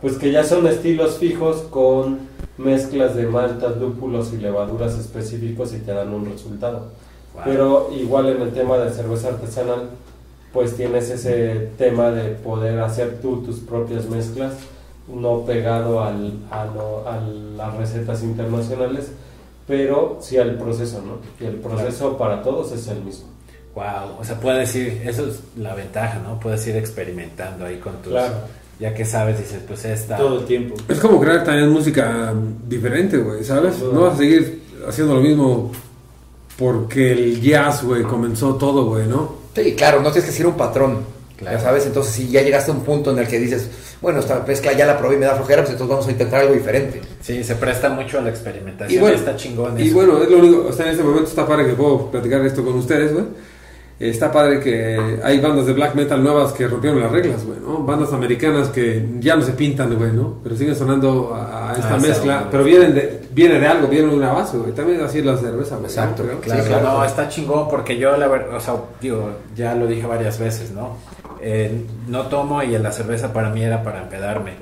pues 0.00 0.16
que 0.16 0.30
ya 0.30 0.44
son 0.44 0.64
estilos 0.68 1.18
fijos 1.18 1.62
con 1.70 2.27
mezclas 2.58 3.14
de 3.14 3.26
maltas, 3.26 3.76
lúpulos 3.78 4.32
y 4.32 4.36
levaduras 4.38 4.94
específicos 4.98 5.72
y 5.74 5.78
te 5.78 5.92
dan 5.92 6.12
un 6.12 6.30
resultado. 6.30 6.88
Wow. 7.34 7.42
Pero 7.44 7.90
igual 7.96 8.28
en 8.28 8.42
el 8.42 8.52
tema 8.52 8.76
de 8.78 8.90
cerveza 8.90 9.28
artesanal, 9.28 9.90
pues 10.52 10.76
tienes 10.76 11.08
ese 11.10 11.70
tema 11.78 12.10
de 12.10 12.30
poder 12.30 12.80
hacer 12.80 13.20
tú 13.22 13.42
tus 13.42 13.60
propias 13.60 14.06
mezclas, 14.06 14.54
no 15.08 15.44
pegado 15.44 16.02
al, 16.02 16.32
a, 16.50 16.64
lo- 16.66 17.08
a 17.08 17.18
las 17.20 17.76
recetas 17.76 18.22
internacionales, 18.22 19.12
pero 19.66 20.18
sí 20.20 20.36
al 20.38 20.54
proceso, 20.56 21.02
¿no? 21.02 21.18
Y 21.44 21.48
el 21.48 21.56
proceso 21.56 22.16
para 22.18 22.42
todos 22.42 22.72
es 22.72 22.88
el 22.88 23.02
mismo. 23.02 23.26
Wow, 23.74 24.18
o 24.20 24.24
sea, 24.24 24.40
puedes 24.40 24.74
ir, 24.74 25.02
eso 25.06 25.26
es 25.26 25.40
la 25.56 25.74
ventaja, 25.74 26.18
¿no? 26.18 26.40
Puedes 26.40 26.66
ir 26.66 26.76
experimentando 26.76 27.64
ahí 27.66 27.76
con 27.76 27.92
tus... 28.02 28.12
Claro. 28.12 28.34
Ya 28.80 28.94
que 28.94 29.04
sabes, 29.04 29.38
dices, 29.38 29.60
pues 29.66 29.84
esta... 29.84 30.16
Todo 30.16 30.40
el 30.40 30.46
tiempo. 30.46 30.76
Es 30.88 30.98
como 31.00 31.20
crear 31.20 31.42
también 31.42 31.68
música 31.68 32.32
diferente, 32.68 33.18
güey, 33.18 33.42
¿sabes? 33.42 33.80
Duda. 33.80 33.92
No 33.92 34.00
vas 34.02 34.14
a 34.14 34.18
seguir 34.18 34.62
haciendo 34.86 35.14
lo 35.14 35.20
mismo 35.20 35.72
porque 36.56 37.12
el 37.12 37.40
jazz, 37.40 37.82
güey, 37.84 38.02
comenzó 38.02 38.54
todo, 38.54 38.86
güey, 38.86 39.06
¿no? 39.06 39.34
Sí, 39.54 39.74
claro, 39.74 40.00
no 40.00 40.12
tienes 40.12 40.26
que 40.26 40.32
seguir 40.32 40.46
un 40.46 40.56
patrón. 40.56 41.18
Claro. 41.36 41.56
Ya 41.56 41.62
sabes, 41.62 41.86
entonces 41.86 42.12
si 42.12 42.28
ya 42.28 42.42
llegaste 42.42 42.72
a 42.72 42.74
un 42.74 42.80
punto 42.80 43.12
en 43.12 43.18
el 43.18 43.28
que 43.28 43.38
dices, 43.38 43.68
bueno, 44.00 44.18
esta 44.20 44.44
mezcla 44.46 44.72
ya 44.72 44.86
la 44.86 44.98
probé 44.98 45.14
y 45.14 45.18
me 45.18 45.26
da 45.26 45.36
flojera, 45.36 45.62
pues 45.62 45.72
entonces 45.72 45.90
vamos 45.90 46.08
a 46.08 46.10
intentar 46.10 46.40
algo 46.40 46.54
diferente. 46.54 47.00
Sí, 47.20 47.44
se 47.44 47.54
presta 47.56 47.88
mucho 47.88 48.18
a 48.18 48.22
la 48.22 48.30
experimentación. 48.30 48.96
Y 48.96 49.00
bueno, 49.00 49.16
está 49.16 49.36
chingón 49.36 49.78
Y 49.78 49.88
eso. 49.88 49.94
bueno, 49.94 50.22
es 50.22 50.30
lo 50.30 50.38
único, 50.38 50.66
o 50.68 50.72
sea, 50.72 50.86
en 50.86 50.92
este 50.92 51.04
momento 51.04 51.28
está 51.28 51.46
padre 51.46 51.66
que 51.66 51.74
puedo 51.74 52.10
platicar 52.10 52.44
esto 52.44 52.64
con 52.64 52.74
ustedes, 52.74 53.12
güey. 53.12 53.24
Está 54.00 54.30
padre 54.30 54.60
que 54.60 55.18
hay 55.24 55.40
bandas 55.40 55.66
de 55.66 55.72
black 55.72 55.94
metal 55.96 56.22
nuevas 56.22 56.52
que 56.52 56.68
rompieron 56.68 57.00
las 57.00 57.10
reglas, 57.10 57.44
güey, 57.44 57.58
¿no? 57.58 57.78
Bandas 57.78 58.12
americanas 58.12 58.68
que 58.68 59.04
ya 59.18 59.34
no 59.34 59.42
se 59.42 59.52
pintan, 59.52 59.92
güey, 59.96 60.12
¿no? 60.12 60.34
Pero 60.44 60.56
siguen 60.56 60.76
sonando 60.76 61.34
a, 61.34 61.70
a 61.70 61.74
esta 61.74 61.94
Ah, 61.94 61.98
mezcla, 61.98 62.48
pero 62.48 62.62
vienen 62.62 62.94
de, 62.94 63.22
viene 63.32 63.58
de 63.58 63.66
algo, 63.66 63.88
vienen 63.88 64.10
de 64.10 64.16
una 64.16 64.32
base, 64.32 64.56
güey. 64.56 64.70
También 64.70 65.00
así 65.00 65.18
es 65.18 65.24
la 65.24 65.36
cerveza, 65.36 65.74
güey. 65.74 65.86
Exacto, 65.86 66.22
¿no? 66.22 66.28
Creo. 66.28 66.40
Claro, 66.42 66.62
Sí, 66.62 66.68
claro. 66.68 66.84
no, 66.92 67.04
está 67.04 67.28
chingón 67.28 67.68
porque 67.68 67.98
yo, 67.98 68.16
la 68.16 68.28
verdad, 68.28 68.56
o 68.56 68.60
sea, 68.60 68.74
digo, 69.00 69.30
ya 69.56 69.74
lo 69.74 69.88
dije 69.88 70.06
varias 70.06 70.38
veces, 70.38 70.70
¿no? 70.70 70.96
Eh, 71.40 71.84
no 72.06 72.26
tomo 72.26 72.62
y 72.62 72.78
la 72.78 72.92
cerveza 72.92 73.32
para 73.32 73.50
mí 73.50 73.62
era 73.64 73.82
para 73.82 74.02
empedarme. 74.02 74.52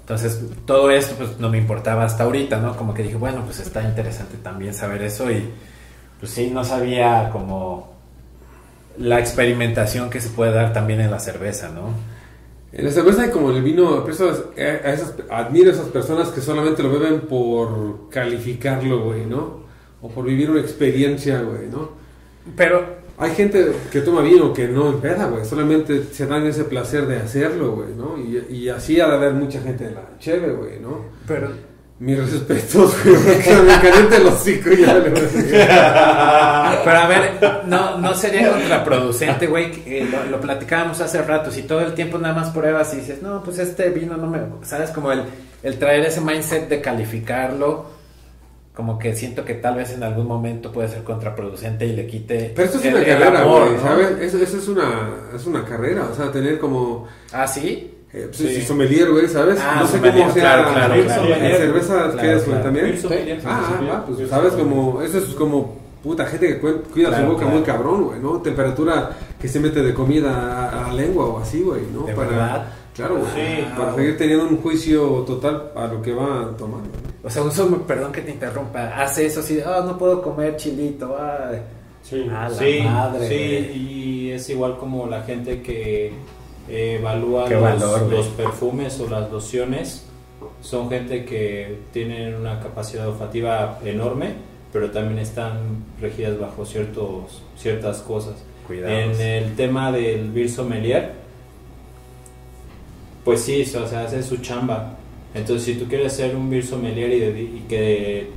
Entonces, 0.00 0.40
todo 0.66 0.90
esto, 0.92 1.16
pues, 1.16 1.40
no 1.40 1.48
me 1.48 1.58
importaba 1.58 2.04
hasta 2.04 2.22
ahorita, 2.24 2.58
¿no? 2.60 2.76
Como 2.76 2.94
que 2.94 3.02
dije, 3.02 3.16
bueno, 3.16 3.42
pues 3.44 3.58
está 3.58 3.82
interesante 3.82 4.36
también 4.40 4.72
saber 4.72 5.02
eso 5.02 5.28
y, 5.32 5.48
pues 6.20 6.30
sí, 6.30 6.50
no 6.54 6.62
sabía 6.62 7.30
como 7.32 7.93
la 8.98 9.18
experimentación 9.20 10.10
que 10.10 10.20
se 10.20 10.30
puede 10.30 10.52
dar 10.52 10.72
también 10.72 11.00
en 11.00 11.10
la 11.10 11.18
cerveza, 11.20 11.70
¿no? 11.70 11.90
En 12.72 12.84
la 12.84 12.90
cerveza 12.90 13.22
hay 13.22 13.30
como 13.30 13.50
el 13.50 13.62
vino, 13.62 14.06
es- 14.08 14.20
a 14.20 14.92
esas, 14.92 15.14
admiro 15.30 15.70
a 15.70 15.74
esas 15.74 15.86
personas 15.88 16.28
que 16.30 16.40
solamente 16.40 16.82
lo 16.82 16.90
beben 16.90 17.20
por 17.22 18.08
calificarlo, 18.10 19.04
güey, 19.04 19.26
¿no? 19.26 19.64
O 20.02 20.08
por 20.08 20.24
vivir 20.24 20.50
una 20.50 20.60
experiencia, 20.60 21.40
güey, 21.42 21.68
¿no? 21.70 21.90
Pero 22.56 23.04
Hay 23.16 23.30
gente 23.30 23.70
que 23.92 24.00
toma 24.00 24.22
vino 24.22 24.52
que 24.52 24.66
no 24.66 24.88
empeda, 24.88 25.26
güey, 25.28 25.44
solamente 25.44 26.02
se 26.02 26.26
dan 26.26 26.44
ese 26.48 26.64
placer 26.64 27.06
de 27.06 27.18
hacerlo, 27.18 27.76
güey, 27.76 27.90
¿no? 27.96 28.18
Y, 28.18 28.44
y 28.56 28.68
así 28.68 29.00
ha 29.00 29.06
de 29.06 29.14
haber 29.14 29.34
mucha 29.34 29.60
gente 29.60 29.86
en 29.86 29.94
la 29.94 30.18
cheve, 30.18 30.50
güey, 30.52 30.80
¿no? 30.80 31.04
Pero, 31.28 31.50
Mis 32.00 32.18
respetos, 32.18 32.92
güey, 33.04 33.14
porque 33.16 33.52
me 33.62 33.80
calienta 33.80 34.16
el 34.16 34.26
hocico 34.26 34.70
y 34.72 34.80
ya 34.84 34.94
le 34.94 35.10
voy 35.10 35.20
a 35.20 36.80
pero 36.84 36.98
a 36.98 37.06
ver, 37.06 37.64
no, 37.66 37.98
no 37.98 38.14
sería 38.14 38.50
contraproducente, 38.50 39.46
güey, 39.46 39.70
eh, 39.86 40.08
lo, 40.10 40.24
lo 40.30 40.40
platicábamos 40.40 41.00
hace 41.00 41.22
rato, 41.22 41.50
si 41.52 41.62
todo 41.62 41.80
el 41.80 41.94
tiempo 41.94 42.18
nada 42.18 42.34
más 42.34 42.50
pruebas 42.50 42.92
y 42.94 42.96
dices, 42.96 43.22
no, 43.22 43.42
pues 43.44 43.58
este 43.60 43.90
vino 43.90 44.16
no 44.16 44.26
me, 44.26 44.40
sabes, 44.62 44.90
como 44.90 45.12
el, 45.12 45.22
el 45.62 45.78
traer 45.78 46.04
ese 46.04 46.20
mindset 46.20 46.68
de 46.68 46.80
calificarlo, 46.80 47.86
como 48.74 48.98
que 48.98 49.14
siento 49.14 49.44
que 49.44 49.54
tal 49.54 49.76
vez 49.76 49.92
en 49.92 50.02
algún 50.02 50.26
momento 50.26 50.72
puede 50.72 50.88
ser 50.88 51.04
contraproducente 51.04 51.86
y 51.86 51.92
le 51.94 52.08
quite 52.08 52.52
Pero 52.56 52.66
esto 52.66 52.78
es 52.80 52.84
el- 52.86 52.94
una 52.96 53.04
carrera, 53.04 53.40
amor, 53.42 53.62
güey, 53.66 53.76
¿no? 53.76 53.82
¿sabes? 53.82 54.10
Eso, 54.20 54.38
eso 54.38 54.58
es, 54.58 54.66
una, 54.68 55.10
es 55.34 55.46
una 55.46 55.64
carrera, 55.64 56.08
o 56.10 56.14
sea, 56.14 56.32
tener 56.32 56.58
como... 56.58 57.06
Ah, 57.32 57.46
sí. 57.46 57.93
Eh, 58.14 58.26
pues, 58.28 58.36
Sí. 58.36 58.54
si 58.54 58.62
sommelier, 58.62 59.10
güey, 59.10 59.26
¿sabes? 59.28 59.58
Ah, 59.60 59.78
no 59.80 59.86
sé 59.88 59.96
sommelier, 59.96 60.22
cómo 60.22 60.34
sea 60.34 60.42
claro, 60.42 60.72
claro, 60.72 60.94
en 60.94 61.04
claro. 61.04 61.56
cerveza 61.56 61.94
Claro, 61.94 62.12
quieres, 62.18 62.36
güey, 62.46 62.60
claro. 62.60 62.62
también. 62.62 62.86
Williams, 63.10 63.44
Ah, 63.44 63.60
ah, 63.66 63.76
sí, 63.80 63.86
va, 63.86 64.06
pues 64.06 64.28
sabes 64.30 64.52
como, 64.52 65.02
eso 65.02 65.18
es 65.18 65.24
como 65.34 65.76
puta 66.02 66.24
gente 66.26 66.46
que 66.48 66.58
cuida 66.60 67.08
Claro, 67.08 67.24
su 67.24 67.30
boca 67.32 67.42
claro. 67.42 67.56
muy 67.56 67.64
cabrón, 67.66 68.04
güey, 68.04 68.20
¿no? 68.20 68.40
Temperatura 68.40 69.10
que 69.40 69.48
se 69.48 69.58
mete 69.58 69.82
de 69.82 69.92
comida 69.92 70.68
a, 70.70 70.88
la 70.88 70.94
lengua 70.94 71.24
o 71.26 71.38
así, 71.40 71.60
güey, 71.62 71.82
¿no? 71.92 72.06
¿De 72.06 72.14
verdad? 72.14 72.66
Claro, 72.94 73.16
güey. 73.16 73.30
Sí. 73.34 73.64
Para 73.76 73.94
seguir 73.96 74.16
teniendo 74.16 74.44
un 74.46 74.58
juicio 74.62 75.02
total 75.26 75.72
a 75.74 75.86
lo 75.88 76.00
que 76.00 76.12
va 76.12 76.50
tomando. 76.56 76.90
O 77.24 77.28
sea, 77.28 77.42
uso, 77.42 77.68
perdón 77.86 78.12
que 78.12 78.20
te 78.20 78.30
interrumpa, 78.30 79.02
hace 79.02 79.26
eso 79.26 79.40
así, 79.40 79.58
ah, 79.66 79.82
no 79.84 79.98
puedo 79.98 80.22
comer 80.22 80.54
chilito, 80.56 81.16
ay. 81.18 81.58
Sí. 82.02 82.28
Ah, 82.30 82.48
la 82.48 82.56
Sí, 82.56 82.80
madre, 82.84 83.28
sí, 83.28 83.72
y 83.74 84.30
es 84.30 84.48
igual 84.50 84.76
como 84.78 85.06
la 85.08 85.22
gente 85.22 85.60
que 85.62 86.12
evalúa 86.68 87.48
los, 87.48 87.60
valor, 87.62 88.04
güey. 88.04 88.16
los 88.18 88.26
perfumes 88.28 89.00
o 89.00 89.08
las 89.08 89.30
lociones. 89.30 90.06
Son 90.60 90.88
gente 90.90 91.24
que 91.24 91.78
tienen 91.92 92.34
una 92.34 92.60
capacidad 92.60 93.08
olfativa 93.08 93.78
enorme, 93.84 94.32
pero 94.72 94.90
también 94.90 95.18
están 95.18 95.84
regidas 96.00 96.38
bajo 96.38 96.64
ciertos, 96.66 97.42
ciertas 97.56 97.98
cosas. 98.00 98.34
Cuidados. 98.66 99.18
En 99.20 99.26
el 99.26 99.54
tema 99.56 99.92
del 99.92 100.30
beer 100.32 100.48
sommelier, 100.50 101.12
pues 103.24 103.40
sí, 103.42 103.62
o 103.76 103.86
sea, 103.86 104.04
hace 104.04 104.22
su 104.22 104.38
chamba. 104.38 104.96
Entonces, 105.34 105.64
si 105.64 105.74
tú 105.74 105.86
quieres 105.86 106.12
ser 106.12 106.36
un 106.36 106.48
beer 106.50 106.64
sommelier 106.64 107.10
y, 107.12 107.20
de- 107.20 107.42
y 107.42 107.64
que 107.68 108.30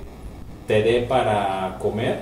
te 0.65 0.81
dé 0.81 1.01
para 1.01 1.77
comer, 1.79 2.19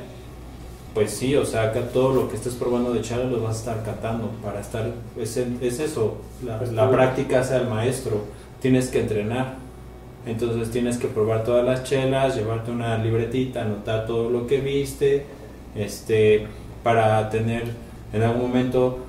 pues 0.95 1.11
sí, 1.11 1.35
o 1.35 1.45
sea, 1.45 1.73
que 1.73 1.81
todo 1.81 2.13
lo 2.13 2.30
que 2.30 2.38
estés 2.38 2.53
probando 2.53 2.93
de 2.93 3.01
chela 3.01 3.26
lo 3.26 3.41
vas 3.41 3.57
a 3.57 3.59
estar 3.59 3.84
catando. 3.84 4.30
Para 4.41 4.61
estar, 4.61 4.89
es, 5.19 5.35
es 5.35 5.80
eso, 5.80 6.17
la, 6.43 6.57
Pues 6.57 6.72
la 6.72 6.89
práctica 6.89 7.41
hace 7.41 7.55
al 7.55 7.69
maestro, 7.69 8.22
tienes 8.61 8.88
que 8.88 9.01
entrenar. 9.01 9.55
Entonces 10.26 10.72
tienes 10.72 10.97
que 10.97 11.07
probar 11.07 11.43
todas 11.43 11.65
las 11.65 11.84
chelas, 11.84 12.35
llevarte 12.35 12.72
una 12.72 12.97
libretita, 12.97 13.63
anotar 13.63 14.07
todo 14.07 14.30
lo 14.30 14.47
que 14.47 14.61
viste, 14.61 15.26
este, 15.76 16.47
para 16.81 17.30
tener 17.30 17.65
en 18.13 18.23
algún 18.23 18.43
momento, 18.43 18.99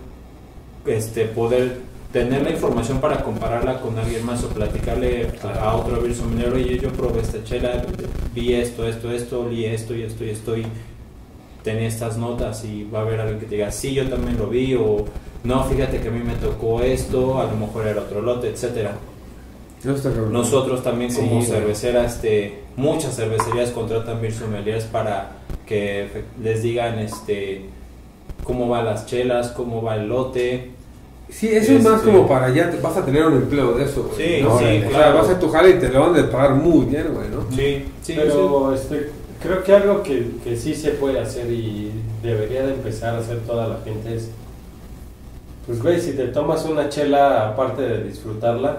este, 0.87 1.27
poder 1.27 1.79
tener 2.13 2.43
la 2.43 2.51
información 2.51 3.01
para 3.01 3.23
compararla 3.23 3.81
con 3.81 3.97
alguien 3.97 4.27
más 4.27 4.43
o 4.43 4.49
platicarle 4.49 5.29
a, 5.61 5.75
otro 5.77 6.03
sommelier, 6.13 6.53
oye, 6.53 6.79
yo 6.79 6.91
probé 6.91 7.21
esta 7.21 7.45
chela, 7.45 7.85
vi 8.35 8.55
esto, 8.55 8.87
esto, 8.87 9.13
esto, 9.13 9.43
olí 9.43 9.65
esto 9.67 9.95
y 9.95 10.03
esto 10.03 10.25
y 10.25 10.31
esto 10.31 10.57
y 10.57 10.67
tenía 11.67 11.89
estas 11.89 12.17
notas 12.17 12.65
y 12.65 12.85
va 12.95 13.01
a 13.01 13.03
haber 13.03 13.19
alguien 13.21 13.41
que 13.41 13.47
te 13.47 13.57
diga, 13.57 13.73
sí, 13.73 13.93
yo 13.93 14.09
también 14.09 14.39
lo 14.39 14.47
vi 14.47 14.75
o 14.77 15.05
no, 15.43 15.65
fíjate 15.65 15.99
que 16.01 16.09
a 16.09 16.11
mí 16.13 16.21
me 16.25 16.35
tocó 16.37 16.81
esto, 16.81 17.41
a 17.41 17.45
lo 17.45 17.57
mejor 17.57 17.89
era 17.89 18.03
otro 18.03 18.23
lote, 18.23 18.49
etcétera. 18.51 18.93
Nosotros 20.31 20.83
también 20.83 21.11
Sí, 21.11 21.19
como 21.19 21.37
güey. 21.37 21.43
cerveceras, 21.45 22.15
este, 22.17 22.61
muchas 22.77 23.15
cervecerías 23.17 23.71
contratan 23.71 24.21
beer 24.21 24.33
sommeliers 24.33 24.85
para 24.85 25.33
que 25.67 26.09
les 26.43 26.63
digan 26.63 26.99
este 26.99 27.67
cómo 28.45 28.69
van 28.69 28.85
las 28.85 29.07
chelas, 29.07 29.49
cómo 29.49 29.83
va 29.83 29.97
el 29.97 30.09
lote. 30.09 30.71
Sí, 31.29 31.49
eso 31.49 31.73
es 31.73 31.83
más 31.83 31.95
Este- 32.01 32.07
como 32.13 32.29
para 32.29 32.47
allá, 32.47 32.71
te- 32.71 32.81
vas 32.81 32.97
a 32.97 33.05
tener 33.05 33.27
un 33.27 33.35
empleo 33.35 33.73
de 33.73 33.85
eso, 33.85 34.05
güey. 34.05 34.17
Sí, 34.39 34.43
¿no? 34.45 34.59
sí, 34.59 34.65
O 34.65 34.69
sea, 34.81 34.89
claro. 34.89 35.19
vas 35.19 35.29
a 35.31 35.39
tu 35.41 35.49
jale 35.51 35.71
y 35.71 35.75
te 35.75 35.89
lo 35.89 36.01
van 36.11 36.25
a 36.25 36.31
pagar 36.31 36.55
muy 36.55 36.87
bien, 36.87 37.09
güey, 37.13 37.29
¿no? 37.29 37.45
Sí, 37.55 37.85
sí, 38.03 38.13
Pero 38.17 38.73
este, 38.73 39.11
creo 39.47 39.63
que 39.63 39.73
algo 39.75 40.03
que, 40.03 40.31
que 40.45 40.57
sí 40.57 40.75
se 40.75 40.91
puede 40.93 41.21
hacer 41.21 41.51
y 41.51 41.93
debería 42.23 42.67
de 42.67 42.75
empezar 42.75 43.15
a 43.15 43.19
hacer 43.19 43.39
toda 43.41 43.69
la 43.69 43.79
gente 43.85 44.15
es, 44.17 44.31
pues 45.67 45.83
güey, 45.83 46.01
si 46.01 46.13
te 46.13 46.29
tomas 46.29 46.65
una 46.65 46.89
chela 46.89 47.49
aparte 47.49 47.83
de 47.83 48.05
disfrutarla, 48.05 48.79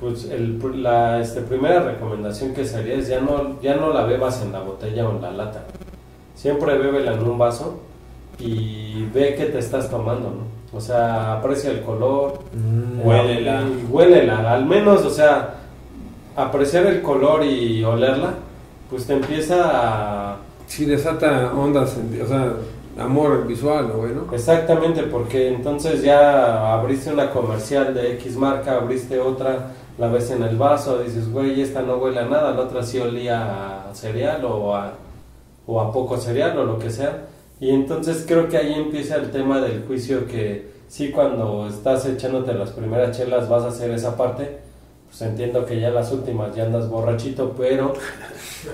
pues 0.00 0.24
el, 0.30 0.60
la 0.82 1.20
este, 1.20 1.40
primera 1.40 1.80
recomendación 1.82 2.52
que 2.54 2.64
sería 2.64 2.94
es 2.94 3.08
ya 3.08 3.20
no, 3.20 3.60
ya 3.60 3.76
no 3.76 3.92
la 3.92 4.04
bebas 4.04 4.42
en 4.42 4.52
la 4.52 4.60
botella 4.60 5.08
o 5.08 5.12
en 5.16 5.22
la 5.22 5.30
lata. 5.30 5.64
Siempre 6.34 6.76
bébela 6.76 7.14
en 7.14 7.22
un 7.22 7.38
vaso 7.38 7.80
y 8.38 9.04
ve 9.14 9.34
qué 9.36 9.46
te 9.46 9.58
estás 9.58 9.88
tomando, 9.90 10.30
¿no? 10.30 10.54
O 10.76 10.80
sea, 10.80 11.34
aprecia 11.34 11.70
el 11.70 11.82
color, 11.82 12.40
Mm, 12.52 13.06
Huélela. 13.06 13.62
y 13.62 13.86
huélela, 13.92 14.52
al 14.52 14.66
menos, 14.66 15.04
o 15.04 15.10
sea, 15.10 15.54
apreciar 16.34 16.86
el 16.86 17.00
color 17.00 17.44
y 17.44 17.84
olerla, 17.84 18.34
pues 18.90 19.06
te 19.06 19.14
empieza 19.14 19.70
a... 19.72 20.36
Sí, 20.66 20.84
desata 20.84 21.52
ondas, 21.54 21.96
o 22.22 22.26
sea, 22.26 22.54
amor 22.98 23.46
visual, 23.46 23.88
¿no, 23.88 23.94
güey, 23.94 24.12
no? 24.14 24.32
Exactamente, 24.32 25.02
porque 25.04 25.48
entonces 25.48 26.02
ya 26.02 26.74
abriste 26.74 27.12
una 27.12 27.30
comercial 27.30 27.94
de 27.94 28.14
X 28.14 28.36
marca, 28.36 28.76
abriste 28.76 29.18
otra, 29.20 29.72
la 29.98 30.08
ves 30.08 30.30
en 30.30 30.42
el 30.42 30.56
vaso, 30.56 30.98
dices, 30.98 31.30
güey, 31.30 31.60
esta 31.60 31.82
no 31.82 31.96
huele 31.96 32.20
a 32.20 32.26
nada, 32.26 32.52
la 32.52 32.62
otra 32.62 32.82
sí 32.82 32.98
olía 32.98 33.90
a 33.90 33.94
cereal 33.94 34.44
o 34.44 34.74
a, 34.74 34.92
o 35.66 35.80
a 35.80 35.92
poco 35.92 36.16
cereal 36.16 36.58
o 36.58 36.64
lo 36.64 36.78
que 36.78 36.90
sea. 36.90 37.26
Y 37.60 37.70
entonces 37.70 38.24
creo 38.26 38.48
que 38.48 38.56
ahí 38.56 38.74
empieza 38.74 39.16
el 39.16 39.30
tema 39.30 39.60
del 39.60 39.84
juicio 39.86 40.26
que 40.26 40.72
sí 40.88 41.10
cuando 41.10 41.68
estás 41.68 42.04
echándote 42.06 42.52
las 42.54 42.70
primeras 42.70 43.16
chelas 43.16 43.48
vas 43.48 43.64
a 43.64 43.68
hacer 43.68 43.90
esa 43.90 44.16
parte. 44.16 44.58
Pues 45.06 45.22
entiendo 45.22 45.64
que 45.64 45.78
ya 45.78 45.90
las 45.90 46.10
últimas 46.10 46.54
ya 46.56 46.64
andas 46.64 46.88
borrachito, 46.88 47.54
pero 47.56 47.94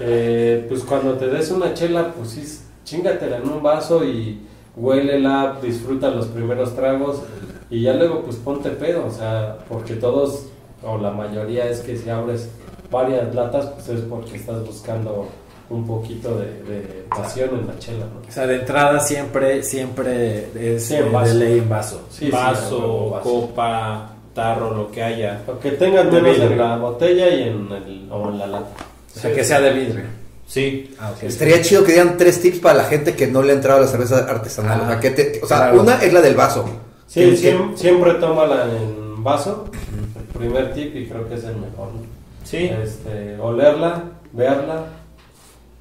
eh, 0.01 0.67
pues 0.69 0.83
cuando 0.83 1.15
te 1.15 1.27
des 1.29 1.51
una 1.51 1.75
chela, 1.75 2.13
pues 2.13 2.31
sí, 2.31 2.61
chingatela 2.85 3.39
en 3.39 3.49
un 3.49 3.63
vaso 3.63 4.05
y 4.05 4.41
huélela, 4.77 5.59
disfruta 5.63 6.11
los 6.11 6.27
primeros 6.29 6.75
tragos 6.75 7.23
y 7.71 7.83
ya 7.83 7.95
luego 7.95 8.23
pues 8.23 8.37
ponte 8.37 8.71
pedo, 8.71 9.07
o 9.07 9.11
sea, 9.11 9.59
porque 9.69 9.95
todos 9.95 10.47
o 10.83 10.97
la 10.99 11.11
mayoría 11.11 11.69
es 11.69 11.81
que 11.81 11.97
si 11.97 12.09
abres 12.09 12.49
varias 12.91 13.35
latas 13.35 13.67
pues 13.67 13.89
es 13.89 14.01
porque 14.03 14.37
estás 14.37 14.65
buscando 14.65 15.27
un 15.69 15.87
poquito 15.87 16.37
de, 16.37 16.47
de 16.65 17.07
pasión 17.09 17.51
en 17.61 17.67
la 17.69 17.79
chela, 17.79 18.07
¿no? 18.07 18.29
O 18.29 18.33
sea, 18.33 18.45
de 18.47 18.57
entrada 18.57 18.99
siempre, 18.99 19.63
siempre 19.63 20.49
es 20.77 20.85
Sí, 20.87 20.97
en 20.97 21.13
vaso. 21.13 21.29
de 21.33 21.45
ley 21.45 21.59
en 21.59 21.69
vaso. 21.69 22.01
Sí, 22.11 22.29
vaso, 22.31 23.21
copa, 23.23 24.11
tarro, 24.35 24.75
lo 24.75 24.91
que 24.91 25.01
haya. 25.03 25.43
Lo 25.47 25.61
que 25.61 25.71
tengas 25.73 26.07
menos 26.11 26.37
en 26.39 26.59
la 26.59 26.77
botella 26.77 27.29
y 27.29 27.43
en, 27.45 27.69
el, 27.71 28.09
o 28.11 28.31
en 28.31 28.39
la 28.39 28.47
lata. 28.49 28.71
O 29.17 29.19
sea, 29.21 29.35
que 29.35 29.45
sea 29.45 29.61
de 29.61 29.73
vidrio. 29.73 30.05
Sí, 30.47 30.95
Ah, 30.99 31.13
ok. 31.17 31.23
Estaría 31.25 31.63
chido 31.63 31.85
que 31.85 31.93
dieran 31.93 32.17
tres 32.17 32.41
tips 32.43 32.59
para 32.59 32.79
la 32.79 32.85
gente 32.85 33.15
que 33.15 33.27
no 33.29 33.43
le 33.43 33.53
ha 33.53 33.55
entrado 33.55 33.79
a 33.79 33.83
la 33.83 33.89
cerveza 33.89 34.19
artesanal. 34.29 34.81
Ah, 34.81 34.85
o 34.85 34.89
sea, 34.89 35.01
que 35.01 35.11
te- 35.11 35.41
o 35.43 35.47
sea, 35.47 35.57
claro. 35.59 35.81
una 35.83 36.03
es 36.03 36.13
la 36.13 36.21
del 36.21 36.35
vaso. 36.35 36.65
Sí, 37.07 37.21
Que- 37.21 37.37
siem- 37.37 37.77
siempre 37.77 38.15
tómala 38.15 38.65
en 38.65 39.23
vaso, 39.23 39.71
el 40.19 40.39
primer 40.39 40.73
tip 40.75 40.95
y 40.97 41.07
creo 41.07 41.29
que 41.29 41.35
es 41.37 41.45
el 41.45 41.57
mejor, 41.57 41.93
¿no? 41.93 42.01
sí. 42.45 42.69
Este, 42.83 43.37
olerla, 43.39 44.05
verla, 44.33 44.87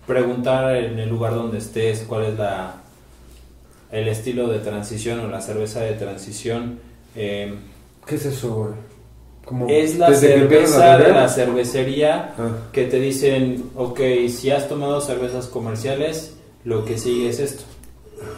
preguntar 0.06 0.76
en 0.76 0.98
el 1.00 1.10
lugar 1.10 1.34
donde 1.36 1.58
estés 1.60 2.04
cuál 2.08 2.26
es 2.26 2.38
la 2.38 2.76
el 3.92 4.08
estilo 4.08 4.48
de 4.48 4.60
transición 4.60 5.20
o 5.22 5.28
la 5.30 5.42
cerveza 5.42 5.82
de 5.82 5.94
transición 5.94 6.80
eh, 7.16 7.56
¿Qué 8.06 8.16
es 8.16 8.26
eso, 8.26 8.54
güey? 8.54 8.72
Como 9.50 9.68
es 9.68 9.98
la 9.98 10.14
cerveza 10.14 11.00
de 11.00 11.12
la 11.12 11.28
cervecería 11.28 12.36
Ah. 12.38 12.50
que 12.72 12.86
te 12.86 13.00
dicen 13.00 13.64
ok 13.76 14.00
si 14.30 14.52
has 14.52 14.70
tomado 14.70 15.02
cervezas 15.02 15.48
comerciales 15.48 16.38
lo 16.64 16.86
que 16.86 17.00
sigue 17.00 17.30
es 17.30 17.40
esto 17.40 17.64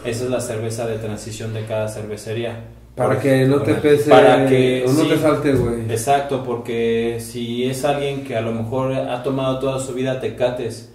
esa 0.06 0.24
es 0.24 0.30
la 0.30 0.40
cerveza 0.40 0.86
de 0.86 0.96
transición 0.96 1.52
de 1.52 1.66
cada 1.66 1.86
cervecería 1.88 2.64
Para 2.96 3.20
que 3.20 3.44
no 3.46 3.60
te 3.60 3.74
pese 3.74 4.08
Para 4.08 4.46
que- 4.46 4.84
o 4.86 4.92
no 4.92 5.02
sí. 5.02 5.08
te 5.10 5.18
salte, 5.18 5.52
güey. 5.54 5.80
Exacto, 5.90 6.42
porque 6.44 7.18
si 7.20 7.64
es 7.64 7.84
alguien 7.84 8.22
que 8.24 8.36
a 8.36 8.40
lo 8.42 8.52
mejor 8.52 8.92
ha 8.94 9.22
tomado 9.22 9.58
toda 9.58 9.78
su 9.80 9.92
vida 9.94 10.18
tecates 10.20 10.90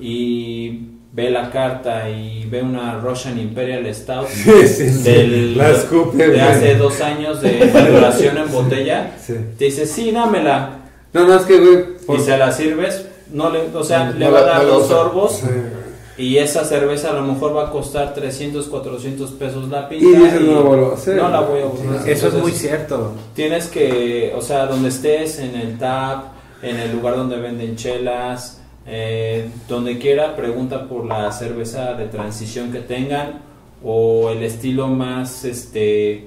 y 0.00 0.80
ve 1.12 1.30
la 1.30 1.50
carta 1.50 2.08
y 2.10 2.44
ve 2.46 2.62
una 2.62 2.98
Russian 3.00 3.38
Imperial 3.38 3.92
Stout 3.94 4.28
Sí, 4.28 4.50
sí, 4.68 4.88
sí. 4.90 5.02
del- 5.02 5.56
La 5.58 5.70
escupe, 5.70 6.16
de 6.18 6.28
güey. 6.28 6.40
hace 6.40 6.74
dos 6.76 7.00
años 7.00 7.40
de 7.40 7.70
maduración 7.74 8.36
en 8.38 8.52
botella, 8.52 9.12
Sí. 9.24 9.34
te 9.58 9.64
dice, 9.66 9.86
sí, 9.86 10.10
dámela. 10.12 10.70
No, 11.12 11.26
no, 11.26 11.34
es 11.36 11.42
que, 11.42 11.58
güey. 11.58 11.96
por- 12.06 12.16
Y 12.18 12.20
se 12.20 12.36
la 12.36 12.52
sirves, 12.52 13.06
no 13.32 13.50
le, 13.50 13.60
o 13.74 13.82
sea, 13.84 14.06
No 14.10 14.18
le 14.18 14.30
va 14.30 14.38
a 14.40 14.42
dar 14.44 14.62
no 14.64 14.68
dos 14.74 14.88
sorbos 14.88 15.42
y 16.18 16.36
esa 16.38 16.64
cerveza 16.64 17.10
a 17.10 17.12
lo 17.14 17.22
mejor 17.22 17.56
va 17.56 17.68
a 17.68 17.70
costar 17.70 18.12
300, 18.12 18.66
400 18.66 19.30
pesos 19.32 19.68
la 19.68 19.88
pinta. 19.88 20.04
Y 20.04 20.12
dices, 20.22 20.40
no 20.40 20.52
la 20.54 20.60
vuelvo 20.60 20.90
a 20.90 20.94
hacer. 20.94 21.16
No 21.16 21.28
la 21.28 21.40
voy 21.40 21.60
a 21.62 21.64
volver. 21.66 22.08
Eso 22.10 22.28
es 22.28 22.34
muy 22.34 22.50
cierto. 22.52 23.12
Tienes 23.34 23.68
que, 23.68 24.32
o 24.36 24.40
sea, 24.42 24.66
donde 24.66 24.88
estés, 24.88 25.38
en 25.38 25.54
el 25.54 25.78
tap, 25.78 26.32
en 26.62 26.76
el 26.76 26.92
lugar 26.92 27.14
donde 27.16 27.36
venden 27.38 27.76
chelas, 27.76 28.57
eh, 28.90 29.50
donde 29.68 29.98
quiera, 29.98 30.34
pregunta 30.34 30.88
por 30.88 31.04
la 31.04 31.30
cerveza 31.30 31.92
de 31.92 32.06
transición 32.06 32.72
que 32.72 32.80
tengan 32.80 33.42
o 33.84 34.30
el 34.30 34.42
estilo 34.42 34.88
más, 34.88 35.44
este, 35.44 36.26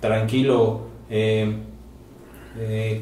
tranquilo. 0.00 0.82
Eh, 1.10 1.52
eh, 2.60 3.00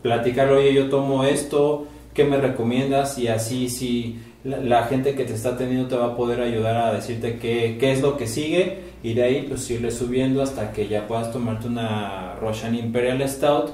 platicar, 0.00 0.52
oye, 0.52 0.72
yo 0.72 0.88
tomo 0.88 1.24
esto, 1.24 1.88
¿qué 2.14 2.24
me 2.24 2.36
recomiendas? 2.36 3.18
Y 3.18 3.26
así, 3.26 3.68
si 3.68 4.20
la, 4.44 4.58
la 4.58 4.84
gente 4.84 5.16
que 5.16 5.24
te 5.24 5.34
está 5.34 5.56
teniendo 5.56 5.88
te 5.88 5.96
va 5.96 6.06
a 6.06 6.16
poder 6.16 6.40
ayudar 6.40 6.76
a 6.76 6.94
decirte 6.94 7.38
qué, 7.38 7.78
qué 7.80 7.90
es 7.92 8.00
lo 8.00 8.16
que 8.16 8.28
sigue 8.28 8.92
y 9.02 9.14
de 9.14 9.24
ahí 9.24 9.46
pues 9.48 9.68
irle 9.70 9.90
subiendo 9.90 10.40
hasta 10.40 10.72
que 10.72 10.86
ya 10.86 11.08
puedas 11.08 11.32
tomarte 11.32 11.66
una 11.66 12.36
Russian 12.40 12.76
Imperial 12.76 13.28
Stout 13.28 13.70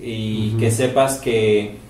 y 0.00 0.50
que 0.58 0.70
sepas 0.70 1.18
que 1.18 1.85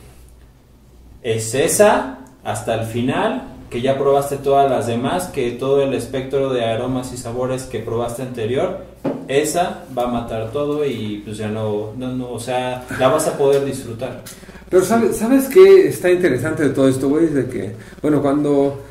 es 1.27 1.57
esa 1.57 2.19
hasta 2.45 2.75
el 2.75 2.87
final, 2.87 3.43
que 3.69 3.81
ya 3.83 3.99
probaste 3.99 4.37
todas 4.37 4.71
las 4.71 4.87
demás, 4.87 5.25
que 5.25 5.51
todo 5.51 5.83
el 5.83 5.93
espectro 5.93 6.53
de 6.53 6.65
aromas 6.65 7.13
y 7.13 7.17
sabores 7.17 7.65
que 7.65 7.81
probaste 7.81 8.23
anterior, 8.23 8.85
esa 9.27 9.83
va 9.97 10.05
a 10.05 10.07
matar 10.07 10.53
todo 10.53 10.87
y 10.87 11.23
pues 11.25 11.39
ya 11.39 11.49
no, 11.49 11.93
no, 11.97 12.13
no, 12.13 12.31
o 12.31 12.39
sea, 12.39 12.85
la 13.01 13.09
vas 13.09 13.27
a 13.27 13.37
poder 13.37 13.65
disfrutar. 13.65 14.23
Pero 14.71 14.85
¿sabes, 14.85 15.17
¿sabes 15.17 15.49
qué 15.49 15.89
está 15.89 16.13
interesante 16.13 16.63
de 16.63 16.71
todo 16.71 16.89
esto, 16.89 17.09
güey? 17.09 17.27
De 17.27 17.49
que, 17.49 17.73
bueno, 18.01 18.23
cuando 18.23 18.83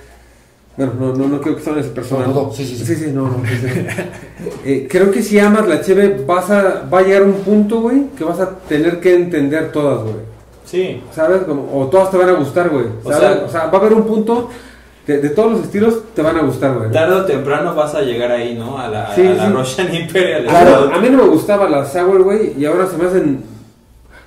Bueno, 0.76 0.92
no, 1.00 1.14
no, 1.16 1.30
no 1.30 1.40
creo 1.40 1.56
que 1.56 1.64
son 1.64 1.80
esa 1.80 1.94
persona. 1.94 2.28
No, 2.28 2.34
no, 2.34 2.52
sí, 2.52 2.66
sí, 2.66 2.76
sí. 2.76 2.86
Sí, 2.86 2.96
sí, 2.96 3.12
no, 3.14 3.30
no, 3.30 3.44
sí, 3.48 3.56
sí. 3.62 3.70
Eh, 4.66 4.88
creo 4.90 5.10
que 5.10 5.24
si 5.24 5.40
amas 5.40 5.68
la 5.70 5.80
cheve, 5.80 6.22
vas 6.28 6.50
a, 6.50 6.86
va 6.94 7.00
a 7.00 7.02
llegar 7.04 7.24
un 7.24 7.36
punto, 7.36 7.80
güey, 7.80 8.08
que 8.18 8.26
vas 8.26 8.42
a 8.42 8.60
tener 8.60 9.00
que 9.00 9.16
entender 9.16 9.72
todas, 9.72 10.04
güey. 10.04 10.35
Sí. 10.66 11.02
¿Sabes? 11.14 11.44
Como, 11.44 11.70
o 11.80 11.88
todas 11.88 12.12
te 12.12 12.18
van 12.18 12.30
a 12.30 12.34
gustar, 12.34 12.70
güey. 12.70 12.86
O 13.04 13.10
sea- 13.14 13.44
O 13.46 13.50
sea, 13.50 13.66
va 13.68 13.78
a 13.78 13.82
haber 13.82 13.94
un 13.94 14.04
punto 14.06 14.50
que 15.06 15.18
de 15.18 15.30
todos 15.30 15.52
los 15.52 15.62
estilos 15.62 16.00
te 16.16 16.22
van 16.22 16.36
a 16.38 16.42
gustar, 16.42 16.76
güey. 16.78 16.92
Tarde 16.92 17.16
o 17.16 17.26
temprano 17.26 17.76
vas 17.76 17.94
a 17.94 18.02
llegar 18.02 18.32
ahí, 18.32 18.56
¿no? 18.56 18.78
A 18.80 18.88
la, 18.88 19.06
a 19.10 19.16
Sí, 19.16 19.24
la 19.24 19.46
sí. 19.48 19.54
Russian 19.54 19.94
Imperial. 19.96 20.46
Claro, 20.46 20.92
a 20.94 20.98
mí 21.00 21.10
no 21.10 21.18
me 21.24 21.30
gustaba 21.30 21.70
la 21.70 21.86
sour, 21.86 22.24
güey, 22.24 22.54
y 22.60 22.66
ahora 22.66 22.88
se 22.88 22.98
me 22.98 23.06
hacen... 23.06 23.44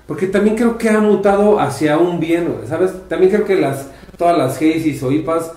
Porque 0.07 0.27
también 0.29 0.57
creo 0.57 0.79
que 0.79 0.89
ha 0.89 1.01
mutado 1.01 1.59
hacia 1.61 1.99
un 1.99 2.19
bien, 2.21 2.49
güey, 2.55 2.67
¿sabes? 2.69 2.93
También 3.09 3.31
creo 3.33 3.45
que 3.45 3.57
las 3.57 3.89
todas 4.17 4.39
las 4.39 4.57
Hazy's 4.57 5.03
o 5.03 5.13
IPAs 5.13 5.53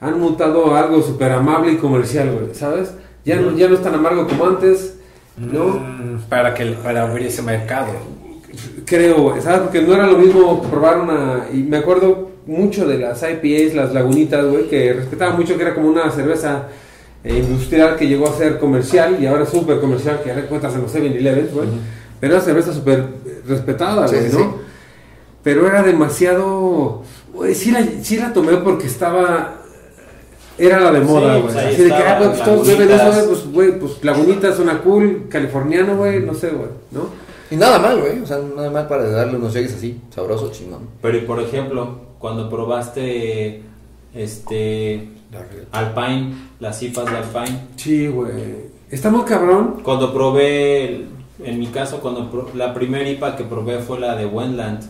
han 0.00 0.18
mutado 0.18 0.74
a 0.74 0.80
algo 0.80 1.02
súper 1.02 1.30
amable 1.32 1.72
y 1.72 1.76
comercial, 1.76 2.30
güey, 2.32 2.54
¿sabes? 2.54 2.94
Ya, 3.24 3.36
no, 3.36 3.52
ya 3.56 3.68
no 3.68 3.74
es 3.74 3.82
tan 3.82 3.94
amargo 3.94 4.26
como 4.26 4.46
antes, 4.46 4.96
¿no? 5.36 5.64
Mm, 5.66 6.22
para, 6.28 6.54
que, 6.54 6.66
para 6.82 7.02
abrir 7.02 7.26
ese 7.26 7.42
mercado. 7.42 7.92
Creo, 8.84 9.40
¿sabes? 9.40 9.60
Porque 9.60 9.82
no 9.82 9.94
era 9.94 10.06
lo 10.06 10.18
mismo 10.18 10.62
probar 10.62 11.00
una... 11.00 11.46
Y 11.52 11.58
me 11.62 11.78
acuerdo 11.78 12.30
mucho 12.46 12.86
de 12.86 12.98
las 12.98 13.22
IPAs, 13.22 13.74
las 13.74 13.94
lagunitas, 13.94 14.44
güey, 14.44 14.68
que 14.68 14.92
respetaba 14.92 15.34
mucho 15.36 15.56
que 15.56 15.62
era 15.62 15.74
como 15.74 15.88
una 15.88 16.10
cerveza 16.10 16.68
eh, 17.24 17.38
industrial 17.38 17.96
que 17.96 18.06
llegó 18.08 18.28
a 18.28 18.36
ser 18.36 18.58
comercial 18.58 19.16
y 19.20 19.26
ahora 19.26 19.44
es 19.44 19.48
súper 19.48 19.80
comercial, 19.80 20.20
que 20.22 20.30
ahora 20.30 20.42
encuentras 20.42 20.74
en 20.74 20.82
los 20.82 20.94
7-Eleven, 20.94 21.48
güey. 21.52 21.68
Pero 22.20 22.34
era 22.34 22.42
cerveza 22.42 22.72
súper 22.72 23.04
respetada, 23.46 24.06
güey, 24.06 24.20
sí, 24.30 24.36
¿no? 24.36 24.38
sí. 24.38 24.44
Pero 25.42 25.66
era 25.66 25.82
demasiado... 25.82 27.02
Güey, 27.32 27.54
sí 27.54 27.70
la, 27.70 27.86
sí 28.02 28.16
la 28.18 28.32
tomé 28.32 28.56
porque 28.58 28.86
estaba... 28.86 29.54
Era 30.58 30.78
la 30.80 30.92
de 30.92 31.00
moda, 31.00 31.36
Sí, 31.36 31.40
güey. 31.40 31.54
pues 31.54 31.56
Así 31.64 31.82
de 31.82 31.88
que, 31.88 31.94
ah, 31.94 32.18
pues 32.18 32.44
todos 32.44 32.66
beben 32.66 32.90
eso, 32.90 32.96
Lagunitas. 32.98 33.24
güey, 33.24 33.26
pues, 33.28 33.52
güey, 33.52 33.78
pues 33.80 34.04
lagunitas, 34.04 34.58
una 34.58 34.78
cool, 34.80 35.26
californiano, 35.30 35.96
güey, 35.96 36.20
no 36.20 36.34
sé, 36.34 36.50
güey, 36.50 36.68
¿no? 36.90 37.08
Y 37.52 37.56
nada 37.56 37.78
mal, 37.78 38.00
güey. 38.00 38.20
O 38.20 38.26
sea, 38.26 38.38
nada 38.56 38.70
mal 38.70 38.86
para 38.88 39.08
darle 39.10 39.36
unos 39.36 39.52
llegues 39.52 39.74
así, 39.74 40.00
sabroso, 40.14 40.50
chingón. 40.50 40.88
Pero, 41.02 41.18
y 41.18 41.22
por 41.22 41.40
ejemplo, 41.40 41.96
cuando 42.18 42.48
probaste 42.48 43.62
este 44.14 45.08
Alpine, 45.72 46.34
las 46.60 46.82
IPAs 46.82 47.04
de 47.06 47.16
Alpine, 47.18 47.58
Sí, 47.76 48.06
güey. 48.08 48.32
Está 48.90 49.10
muy 49.10 49.22
cabrón. 49.24 49.80
cuando 49.82 50.12
probé, 50.12 50.84
el- 50.88 51.06
en 51.44 51.58
mi 51.58 51.66
caso, 51.68 51.98
cuando 52.00 52.30
pro- 52.30 52.50
la 52.54 52.72
primera 52.74 53.08
IPA 53.08 53.36
que 53.36 53.44
probé 53.44 53.78
fue 53.80 53.98
la 53.98 54.14
de 54.16 54.26
Wendland, 54.26 54.80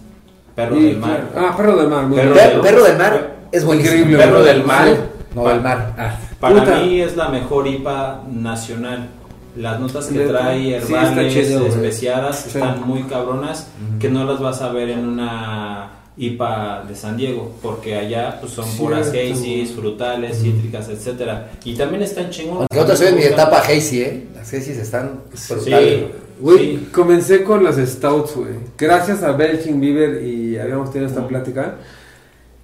Perro 0.55 0.76
Sí, 0.76 0.82
del 0.82 0.98
Mar. 0.98 1.28
claro. 1.32 1.48
Ah, 1.51 1.56
perro 1.56 1.76
del 1.76 1.89
mar. 1.89 2.06
Muy 2.06 2.16
Perro 2.18 2.34
bien. 2.34 2.51
Per- 2.51 2.60
perro 2.60 2.84
del 2.84 2.98
mar 2.98 3.36
es 3.51 3.64
buenísimo. 3.64 3.94
Increíble, 3.97 4.18
Perro 4.22 4.40
güey. 4.40 4.44
del 4.55 4.64
mar. 4.64 4.86
Sí. 4.89 4.94
No, 5.34 5.48
del 5.48 5.60
mar. 5.62 5.94
Ah, 5.97 6.16
Para 6.39 6.55
Puta. 6.60 6.80
mí 6.80 7.01
es 7.01 7.16
la 7.16 7.28
mejor 7.30 7.66
IPA 7.68 8.24
nacional. 8.30 9.09
Las 9.57 9.79
notas 9.81 10.07
que 10.07 10.20
trae 10.20 10.81
Sí, 10.81 10.93
herbales, 10.95 11.33
chido, 11.35 11.61
güey. 11.61 11.70
especiadas, 11.73 12.41
Sí. 12.41 12.59
están 12.59 12.87
muy 12.87 13.03
cabronas, 13.05 13.69
que 14.01 14.09
no 14.09 14.24
las 14.24 14.41
vas 14.41 14.62
a 14.62 14.73
ver 14.73 14.89
en 14.91 15.07
una 15.07 15.91
IPA 16.16 16.85
de 16.89 16.95
San 16.95 17.16
Diego, 17.16 17.55
porque 17.62 17.95
allá 17.97 18.39
pues, 18.41 18.53
son 18.53 18.66
puras 18.77 19.11
Cierto. 19.11 19.35
hazies, 19.35 19.73
frutales, 19.73 20.39
cítricas, 20.41 20.89
etcétera. 20.89 21.51
Y 21.65 21.74
también 21.74 22.03
están 22.03 22.31
chingonas. 22.31 22.69
Me 22.73 22.97
soy 22.97 23.09
en 23.09 23.16
mi 23.16 23.23
etapa 23.24 23.59
hazy, 23.59 24.03
¿eh? 24.03 24.27
Las 24.35 24.49
hazy's 24.53 24.77
están 24.79 25.20
brutales. 25.49 26.01
Sí, 26.01 26.07
Güey, 26.41 26.59
sí. 26.77 26.89
comencé 26.93 27.45
con 27.45 27.62
las 27.62 27.77
stouts, 27.77 28.35
güey. 28.35 28.55
Gracias 28.77 29.23
a 29.23 29.33
Belching 29.33 29.81
Beaver 29.81 30.23
y 30.24 30.59
habíamos 30.59 30.91
tenido 30.91 31.09
esta 31.09 31.27
plática. 31.29 31.77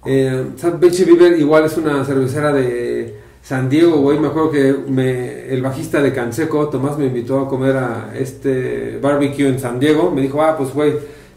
Eh, 0.05 0.45
o 0.55 0.57
sea, 0.59 0.71
Belching 0.71 1.05
Beaver 1.17 1.39
igual 1.39 1.65
es 1.65 1.77
una 1.77 2.03
cervecera 2.05 2.51
de 2.53 2.98
San 3.41 3.69
Diego, 3.69 3.97
güey. 3.97 4.19
Me 4.19 4.27
acuerdo 4.27 4.51
que 4.51 4.75
me, 4.87 5.49
el 5.49 5.61
bajista 5.61 6.01
de 6.01 6.13
Canseco, 6.13 6.69
Tomás, 6.69 6.97
me 6.97 7.05
invitó 7.05 7.39
a 7.39 7.49
comer 7.49 7.77
a 7.77 8.11
este 8.15 8.99
barbecue 9.01 9.47
en 9.47 9.59
San 9.59 9.79
Diego. 9.79 10.11
Me 10.11 10.21
dijo, 10.21 10.41
ah, 10.41 10.55
pues, 10.57 10.73
güey, 10.73 10.93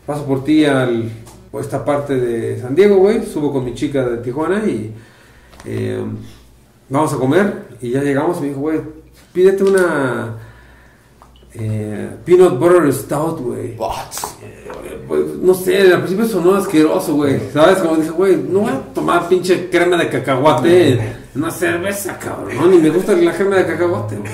paso 0.07 0.25
por 0.25 0.45
ti 0.45 0.65
al, 0.65 1.11
a 1.53 1.61
esta 1.61 1.85
parte 1.85 2.17
de 2.17 2.61
San 2.61 2.75
Diego, 2.75 2.97
güey. 2.97 3.25
Subo 3.25 3.53
con 3.53 3.65
mi 3.65 3.75
chica 3.75 4.05
de 4.05 4.19
Tijuana 4.19 4.65
y 4.67 4.93
eh, 5.65 6.03
vamos 6.89 7.13
a 7.13 7.17
comer. 7.17 7.65
Y 7.81 7.91
ya 7.91 8.03
llegamos 8.03 8.39
y 8.39 8.43
me 8.43 8.49
dijo, 8.49 8.61
güey, 8.61 8.81
pídete 9.33 9.65
una 9.65 10.37
eh, 11.55 12.11
peanut 12.25 12.59
butter 12.59 12.93
stout, 12.93 13.41
güey. 13.41 13.77
What? 13.77 14.13
Pues, 15.09 15.27
no 15.41 15.55
sé, 15.55 15.93
al 15.93 16.01
principio 16.01 16.27
sonó 16.27 16.55
asqueroso, 16.55 17.15
güey. 17.15 17.41
¿Sabes? 17.53 17.79
Como 17.79 17.97
dije, 17.97 18.11
güey, 18.11 18.37
no 18.37 18.61
voy 18.61 18.71
a 18.71 18.81
tomar 18.95 19.29
pinche 19.29 19.71
crema 19.71 19.97
de 19.97 20.09
cacahuate 20.09 21.22
una 21.35 21.51
cerveza, 21.51 22.19
cabrón. 22.19 22.71
Ni 22.71 22.79
me 22.79 22.91
gusta 22.91 23.13
la 23.15 23.33
crema 23.33 23.57
de 23.57 23.67
cacahuate, 23.67 24.17
güey. 24.17 24.31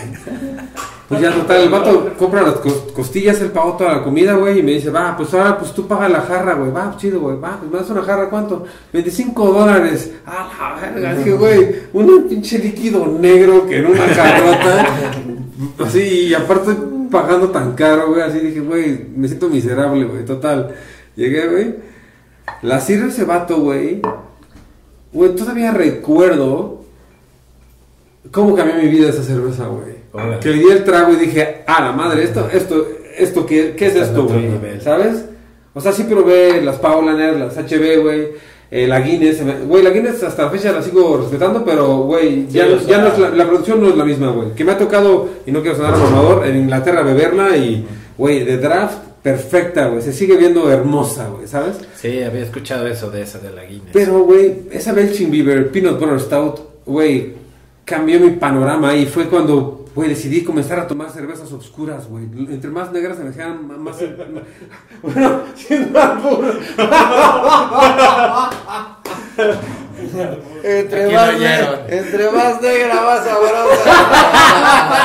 Pues 1.08 1.22
ya, 1.22 1.32
total, 1.32 1.62
el 1.62 1.68
vato 1.70 2.12
compra 2.18 2.42
las 2.42 2.56
cos- 2.56 2.92
costillas, 2.92 3.40
él 3.40 3.50
pagó 3.50 3.78
toda 3.78 3.94
la 3.94 4.02
comida, 4.04 4.34
güey, 4.34 4.58
y 4.58 4.62
me 4.62 4.72
dice, 4.72 4.90
va, 4.90 5.16
pues 5.16 5.32
ahora, 5.32 5.56
pues 5.58 5.72
tú 5.72 5.86
paga 5.88 6.06
la 6.06 6.20
jarra, 6.20 6.52
güey, 6.54 6.70
va, 6.70 6.94
chido, 6.98 7.20
güey, 7.20 7.40
va, 7.40 7.56
pues 7.58 7.72
me 7.72 7.78
das 7.78 7.88
una 7.88 8.02
jarra, 8.02 8.28
¿cuánto? 8.28 8.64
25 8.92 9.46
dólares. 9.52 10.12
A 10.26 10.76
la 10.76 10.80
verga, 10.92 11.14
dije, 11.14 11.32
güey, 11.32 11.76
un 11.94 12.28
pinche 12.28 12.58
líquido 12.58 13.06
negro 13.06 13.66
que 13.66 13.78
en 13.78 13.86
una 13.86 14.06
carrota. 14.06 14.86
Así, 15.86 16.00
y 16.26 16.34
aparte 16.34 16.72
pagando 17.10 17.48
tan 17.48 17.72
caro, 17.72 18.08
güey, 18.10 18.20
así 18.20 18.38
dije, 18.40 18.60
güey, 18.60 19.06
me 19.16 19.26
siento 19.28 19.48
miserable, 19.48 20.04
güey, 20.04 20.24
total. 20.26 20.74
Llegué, 21.16 21.46
güey, 21.48 21.74
la 22.60 22.80
sirve 22.80 23.08
ese 23.08 23.24
vato, 23.24 23.58
güey, 23.60 24.02
güey, 25.12 25.34
todavía 25.34 25.72
recuerdo 25.72 26.77
cómo 28.30 28.54
cambió 28.54 28.76
mi 28.76 28.88
vida 28.88 29.08
esa 29.08 29.22
cerveza, 29.22 29.66
güey. 29.66 29.98
Que 30.40 30.50
le 30.50 30.58
di 30.58 30.70
el 30.70 30.84
trago 30.84 31.12
y 31.12 31.16
dije, 31.16 31.62
ah, 31.66 31.82
la 31.82 31.92
madre, 31.92 32.24
esto, 32.24 32.48
esto, 32.52 32.86
esto, 33.16 33.46
¿qué, 33.46 33.74
qué 33.76 33.86
es 33.86 33.94
Está 33.94 34.06
esto, 34.06 34.24
güey? 34.26 34.80
¿Sabes? 34.80 35.24
O 35.74 35.80
sea, 35.80 35.92
sí 35.92 36.04
probé 36.04 36.60
las 36.62 36.76
Paulaner, 36.76 37.36
las 37.36 37.56
HB, 37.56 38.00
güey. 38.02 38.28
eh, 38.70 38.86
la 38.86 39.00
Guinness, 39.00 39.38
güey, 39.66 39.82
la 39.82 39.90
Guinness 39.90 40.22
hasta 40.24 40.44
la 40.44 40.50
fecha 40.50 40.72
la 40.72 40.82
sigo 40.82 41.16
respetando, 41.18 41.64
pero, 41.64 41.98
güey, 41.98 42.46
ya, 42.48 42.64
Sí, 42.64 42.70
no- 42.74 42.88
ya 42.88 42.98
no 42.98 43.06
es 43.08 43.18
la, 43.18 43.30
la 43.30 43.46
producción 43.46 43.80
no 43.80 43.88
es 43.88 43.96
la 43.96 44.04
misma, 44.04 44.30
güey. 44.30 44.54
Que 44.54 44.64
me 44.64 44.72
ha 44.72 44.78
tocado, 44.78 45.28
y 45.46 45.52
no 45.52 45.62
quiero 45.62 45.76
sonar 45.76 45.96
mamador, 45.96 46.46
en 46.46 46.56
Inglaterra 46.56 47.02
beberla 47.02 47.56
y, 47.56 47.86
güey, 48.18 48.44
de 48.44 48.56
draft, 48.58 48.98
perfecta, 49.22 49.86
güey. 49.88 50.02
Se 50.02 50.12
sigue 50.12 50.36
viendo 50.36 50.70
hermosa, 50.70 51.28
güey, 51.28 51.46
¿sabes? 51.46 51.76
sí, 51.96 52.22
había 52.22 52.42
escuchado 52.42 52.86
eso 52.88 53.10
de 53.10 53.22
esa 53.22 53.38
de 53.38 53.50
la 53.52 53.64
Guinness. 53.64 53.90
Pero, 53.92 54.20
güey, 54.24 54.62
esa 54.72 54.92
Belching 54.92 55.30
Beaver 55.30 55.70
Peanut 55.70 55.98
Butter 56.00 56.20
Stout, 56.20 56.60
güey, 56.86 57.34
cambió 57.88 58.20
mi 58.20 58.30
panorama 58.30 58.94
y 58.94 59.06
fue 59.06 59.28
cuando, 59.28 59.86
güey, 59.94 60.10
decidí 60.10 60.44
comenzar 60.44 60.78
a 60.78 60.86
tomar 60.86 61.10
cervezas 61.10 61.50
oscuras, 61.52 62.06
güey. 62.08 62.24
Entre 62.24 62.68
más 62.70 62.92
negras 62.92 63.16
se 63.16 63.24
me 63.24 63.30
hacían 63.30 63.52
m- 63.64 63.76
más... 63.78 63.96
bueno, 65.02 65.40
sin 65.56 65.96
albur. 65.96 66.60
Entre 70.62 71.12
más, 71.12 71.28
lo 71.32 71.36
oyeron. 71.38 71.78
ne- 71.88 71.96
entre 71.98 72.30
más 72.30 72.60
negra, 72.62 72.94
más 73.02 73.24
sabrosa. 73.24 74.98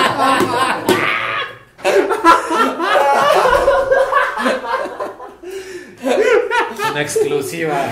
Una 6.91 7.01
exclusiva. 7.01 7.85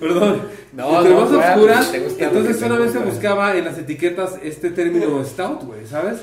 Perdón. 0.00 0.42
No, 0.72 0.96
Entre 0.98 1.14
no, 1.14 1.20
más 1.20 1.30
claro, 1.30 1.54
oscuras, 1.62 1.94
entonces 2.18 2.58
solamente 2.58 2.98
buscaba 2.98 3.56
en 3.56 3.64
las 3.64 3.78
etiquetas 3.78 4.38
este 4.42 4.70
término 4.70 5.24
stout, 5.24 5.62
güey, 5.64 5.86
¿sabes? 5.86 6.18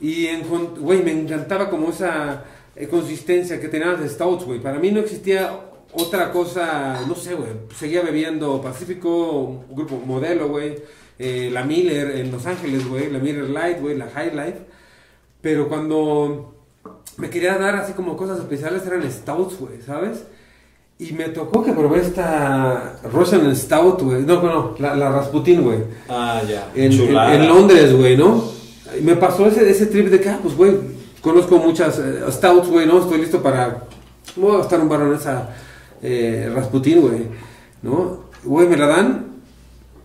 Y, 0.00 0.28
güey, 0.78 1.02
me 1.02 1.12
encantaba 1.12 1.70
como 1.70 1.90
esa 1.90 2.44
eh, 2.76 2.86
consistencia 2.86 3.60
que 3.60 3.68
tenían 3.68 4.00
las 4.00 4.12
stouts, 4.12 4.44
güey. 4.44 4.60
Para 4.60 4.78
mí 4.78 4.92
no 4.92 5.00
existía 5.00 5.58
otra 5.92 6.30
cosa, 6.30 7.00
no 7.08 7.14
sé, 7.14 7.34
güey. 7.34 7.48
Seguía 7.76 8.02
bebiendo 8.02 8.60
Pacífico, 8.60 9.64
grupo 9.70 9.96
modelo, 10.04 10.48
güey. 10.48 10.76
eh, 11.18 11.48
la 11.52 11.64
Miller 11.64 12.16
en 12.16 12.30
Los 12.30 12.46
Ángeles, 12.46 12.86
güey. 12.86 13.10
La 13.10 13.18
Miller 13.18 13.48
Light, 13.50 13.80
güey. 13.80 13.96
La 13.96 14.08
High 14.10 14.36
Life. 14.36 14.58
Pero 15.40 15.68
cuando 15.68 16.54
me 17.16 17.30
quería 17.30 17.56
dar 17.58 17.74
así 17.76 17.94
como 17.94 18.16
cosas 18.16 18.38
especiales 18.38 18.86
eran 18.86 19.02
stouts, 19.10 19.58
güey, 19.58 19.80
¿sabes? 19.82 20.24
Y 21.00 21.12
me 21.12 21.28
tocó 21.28 21.62
que 21.62 21.72
probé 21.72 22.00
esta 22.00 22.96
Russian 23.12 23.54
Stout, 23.54 24.02
güey. 24.02 24.22
No, 24.22 24.42
no, 24.42 24.74
la, 24.78 24.96
la 24.96 25.10
Rasputin, 25.12 25.62
güey. 25.62 25.78
Ah, 26.08 26.42
ya. 26.48 26.70
En, 26.74 26.90
Chulada. 26.90 27.34
en- 27.34 27.42
en 27.42 27.48
Londres, 27.48 27.96
güey, 27.96 28.16
¿no? 28.16 28.42
Y 28.98 29.02
me 29.02 29.14
pasó 29.14 29.46
ese, 29.46 29.68
ese 29.70 29.86
trip 29.86 30.08
de 30.08 30.20
que, 30.20 30.28
ah, 30.28 30.40
pues, 30.42 30.56
güey, 30.56 30.72
conozco 31.20 31.56
muchas 31.58 31.98
eh, 32.00 32.20
Stouts, 32.30 32.68
güey, 32.68 32.86
¿no? 32.86 32.98
Estoy 33.00 33.20
listo 33.20 33.40
para... 33.42 33.84
Voy 34.34 34.54
a 34.56 34.58
gastar 34.58 34.80
un 34.80 34.88
barro 34.88 35.06
en 35.12 35.14
esa 35.18 35.50
eh, 36.02 36.50
Rasputin, 36.52 37.00
güey, 37.00 37.26
¿no? 37.82 38.24
Güey, 38.44 38.66
me 38.66 38.76
la 38.76 38.86
dan. 38.88 39.26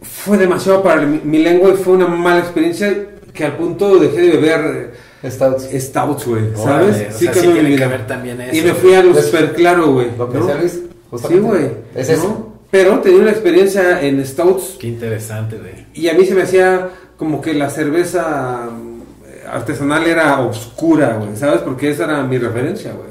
Fue 0.02 0.38
demasiado 0.38 0.84
para 0.84 1.02
mi, 1.08 1.22
mi 1.24 1.40
lengua 1.40 1.72
y 1.72 1.78
fue 1.78 1.94
una 1.94 2.08
mala 2.08 2.40
experiencia 2.40 3.08
que 3.34 3.46
al 3.46 3.58
punto 3.58 3.98
dejé 3.98 4.22
de 4.22 4.30
beber 4.38 4.94
Stouts. 5.24 5.70
eh, 5.72 5.80
Stouts, 5.80 6.26
güey, 6.28 6.44
Órale, 6.56 6.94
¿sabes? 6.94 6.96
o 7.16 7.20
sea, 7.20 7.34
sí 7.34 7.40
tiene 7.42 7.76
que 7.76 7.88
ver 7.88 8.08
también 8.08 8.42
eso. 8.42 8.56
Y 8.56 8.62
me 8.62 8.74
fui 8.74 8.94
a 8.94 9.04
lo 9.04 9.14
super 9.16 9.54
claro, 9.54 9.94
güey. 9.94 10.08
Lo 10.18 10.30
que 10.30 10.38
¿no? 10.38 10.54
Luis, 10.56 10.80
Sí, 11.28 11.38
güey. 11.38 11.70
Es 11.96 12.10
¿no? 12.10 12.14
eso. 12.16 12.50
Pero 12.72 13.00
tenía 13.00 13.22
una 13.22 13.30
experiencia 13.32 14.02
en 14.02 14.26
Stouts 14.26 14.78
Qué 14.80 14.88
interesante, 14.88 15.58
güey. 15.58 15.86
y 15.94 16.08
a 16.10 16.14
mí 16.16 16.26
se 16.26 16.34
me 16.34 16.42
hacía 16.42 16.90
como 17.18 17.40
que 17.40 17.54
la 17.54 17.70
cerveza 17.70 18.68
mm, 18.72 19.48
artesanal 19.54 20.08
era 20.08 20.40
oscura, 20.42 21.18
güey, 21.20 21.36
¿sabes? 21.38 21.62
Porque 21.62 21.92
esa 21.92 22.06
era 22.06 22.24
mi 22.24 22.38
referencia, 22.40 22.94
güey. 22.94 23.10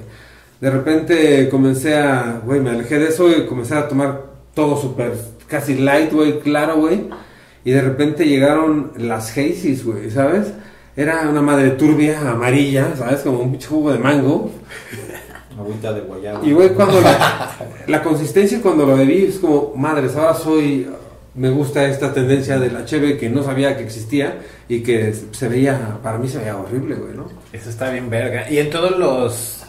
De 0.61 0.71
repente 0.71 1.49
comencé 1.49 1.95
a, 1.97 2.41
güey, 2.45 2.61
me 2.61 2.71
alejé 2.71 2.99
de 2.99 3.09
eso 3.09 3.31
y 3.31 3.47
comencé 3.47 3.75
a 3.77 3.87
tomar 3.89 4.23
todo 4.55 4.77
súper, 4.81 5.13
casi 5.47 5.77
light, 5.77 6.13
güey, 6.13 6.41
claro, 6.41 6.77
güey. 6.77 7.09
Y 7.65 7.71
de 7.71 7.81
repente 7.83 8.27
llegaron 8.27 8.91
las 8.97 9.31
Hazy's, 9.31 9.85
güey, 9.85 10.11
¿sabes? 10.11 10.49
Era 10.95 11.29
una 11.29 11.41
madre 11.41 11.71
turbia, 11.71 12.21
amarilla, 12.21 12.95
¿sabes? 12.97 13.21
Como 13.21 13.41
un 13.41 13.51
pinche 13.51 13.69
jugo 13.69 13.93
de 13.93 13.99
mango. 13.99 14.51
Agüita 15.59 15.93
de 15.93 16.01
guayaba. 16.03 16.47
Y 16.47 16.53
güey, 16.53 16.71
cuando 16.75 17.01
la, 17.01 17.57
la 17.87 18.03
consistencia 18.03 18.61
cuando 18.61 18.85
lo 18.85 18.97
bebí 18.97 19.25
es 19.25 19.39
como, 19.39 19.73
madres, 19.75 20.17
ahora 20.17 20.35
soy, 20.35 20.89
me 21.35 21.51
gusta 21.51 21.87
esta 21.87 22.13
tendencia 22.13 22.59
de 22.59 22.71
la 22.71 22.85
cheve 22.85 23.17
que 23.17 23.31
no 23.31 23.43
sabía 23.43 23.77
que 23.77 23.85
existía 23.85 24.41
y 24.69 24.83
que 24.83 25.15
se 25.31 25.49
veía, 25.49 25.99
para 26.03 26.19
mí 26.19 26.29
se 26.29 26.39
veía 26.39 26.57
horrible, 26.57 26.97
güey, 26.97 27.15
¿no? 27.15 27.27
Eso 27.53 27.71
está 27.71 27.91
bien 27.91 28.11
verga. 28.11 28.51
Y 28.51 28.59
en 28.59 28.71
todos 28.71 28.99
los 28.99 29.62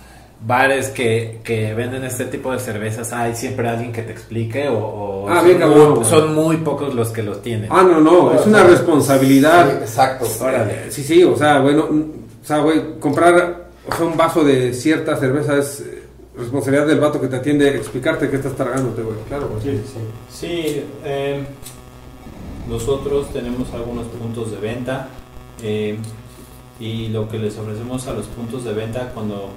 bares 0.45 0.89
que, 0.89 1.39
que 1.43 1.73
venden 1.73 2.03
este 2.03 2.25
tipo 2.25 2.51
de 2.51 2.59
cervezas 2.59 3.13
hay 3.13 3.35
siempre 3.35 3.67
alguien 3.69 3.93
que 3.93 4.01
te 4.01 4.11
explique 4.11 4.67
o, 4.67 4.77
o 4.77 5.29
Ah, 5.29 5.37
son, 5.37 5.45
bien 5.45 5.59
cabrón, 5.59 5.93
muy, 5.95 6.05
son 6.05 6.35
muy 6.35 6.57
pocos 6.57 6.93
los 6.93 7.09
que 7.09 7.23
los 7.23 7.41
tienen. 7.41 7.69
Ah, 7.71 7.83
no, 7.83 8.01
no, 8.01 8.33
es 8.33 8.45
una 8.45 8.63
responsabilidad. 8.63 9.69
Sí, 9.69 9.77
exacto. 9.81 10.27
Órale. 10.41 10.91
Sí, 10.91 11.03
sí, 11.03 11.23
o 11.23 11.35
sea, 11.37 11.59
bueno, 11.59 11.83
o 11.83 12.45
sea, 12.45 12.59
güey, 12.59 12.99
comprar 12.99 13.69
o 13.87 13.95
sea, 13.95 14.05
un 14.05 14.17
vaso 14.17 14.43
de 14.43 14.73
cierta 14.73 15.15
cerveza 15.17 15.57
es 15.57 15.79
eh, 15.81 16.03
responsabilidad 16.37 16.87
del 16.87 16.99
vato 16.99 17.21
que 17.21 17.27
te 17.27 17.37
atiende 17.37 17.75
explicarte 17.75 18.29
qué 18.29 18.37
estás 18.37 18.55
tragándote, 18.55 19.01
güey. 19.01 19.17
Claro, 19.27 19.49
güey. 19.49 19.61
Sí, 19.61 19.81
sí. 19.85 19.99
Sí, 20.29 20.83
eh, 21.05 21.43
nosotros 22.67 23.31
tenemos 23.31 23.71
algunos 23.73 24.07
puntos 24.07 24.51
de 24.51 24.57
venta 24.57 25.07
eh, 25.61 25.97
y 26.79 27.07
lo 27.09 27.29
que 27.29 27.39
les 27.39 27.57
ofrecemos 27.57 28.07
a 28.07 28.13
los 28.13 28.25
puntos 28.27 28.63
de 28.65 28.73
venta 28.73 29.11
cuando 29.13 29.49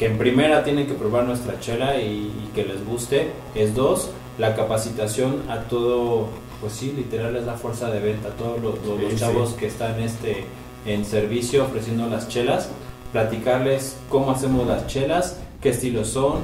que 0.00 0.06
en 0.06 0.18
primera 0.18 0.64
tienen 0.64 0.86
que 0.88 0.94
probar 0.94 1.24
nuestra 1.24 1.60
chela 1.60 2.00
y, 2.00 2.06
y 2.32 2.50
que 2.54 2.64
les 2.64 2.84
guste 2.84 3.28
es 3.54 3.74
dos 3.74 4.10
la 4.38 4.56
capacitación 4.56 5.42
a 5.48 5.60
todo 5.68 6.26
pues 6.60 6.72
sí 6.72 6.92
literal 6.96 7.36
es 7.36 7.44
la 7.44 7.54
fuerza 7.54 7.90
de 7.90 8.00
venta 8.00 8.30
todos 8.30 8.60
los, 8.60 8.74
los- 8.84 9.00
los 9.00 9.12
Sí, 9.12 9.18
chavos 9.18 9.50
que 9.52 9.66
están 9.66 10.00
este 10.00 10.44
en 10.86 11.04
servicio 11.04 11.64
ofreciendo 11.64 12.08
las 12.08 12.28
chelas 12.28 12.70
platicarles 13.12 13.96
cómo 14.08 14.30
hacemos 14.30 14.66
las 14.66 14.86
chelas 14.86 15.38
qué 15.60 15.68
estilos 15.70 16.08
son 16.08 16.38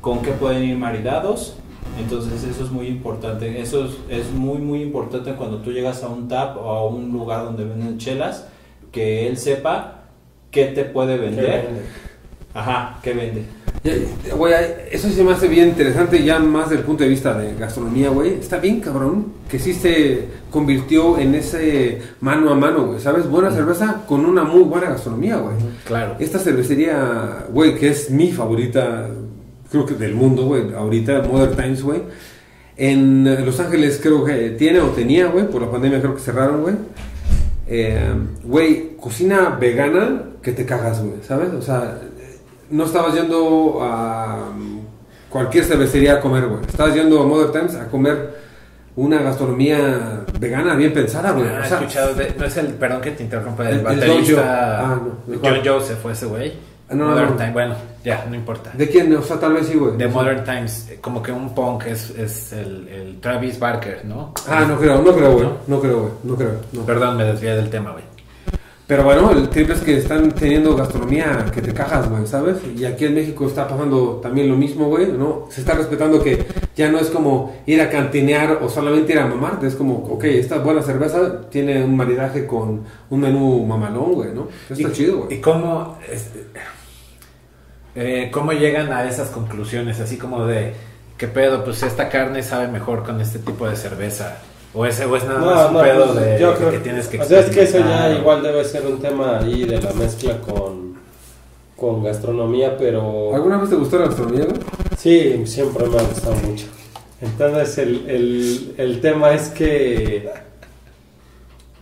con 0.00 0.22
qué 0.22 0.30
pueden 0.30 0.62
ir 0.62 0.76
maridados. 0.76 1.56
Entonces 1.98 2.44
eso 2.44 2.62
es 2.64 2.70
muy 2.70 2.86
importante. 2.86 3.60
Eso 3.60 3.86
es, 3.86 3.92
es 4.08 4.30
muy 4.32 4.58
muy 4.58 4.82
importante 4.82 5.32
cuando 5.34 5.58
tú 5.58 5.72
llegas 5.72 6.04
a 6.04 6.08
un 6.08 6.28
tap 6.28 6.56
o 6.58 6.70
a 6.70 6.86
un 6.86 7.10
lugar 7.12 7.44
donde 7.44 7.64
venden 7.64 7.98
chelas, 7.98 8.46
que 8.92 9.26
él 9.26 9.36
sepa 9.36 10.04
qué 10.52 10.66
te 10.66 10.84
puede 10.84 11.16
vender. 11.18 11.68
Ajá, 12.56 12.98
qué 13.02 13.12
vende. 13.12 13.42
Ya, 13.84 13.92
Güey, 14.34 14.54
eso 14.90 15.08
sí 15.08 15.14
se 15.14 15.22
me 15.22 15.32
hace 15.32 15.46
bien 15.46 15.68
interesante 15.68 16.24
ya 16.24 16.38
más 16.38 16.70
del 16.70 16.80
punto 16.80 17.04
de 17.04 17.10
vista 17.10 17.36
de 17.36 17.54
gastronomía, 17.54 18.08
güey. 18.08 18.34
Está 18.34 18.56
bien, 18.56 18.80
cabrón, 18.80 19.26
que 19.48 19.58
sí 19.58 19.74
se 19.74 20.24
convirtió 20.50 21.18
en 21.18 21.34
ese 21.34 22.00
mano 22.20 22.50
a 22.50 22.54
mano, 22.54 22.86
güey, 22.86 22.98
¿sabes? 23.00 23.28
Buena 23.28 23.50
cerveza 23.50 24.04
con 24.08 24.24
una 24.24 24.42
muy 24.42 24.62
buena 24.62 24.88
gastronomía, 24.88 25.36
güey. 25.36 25.54
Claro. 25.84 26.16
Esta 26.18 26.38
cervecería, 26.38 27.44
güey, 27.52 27.76
que 27.76 27.88
es 27.90 28.10
mi 28.10 28.32
favorita, 28.32 29.06
creo 29.70 29.84
que 29.84 29.94
del 29.94 30.14
mundo, 30.14 30.46
güey, 30.46 30.72
ahorita, 30.72 31.22
Modern 31.22 31.54
Times, 31.54 31.82
güey. 31.82 32.00
En 32.78 33.26
eh, 33.26 33.40
Los 33.44 33.60
Ángeles 33.60 34.00
creo 34.02 34.24
que 34.24 34.50
tiene 34.50 34.80
o 34.80 34.88
tenía, 34.88 35.26
güey, 35.26 35.46
por 35.48 35.60
la 35.60 35.70
pandemia 35.70 36.00
creo 36.00 36.14
que 36.14 36.22
cerraron, 36.22 36.62
güey. 36.62 36.74
Eh, 37.68 38.14
Güey, 38.44 38.96
cocina 39.00 39.56
vegana 39.60 40.22
que 40.42 40.52
te 40.52 40.64
cagas, 40.64 41.02
güey, 41.02 41.16
¿sabes? 41.26 41.52
O 41.52 41.60
sea, 41.60 42.00
no 42.70 42.84
estabas 42.84 43.14
yendo 43.14 43.78
a 43.82 44.48
cualquier 45.30 45.64
cervecería 45.64 46.14
a 46.14 46.20
comer, 46.20 46.46
güey. 46.46 46.60
Estabas 46.66 46.94
yendo 46.94 47.20
a 47.22 47.26
Modern 47.26 47.52
Times 47.52 47.74
a 47.76 47.88
comer 47.88 48.46
una 48.96 49.20
gastronomía 49.20 50.24
vegana 50.40 50.74
bien 50.74 50.92
pensada, 50.92 51.32
güey. 51.32 51.46
Ah, 51.48 51.60
O 51.64 51.68
sea, 51.68 51.78
escuchado 51.78 52.14
de- 52.14 52.34
no 52.38 52.44
es 52.46 52.56
el, 52.56 52.66
perdón 52.68 53.00
que 53.02 53.10
te 53.10 53.22
interrumpa, 53.24 53.68
el, 53.68 53.78
El- 53.78 53.84
baterista 53.84 54.12
John 54.14 54.24
Jo- 54.36 54.42
ah, 54.46 55.00
no, 55.26 55.38
John. 55.42 55.60
Joseph 55.64 55.98
fue 56.00 56.12
ese 56.12 56.26
güey. 56.26 56.52
Ah, 56.88 56.94
no, 56.94 57.06
Modern 57.08 57.30
no. 57.30 57.36
Time, 57.36 57.52
bueno, 57.52 57.74
ya, 58.04 58.24
no 58.28 58.36
importa. 58.36 58.70
¿De 58.72 58.88
quién? 58.88 59.14
O 59.16 59.20
sea, 59.22 59.38
tal 59.40 59.54
vez 59.54 59.66
sí, 59.66 59.74
güey. 59.76 59.96
De 59.96 60.06
Modern 60.06 60.44
Times, 60.44 60.88
como 61.00 61.20
que 61.22 61.32
un 61.32 61.52
punk 61.52 61.84
es, 61.86 62.10
es 62.10 62.52
el, 62.52 62.86
el 62.88 63.20
Travis 63.20 63.58
Barker, 63.58 64.04
¿no? 64.04 64.32
Ah, 64.48 64.64
no 64.68 64.78
creo, 64.78 65.02
no 65.02 65.12
creo, 65.12 65.32
güey. 65.32 65.48
No 65.66 65.80
creo, 65.80 65.98
güey. 66.00 66.12
No 66.22 66.36
creo. 66.36 66.52
Perdón, 66.86 67.16
me 67.16 67.24
desvié 67.24 67.56
del 67.56 67.68
tema, 67.68 67.90
güey. 67.90 68.04
Pero 68.86 69.02
bueno, 69.02 69.32
el 69.32 69.48
triple 69.48 69.74
es 69.74 69.80
que 69.80 69.96
están 69.96 70.30
teniendo 70.30 70.76
gastronomía 70.76 71.46
que 71.52 71.60
te 71.60 71.74
cajas, 71.74 72.08
güey, 72.08 72.24
¿sabes? 72.24 72.58
Y 72.76 72.84
aquí 72.84 73.06
en 73.06 73.14
México 73.14 73.48
está 73.48 73.66
pasando 73.66 74.20
también 74.22 74.48
lo 74.48 74.56
mismo, 74.56 74.86
güey, 74.86 75.08
¿no? 75.10 75.46
Se 75.50 75.60
está 75.60 75.74
respetando 75.74 76.22
que 76.22 76.46
ya 76.76 76.88
no 76.88 77.00
es 77.00 77.08
como 77.08 77.56
ir 77.66 77.80
a 77.80 77.90
cantinear 77.90 78.60
o 78.62 78.68
solamente 78.68 79.12
ir 79.12 79.18
a 79.18 79.26
mamar, 79.26 79.58
es 79.64 79.74
como, 79.74 79.96
ok, 80.04 80.22
esta 80.24 80.58
buena 80.58 80.82
cerveza 80.82 81.48
tiene 81.50 81.82
un 81.82 81.96
maridaje 81.96 82.46
con 82.46 82.82
un 83.10 83.20
menú 83.20 83.66
mamalón, 83.66 84.12
güey, 84.12 84.32
¿no? 84.32 84.46
Está 84.70 84.88
¿Y- 84.88 84.92
chido, 84.92 85.18
güey. 85.24 85.38
¿Y 85.38 85.40
cómo, 85.40 85.98
este, 86.08 86.44
eh, 87.96 88.30
cómo 88.32 88.52
llegan 88.52 88.92
a 88.92 89.08
esas 89.08 89.30
conclusiones? 89.30 89.98
Así 89.98 90.16
como 90.16 90.46
de, 90.46 90.74
¿qué 91.18 91.26
pedo? 91.26 91.64
Pues 91.64 91.82
esta 91.82 92.08
carne 92.08 92.44
sabe 92.44 92.68
mejor 92.68 93.02
con 93.04 93.20
este 93.20 93.40
tipo 93.40 93.68
de 93.68 93.74
cerveza. 93.74 94.36
O 94.78 94.84
es, 94.84 95.00
o 95.00 95.16
es 95.16 95.24
nada 95.24 95.40
más 95.40 95.70
un 95.70 95.80
pedo 95.80 96.12
pues, 96.12 96.20
de 96.26 96.38
yo 96.38 96.54
creo 96.54 96.70
que 96.70 96.78
tienes 96.80 97.08
que 97.08 97.18
O 97.18 97.24
sea, 97.24 97.40
es 97.40 97.46
que 97.50 97.62
eso 97.62 97.78
ya 97.78 98.12
igual 98.12 98.42
debe 98.42 98.62
ser 98.64 98.86
un 98.86 99.00
tema 99.00 99.38
ahí 99.38 99.64
de 99.64 99.80
la 99.80 99.92
mezcla 99.94 100.38
con, 100.42 100.96
con 101.76 102.04
gastronomía, 102.04 102.76
pero... 102.76 103.34
¿Alguna 103.34 103.56
vez 103.56 103.70
te 103.70 103.76
gustó 103.76 103.98
la 103.98 104.06
gastronomía, 104.08 104.44
güey? 104.44 104.60
Sí, 104.98 105.42
siempre 105.46 105.86
me 105.88 105.96
ha 105.98 106.02
gustado 106.02 106.34
mucho. 106.46 106.66
Entonces 107.22 107.78
el, 107.78 108.04
el, 108.10 108.74
el 108.76 109.00
tema 109.00 109.32
es 109.32 109.48
que, 109.48 110.28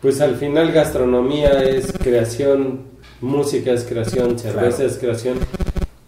pues 0.01 0.21
al 0.21 0.37
final 0.37 0.71
gastronomía 0.71 1.65
es 1.65 1.93
creación, 1.93 2.83
música 3.21 3.73
es 3.73 3.83
creación, 3.85 4.39
cerveza 4.39 4.77
Claro. 4.77 4.91
es 4.93 4.99
creación. 4.99 5.39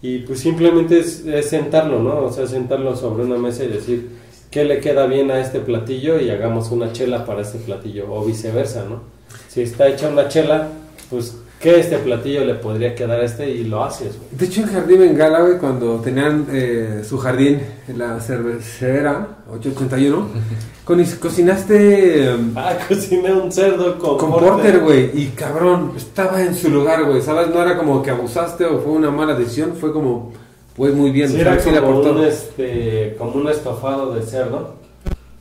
Y 0.03 0.19
pues 0.21 0.39
simplemente 0.39 1.01
es, 1.01 1.25
es 1.27 1.49
sentarlo, 1.49 2.01
¿no? 2.01 2.27
O 2.27 2.33
sea, 2.33 2.47
sentarlo 2.47 2.95
sobre 2.95 3.25
una 3.25 3.39
mesa 3.39 3.65
y 3.65 3.69
decir 3.69 4.09
qué 4.51 4.65
le 4.65 4.81
queda 4.81 5.07
bien 5.07 5.31
a 5.31 5.41
este 5.41 5.61
platillo 5.61 6.21
y 6.21 6.31
hagamos 6.31 6.71
una 6.71 6.93
chela 6.93 7.25
para 7.27 7.43
este 7.43 7.59
platillo 7.59 8.07
o 8.13 8.25
viceversa, 8.25 8.85
¿no? 8.89 9.01
Si 9.49 9.63
está 9.63 9.89
hecha 9.89 10.09
una 10.09 10.29
chela, 10.29 10.69
pues 11.11 11.37
qué 11.61 11.81
este 11.81 11.97
platillo 11.99 12.45
le 12.45 12.55
podría 12.55 12.95
quedar 12.95 13.21
a 13.21 13.25
este 13.25 13.51
y 13.51 13.65
lo 13.65 13.83
haces, 13.83 14.17
güey. 14.19 14.29
De 14.33 14.47
hecho, 14.47 14.61
en 14.63 14.67
Jardín 14.69 14.99
Bengala, 15.01 15.41
güey, 15.41 15.59
cuando 15.59 15.97
tenían 16.01 16.47
eh, 16.53 17.03
su 17.09 17.17
jardín 17.19 17.61
en 17.89 17.99
la 17.99 18.21
cervecera 18.21 19.39
881, 19.51 20.29
con- 20.85 21.05
cocinaste... 21.19 22.31
em, 22.31 22.53
Ah, 22.57 22.77
cociné 22.89 23.33
un 23.33 23.51
cerdo 23.51 23.99
con, 23.99 24.19
Con. 24.19 24.31
Porter, 24.33 24.81
güey, 24.81 25.11
y 25.15 25.29
cabrón, 25.29 25.93
estaba 25.97 26.43
en 26.43 26.55
su 26.55 26.69
lugar, 26.69 27.05
güey, 27.05 27.23
¿sabes? 27.23 27.49
No 27.49 27.63
era 27.63 27.77
como 27.79 28.03
que 28.03 28.11
abusaste 28.11 28.65
o 28.67 28.79
fue 28.81 28.93
una 28.93 29.11
mala 29.11 29.35
decisión, 29.35 29.73
fue 29.81 29.93
como, 29.93 30.33
pues 30.77 30.95
muy 30.95 31.11
bien, 31.11 31.29
Sí, 31.31 31.41
era 31.41 31.59
sí 31.59 31.71
como 31.71 31.79
aportó. 31.79 32.13
un, 32.13 32.25
este, 32.25 33.15
como 33.19 33.33
un 33.33 33.49
estofado 33.49 34.13
de 34.15 34.23
cerdo 34.23 34.75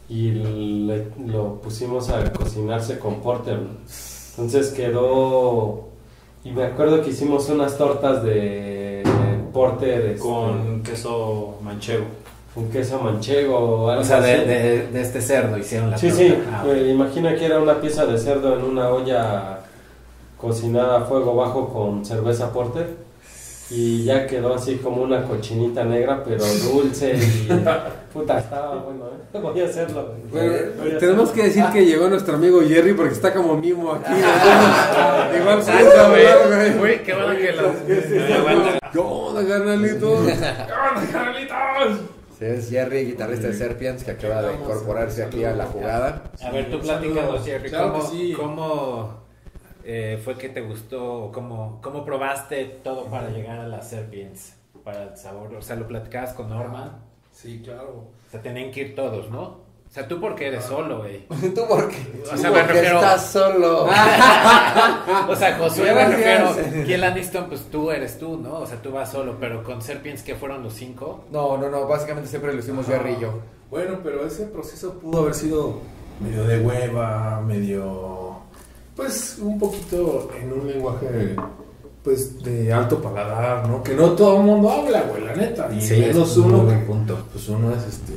y 0.07 0.31
le- 0.31 1.07
lo 1.27 1.55
pusimos 1.61 2.09
a 2.09 2.31
cocinarse 2.31 2.99
con 2.99 3.15
porter. 3.21 3.59
¿no? 3.59 3.69
Entonces 4.37 4.71
quedó... 4.71 5.85
Y 6.43 6.51
me 6.51 6.63
acuerdo 6.63 7.01
que 7.01 7.09
hicimos 7.09 7.49
unas 7.49 7.75
tortas 7.77 8.23
de 8.23 9.01
porter 9.51 10.01
este, 10.07 10.19
Con 10.19 10.83
queso 10.83 11.55
manchego. 11.63 12.05
con 12.53 12.69
queso 12.69 12.99
manchego 12.99 13.57
o 13.57 13.89
algo 13.89 14.01
O 14.03 14.05
sea, 14.05 14.21
de, 14.21 14.45
de, 14.45 14.87
de 14.87 15.01
este 15.01 15.21
cerdo 15.21 15.57
hicieron 15.57 15.89
la 15.91 15.97
Sí, 15.97 16.09
torta. 16.09 16.23
sí, 16.23 16.35
Ah, 16.51 16.63
eh, 16.67 16.91
imagina 16.93 17.35
que 17.35 17.45
era 17.45 17.59
una 17.59 17.81
pieza 17.81 18.05
de 18.05 18.17
cerdo 18.19 18.53
en 18.59 18.63
una 18.63 18.89
olla 18.89 19.59
cocinada 20.37 20.97
a 20.99 21.01
fuego 21.05 21.35
bajo 21.35 21.69
con 21.69 22.05
cerveza 22.05 22.53
porter 22.53 23.04
y 23.69 24.03
ya 24.03 24.27
quedó 24.27 24.53
así 24.53 24.75
como 24.75 25.01
una 25.01 25.23
cochinita 25.23 25.83
negra 25.83 26.23
pero 26.23 26.43
dulce 26.45 27.15
y 27.15 27.47
puta 28.13 28.39
estaba 28.39 28.75
bueno, 28.75 29.05
¿eh? 29.07 29.39
voy 29.41 29.59
a 29.59 29.65
hacerlo. 29.65 30.13
Voy 30.31 30.93
a 30.93 30.97
tenemos 30.99 31.31
que 31.31 31.43
decir 31.43 31.65
que 31.73 31.85
llegó 31.85 32.07
nuestro 32.07 32.35
amigo 32.35 32.61
Jerry 32.61 32.93
porque 32.93 33.13
está 33.13 33.33
como 33.33 33.57
mimo 33.57 33.93
aquí. 33.93 34.13
entonces, 34.13 35.35
igual 35.41 35.59
Exacto, 35.59 36.09
puede 36.09 36.47
güey. 36.47 36.77
güey. 36.77 37.03
Qué 37.03 37.13
bueno 37.13 37.35
que 37.37 37.51
los... 37.51 37.75
¿Qué 38.91 38.99
onda, 38.99 39.47
carnalitos? 39.47 40.19
Sí, 42.37 42.45
es 42.45 42.69
Jerry, 42.69 43.05
guitarrista 43.05 43.47
de 43.47 43.53
Serpians, 43.53 44.03
que 44.03 44.11
acaba 44.11 44.41
de 44.41 44.55
incorporarse 44.55 45.23
aquí 45.23 45.43
a 45.45 45.53
la 45.53 45.65
jugada. 45.65 46.23
A 46.41 46.51
ver, 46.51 46.69
tú 46.69 46.79
platícanos, 46.79 47.45
Jerry, 47.45 47.71
¿cómo, 47.71 48.11
cómo, 48.35 49.24
eh, 49.85 50.19
fue 50.23 50.35
que 50.37 50.49
te 50.49 50.61
gustó? 50.61 51.31
¿Cómo, 51.33 51.79
¿Cómo 51.81 52.03
probaste 52.03 52.65
todo 52.83 53.05
para 53.05 53.29
llegar 53.29 53.59
a 53.59 53.67
las 53.67 53.89
Serpients? 53.89 54.55
Para 54.83 55.03
el 55.03 55.17
sabor, 55.17 55.53
o 55.55 55.61
sea, 55.61 55.75
lo 55.77 55.87
platicabas 55.87 56.33
con 56.33 56.49
Norman. 56.49 56.91
Sí, 57.31 57.61
claro. 57.63 58.05
O 58.27 58.31
sea, 58.31 58.41
tenían 58.41 58.71
que 58.71 58.81
ir 58.81 58.95
todos, 58.95 59.29
¿no? 59.29 59.41
O 59.87 59.91
sea, 59.95 60.07
tú 60.07 60.19
porque 60.19 60.47
eres 60.47 60.65
solo, 60.65 60.97
güey. 60.99 61.25
Tú 61.55 61.61
porque, 61.69 61.95
O 62.25 62.29
tú 62.31 62.37
sea, 62.37 62.51
me 62.51 62.59
porque 62.59 62.73
refiero- 62.73 62.97
estás 62.97 63.25
solo. 63.31 63.87
O 65.29 65.35
sea, 65.35 65.57
Josué, 65.57 65.93
me 65.93 66.05
refiero. 66.05 66.49
Kiel 66.85 67.03
Aniston, 67.03 67.45
pues 67.47 67.61
tú 67.71 67.91
eres 67.91 68.19
tú, 68.19 68.37
¿no? 68.37 68.59
O 68.59 68.65
sea, 68.65 68.81
tú 68.81 68.91
vas 68.91 69.11
solo, 69.11 69.37
pero 69.39 69.63
con 69.63 69.81
Serpiens, 69.81 70.21
que 70.23 70.35
fueron 70.35 70.63
los 70.63 70.73
cinco? 70.73 71.23
No, 71.31 71.57
no, 71.57 71.69
no, 71.69 71.87
básicamente 71.87 72.29
siempre 72.29 72.51
lo 72.53 72.59
hicimos 72.59 72.87
Jerry 72.87 73.13
y 73.13 73.21
yo. 73.21 73.39
Bueno, 73.69 73.99
pero 74.03 74.25
ese 74.25 74.45
proceso 74.47 74.99
pudo 74.99 75.21
haber 75.21 75.33
sido 75.33 75.79
medio 76.19 76.43
de 76.45 76.59
hueva, 76.59 77.41
medio. 77.41 78.34
Pues 78.95 79.37
un 79.41 79.59
poquito 79.59 80.29
en 80.41 80.53
un 80.53 80.67
lenguaje. 80.67 81.35
Pues 82.03 82.41
de 82.43 82.71
alto 82.71 83.01
paladar, 83.01 83.67
¿no? 83.67 83.81
Que 83.83 83.93
no 83.95 84.09
todo 84.11 84.37
el 84.37 84.43
mundo 84.43 84.69
habla, 84.69 85.01
güey, 85.01 85.23
la 85.23 85.35
neta. 85.35 85.67
Y 85.71 85.75
menos 85.99 86.31
es 86.31 86.37
un 86.37 86.53
uno. 86.53 86.67
que- 86.69 86.75
punto. 86.85 87.25
Pues 87.31 87.49
uno 87.49 87.71
es 87.75 87.83
este. 87.87 88.13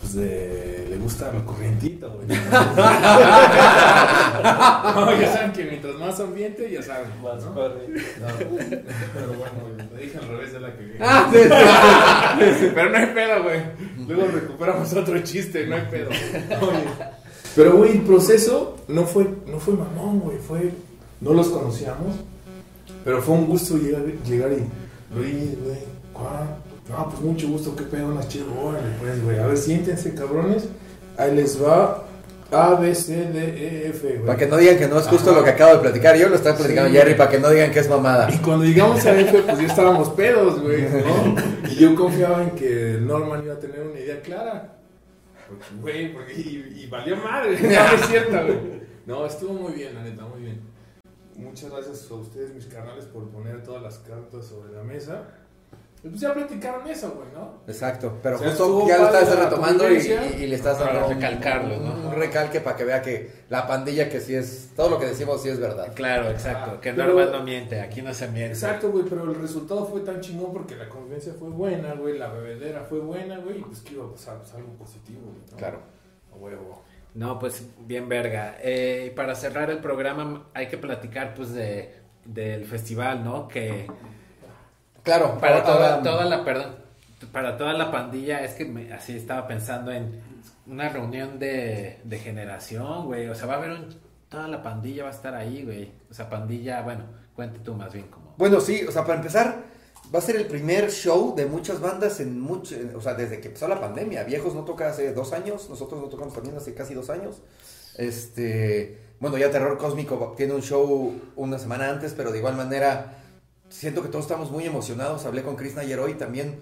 Pues 0.00 0.14
de. 0.14 0.86
Le 0.90 0.96
gusta 0.98 1.32
lo 1.32 1.46
corrientito, 1.46 2.10
güey. 2.10 2.26
no, 2.28 2.36
ya 5.20 5.32
saben 5.32 5.52
que 5.52 5.64
mientras 5.64 5.94
más 5.94 6.18
ambiente, 6.20 6.70
ya 6.70 6.82
saben. 6.82 7.08
Más 7.22 7.42
¿no? 7.44 7.54
corre. 7.54 7.86
No, 8.20 8.26
pero 9.14 9.28
bueno, 9.28 9.86
lo 9.90 9.96
dije 9.98 10.18
al 10.18 10.28
revés 10.28 10.52
de 10.52 10.60
la 10.60 10.76
que 10.76 10.96
Ah, 11.00 11.30
sí, 11.32 11.38
sí. 12.60 12.70
Pero 12.74 12.90
no 12.90 12.96
hay 12.98 13.06
pedo, 13.06 13.42
güey. 13.44 13.60
Luego 14.06 14.26
recuperamos 14.32 14.92
otro 14.92 15.18
chiste, 15.20 15.66
no 15.66 15.76
hay 15.76 15.86
pedo. 15.90 16.10
Oye. 16.10 16.84
Pero, 17.54 17.76
güey, 17.76 17.92
el 17.92 18.00
proceso 18.02 18.76
no 18.88 19.04
fue, 19.04 19.26
no 19.46 19.58
fue 19.58 19.74
mamón, 19.74 20.20
güey. 20.20 20.38
Fue. 20.38 20.72
No 21.20 21.32
los 21.34 21.48
conocíamos. 21.48 22.16
Pero 23.04 23.20
fue 23.22 23.34
un 23.34 23.46
gusto 23.46 23.76
llegar, 23.76 24.02
llegar 24.26 24.50
y. 24.52 25.16
Luis, 25.16 25.50
güey, 25.62 25.78
¿cuál? 26.12 26.56
No, 26.88 27.08
pues 27.10 27.20
mucho 27.22 27.48
gusto, 27.48 27.76
qué 27.76 27.84
pedo, 27.84 28.06
unas 28.08 28.28
chidas. 28.28 28.46
Órale, 28.62 28.88
pues, 29.00 29.22
güey. 29.22 29.38
A 29.38 29.46
ver, 29.46 29.56
siéntense, 29.58 30.14
cabrones. 30.14 30.64
Ahí 31.16 31.34
les 31.34 31.62
va. 31.62 32.04
A, 32.50 32.74
B, 32.74 32.94
C, 32.94 33.14
D, 33.32 33.38
E, 33.40 33.88
F, 33.88 34.06
güey. 34.08 34.26
Para 34.26 34.38
que 34.38 34.46
no 34.46 34.56
digan 34.58 34.76
que 34.78 34.86
no 34.88 34.98
es 34.98 35.06
justo 35.06 35.30
Ajá. 35.30 35.38
lo 35.38 35.44
que 35.44 35.50
acabo 35.50 35.72
de 35.74 35.78
platicar. 35.80 36.16
Yo 36.16 36.28
lo 36.28 36.34
estaba 36.36 36.56
platicando 36.56 36.90
Sí. 36.90 36.96
Jerry 36.96 37.14
para 37.14 37.30
que 37.30 37.38
no 37.38 37.48
digan 37.50 37.70
que 37.70 37.78
es 37.80 37.88
mamada. 37.88 38.28
Y 38.30 38.38
cuando 38.38 38.64
llegamos 38.64 39.04
a 39.06 39.18
F, 39.18 39.42
pues 39.42 39.58
ya 39.58 39.66
estábamos 39.66 40.10
pedos, 40.10 40.60
güey, 40.60 40.82
¿no? 40.82 41.36
Y 41.70 41.76
yo 41.76 41.94
confiaba 41.94 42.42
en 42.42 42.50
que 42.50 42.98
Norman 43.00 43.42
iba 43.44 43.54
a 43.54 43.58
tener 43.58 43.80
una 43.80 43.98
idea 43.98 44.20
clara. 44.20 44.76
Porque, 45.52 45.74
güey, 45.80 46.12
porque 46.12 46.32
y, 46.34 46.82
y 46.82 46.86
valió 46.86 47.16
madre, 47.16 47.58
no 47.62 47.94
es 47.94 48.06
cierto, 48.06 48.46
güey. 48.46 48.82
No, 49.06 49.26
estuvo 49.26 49.52
muy 49.52 49.72
bien, 49.72 49.94
la 49.94 50.02
neta, 50.02 50.24
muy 50.24 50.42
bien. 50.42 50.60
Muchas 51.36 51.70
gracias 51.70 52.10
a 52.10 52.14
ustedes, 52.14 52.54
mis 52.54 52.66
canales, 52.66 53.06
por 53.06 53.28
poner 53.30 53.62
todas 53.62 53.82
las 53.82 53.98
cartas 53.98 54.46
sobre 54.46 54.72
la 54.72 54.82
mesa. 54.82 55.28
Pues 56.02 56.20
ya 56.20 56.34
platicaron 56.34 56.84
eso, 56.88 57.12
güey, 57.12 57.28
¿no? 57.32 57.60
Exacto, 57.68 58.18
pero 58.20 58.34
O 58.34 58.38
sea, 58.40 58.48
justo 58.48 58.88
ya 58.88 58.98
lo 58.98 59.06
estás 59.06 59.38
retomando 59.38 59.84
y, 59.84 59.94
convivencia. 59.98 60.36
y- 60.36 60.42
y 60.42 60.46
le 60.48 60.56
estás 60.56 60.78
dando 60.80 61.06
un- 61.06 61.14
recalcarlo, 61.14 61.76
¿no? 61.78 62.08
un 62.08 62.14
recalque 62.16 62.60
para 62.60 62.76
que 62.76 62.84
vea 62.84 63.00
que 63.02 63.30
la 63.48 63.68
pandilla 63.68 64.08
que 64.08 64.20
sí 64.20 64.34
es, 64.34 64.70
todo 64.74 64.90
lo 64.90 64.98
que 64.98 65.06
decimos 65.06 65.40
sí 65.40 65.48
es 65.48 65.60
verdad. 65.60 65.92
Claro, 65.94 66.28
exacto. 66.28 66.80
Que 66.80 66.92
Pero- 66.92 67.06
Norman 67.14 67.30
no 67.30 67.44
miente, 67.44 67.80
aquí 67.80 68.02
no 68.02 68.12
se 68.12 68.26
miente. 68.26 68.54
Exacto, 68.54 68.90
güey, 68.90 69.04
pero 69.08 69.22
el 69.30 69.34
resultado 69.36 69.86
fue 69.86 70.00
tan 70.00 70.20
chingón 70.20 70.52
porque 70.52 70.74
la 70.74 70.88
convivencia 70.88 71.34
fue 71.38 71.50
buena, 71.50 71.94
güey, 71.94 72.18
la 72.18 72.28
bebedera 72.32 72.80
fue 72.82 72.98
buena, 72.98 73.38
güey, 73.38 73.58
y 73.60 73.62
pues 73.62 73.78
que 73.80 73.94
iba 73.94 74.04
a 74.04 74.10
pasar 74.10 74.38
pues, 74.38 74.52
algo 74.54 74.72
positivo, 74.72 75.20
güey. 75.22 75.38
¿no? 75.52 75.56
Claro. 75.56 75.78
A 76.32 76.36
huevo. 76.36 76.82
No, 77.14 77.38
pues 77.38 77.62
bien 77.78 78.08
verga. 78.08 78.56
Eh, 78.60 79.12
para 79.14 79.36
cerrar 79.36 79.70
el 79.70 79.78
programa 79.78 80.48
hay 80.52 80.66
que 80.66 80.78
platicar 80.78 81.34
pues 81.34 81.52
de 81.54 81.94
del 82.24 82.64
festival, 82.64 83.22
¿no? 83.22 83.46
Que 83.48 83.86
Claro, 85.02 85.38
para 85.38 85.62
toda, 85.64 85.94
ahora- 85.96 86.02
toda 86.02 86.24
la 86.24 86.44
perdón, 86.44 86.76
para 87.32 87.56
toda 87.56 87.72
la 87.72 87.90
pandilla 87.90 88.44
es 88.44 88.54
que 88.54 88.64
me- 88.64 88.92
así 88.92 89.16
estaba 89.16 89.46
pensando 89.46 89.90
en 89.92 90.20
una 90.66 90.88
reunión 90.88 91.38
de, 91.38 92.00
de 92.04 92.18
generación, 92.18 93.06
güey. 93.06 93.28
O 93.28 93.34
sea, 93.34 93.46
va 93.46 93.54
a 93.54 93.56
haber 93.58 93.70
un 93.72 93.88
toda 94.28 94.48
la 94.48 94.62
pandilla 94.62 95.02
va 95.04 95.10
a 95.10 95.12
estar 95.12 95.34
ahí, 95.34 95.62
güey. 95.64 95.92
O 96.10 96.14
sea, 96.14 96.30
pandilla, 96.30 96.80
bueno, 96.82 97.04
cuente 97.36 97.58
tú 97.58 97.74
más 97.74 97.92
bien 97.92 98.06
como. 98.08 98.34
Bueno, 98.38 98.60
sí, 98.60 98.82
o 98.88 98.90
sea, 98.90 99.02
para 99.04 99.16
empezar, 99.16 99.56
va 100.14 100.18
a 100.18 100.22
ser 100.22 100.36
el 100.36 100.46
primer 100.46 100.90
show 100.90 101.34
de 101.36 101.44
muchas 101.46 101.80
bandas 101.80 102.18
en 102.20 102.40
mucho, 102.40 102.74
o 102.96 103.00
sea, 103.02 103.12
desde 103.14 103.40
que 103.40 103.48
empezó 103.48 103.68
la 103.68 103.78
pandemia. 103.80 104.24
Viejos 104.24 104.54
no 104.54 104.62
toca 104.64 104.88
hace 104.88 105.12
dos 105.12 105.32
años, 105.34 105.68
nosotros 105.68 106.00
no 106.00 106.08
tocamos 106.08 106.32
también 106.32 106.56
hace 106.56 106.72
casi 106.74 106.94
dos 106.94 107.10
años. 107.10 107.42
Este, 107.98 108.98
bueno, 109.20 109.36
ya 109.36 109.50
Terror 109.50 109.76
Cósmico 109.78 110.34
tiene 110.36 110.54
un 110.54 110.62
show 110.62 111.14
una 111.36 111.58
semana 111.58 111.90
antes, 111.90 112.14
pero 112.16 112.32
de 112.32 112.38
igual 112.38 112.56
manera 112.56 113.18
siento 113.72 114.02
que 114.02 114.08
todos 114.08 114.26
estamos 114.26 114.50
muy 114.50 114.64
emocionados. 114.64 115.24
Hablé 115.24 115.42
con 115.42 115.56
Chris 115.56 115.74
Nayer 115.74 115.98
hoy 115.98 116.14
también, 116.14 116.60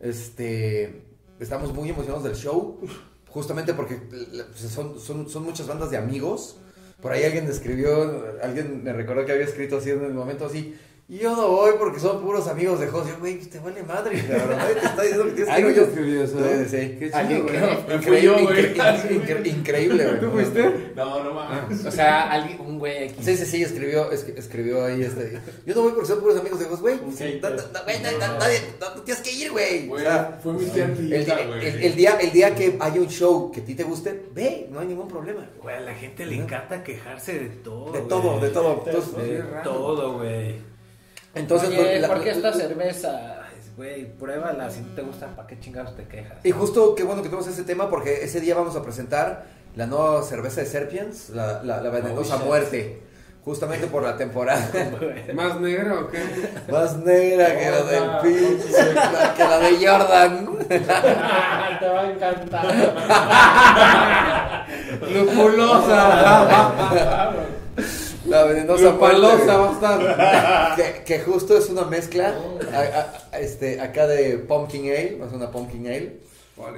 este, 0.00 1.02
estamos 1.38 1.72
muy 1.72 1.90
emocionados 1.90 2.24
del 2.24 2.34
show, 2.34 2.80
justamente 3.28 3.74
porque 3.74 3.96
pues, 3.96 4.72
son, 4.72 4.98
son, 4.98 5.28
son 5.28 5.44
muchas 5.44 5.66
bandas 5.66 5.90
de 5.90 5.98
amigos. 5.98 6.56
Por 7.00 7.12
ahí 7.12 7.24
alguien 7.24 7.46
escribió, 7.46 8.24
alguien 8.42 8.82
me 8.82 8.92
recordó 8.92 9.26
que 9.26 9.32
había 9.32 9.44
escrito 9.44 9.76
así 9.76 9.90
en 9.90 10.02
el 10.02 10.14
momento 10.14 10.46
así. 10.46 10.74
Y 11.08 11.18
yo 11.18 11.36
no 11.36 11.46
voy 11.46 11.70
porque 11.78 12.00
son 12.00 12.20
puros 12.20 12.48
amigos 12.48 12.80
de 12.80 12.88
José. 12.88 13.12
Güey, 13.20 13.38
te 13.38 13.60
vale 13.60 13.80
madre. 13.84 14.20
Nadie 14.28 14.74
te 14.74 14.86
está 14.86 15.02
diciendo 15.02 15.24
que 15.26 15.30
tienes 15.30 15.54
que 15.54 15.60
ir. 15.60 15.66
¿Alguien 15.66 15.74
Yo- 15.76 15.82
escribió 15.84 16.24
eso? 16.24 16.38
Sí, 16.38 16.64
sí. 16.68 16.96
Qué 16.98 17.10
chido, 17.12 17.42
güey. 17.44 17.96
increíble, 17.96 18.42
güey. 18.42 18.74
incre- 18.74 19.08
incre- 19.22 19.46
increíble, 19.46 20.04
güey. 20.04 20.20
¿Tú 20.20 20.30
fuiste? 20.32 20.92
No, 20.96 21.22
no 21.22 21.32
mames. 21.32 21.84
O 21.86 21.90
sea, 21.92 22.32
alguien, 22.32 22.60
un 22.60 22.80
güey 22.80 23.04
X. 23.04 23.16
Sí, 23.24 23.36
sí, 23.36 23.46
sí, 23.46 23.62
escribió, 23.62 24.10
es- 24.10 24.26
escribió 24.36 24.84
ahí 24.84 25.02
este. 25.02 25.38
Yo 25.64 25.76
no 25.76 25.82
voy 25.82 25.92
porque 25.92 26.08
son 26.08 26.18
puros 26.20 26.40
amigos 26.40 26.58
de 26.58 26.64
José, 26.64 26.82
güey. 26.82 26.96
No, 26.96 27.02
güey, 27.84 28.02
nadie- 28.02 28.60
no, 28.80 29.02
tienes 29.02 29.22
que 29.22 29.32
ir, 29.32 29.52
güey. 29.52 29.86
O 29.86 29.90
Güey, 29.90 30.02
sea, 30.04 30.40
fue 30.42 30.52
mi 30.54 30.64
tía 30.64 30.84
el, 30.86 30.96
día- 31.94 32.18
el- 32.20 32.32
día, 32.32 32.52
que 32.56 32.76
haya 32.80 33.00
un 33.00 33.08
show 33.08 33.52
que 33.52 33.60
a 33.60 33.64
ti 33.64 33.76
te 33.76 33.84
guste, 33.84 34.24
ve, 34.34 34.66
no 34.72 34.80
hay 34.80 34.88
ningún 34.88 35.06
problema. 35.06 35.48
Güey, 35.62 35.76
a 35.76 35.80
la 35.82 35.94
gente 35.94 36.26
le 36.26 36.34
encanta 36.34 36.82
quejarse 36.82 37.38
de 37.38 37.48
todo. 37.62 37.92
De 37.92 38.00
todo, 38.00 38.40
de 38.40 38.48
todo. 38.50 38.82
De 38.84 39.42
todo, 39.62 40.14
güey. 40.18 40.74
Entonces 41.36 41.68
Oye, 41.70 41.78
pues, 41.78 42.00
la- 42.00 42.08
¿por 42.08 42.22
qué 42.22 42.30
esta 42.30 42.50
la- 42.50 42.56
cerveza? 42.56 43.36
Güey, 43.76 44.06
pruébala. 44.16 44.70
Si 44.70 44.80
no 44.80 44.94
te 44.94 45.02
gusta, 45.02 45.26
¿para 45.36 45.46
qué 45.46 45.60
chingados 45.60 45.94
te 45.96 46.04
quejas? 46.08 46.38
Y 46.44 46.50
justo 46.50 46.94
qué 46.94 47.02
bueno 47.04 47.20
que 47.22 47.28
tenemos 47.28 47.46
ese 47.46 47.62
tema 47.62 47.90
porque 47.90 48.24
ese 48.24 48.40
día 48.40 48.54
vamos 48.54 48.74
a 48.74 48.82
presentar 48.82 49.44
la 49.74 49.86
nueva 49.86 50.22
cerveza 50.22 50.62
de 50.62 50.66
Serpiens, 50.66 51.28
la, 51.30 51.62
la, 51.62 51.80
la 51.82 51.90
venenosa 51.90 52.36
Oh, 52.36 52.46
muerte. 52.46 53.02
Justamente 53.44 53.86
por 53.86 54.02
la 54.02 54.16
temporada. 54.16 54.66
¿Más 55.34 55.60
negra 55.60 56.00
o 56.00 56.08
qué? 56.08 56.18
Más 56.72 56.96
negra 56.96 57.54
que 57.56 57.70
la 57.70 57.82
del 57.82 58.10
pinche, 58.22 58.72
que 59.36 59.44
la 59.44 59.58
de 59.60 59.86
Jordan. 59.86 60.48
Te 61.78 61.88
va 61.88 62.00
a 62.00 62.10
encantar. 62.10 62.66
Lupulosa. 65.14 67.32
La 68.26 68.44
venenosa 68.44 68.82
muerte. 68.92 69.46
va 69.58 69.70
a 69.70 69.72
estar. 69.72 70.76
Que, 70.76 71.04
que 71.04 71.20
justo 71.20 71.56
es 71.56 71.68
una 71.68 71.84
mezcla 71.84 72.34
a- 72.72 73.34
a- 73.34 73.38
este, 73.38 73.80
acá 73.80 74.06
de 74.06 74.38
Pumpkin 74.38 74.84
Ale, 74.86 75.18
es 75.26 75.32
una 75.32 75.50
Pumpkin 75.50 75.86
Ale. 75.86 76.16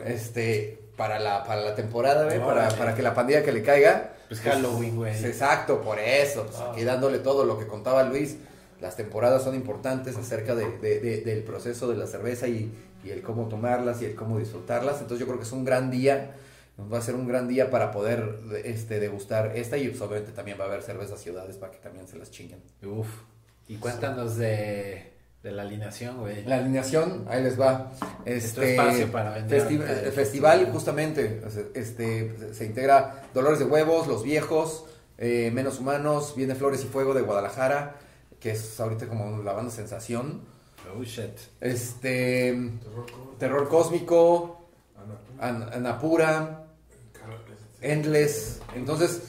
Este, 0.07 0.79
para 0.97 1.19
la, 1.19 1.45
para 1.45 1.61
la 1.63 1.75
temporada, 1.75 2.25
güey, 2.25 2.39
para, 2.41 2.69
para 2.71 2.95
que 2.95 3.03
la 3.03 3.15
pandilla 3.15 3.43
que 3.43 3.53
le 3.53 3.63
caiga. 3.63 4.15
Pues 4.29 4.41
Halloween, 4.41 4.97
güey. 4.97 5.13
Pues, 5.13 5.25
Exacto, 5.25 5.81
por 5.81 5.99
eso. 5.99 6.45
Pues, 6.47 6.59
aquí 6.61 6.85
dándole 6.85 7.19
todo 7.19 7.45
lo 7.45 7.59
que 7.59 7.67
contaba 7.67 8.03
Luis. 8.03 8.37
Las 8.81 8.97
temporadas 8.97 9.43
son 9.43 9.55
importantes 9.55 10.17
acerca 10.17 10.55
de- 10.55 10.79
de- 10.79 11.01
de- 11.01 11.21
del 11.23 11.43
proceso 11.43 11.89
de 11.89 11.97
la 11.97 12.07
cerveza 12.07 12.47
y, 12.47 12.73
y 13.05 13.11
el 13.11 13.23
cómo 13.23 13.49
tomarlas 13.49 14.03
y 14.03 14.05
el 14.07 14.15
cómo 14.15 14.39
disfrutarlas. 14.39 15.01
Entonces 15.01 15.21
yo 15.21 15.27
creo 15.27 15.39
que 15.39 15.45
es 15.47 15.53
un 15.53 15.65
gran 15.65 15.91
día. 15.91 16.33
Va 16.81 16.99
a 16.99 17.03
ser 17.03 17.17
un 17.17 17.27
gran 17.27 17.49
día 17.49 17.71
para 17.71 17.91
poder 17.91 18.39
este, 18.65 19.01
degustar 19.01 19.57
esta 19.57 19.77
y 19.77 19.89
pues, 19.89 20.01
obviamente 20.01 20.31
también 20.33 20.59
va 20.61 20.65
a 20.65 20.69
haber 20.69 20.83
cervezas 20.83 21.21
ciudades 21.21 21.57
para 21.57 21.73
que 21.73 21.79
también 21.79 22.07
se 22.07 22.17
las 22.17 22.31
chinguen. 22.31 22.63
Uf. 22.85 23.09
Y 23.67 23.77
cuéntanos 23.77 24.37
de, 24.37 25.13
de 25.43 25.51
la 25.51 25.63
alineación, 25.63 26.19
güey. 26.21 26.45
La 26.45 26.57
alineación, 26.59 27.27
ahí 27.29 27.43
les 27.43 27.61
va. 27.61 27.91
Este, 28.25 28.73
espacio 28.77 29.11
para 29.11 29.31
vender 29.35 29.61
festi- 29.63 29.73
el 29.73 30.13
festival, 30.13 30.13
festival. 30.13 30.67
justamente, 30.73 31.43
este, 31.75 32.55
se 32.55 32.65
integra 32.67 33.25
Dolores 33.35 33.59
de 33.59 33.65
Huevos, 33.65 34.07
Los 34.07 34.23
Viejos, 34.23 34.85
eh, 35.19 35.51
Menos 35.53 35.81
Humanos, 35.81 36.35
viene 36.37 36.55
Flores 36.55 36.85
y 36.85 36.87
Fuego 36.87 37.13
de 37.13 37.23
Guadalajara, 37.23 37.97
que 38.39 38.53
es 38.53 38.79
ahorita 38.79 39.09
como 39.09 39.43
la 39.43 39.53
banda 39.53 39.73
sensación. 39.73 40.43
Oh, 40.97 41.03
shit. 41.03 41.33
Este, 41.61 42.71
Terror 43.39 43.69
Cósmico, 43.69 44.69
An- 45.41 45.69
Anapura, 45.73 46.65
Endless. 47.81 48.59
Entonces, 48.75 49.21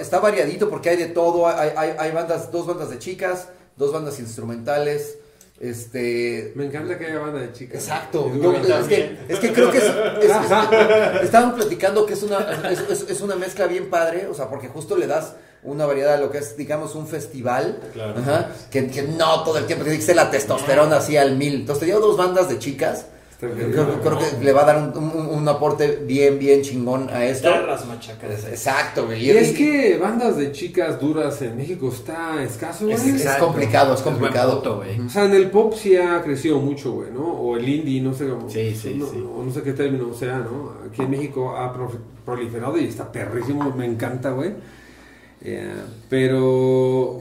está 0.00 0.20
variadito 0.20 0.68
porque 0.70 0.90
hay 0.90 0.96
de 0.96 1.06
todo. 1.06 1.46
Hay, 1.48 1.70
hay, 1.76 1.94
hay 1.98 2.10
bandas, 2.12 2.50
dos 2.52 2.66
bandas 2.66 2.90
de 2.90 2.98
chicas, 2.98 3.48
dos 3.76 3.92
bandas 3.92 4.18
instrumentales. 4.18 5.18
Este, 5.58 6.52
Me 6.54 6.66
encanta 6.66 6.98
que 6.98 7.06
haya 7.06 7.18
banda 7.18 7.40
de 7.40 7.52
chicas. 7.52 7.82
Exacto. 7.82 8.30
Es 8.34 8.42
Yo- 8.42 8.52
muy 8.52 8.70
es, 8.70 8.86
que, 8.86 9.18
es 9.28 9.38
que 9.38 9.52
creo 9.52 9.70
que 9.70 9.78
es, 9.78 9.84
es- 9.84 10.30
es- 10.30 11.22
estaban 11.24 11.54
platicando 11.54 12.04
que 12.04 12.12
es 12.12 12.22
una, 12.22 12.38
es, 12.70 13.20
una 13.22 13.36
mezcla 13.36 13.66
bien 13.66 13.88
padre, 13.88 14.26
o 14.26 14.34
sea, 14.34 14.48
porque 14.50 14.68
justo 14.68 14.96
le 14.96 15.06
das 15.06 15.32
una 15.62 15.86
variedad 15.86 16.14
a 16.14 16.18
lo 16.18 16.30
que 16.30 16.38
es, 16.38 16.56
digamos, 16.58 16.94
un 16.94 17.08
festival, 17.08 17.80
Ajá, 18.18 18.50
que, 18.70 18.86
que 18.88 19.02
no 19.02 19.42
todo 19.44 19.56
el 19.58 19.64
tiempo 19.66 19.84
que 19.84 20.00
ser 20.00 20.14
la 20.16 20.30
testosterona 20.30 20.98
así 20.98 21.16
al 21.16 21.36
mil. 21.36 21.54
Entonces 21.54 21.80
te 21.80 21.86
dio 21.86 22.00
dos 22.00 22.16
bandas 22.18 22.48
de 22.50 22.58
chicas, 22.58 23.06
Creo, 23.38 24.00
creo 24.00 24.18
que 24.18 24.44
le 24.44 24.52
va 24.52 24.62
a 24.62 24.64
dar 24.64 24.78
un, 24.78 24.96
un- 24.96 25.26
un 25.26 25.48
aporte 25.48 26.02
bien, 26.06 26.38
bien 26.38 26.62
chingón 26.62 27.10
a 27.10 27.26
esto. 27.26 27.48
Exacto, 28.48 29.04
güey. 29.06 29.26
Y 29.26 29.30
es 29.30 29.52
que 29.52 29.98
bandas 29.98 30.38
de 30.38 30.52
chicas 30.52 30.98
duras 30.98 31.42
en 31.42 31.54
México 31.56 31.90
está 31.92 32.42
escaso, 32.42 32.86
güey. 32.86 32.96
Es- 32.96 33.02
es 33.20 33.36
complicado, 33.36 33.94
es 33.94 34.00
complicado. 34.00 34.52
punto, 34.54 34.76
güey. 34.76 35.00
O 35.00 35.10
sea, 35.10 35.24
en 35.26 35.34
el 35.34 35.50
pop 35.50 35.74
sí 35.76 35.96
ha 35.96 36.22
crecido 36.22 36.58
mucho, 36.60 36.92
güey, 36.92 37.10
¿no? 37.10 37.24
O 37.26 37.56
el 37.58 37.68
indie, 37.68 38.00
no 38.00 38.14
sé 38.14 38.26
cómo. 38.26 38.48
Sí, 38.48 38.74
sí, 38.74 38.94
no, 38.96 39.06
sí. 39.06 39.18
No, 39.18 39.44
no 39.44 39.52
sé 39.52 39.62
qué 39.62 39.72
término 39.74 40.14
sea, 40.14 40.38
¿no? 40.38 40.72
Aquí 40.90 41.02
en 41.02 41.10
México 41.10 41.54
ha 41.56 41.74
pro- 41.74 41.92
proliferado 42.24 42.78
y 42.78 42.86
está 42.86 43.12
perrísimo, 43.12 43.70
me 43.76 43.84
encanta, 43.84 44.30
güey. 44.30 44.52
Eh, 45.42 45.70
pero, 46.08 46.40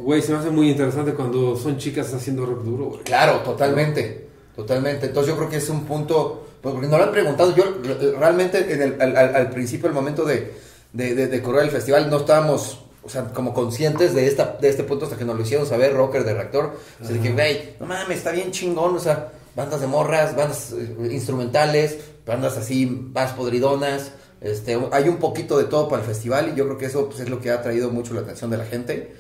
güey, 0.02 0.22
se 0.22 0.32
me 0.32 0.38
hace 0.40 0.50
muy 0.50 0.70
interesante 0.70 1.14
cuando 1.14 1.56
son 1.58 1.78
chicas 1.78 2.14
haciendo 2.14 2.46
rock 2.46 2.64
duro, 2.64 2.86
güey. 2.86 3.02
Claro, 3.04 3.40
totalmente, 3.40 4.24
totalmente. 4.56 5.07
Entonces 5.07 5.32
yo 5.34 5.38
creo 5.38 5.49
que 5.49 5.57
es 5.57 5.69
un 5.69 5.86
punto, 5.86 6.48
pues, 6.61 6.73
porque 6.73 6.88
no 6.88 6.98
lo 6.98 7.03
han 7.03 7.11
preguntado, 7.11 7.56
yo 7.56 7.64
re- 7.84 8.11
realmente 8.18 8.73
en 8.73 8.82
el- 8.82 9.02
al, 9.02 9.15
al- 9.36 9.49
principio, 9.52 9.88
al 9.88 9.94
momento 9.94 10.23
de, 10.26 10.53
de, 10.94 11.14
de, 11.15 11.27
de 11.27 11.41
correr 11.41 11.64
el 11.64 11.72
festival, 11.72 12.10
no 12.10 12.18
estábamos, 12.18 12.80
o 13.03 13.10
sea, 13.10 13.26
como 13.34 13.53
conscientes 13.53 14.14
de, 14.15 14.27
esta, 14.27 14.57
de 14.60 14.69
este 14.69 14.84
punto 14.84 15.06
hasta 15.06 15.18
que 15.18 15.26
nos 15.26 15.36
lo 15.36 15.44
hicieron 15.44 15.65
saber, 15.68 15.94
Rocker 15.94 16.23
de 16.23 16.34
Reactor. 16.34 16.76
O 17.02 17.06
sea, 17.06 17.14
dije, 17.15 17.32
güey, 17.34 17.76
no 17.80 17.86
mames, 17.86 18.18
está 18.18 18.32
bien 18.32 18.52
chingón, 18.52 18.95
o 18.95 18.99
sea, 18.99 19.32
bandas 19.56 19.82
de 19.82 19.88
morras, 19.88 20.36
bandas 20.36 20.73
eh, 20.73 21.10
instrumentales, 21.11 21.98
bandas 22.26 22.57
así 22.57 22.86
más 23.14 23.32
podridonas. 23.34 24.11
Este, 24.41 24.77
hay 24.91 25.07
un 25.07 25.18
poquito 25.18 25.57
de 25.57 25.64
todo 25.64 25.88
para 25.88 26.02
el 26.03 26.07
festival 26.07 26.49
y 26.53 26.56
yo 26.57 26.65
creo 26.65 26.77
que 26.77 26.86
eso 26.86 27.07
pues, 27.07 27.19
es 27.22 27.30
lo 27.30 27.40
que 27.40 27.52
ha 27.52 27.61
traído 27.61 27.90
mucho 27.90 28.14
la 28.14 28.22
atención 28.22 28.49
de 28.52 28.57
la 28.57 28.65
gente. 28.65 29.15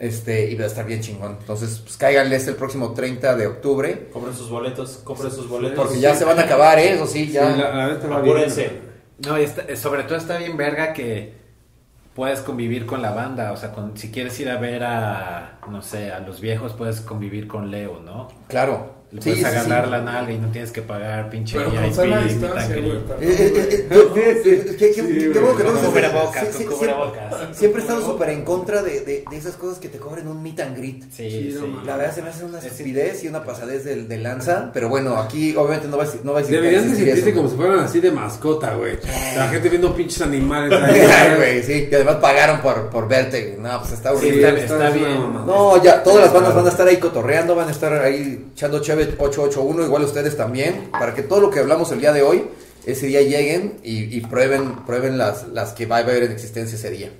Este, 0.00 0.50
y 0.50 0.54
va 0.56 0.64
a 0.64 0.66
estar 0.66 0.86
bien 0.86 1.00
chingón. 1.02 1.36
Entonces, 1.40 1.78
pues 1.84 1.96
cáiganles 1.98 2.48
el 2.48 2.54
próximo 2.56 2.94
30 2.94 3.36
de 3.36 3.46
octubre. 3.46 4.08
Compren 4.10 4.34
sus 4.34 4.48
boletos, 4.48 5.00
compren 5.04 5.30
sus 5.30 5.46
boletos. 5.46 5.78
Porque 5.78 6.00
ya 6.00 6.14
se 6.14 6.24
van 6.24 6.38
a 6.38 6.42
acabar, 6.42 6.78
¿eh? 6.78 6.94
Eso 6.94 7.06
sí, 7.06 7.30
ya. 7.30 7.52
Sí, 7.52 7.60
la, 7.60 7.86
la. 7.86 8.16
Apúrense. 8.16 8.80
No, 9.26 9.38
y 9.38 9.42
está- 9.44 9.76
sobre 9.76 10.04
todo 10.04 10.16
está 10.16 10.38
bien 10.38 10.56
verga 10.56 10.94
que 10.94 11.34
puedes 12.14 12.40
convivir 12.40 12.86
con 12.86 13.02
la 13.02 13.10
banda, 13.12 13.52
o 13.52 13.56
sea, 13.58 13.72
con, 13.72 13.96
si 13.98 14.10
quieres 14.10 14.40
ir 14.40 14.48
a 14.48 14.56
ver 14.58 14.82
a, 14.84 15.58
no 15.70 15.82
sé, 15.82 16.10
a 16.10 16.20
los 16.20 16.40
viejos, 16.40 16.72
puedes 16.72 17.02
convivir 17.02 17.46
con 17.46 17.70
Leo, 17.70 18.00
¿no? 18.00 18.28
Claro. 18.48 18.99
Le 19.12 19.20
Sí, 19.20 19.30
puedes 19.30 19.44
sí, 19.44 19.50
sí. 19.50 19.56
agarrar 19.70 19.88
la 19.88 20.00
nalga 20.02 20.32
y 20.32 20.38
no 20.38 20.48
tienes 20.52 20.70
que 20.70 20.82
pagar 20.82 21.28
pinche 21.30 21.58
Pero 21.58 21.70
con 21.70 21.80
VIP, 21.82 22.28
distancia, 22.28 22.76
güey. 22.76 22.90
Eh, 22.92 23.02
eh, 23.20 23.86
eh, 23.90 24.76
qué- 24.78 25.02
bueno 25.40 25.56
que 25.56 25.64
no 25.64 25.72
cubrebocas, 25.72 26.46
siempre- 27.52 27.80
he 27.80 27.82
estado 27.82 28.04
súper 28.06 28.30
en 28.30 28.44
contra 28.44 28.82
de, 28.82 29.00
de, 29.00 29.24
de 29.28 29.36
esas 29.36 29.54
cosas 29.56 29.78
que 29.78 29.88
te 29.88 29.98
cobren 29.98 30.28
un 30.28 30.40
meet 30.42 30.60
and 30.60 30.76
greet. 30.76 31.02
Sí, 31.10 31.28
Sí. 31.30 31.58
La 31.84 31.96
verdad 31.96 32.14
se 32.14 32.22
me 32.22 32.28
hace 32.28 32.44
una 32.44 32.58
Es- 32.58 32.66
estupidez 32.66 33.24
y 33.24 33.28
una 33.28 33.42
pasadez 33.44 33.84
de, 33.84 34.04
de 34.04 34.18
lanza, 34.18 34.70
pero 34.72 34.88
bueno, 34.88 35.16
aquí 35.16 35.56
obviamente 35.56 35.88
no 35.88 35.96
va 35.98 36.04
a, 36.04 36.08
no 36.22 36.32
va 36.32 36.38
a 36.38 36.42
existir 36.42 36.60
Deberían 36.62 36.90
de 36.90 36.96
sentirse 36.96 37.34
como 37.34 37.48
si 37.48 37.56
fueran 37.56 37.80
así 37.80 38.00
de 38.00 38.10
mascota, 38.12 38.74
güey. 38.74 38.96
La 39.36 39.48
gente 39.48 39.68
viendo 39.68 39.94
pinches 39.94 40.22
animales. 40.22 40.72
ahí, 40.80 41.00
Ay, 41.10 41.36
güey, 41.36 41.62
sí, 41.64 41.88
y 41.90 41.94
además 41.94 42.16
pagaron 42.16 42.60
por, 42.60 42.88
por 42.90 43.08
verte. 43.08 43.56
No, 43.58 43.78
pues 43.80 43.92
está 43.92 44.10
Sí, 44.10 44.16
horrible. 44.16 44.60
está- 44.64 44.90
bien. 44.90 45.32
No, 45.46 45.82
ya, 45.82 46.02
todas 46.02 46.20
las 46.26 46.32
bandas 46.32 46.54
van 46.54 46.66
a 46.66 46.70
estar 46.70 46.86
ahí 46.86 46.96
cotorreando, 46.98 47.54
van 47.54 47.68
a 47.68 47.72
estar 47.72 47.92
ahí 47.92 48.46
echando 48.52 48.80
cheve 48.80 48.99
881, 49.02 49.84
igual 49.84 50.04
ustedes 50.04 50.36
también, 50.36 50.90
para 50.92 51.14
que 51.14 51.22
todo 51.22 51.40
lo 51.40 51.50
que 51.50 51.60
hablamos 51.60 51.90
el 51.92 52.00
día 52.00 52.12
de 52.12 52.22
hoy, 52.22 52.44
ese 52.86 53.06
día 53.06 53.22
lleguen 53.22 53.78
y, 53.82 54.20
prueben, 54.22 54.84
prueben 54.86 55.18
las, 55.18 55.48
las 55.48 55.72
que 55.72 55.86
va 55.86 55.96
a 55.96 55.98
haber 56.00 56.22
en 56.22 56.32
existencia 56.32 56.76
ese 56.76 56.90
día. 56.90 57.10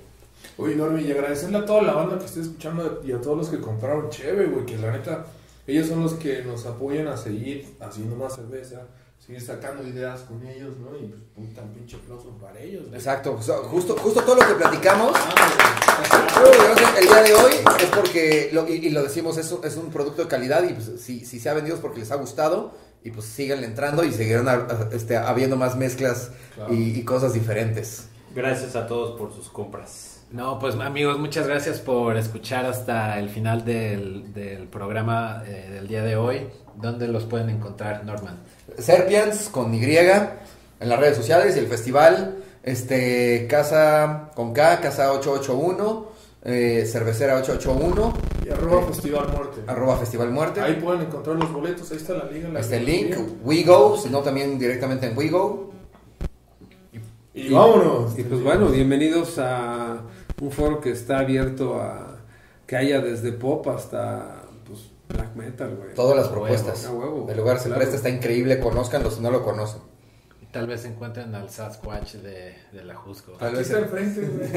Oye, 0.57 0.75
Normi, 0.75 1.01
y 1.01 1.11
agradecerle 1.11 1.57
a 1.57 1.65
toda 1.65 1.81
la 1.81 1.93
banda 1.93 2.19
que 2.19 2.25
esté 2.25 2.41
escuchando 2.41 3.01
y 3.05 3.11
a 3.11 3.21
todos 3.21 3.37
los 3.37 3.49
que 3.49 3.59
compraron 3.59 4.09
Cheve, 4.09 4.45
güey, 4.45 4.65
que 4.65 4.77
la 4.77 4.91
neta, 4.91 5.25
ellos 5.65 5.87
son 5.87 6.03
los 6.03 6.13
que 6.13 6.43
nos 6.43 6.65
apoyan 6.65 7.07
a 7.07 7.17
seguir 7.17 7.65
haciendo 7.79 8.15
más 8.15 8.35
cerveza, 8.35 8.81
seguir 9.25 9.41
sacando 9.41 9.87
ideas 9.87 10.21
con 10.21 10.45
ellos, 10.45 10.77
¿no? 10.77 10.95
Y 10.97 11.05
pues, 11.07 11.21
un 11.37 11.53
tan 11.53 11.69
pinche 11.73 11.95
aplauso 11.97 12.29
para 12.39 12.59
ellos, 12.59 12.83
güey. 12.87 12.95
Exacto, 12.95 13.35
o 13.39 13.41
sea, 13.41 13.57
justo, 13.57 13.95
justo 13.97 14.21
todo 14.23 14.35
lo 14.35 14.47
que 14.47 14.53
platicamos 14.55 15.11
Ah, 15.15 16.95
el 16.99 17.07
día 17.07 17.21
de 17.23 17.33
hoy 17.35 17.53
es 17.79 17.89
porque, 17.95 18.49
lo- 18.51 18.67
y, 18.67 18.73
y 18.87 18.89
lo 18.89 19.03
decimos, 19.03 19.37
es, 19.37 19.51
un- 19.51 19.63
es 19.63 19.77
un 19.77 19.91
producto 19.91 20.23
de 20.23 20.27
calidad 20.27 20.63
y 20.67 20.73
pues, 20.73 20.89
si, 21.01 21.23
si 21.25 21.39
se 21.39 21.49
ha 21.49 21.53
vendido 21.53 21.75
es 21.75 21.81
porque 21.81 21.99
les 21.99 22.11
ha 22.11 22.15
gustado 22.15 22.73
y 23.03 23.11
pues 23.11 23.25
síganle 23.27 23.65
entrando 23.67 24.03
y 24.03 24.11
seguirán 24.11 24.47
a- 24.47 24.53
a- 24.53 24.89
este, 24.93 25.17
habiendo 25.17 25.55
más 25.55 25.75
mezclas 25.77 26.31
Claro. 26.55 26.73
y, 26.73 26.99
y 26.99 27.03
cosas 27.03 27.33
diferentes. 27.33 28.07
Gracias 28.33 28.75
a 28.75 28.87
todos 28.87 29.17
por 29.19 29.33
sus 29.33 29.49
compras. 29.49 30.10
No, 30.31 30.59
pues 30.59 30.75
amigos, 30.75 31.19
muchas 31.19 31.45
gracias 31.45 31.79
por 31.79 32.15
escuchar 32.15 32.65
hasta 32.65 33.19
el 33.19 33.27
final 33.27 33.65
del, 33.65 34.33
del 34.33 34.65
programa 34.69 35.43
eh, 35.45 35.69
del 35.73 35.89
día 35.89 36.03
de 36.03 36.15
hoy. 36.15 36.47
¿Dónde 36.77 37.09
los 37.09 37.25
pueden 37.25 37.49
encontrar, 37.49 38.05
Norman? 38.05 38.37
Serpians 38.77 39.49
con 39.49 39.73
Y 39.73 39.83
en 39.83 40.89
las 40.89 40.99
redes 40.99 41.17
sociales 41.17 41.57
y 41.57 41.59
el 41.59 41.67
festival, 41.67 42.37
este, 42.63 43.45
Casa 43.49 44.31
con 44.33 44.53
K, 44.53 44.79
Casa 44.79 45.11
881, 45.11 46.07
eh, 46.43 46.85
Cervecera 46.89 47.35
881, 47.35 48.13
Y 48.45 48.49
arroba 48.51 48.87
Festival 48.87 49.27
Muerte. 49.35 49.61
arroba 49.67 49.97
Festival 49.97 50.31
Muerte. 50.31 50.61
Ahí 50.61 50.75
pueden 50.75 51.01
encontrar 51.01 51.35
los 51.35 51.51
boletos, 51.51 51.91
ahí 51.91 51.97
está 51.97 52.13
la 52.13 52.31
liga. 52.31 52.47
la 52.47 52.61
Este 52.61 52.79
link. 52.79 53.17
WeGo, 53.43 53.97
si 53.97 54.09
no 54.09 54.19
también 54.19 54.57
directamente 54.57 55.07
en 55.07 55.17
WeGo. 55.17 55.71
Y 57.33 57.49
vámonos. 57.49 58.17
Y 58.17 58.23
pues 58.23 58.41
bueno, 58.41 58.67
bienvenidos 58.67 59.37
a 59.39 60.01
un 60.41 60.51
foro 60.51 60.81
que 60.81 60.91
está 60.91 61.19
abierto 61.19 61.79
a 61.81 62.17
que 62.67 62.75
haya 62.75 62.99
desde 62.99 63.31
pop 63.31 63.65
hasta 63.69 64.41
pues, 64.67 64.91
black 65.09 65.35
metal, 65.35 65.75
güey. 65.77 65.93
Todas 65.93 66.17
las 66.17 66.27
propuestas. 66.27 66.85
A 66.85 66.91
huevo. 66.91 67.27
El 67.29 67.37
lugar 67.37 67.59
se 67.59 67.65
Claro. 67.67 67.79
presta, 67.79 67.95
está 67.95 68.09
increíble, 68.09 68.59
conózcanlo 68.59 69.09
si 69.11 69.21
no 69.21 69.31
lo 69.31 69.43
conocen. 69.43 69.81
Y 70.41 70.45
tal 70.51 70.67
vez 70.67 70.83
encuentren 70.85 71.33
al 71.35 71.49
Sasquatch 71.49 72.13
de, 72.15 72.55
de 72.73 72.83
la 72.83 72.95
Jusco. 72.95 73.33
Tal 73.33 73.53
vez 73.55 73.67
está 73.69 73.79
enfrente, 73.79 74.21
güey. 74.21 74.49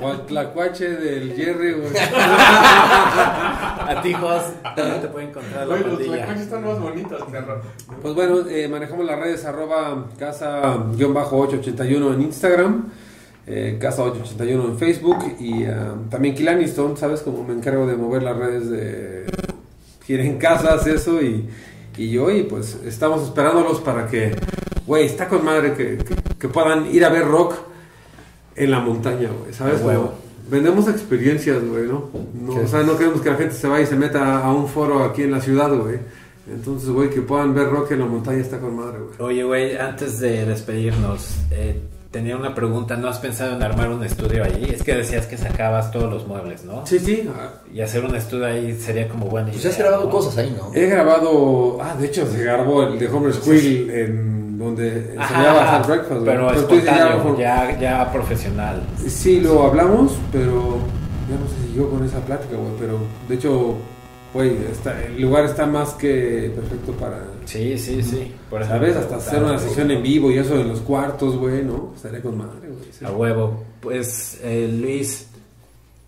O 0.02 0.08
al 0.08 0.26
tlacuache 0.26 0.88
del 0.88 1.34
Jerry, 1.34 1.72
güey. 1.74 1.92
A 1.96 4.00
ti, 4.02 4.12
Jos, 4.14 4.42
¿dónde 4.76 4.98
te 5.00 5.08
puede 5.08 5.26
encontrar 5.28 5.66
la 5.68 5.76
Güey, 5.76 5.88
los 5.90 5.98
tlacuaches 6.02 6.40
están 6.42 6.64
más 6.64 6.80
bonitas, 6.80 7.22
perro. 7.30 7.60
Pues 8.02 8.14
bueno, 8.14 8.48
eh, 8.48 8.68
manejamos 8.68 9.04
las 9.06 9.18
redes 9.18 9.44
arroba 9.44 10.06
casa-881 10.18 12.14
en 12.14 12.22
Instagram, 12.22 12.92
eh, 13.46 13.78
casa 13.80 14.02
881 14.02 14.64
en 14.64 14.78
Facebook 14.78 15.36
y 15.40 15.64
ah, 15.64 15.94
también 16.10 16.34
Kilaniston, 16.34 16.96
¿sabes? 16.96 17.20
Como 17.20 17.44
me 17.44 17.54
encargo 17.54 17.86
de 17.86 17.96
mover 17.96 18.22
las 18.22 18.36
redes 18.36 18.70
de 18.70 19.26
Quieren 20.06 20.38
Casas, 20.38 20.86
eso 20.86 21.20
y, 21.22 21.48
y 21.96 22.10
yo, 22.10 22.30
y 22.30 22.44
pues 22.44 22.78
estamos 22.84 23.22
esperándolos 23.22 23.80
para 23.80 24.06
que, 24.08 24.36
güey, 24.86 25.06
está 25.06 25.28
con 25.28 25.44
madre 25.44 25.74
que, 25.74 25.98
que, 25.98 26.14
que 26.38 26.48
puedan 26.48 26.92
ir 26.94 27.04
a 27.04 27.08
ver 27.08 27.26
rock 27.26 27.54
en 28.56 28.70
la 28.70 28.80
montaña, 28.80 29.30
güey, 29.30 29.52
¿sabes? 29.52 29.80
A 29.80 29.86
huevo. 29.86 30.02
Como 30.04 30.22
vendemos 30.48 30.88
experiencias, 30.88 31.64
güey, 31.64 31.86
¿no? 31.86 32.10
no 32.34 32.54
o 32.54 32.66
sea, 32.66 32.82
no 32.82 32.96
queremos 32.96 33.20
que 33.20 33.30
la 33.30 33.36
gente 33.36 33.54
se 33.54 33.66
vaya 33.66 33.84
y 33.84 33.86
se 33.86 33.96
meta 33.96 34.44
a 34.44 34.52
un 34.52 34.68
foro 34.68 35.02
aquí 35.02 35.22
en 35.22 35.30
la 35.30 35.40
ciudad, 35.40 35.74
güey. 35.74 35.98
Entonces, 36.46 36.90
güey, 36.90 37.08
que 37.08 37.22
puedan 37.22 37.54
ver 37.54 37.70
rock 37.70 37.92
en 37.92 38.00
la 38.00 38.06
montaña 38.06 38.38
está 38.38 38.58
con 38.58 38.76
madre, 38.76 38.98
güey. 38.98 39.14
Oye, 39.18 39.44
güey, 39.44 39.76
antes 39.76 40.18
de 40.20 40.44
despedirnos, 40.44 41.36
eh, 41.50 41.80
tenía 42.12 42.36
una 42.36 42.54
pregunta. 42.54 42.96
¿No 42.96 43.08
has 43.08 43.18
pensado 43.18 43.56
en 43.56 43.62
armar 43.62 43.90
un 43.90 44.04
estudio 44.04 44.44
ahí? 44.44 44.70
Es 44.72 44.84
que 44.84 44.94
decías 44.94 45.26
que 45.26 45.36
sacabas 45.36 45.90
todos 45.90 46.08
los 46.12 46.26
muebles, 46.28 46.64
¿no? 46.64 46.86
Sí, 46.86 47.00
sí. 47.00 47.28
Y 47.74 47.80
hacer 47.80 48.04
un 48.04 48.14
estudio 48.14 48.46
ahí 48.46 48.78
sería 48.78 49.08
como 49.08 49.26
buena 49.26 49.48
idea. 49.48 49.60
Pues 49.60 49.72
has 49.74 49.78
grabado 49.78 50.04
¿no? 50.04 50.10
cosas 50.10 50.38
ahí, 50.38 50.54
¿no? 50.56 50.70
He 50.74 50.86
grabado. 50.86 51.78
Ah, 51.82 51.96
de 51.98 52.06
hecho, 52.06 52.24
se 52.26 52.44
grabó 52.44 52.84
el 52.84 52.98
de 52.98 53.08
Homer 53.08 53.32
Squill 53.34 53.90
en 53.90 54.58
donde 54.58 55.14
Ajá, 55.18 55.34
enseñaba 55.34 55.76
hacer 55.78 55.86
breakfast. 55.96 56.20
pero 56.24 56.52
dices 56.52 56.62
espontáneo, 56.62 57.38
ya- 57.38 57.70
ya, 57.72 57.80
ya 57.80 58.12
profesional. 58.12 58.82
Sí, 59.08 59.40
lo 59.40 59.64
hablamos, 59.64 60.12
pero 60.30 60.78
ya 61.28 61.36
no 61.36 61.48
sé 61.48 61.66
si 61.68 61.74
yo 61.76 61.90
con 61.90 62.04
esa 62.04 62.20
plática, 62.20 62.54
güey. 62.56 62.70
Pero 62.78 62.98
de 63.28 63.34
hecho, 63.34 63.74
güey, 64.34 64.56
está- 64.70 65.02
el 65.02 65.20
lugar 65.20 65.46
está 65.46 65.66
más 65.66 65.94
que 65.94 66.52
perfecto 66.54 66.92
para. 66.92 67.18
Sí, 67.44 67.78
sí, 67.78 68.02
sí. 68.02 68.32
Por 68.50 68.64
¿Sabes? 68.64 68.96
Hasta 68.96 69.16
hacer 69.16 69.42
una 69.42 69.58
sesión 69.58 69.90
en 69.90 70.02
vivo 70.02 70.30
y 70.30 70.38
eso 70.38 70.60
en 70.60 70.68
los 70.68 70.80
cuartos, 70.80 71.36
güey, 71.36 71.62
¿no? 71.64 71.92
Estaría 71.94 72.20
con 72.22 72.38
madre, 72.38 72.68
güey. 72.68 72.92
sí. 72.92 73.04
A 73.04 73.10
huevo. 73.10 73.64
Pues, 73.80 74.40
eh, 74.42 74.70
Luis, 74.72 75.28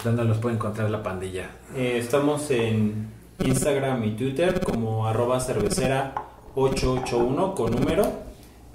¿dónde 0.02 0.24
los 0.24 0.38
puede 0.38 0.56
encontrar 0.56 0.90
la 0.90 1.02
pandilla? 1.02 1.50
Eh, 1.76 1.98
estamos 1.98 2.50
en 2.50 3.08
Instagram 3.44 4.04
y 4.04 4.10
Twitter 4.12 4.60
como 4.60 5.06
arroba 5.06 5.40
cervecera 5.40 6.14
881 6.54 7.54
con 7.54 7.72
número 7.72 8.06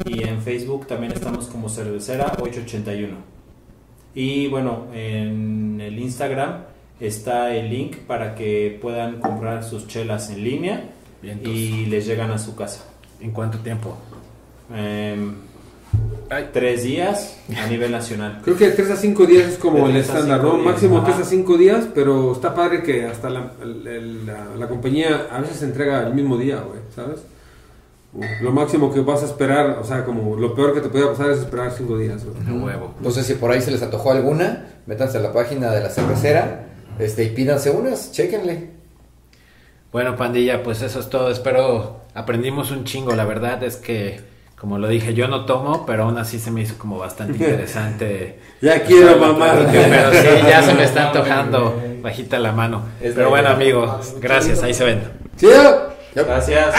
y 0.06 0.24
en 0.24 0.42
Facebook 0.42 0.88
también 0.88 1.14
estamos 1.14 1.48
como 1.48 1.70
cervecera 1.70 2.34
881. 2.40 3.16
Y 4.16 4.48
bueno, 4.48 4.88
en 4.94 5.80
el 5.82 6.00
Instagram 6.00 6.64
está 7.00 7.56
el 7.56 7.70
link 7.70 7.98
para 8.00 8.36
que 8.36 8.78
puedan 8.82 9.22
comprar 9.22 9.64
sus 9.64 9.88
chelas 9.88 10.30
en 10.30 10.44
línea 10.44 10.90
Vientos. 11.22 11.52
y 11.52 11.86
les 11.86 12.06
llegan 12.06 12.32
a 12.32 12.38
su 12.38 12.56
casa. 12.56 12.84
¿En 13.20 13.32
cuánto 13.32 13.58
tiempo? 13.60 13.98
Em, 14.74 15.34
tres 16.54 16.84
días 16.84 17.38
a 17.58 17.68
nivel 17.68 17.92
nacional. 17.92 18.42
Creo 18.44 18.56
que 18.56 18.70
3 18.70 18.92
a 18.92 18.96
5 18.96 19.26
días 19.26 19.48
es 19.54 19.58
como 19.58 19.88
el 19.88 19.94
tres 19.94 20.10
a 20.10 20.14
estándar, 20.14 20.40
cinco 20.42 20.54
¿no? 20.54 20.60
días, 20.60 20.72
Máximo 20.72 20.98
ajá. 21.00 21.06
3 21.16 21.20
a 21.20 21.24
5 21.30 21.58
días, 21.58 21.88
pero 21.96 22.32
está 22.34 22.54
padre 22.54 22.84
que 22.84 23.06
hasta 23.06 23.30
la, 23.30 23.52
la, 23.64 24.46
la 24.58 24.68
compañía 24.68 25.28
a 25.32 25.42
veces 25.42 25.58
se 25.58 25.66
entrega 25.66 26.06
el 26.06 26.14
mismo 26.14 26.38
día, 26.38 26.58
güey, 26.62 26.80
¿sabes? 26.96 27.20
Lo 28.42 28.52
máximo 28.52 28.92
que 28.92 29.02
vas 29.02 29.22
a 29.22 29.26
esperar, 29.26 29.78
o 29.80 29.84
sea, 29.84 30.04
como 30.04 30.36
lo 30.36 30.56
peor 30.56 30.74
que 30.74 30.82
te 30.82 30.90
puede 30.90 31.06
pasar 31.06 31.30
es 31.30 31.40
esperar 31.40 31.72
cinco 31.72 31.98
días. 31.98 32.24
güey. 32.26 32.60
Huevo. 32.60 33.12
Sé 33.12 33.24
si 33.24 33.36
por 33.36 33.52
ahí 33.52 33.62
se 33.62 33.70
les 33.70 33.82
antojó 33.84 34.12
alguna, 34.12 34.68
métanse 34.88 35.18
a 35.18 35.22
la 35.22 35.32
página 35.32 35.72
de 35.72 35.82
la 35.82 35.90
cervecera 35.90 36.68
este, 36.98 37.24
y 37.24 37.30
pídanse 37.30 37.70
unas, 37.70 38.12
chéquenle. 38.12 38.79
Bueno, 39.92 40.16
pandilla, 40.16 40.62
pues 40.64 40.82
eso 40.82 41.00
es 41.00 41.10
todo. 41.10 41.32
Espero 41.32 42.02
aprendimos 42.14 42.72
un 42.72 42.84
chingo. 42.84 43.16
La 43.16 43.26
verdad 43.26 43.64
es 43.64 43.78
que, 43.78 44.22
como 44.56 44.78
lo 44.78 44.88
dije, 44.88 45.14
yo 45.14 45.28
no 45.28 45.46
tomo, 45.46 45.86
pero 45.86 46.04
aún 46.04 46.18
así 46.18 46.40
se 46.40 46.52
me 46.52 46.62
hizo 46.62 46.78
como 46.78 46.98
bastante 46.98 47.34
interesante. 47.44 48.40
Ya 48.62 48.84
quiero 48.84 49.18
mamar. 49.18 49.68
pero 49.72 50.12
sí, 50.12 50.28
ya 50.48 50.62
se 50.62 50.74
me 50.74 50.84
está 50.84 51.08
antojando 51.08 51.82
bajita 52.02 52.40
la 52.40 52.52
mano. 52.52 52.84
Es 53.02 53.14
Pero 53.16 53.30
bueno, 53.30 53.50
amigos, 53.50 54.16
gracias. 54.20 54.64
Ahí 54.64 54.74
se 54.74 54.86
ven. 54.86 55.02
¡Chido! 55.38 55.90
Gracias. 56.16 56.74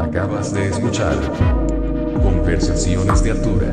Acabas 0.00 0.52
de 0.52 0.68
escuchar 0.68 1.14
Conversaciones 2.22 3.22
de 3.22 3.30
Altura. 3.32 3.72